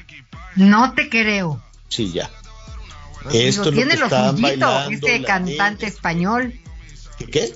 No 0.54 0.94
te 0.94 1.08
creo. 1.08 1.60
Sí, 1.88 2.12
ya. 2.12 2.30
Digo, 3.32 3.34
Esto 3.34 3.64
lo 3.64 3.72
tiene 3.72 3.94
que 3.94 3.98
lo 3.98 4.08
suyito, 4.08 4.42
bailando 4.42 4.90
este 4.92 5.22
cantante 5.24 5.86
español. 5.86 6.54
¿Qué? 7.32 7.52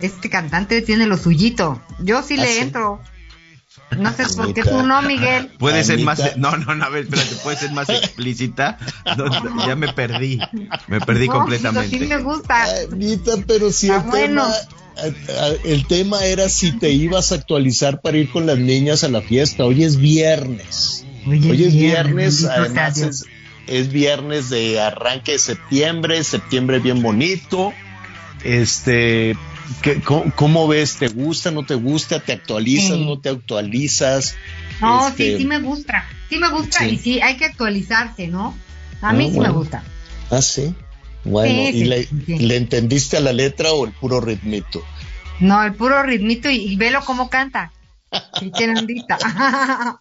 Este 0.00 0.28
cantante 0.28 0.82
tiene 0.82 1.06
lo 1.06 1.18
suyito. 1.18 1.80
Yo 2.00 2.24
sí 2.24 2.34
¿Ah, 2.38 2.42
le 2.42 2.54
sí? 2.54 2.58
entro. 2.58 3.00
No 3.98 4.12
sé 4.12 4.24
por 4.36 4.54
qué 4.54 4.62
tú 4.62 4.82
no, 4.82 5.02
Miguel. 5.02 5.50
Puede 5.58 5.84
ser 5.84 6.00
más, 6.00 6.36
no, 6.36 6.56
no, 6.56 6.74
no, 6.74 6.84
a 6.84 6.88
ver, 6.88 7.04
espérate, 7.04 7.34
puede 7.36 7.56
ser 7.56 7.72
más 7.72 7.88
explícita. 7.88 8.78
No, 9.16 9.66
ya 9.66 9.76
me 9.76 9.92
perdí, 9.92 10.38
me 10.88 11.00
perdí 11.00 11.26
No, 11.28 11.34
completamente. 11.34 11.98
sí 11.98 12.04
me 12.04 12.18
gusta. 12.18 12.64
Anita, 12.92 13.32
pero 13.46 13.70
si 13.70 13.90
el 13.90 14.00
bueno. 14.00 14.46
tema, 14.96 15.12
el 15.64 15.86
tema 15.86 16.24
era 16.24 16.48
si 16.48 16.72
te 16.78 16.90
ibas 16.90 17.32
a 17.32 17.36
actualizar 17.36 18.00
para 18.00 18.18
ir 18.18 18.30
con 18.30 18.46
las 18.46 18.58
niñas 18.58 19.04
a 19.04 19.08
la 19.08 19.22
fiesta. 19.22 19.64
Hoy 19.64 19.84
es 19.84 19.96
viernes. 19.96 21.04
Hoy 21.26 21.38
es 21.38 21.46
Hoy 21.46 21.64
es 21.64 21.72
viernes, 21.74 22.40
viernes, 22.42 22.44
además 22.44 23.24
es 23.66 23.92
viernes 23.92 24.50
de 24.50 24.80
arranque 24.80 25.32
de 25.32 25.38
septiembre, 25.38 26.22
septiembre 26.24 26.78
bien 26.80 27.00
bonito. 27.02 27.72
Este, 28.44 29.36
¿qué- 29.82 30.00
cómo, 30.00 30.32
cómo 30.34 30.68
ves? 30.68 30.96
¿Te 30.96 31.08
gusta, 31.08 31.50
no 31.50 31.64
te 31.64 31.74
gusta? 31.74 32.20
¿Te 32.20 32.32
actualizas, 32.32 32.96
Sí. 32.98 33.04
no 33.04 33.18
te 33.20 33.28
actualizas? 33.30 34.36
No, 34.80 35.08
Este, 35.08 35.32
sí, 35.32 35.38
sí 35.38 35.44
me 35.46 35.60
gusta. 35.60 36.04
Sí 36.28 36.38
me 36.38 36.48
gusta 36.50 36.80
Sí. 36.80 36.86
y 36.90 36.98
sí, 36.98 37.20
hay 37.20 37.36
que 37.36 37.44
actualizarse, 37.46 38.28
¿no? 38.28 38.56
A 39.00 39.10
Ah, 39.10 39.12
mí 39.12 39.30
sí 39.30 39.36
bueno. 39.36 39.52
me 39.52 39.58
gusta. 39.58 39.82
Ah, 40.30 40.42
sí. 40.42 40.74
Bueno, 41.24 41.62
Sí, 41.70 41.76
¿y 41.76 41.80
sí, 41.80 41.84
le, 41.84 42.04
sí. 42.04 42.38
le 42.38 42.56
entendiste 42.56 43.16
a 43.16 43.20
la 43.20 43.32
letra 43.32 43.72
o 43.72 43.86
el 43.86 43.92
puro 43.92 44.20
ritmito? 44.20 44.82
No, 45.40 45.62
el 45.62 45.74
puro 45.74 46.02
ritmito 46.02 46.50
y, 46.50 46.56
y 46.56 46.76
velo 46.76 47.00
cómo 47.04 47.28
canta. 47.30 47.72
Sí, 48.40 48.50
tiene 48.56 48.74
ondita. 48.80 49.18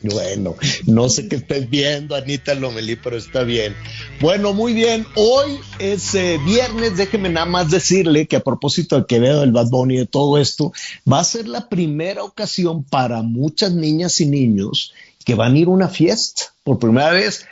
Bueno, 0.00 0.54
no 0.86 1.08
sé 1.08 1.28
qué 1.28 1.36
estés 1.36 1.68
viendo, 1.68 2.14
Anita 2.14 2.54
Lomelí, 2.54 2.94
pero 2.96 3.16
está 3.16 3.42
bien. 3.42 3.74
Bueno, 4.20 4.54
muy 4.54 4.72
bien. 4.72 5.04
Hoy 5.16 5.58
es 5.80 6.14
eh, 6.14 6.38
viernes. 6.46 6.96
Déjeme 6.96 7.28
nada 7.28 7.46
más 7.46 7.70
decirle 7.70 8.26
que 8.28 8.36
a 8.36 8.40
propósito 8.40 8.96
de 8.96 9.06
Quevedo, 9.06 9.42
el 9.42 9.50
Bad 9.50 9.70
Bunny 9.70 9.94
y 9.94 9.98
de 9.98 10.06
todo 10.06 10.38
esto, 10.38 10.72
va 11.10 11.18
a 11.18 11.24
ser 11.24 11.48
la 11.48 11.68
primera 11.68 12.22
ocasión 12.22 12.84
para 12.84 13.22
muchas 13.22 13.72
niñas 13.72 14.20
y 14.20 14.26
niños 14.26 14.92
que 15.24 15.34
van 15.34 15.54
a 15.54 15.58
ir 15.58 15.66
a 15.66 15.70
una 15.70 15.88
fiesta. 15.88 16.44
Por 16.62 16.78
primera 16.78 17.10
vez 17.10 17.44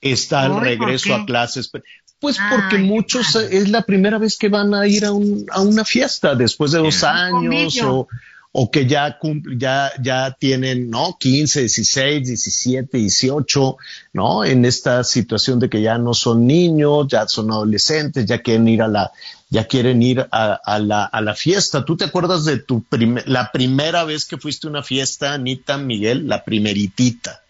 está 0.00 0.46
el 0.46 0.52
Ay, 0.52 0.56
¿por 0.58 0.64
regreso 0.64 1.14
a 1.14 1.24
clases. 1.26 1.70
Pues 2.18 2.38
porque 2.50 2.78
muchos 2.78 3.36
es 3.36 3.68
la 3.68 3.82
primera 3.82 4.18
vez 4.18 4.36
que 4.36 4.48
van 4.48 4.74
a 4.74 4.86
ir 4.88 5.04
a, 5.04 5.12
un- 5.12 5.46
a 5.50 5.60
una 5.60 5.84
fiesta 5.84 6.34
después 6.34 6.72
de 6.72 6.78
dos 6.78 7.04
años 7.04 7.76
o, 7.82 8.08
o 8.56 8.70
que 8.70 8.86
ya 8.86 9.18
cumple, 9.18 9.56
ya, 9.58 9.90
ya 10.00 10.30
tienen, 10.30 10.88
¿no? 10.88 11.16
15, 11.18 11.62
16, 11.62 12.24
17, 12.24 12.98
18, 12.98 13.76
¿no? 14.12 14.44
En 14.44 14.64
esta 14.64 15.02
situación 15.02 15.58
de 15.58 15.68
que 15.68 15.82
ya 15.82 15.98
no 15.98 16.14
son 16.14 16.46
niños, 16.46 17.08
ya 17.08 17.26
son 17.26 17.50
adolescentes, 17.50 18.26
ya 18.26 18.42
quieren 18.42 18.68
ir 18.68 18.82
a 18.82 18.86
la, 18.86 19.10
ya 19.50 19.66
quieren 19.66 20.00
ir 20.02 20.28
a, 20.30 20.78
la, 20.78 21.04
a 21.04 21.20
la 21.20 21.34
fiesta. 21.34 21.84
¿Tú 21.84 21.96
te 21.96 22.04
acuerdas 22.04 22.44
de 22.44 22.58
tu 22.58 22.84
la 23.26 23.50
primera 23.50 24.04
vez 24.04 24.24
que 24.24 24.38
fuiste 24.38 24.68
a 24.68 24.70
una 24.70 24.84
fiesta, 24.84 25.34
Anita, 25.34 25.76
Miguel? 25.76 26.28
La 26.28 26.44
primeritita. 26.44 27.42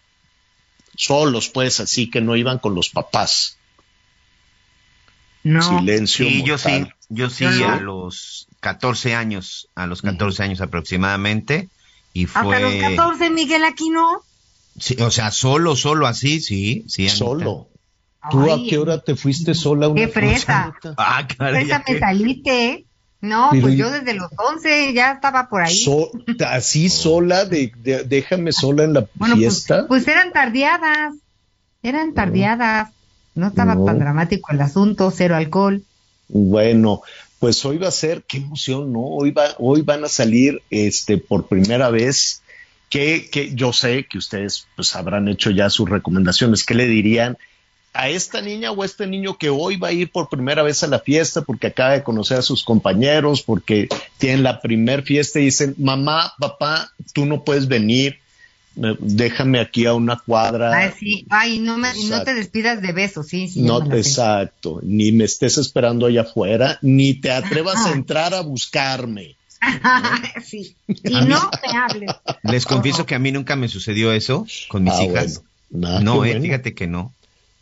Solos, 0.96 1.50
pues, 1.50 1.80
así 1.80 2.10
que 2.10 2.22
no 2.22 2.34
iban 2.34 2.58
con 2.58 2.74
los 2.74 2.88
papás. 2.88 3.58
No. 5.44 5.78
Silencio. 5.78 6.26
Sí, 6.26 6.42
yo 6.44 6.58
sí, 6.58 6.86
yo 7.10 7.30
sí 7.30 7.44
no. 7.44 7.68
a 7.72 7.76
los 7.80 8.48
14 8.60 9.14
años, 9.14 9.68
a 9.74 9.86
los 9.86 10.02
14 10.02 10.42
años 10.42 10.60
aproximadamente, 10.60 11.68
y 12.12 12.24
Hasta 12.26 12.42
fue, 12.42 12.60
los 12.60 12.74
14, 12.74 13.30
Miguel, 13.30 13.64
aquí 13.64 13.90
no. 13.90 14.22
sí, 14.78 14.96
o 15.00 15.10
sea, 15.10 15.30
solo, 15.30 15.76
solo 15.76 16.06
así, 16.06 16.40
sí, 16.40 16.84
sí. 16.88 17.02
Anita. 17.08 17.16
Solo. 17.16 17.68
¿Tú 18.30 18.50
a 18.50 18.56
qué 18.68 18.78
hora 18.78 19.00
te 19.02 19.16
fuiste 19.16 19.52
sola 19.54 19.88
una 19.88 20.00
Qué 20.00 20.08
fresa. 20.08 20.74
Ah, 20.96 21.28
caray, 21.28 21.64
Esa 21.64 21.78
ya 21.78 21.84
que- 21.84 21.92
me 21.94 21.98
saliste. 22.00 22.84
No, 23.20 23.48
Pero 23.50 23.62
pues 23.62 23.76
yo 23.76 23.90
desde 23.90 24.14
los 24.14 24.30
11 24.36 24.92
ya 24.94 25.12
estaba 25.12 25.48
por 25.50 25.62
ahí. 25.62 25.76
So- 25.78 26.10
así 26.46 26.88
sola, 26.90 27.44
de, 27.46 27.72
de- 27.76 28.04
déjame 28.04 28.52
sola 28.52 28.84
en 28.84 28.92
la 28.94 29.06
Bueno, 29.14 29.34
pues, 29.36 29.38
fiesta. 29.66 29.86
pues 29.88 30.06
eran 30.08 30.32
tardeadas. 30.32 31.14
Eran 31.82 32.14
tardeadas. 32.14 32.90
No 33.34 33.48
estaba 33.48 33.74
No. 33.74 33.84
tan 33.84 33.98
dramático 33.98 34.52
el 34.52 34.60
asunto, 34.60 35.10
cero 35.10 35.36
alcohol. 35.36 35.82
Bueno, 36.28 37.02
pues 37.38 37.64
hoy 37.64 37.78
va 37.78 37.88
a 37.88 37.92
ser, 37.92 38.22
qué 38.26 38.38
emoción, 38.38 38.92
¿no? 38.92 39.00
Hoy, 39.00 39.30
va, 39.30 39.54
hoy 39.58 39.82
van 39.82 40.04
a 40.04 40.08
salir 40.08 40.62
este, 40.70 41.18
por 41.18 41.46
primera 41.46 41.90
vez, 41.90 42.42
que, 42.88 43.28
que 43.30 43.54
yo 43.54 43.72
sé 43.72 44.06
que 44.08 44.18
ustedes 44.18 44.66
pues 44.76 44.94
habrán 44.94 45.28
hecho 45.28 45.50
ya 45.50 45.68
sus 45.68 45.90
recomendaciones, 45.90 46.64
¿qué 46.64 46.74
le 46.74 46.86
dirían 46.86 47.36
a 47.92 48.08
esta 48.08 48.40
niña 48.40 48.72
o 48.72 48.82
a 48.82 48.86
este 48.86 49.06
niño 49.06 49.38
que 49.38 49.50
hoy 49.50 49.76
va 49.76 49.88
a 49.88 49.92
ir 49.92 50.10
por 50.10 50.28
primera 50.28 50.64
vez 50.64 50.82
a 50.82 50.88
la 50.88 50.98
fiesta 50.98 51.42
porque 51.42 51.68
acaba 51.68 51.92
de 51.92 52.02
conocer 52.02 52.38
a 52.38 52.42
sus 52.42 52.64
compañeros, 52.64 53.42
porque 53.42 53.88
tienen 54.18 54.42
la 54.42 54.60
primer 54.60 55.02
fiesta 55.02 55.38
y 55.38 55.44
dicen, 55.44 55.76
mamá, 55.78 56.34
papá, 56.38 56.92
tú 57.12 57.24
no 57.24 57.44
puedes 57.44 57.68
venir, 57.68 58.18
déjame 58.74 59.60
aquí 59.60 59.86
a 59.86 59.94
una 59.94 60.16
cuadra. 60.16 60.76
Ay, 60.76 60.90
sí. 60.98 61.26
Ay, 61.30 61.58
no, 61.58 61.76
me, 61.78 61.88
no 61.94 62.00
Exacto. 62.00 62.24
te 62.26 62.34
despidas 62.34 62.82
de 62.82 62.92
besos, 62.92 63.26
sí, 63.28 63.48
sí. 63.48 63.62
No, 63.62 63.82
exacto, 63.94 64.80
ni 64.82 65.12
me 65.12 65.24
estés 65.24 65.58
esperando 65.58 66.06
allá 66.06 66.22
afuera, 66.22 66.78
ni 66.82 67.14
te 67.14 67.30
atrevas 67.30 67.76
a 67.76 67.80
Ajá. 67.86 67.92
entrar 67.92 68.34
a 68.34 68.40
buscarme. 68.40 69.36
sí. 70.44 70.76
Y 70.88 71.14
no 71.14 71.50
me 71.72 71.78
hables. 71.78 72.10
Les 72.42 72.66
confieso 72.66 73.06
que 73.06 73.14
a 73.14 73.18
mí 73.18 73.32
nunca 73.32 73.56
me 73.56 73.68
sucedió 73.68 74.12
eso 74.12 74.46
con 74.68 74.84
mis 74.84 74.92
Ah, 74.94 75.02
hijas. 75.04 75.42
bueno. 75.70 75.88
Ah, 75.96 76.00
no, 76.02 76.14
eh, 76.24 76.30
bueno. 76.30 76.42
fíjate 76.42 76.74
que 76.74 76.86
no. 76.86 77.12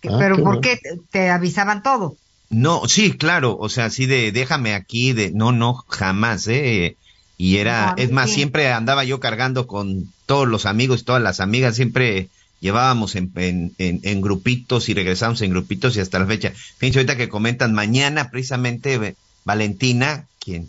Ah, 0.09 0.17
Pero 0.19 0.37
qué 0.37 0.43
¿por 0.43 0.45
bueno. 0.45 0.61
qué 0.61 0.77
te, 0.79 0.99
te 1.11 1.31
avisaban 1.31 1.83
todo? 1.83 2.17
No, 2.51 2.87
sí, 2.89 3.13
claro, 3.13 3.57
o 3.59 3.69
sea, 3.69 3.87
así 3.87 4.05
de 4.07 4.31
déjame 4.33 4.75
aquí, 4.75 5.13
de 5.13 5.31
no, 5.31 5.53
no, 5.53 5.75
jamás, 5.89 6.47
¿eh? 6.49 6.97
Y 7.39 7.57
era, 7.57 7.95
No, 7.97 8.03
es 8.03 8.11
más, 8.11 8.29
sí. 8.29 8.37
siempre 8.37 8.71
andaba 8.73 9.05
yo 9.05 9.21
cargando 9.21 9.67
con 9.67 10.13
todos 10.33 10.49
los 10.49 10.65
amigos, 10.65 11.05
todas 11.05 11.21
las 11.21 11.41
amigas, 11.41 11.77
siempre 11.77 12.31
llevábamos 12.59 13.17
en, 13.17 13.31
en, 13.37 13.75
en, 13.77 14.01
en 14.03 14.23
grupitos 14.23 14.89
y 14.89 14.95
regresamos 14.95 15.43
en 15.43 15.51
grupitos 15.51 15.95
y 15.95 16.01
hasta 16.01 16.19
la 16.19 16.27
fecha. 16.27 16.55
Fíjense, 16.79 17.01
ahorita 17.01 17.19
que 17.19 17.29
comentan, 17.29 17.75
mañana 17.75 18.31
precisamente 18.31 18.95
eh, 18.95 19.15
Valentina, 19.45 20.25
quien, 20.39 20.67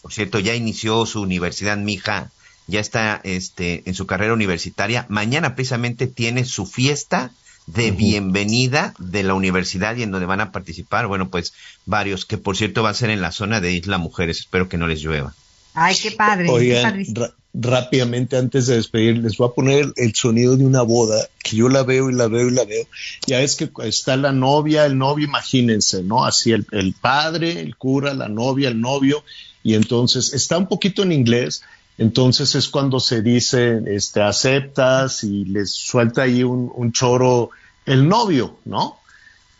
por 0.00 0.14
cierto, 0.14 0.38
ya 0.38 0.54
inició 0.54 1.04
su 1.04 1.20
universidad, 1.20 1.76
mi 1.76 1.92
hija, 1.92 2.30
ya 2.66 2.80
está 2.80 3.20
este, 3.22 3.82
en 3.84 3.92
su 3.92 4.06
carrera 4.06 4.32
universitaria, 4.32 5.04
mañana 5.10 5.56
precisamente 5.56 6.06
tiene 6.06 6.46
su 6.46 6.64
fiesta 6.64 7.32
de 7.66 7.90
bienvenida 7.90 8.94
de 8.98 9.24
la 9.24 9.34
universidad 9.34 9.94
y 9.96 10.04
en 10.04 10.10
donde 10.10 10.24
van 10.24 10.40
a 10.40 10.52
participar, 10.52 11.06
bueno, 11.06 11.28
pues 11.28 11.52
varios, 11.84 12.24
que 12.24 12.38
por 12.38 12.56
cierto 12.56 12.82
va 12.82 12.88
a 12.88 12.94
ser 12.94 13.10
en 13.10 13.20
la 13.20 13.30
zona 13.30 13.60
de 13.60 13.72
Isla 13.72 13.98
Mujeres, 13.98 14.38
espero 14.38 14.70
que 14.70 14.78
no 14.78 14.86
les 14.86 15.02
llueva. 15.02 15.34
Ay, 15.74 15.96
qué 16.02 16.12
padre. 16.12 16.48
Oigan, 16.48 17.04
rápidamente 17.54 18.36
antes 18.36 18.66
de 18.66 18.76
despedir, 18.76 19.18
les 19.18 19.36
voy 19.36 19.48
a 19.48 19.54
poner 19.54 19.92
el 19.96 20.14
sonido 20.14 20.56
de 20.56 20.64
una 20.64 20.82
boda, 20.82 21.28
que 21.42 21.56
yo 21.56 21.68
la 21.68 21.82
veo 21.82 22.08
y 22.08 22.14
la 22.14 22.28
veo 22.28 22.48
y 22.48 22.52
la 22.52 22.64
veo. 22.64 22.86
Ya 23.26 23.40
es 23.42 23.56
que 23.56 23.70
está 23.84 24.16
la 24.16 24.32
novia, 24.32 24.86
el 24.86 24.96
novio, 24.96 25.26
imagínense, 25.26 26.02
¿no? 26.02 26.24
Así 26.24 26.52
el, 26.52 26.94
padre, 27.00 27.60
el 27.60 27.76
cura, 27.76 28.14
la 28.14 28.28
novia, 28.28 28.68
el 28.68 28.80
novio, 28.80 29.22
y 29.62 29.74
entonces 29.74 30.32
está 30.32 30.56
un 30.58 30.66
poquito 30.66 31.02
en 31.02 31.12
inglés, 31.12 31.62
entonces 31.98 32.54
es 32.54 32.68
cuando 32.68 33.00
se 33.00 33.20
dice, 33.20 33.82
este, 33.86 34.22
aceptas 34.22 35.22
y 35.24 35.44
les 35.44 35.70
suelta 35.70 36.22
ahí 36.22 36.42
un, 36.42 36.72
un 36.74 36.92
choro 36.92 37.50
el 37.84 38.08
novio, 38.08 38.58
¿no? 38.64 38.98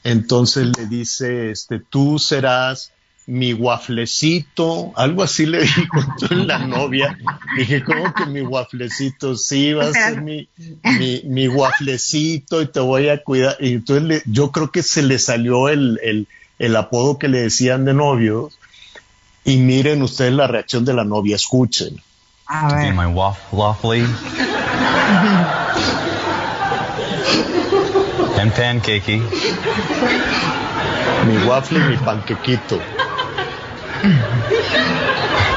Entonces 0.02 0.69
le 0.77 0.86
dice, 0.86 1.51
este, 1.51 1.78
tú 1.78 2.19
serás 2.19 2.93
mi 3.27 3.53
guaflecito, 3.53 4.93
algo 4.97 5.23
así 5.23 5.47
le 5.47 5.61
dijo 5.62 6.01
la 6.31 6.59
novia. 6.59 7.16
Dije, 7.57 7.85
¿cómo 7.85 8.12
que 8.15 8.27
mi 8.27 8.40
guaflecito? 8.40 9.36
Sí, 9.36 9.73
va 9.73 9.85
a 9.86 9.93
ser 9.93 10.23
mi, 10.23 10.49
mi, 10.82 11.23
mi 11.24 11.47
guaflecito 11.47 12.62
y 12.62 12.66
te 12.66 12.81
voy 12.81 13.09
a 13.09 13.23
cuidar. 13.23 13.57
Y 13.61 13.74
entonces 13.74 14.23
yo 14.27 14.51
creo 14.51 14.70
que 14.70 14.82
se 14.82 15.03
le 15.03 15.19
salió 15.19 15.69
el, 15.69 16.01
el, 16.03 16.27
el 16.59 16.77
apodo 16.77 17.19
que 17.19 17.28
le 17.28 17.40
decían 17.40 17.85
de 17.85 17.94
novios. 17.94 18.59
Y 19.44 19.57
miren 19.57 20.03
ustedes 20.03 20.32
la 20.32 20.47
reacción 20.47 20.85
de 20.85 20.94
la 20.94 21.05
novia, 21.05 21.36
escuchen. 21.36 22.01
A 22.47 22.74
ver. 22.74 22.94
My 22.94 23.07
waf 23.07 23.39
waffly. 23.53 24.05
and 28.39 28.53
pancakey. 28.53 29.20
Mi 31.27 31.37
waffle 31.47 31.79
y 31.79 31.83
mi 31.83 31.97
panquequito. 31.97 32.81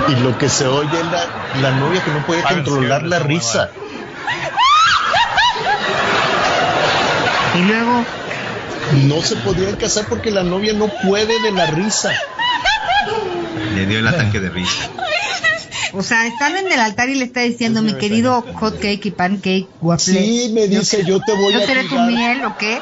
Y 0.08 0.16
lo 0.18 0.38
que 0.38 0.50
se 0.50 0.68
oye 0.68 1.00
es 1.00 1.06
la, 1.08 1.26
la 1.62 1.72
novia 1.72 2.04
que 2.04 2.12
no 2.12 2.26
puede 2.26 2.44
controlar 2.44 3.04
la 3.04 3.20
risa. 3.20 3.72
Y 7.56 7.62
luego. 7.64 8.06
No 9.08 9.22
se 9.22 9.36
podían 9.38 9.76
casar 9.78 10.06
porque 10.08 10.30
la 10.30 10.44
novia 10.44 10.74
no 10.74 10.88
puede 11.08 11.42
de 11.42 11.52
la 11.52 11.66
risa. 11.66 12.12
Le 13.74 13.86
dio 13.88 14.00
el 14.00 14.08
ataque 14.08 14.40
de 14.40 14.50
risa. 14.50 14.90
O 15.94 16.04
sea, 16.04 16.28
están 16.28 16.56
en 16.58 16.72
el 16.72 16.80
altar 16.80 17.10
y 17.10 17.16
le 17.16 17.24
está 17.24 17.40
diciendo, 17.42 17.82
mi 17.82 17.94
querido 17.94 18.44
hot 18.56 18.80
cake 18.80 19.06
y 19.06 19.12
pancake, 19.12 19.68
waffle. 19.82 20.14
Sí, 20.14 20.52
me 20.54 20.68
dice, 20.68 21.06
yo 21.06 21.20
te 21.22 21.34
voy 21.34 21.54
¿Yo 21.54 21.64
a 21.64 21.66
seré 21.66 21.86
tu 21.86 21.98
miel 22.00 22.44
o 22.44 22.58
qué? 22.58 22.82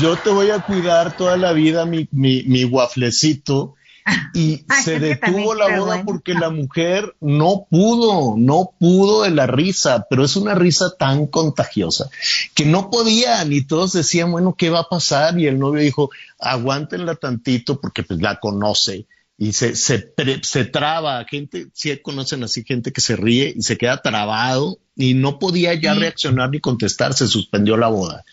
Yo 0.00 0.16
te 0.16 0.30
voy 0.30 0.50
a 0.50 0.60
cuidar 0.60 1.16
toda 1.16 1.36
la 1.36 1.52
vida, 1.52 1.86
mi, 1.86 2.08
mi, 2.10 2.42
mi 2.44 2.64
guaflecito. 2.64 3.74
Y 4.34 4.64
Ay, 4.68 4.82
se 4.82 5.00
detuvo 5.00 5.54
la 5.54 5.78
boda 5.78 5.94
bueno. 5.94 6.04
porque 6.04 6.34
la 6.34 6.50
mujer 6.50 7.14
no 7.20 7.66
pudo, 7.70 8.34
no 8.36 8.72
pudo 8.78 9.22
de 9.22 9.30
la 9.30 9.46
risa, 9.46 10.06
pero 10.10 10.24
es 10.24 10.36
una 10.36 10.54
risa 10.54 10.94
tan 10.98 11.26
contagiosa 11.26 12.10
que 12.52 12.66
no 12.66 12.90
podían 12.90 13.50
y 13.52 13.62
todos 13.62 13.92
decían, 13.94 14.30
bueno, 14.30 14.56
¿qué 14.58 14.68
va 14.68 14.80
a 14.80 14.88
pasar? 14.90 15.38
Y 15.38 15.46
el 15.46 15.58
novio 15.58 15.80
dijo, 15.80 16.10
aguántenla 16.38 17.14
tantito 17.14 17.80
porque 17.80 18.02
pues 18.02 18.20
la 18.20 18.40
conoce 18.40 19.06
y 19.36 19.52
se, 19.52 19.74
se, 19.74 20.12
se 20.42 20.64
traba, 20.64 21.24
gente, 21.24 21.68
sí 21.72 21.96
conocen 21.98 22.44
así 22.44 22.64
gente 22.64 22.92
que 22.92 23.00
se 23.00 23.16
ríe 23.16 23.52
y 23.56 23.62
se 23.62 23.76
queda 23.76 24.00
trabado 24.00 24.78
y 24.96 25.14
no 25.14 25.38
podía 25.38 25.74
ya 25.74 25.94
reaccionar 25.94 26.50
ni 26.50 26.60
contestar, 26.60 27.14
se 27.14 27.26
suspendió 27.26 27.76
la 27.76 27.88
boda. 27.88 28.24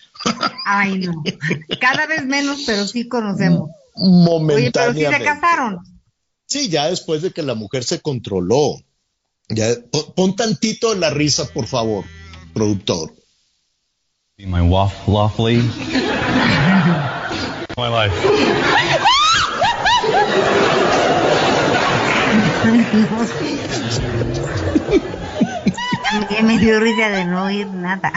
Ay, 0.66 1.00
no. 1.00 1.24
Cada 1.80 2.06
vez 2.08 2.26
menos, 2.26 2.64
pero 2.66 2.88
sí 2.88 3.08
conocemos. 3.08 3.70
Oye, 3.96 4.72
pero 4.72 4.94
sí 4.94 5.00
se 5.00 5.06
Momentáneamente. 5.06 5.26
casaron. 5.26 5.80
Sí, 6.46 6.70
ya 6.70 6.88
después 6.88 7.22
de 7.22 7.32
que 7.32 7.44
la 7.44 7.56
mujer 7.56 7.84
se 7.84 8.02
controló. 8.02 8.76
Ya, 9.50 9.68
pon, 9.92 10.14
pon 10.16 10.36
tantito 10.36 10.94
de 10.94 11.00
la 11.00 11.10
risa, 11.10 11.46
por 11.46 11.66
favor, 11.68 12.06
productor. 12.54 13.14
My 14.38 14.62
waf 14.62 14.94
waffly. 15.08 15.58
My 17.78 17.90
life. 17.90 18.16
También 26.12 26.46
me 26.48 26.58
dio 26.60 26.80
risa 26.80 27.10
de 27.10 27.26
no 27.26 27.44
oír 27.44 27.68
nada. 27.68 28.12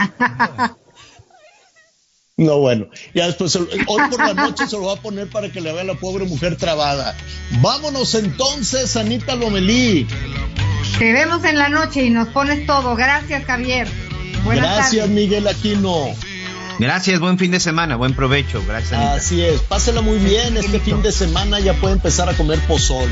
No, 2.37 2.57
bueno, 2.57 2.87
ya 3.13 3.27
después, 3.27 3.55
hoy 3.55 3.69
por 3.87 4.19
la 4.19 4.33
noche 4.33 4.67
se 4.67 4.75
lo 4.75 4.87
va 4.87 4.93
a 4.95 5.01
poner 5.01 5.29
para 5.29 5.49
que 5.49 5.61
le 5.61 5.71
vea 5.71 5.83
a 5.83 5.85
la 5.85 5.93
pobre 5.93 6.25
mujer 6.25 6.57
trabada. 6.57 7.15
Vámonos 7.61 8.13
entonces, 8.13 8.97
Anita 8.97 9.35
Lomelí. 9.35 10.05
Te 10.99 11.13
vemos 11.13 11.45
en 11.45 11.57
la 11.57 11.69
noche 11.69 12.03
y 12.03 12.09
nos 12.09 12.27
pones 12.27 12.65
todo. 12.67 12.93
Gracias, 12.97 13.45
Javier. 13.45 13.87
Buenas 14.43 14.65
Gracias, 14.65 15.03
tardes. 15.03 15.09
Miguel 15.11 15.47
Aquino. 15.47 16.07
Gracias, 16.77 17.21
buen 17.21 17.39
fin 17.39 17.51
de 17.51 17.61
semana, 17.61 17.95
buen 17.95 18.13
provecho. 18.13 18.61
Gracias, 18.67 18.91
Anita. 18.91 19.13
Así 19.13 19.41
es, 19.41 19.61
pásela 19.61 20.01
muy 20.01 20.17
bien. 20.19 20.57
Este 20.57 20.81
fin 20.81 21.01
de 21.01 21.13
semana 21.13 21.61
ya 21.61 21.73
puede 21.75 21.93
empezar 21.93 22.27
a 22.27 22.33
comer 22.33 22.59
pozol. 22.67 23.09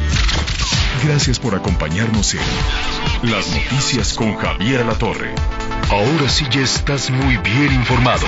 Gracias 1.06 1.40
por 1.40 1.56
acompañarnos 1.56 2.34
en 2.34 3.32
Las 3.32 3.48
Noticias 3.48 4.16
con 4.16 4.36
Javier 4.36 4.82
Alatorre. 4.82 5.34
Ahora 5.90 6.28
sí 6.28 6.46
ya 6.52 6.60
estás 6.60 7.10
muy 7.10 7.38
bien 7.38 7.74
informado. 7.74 8.28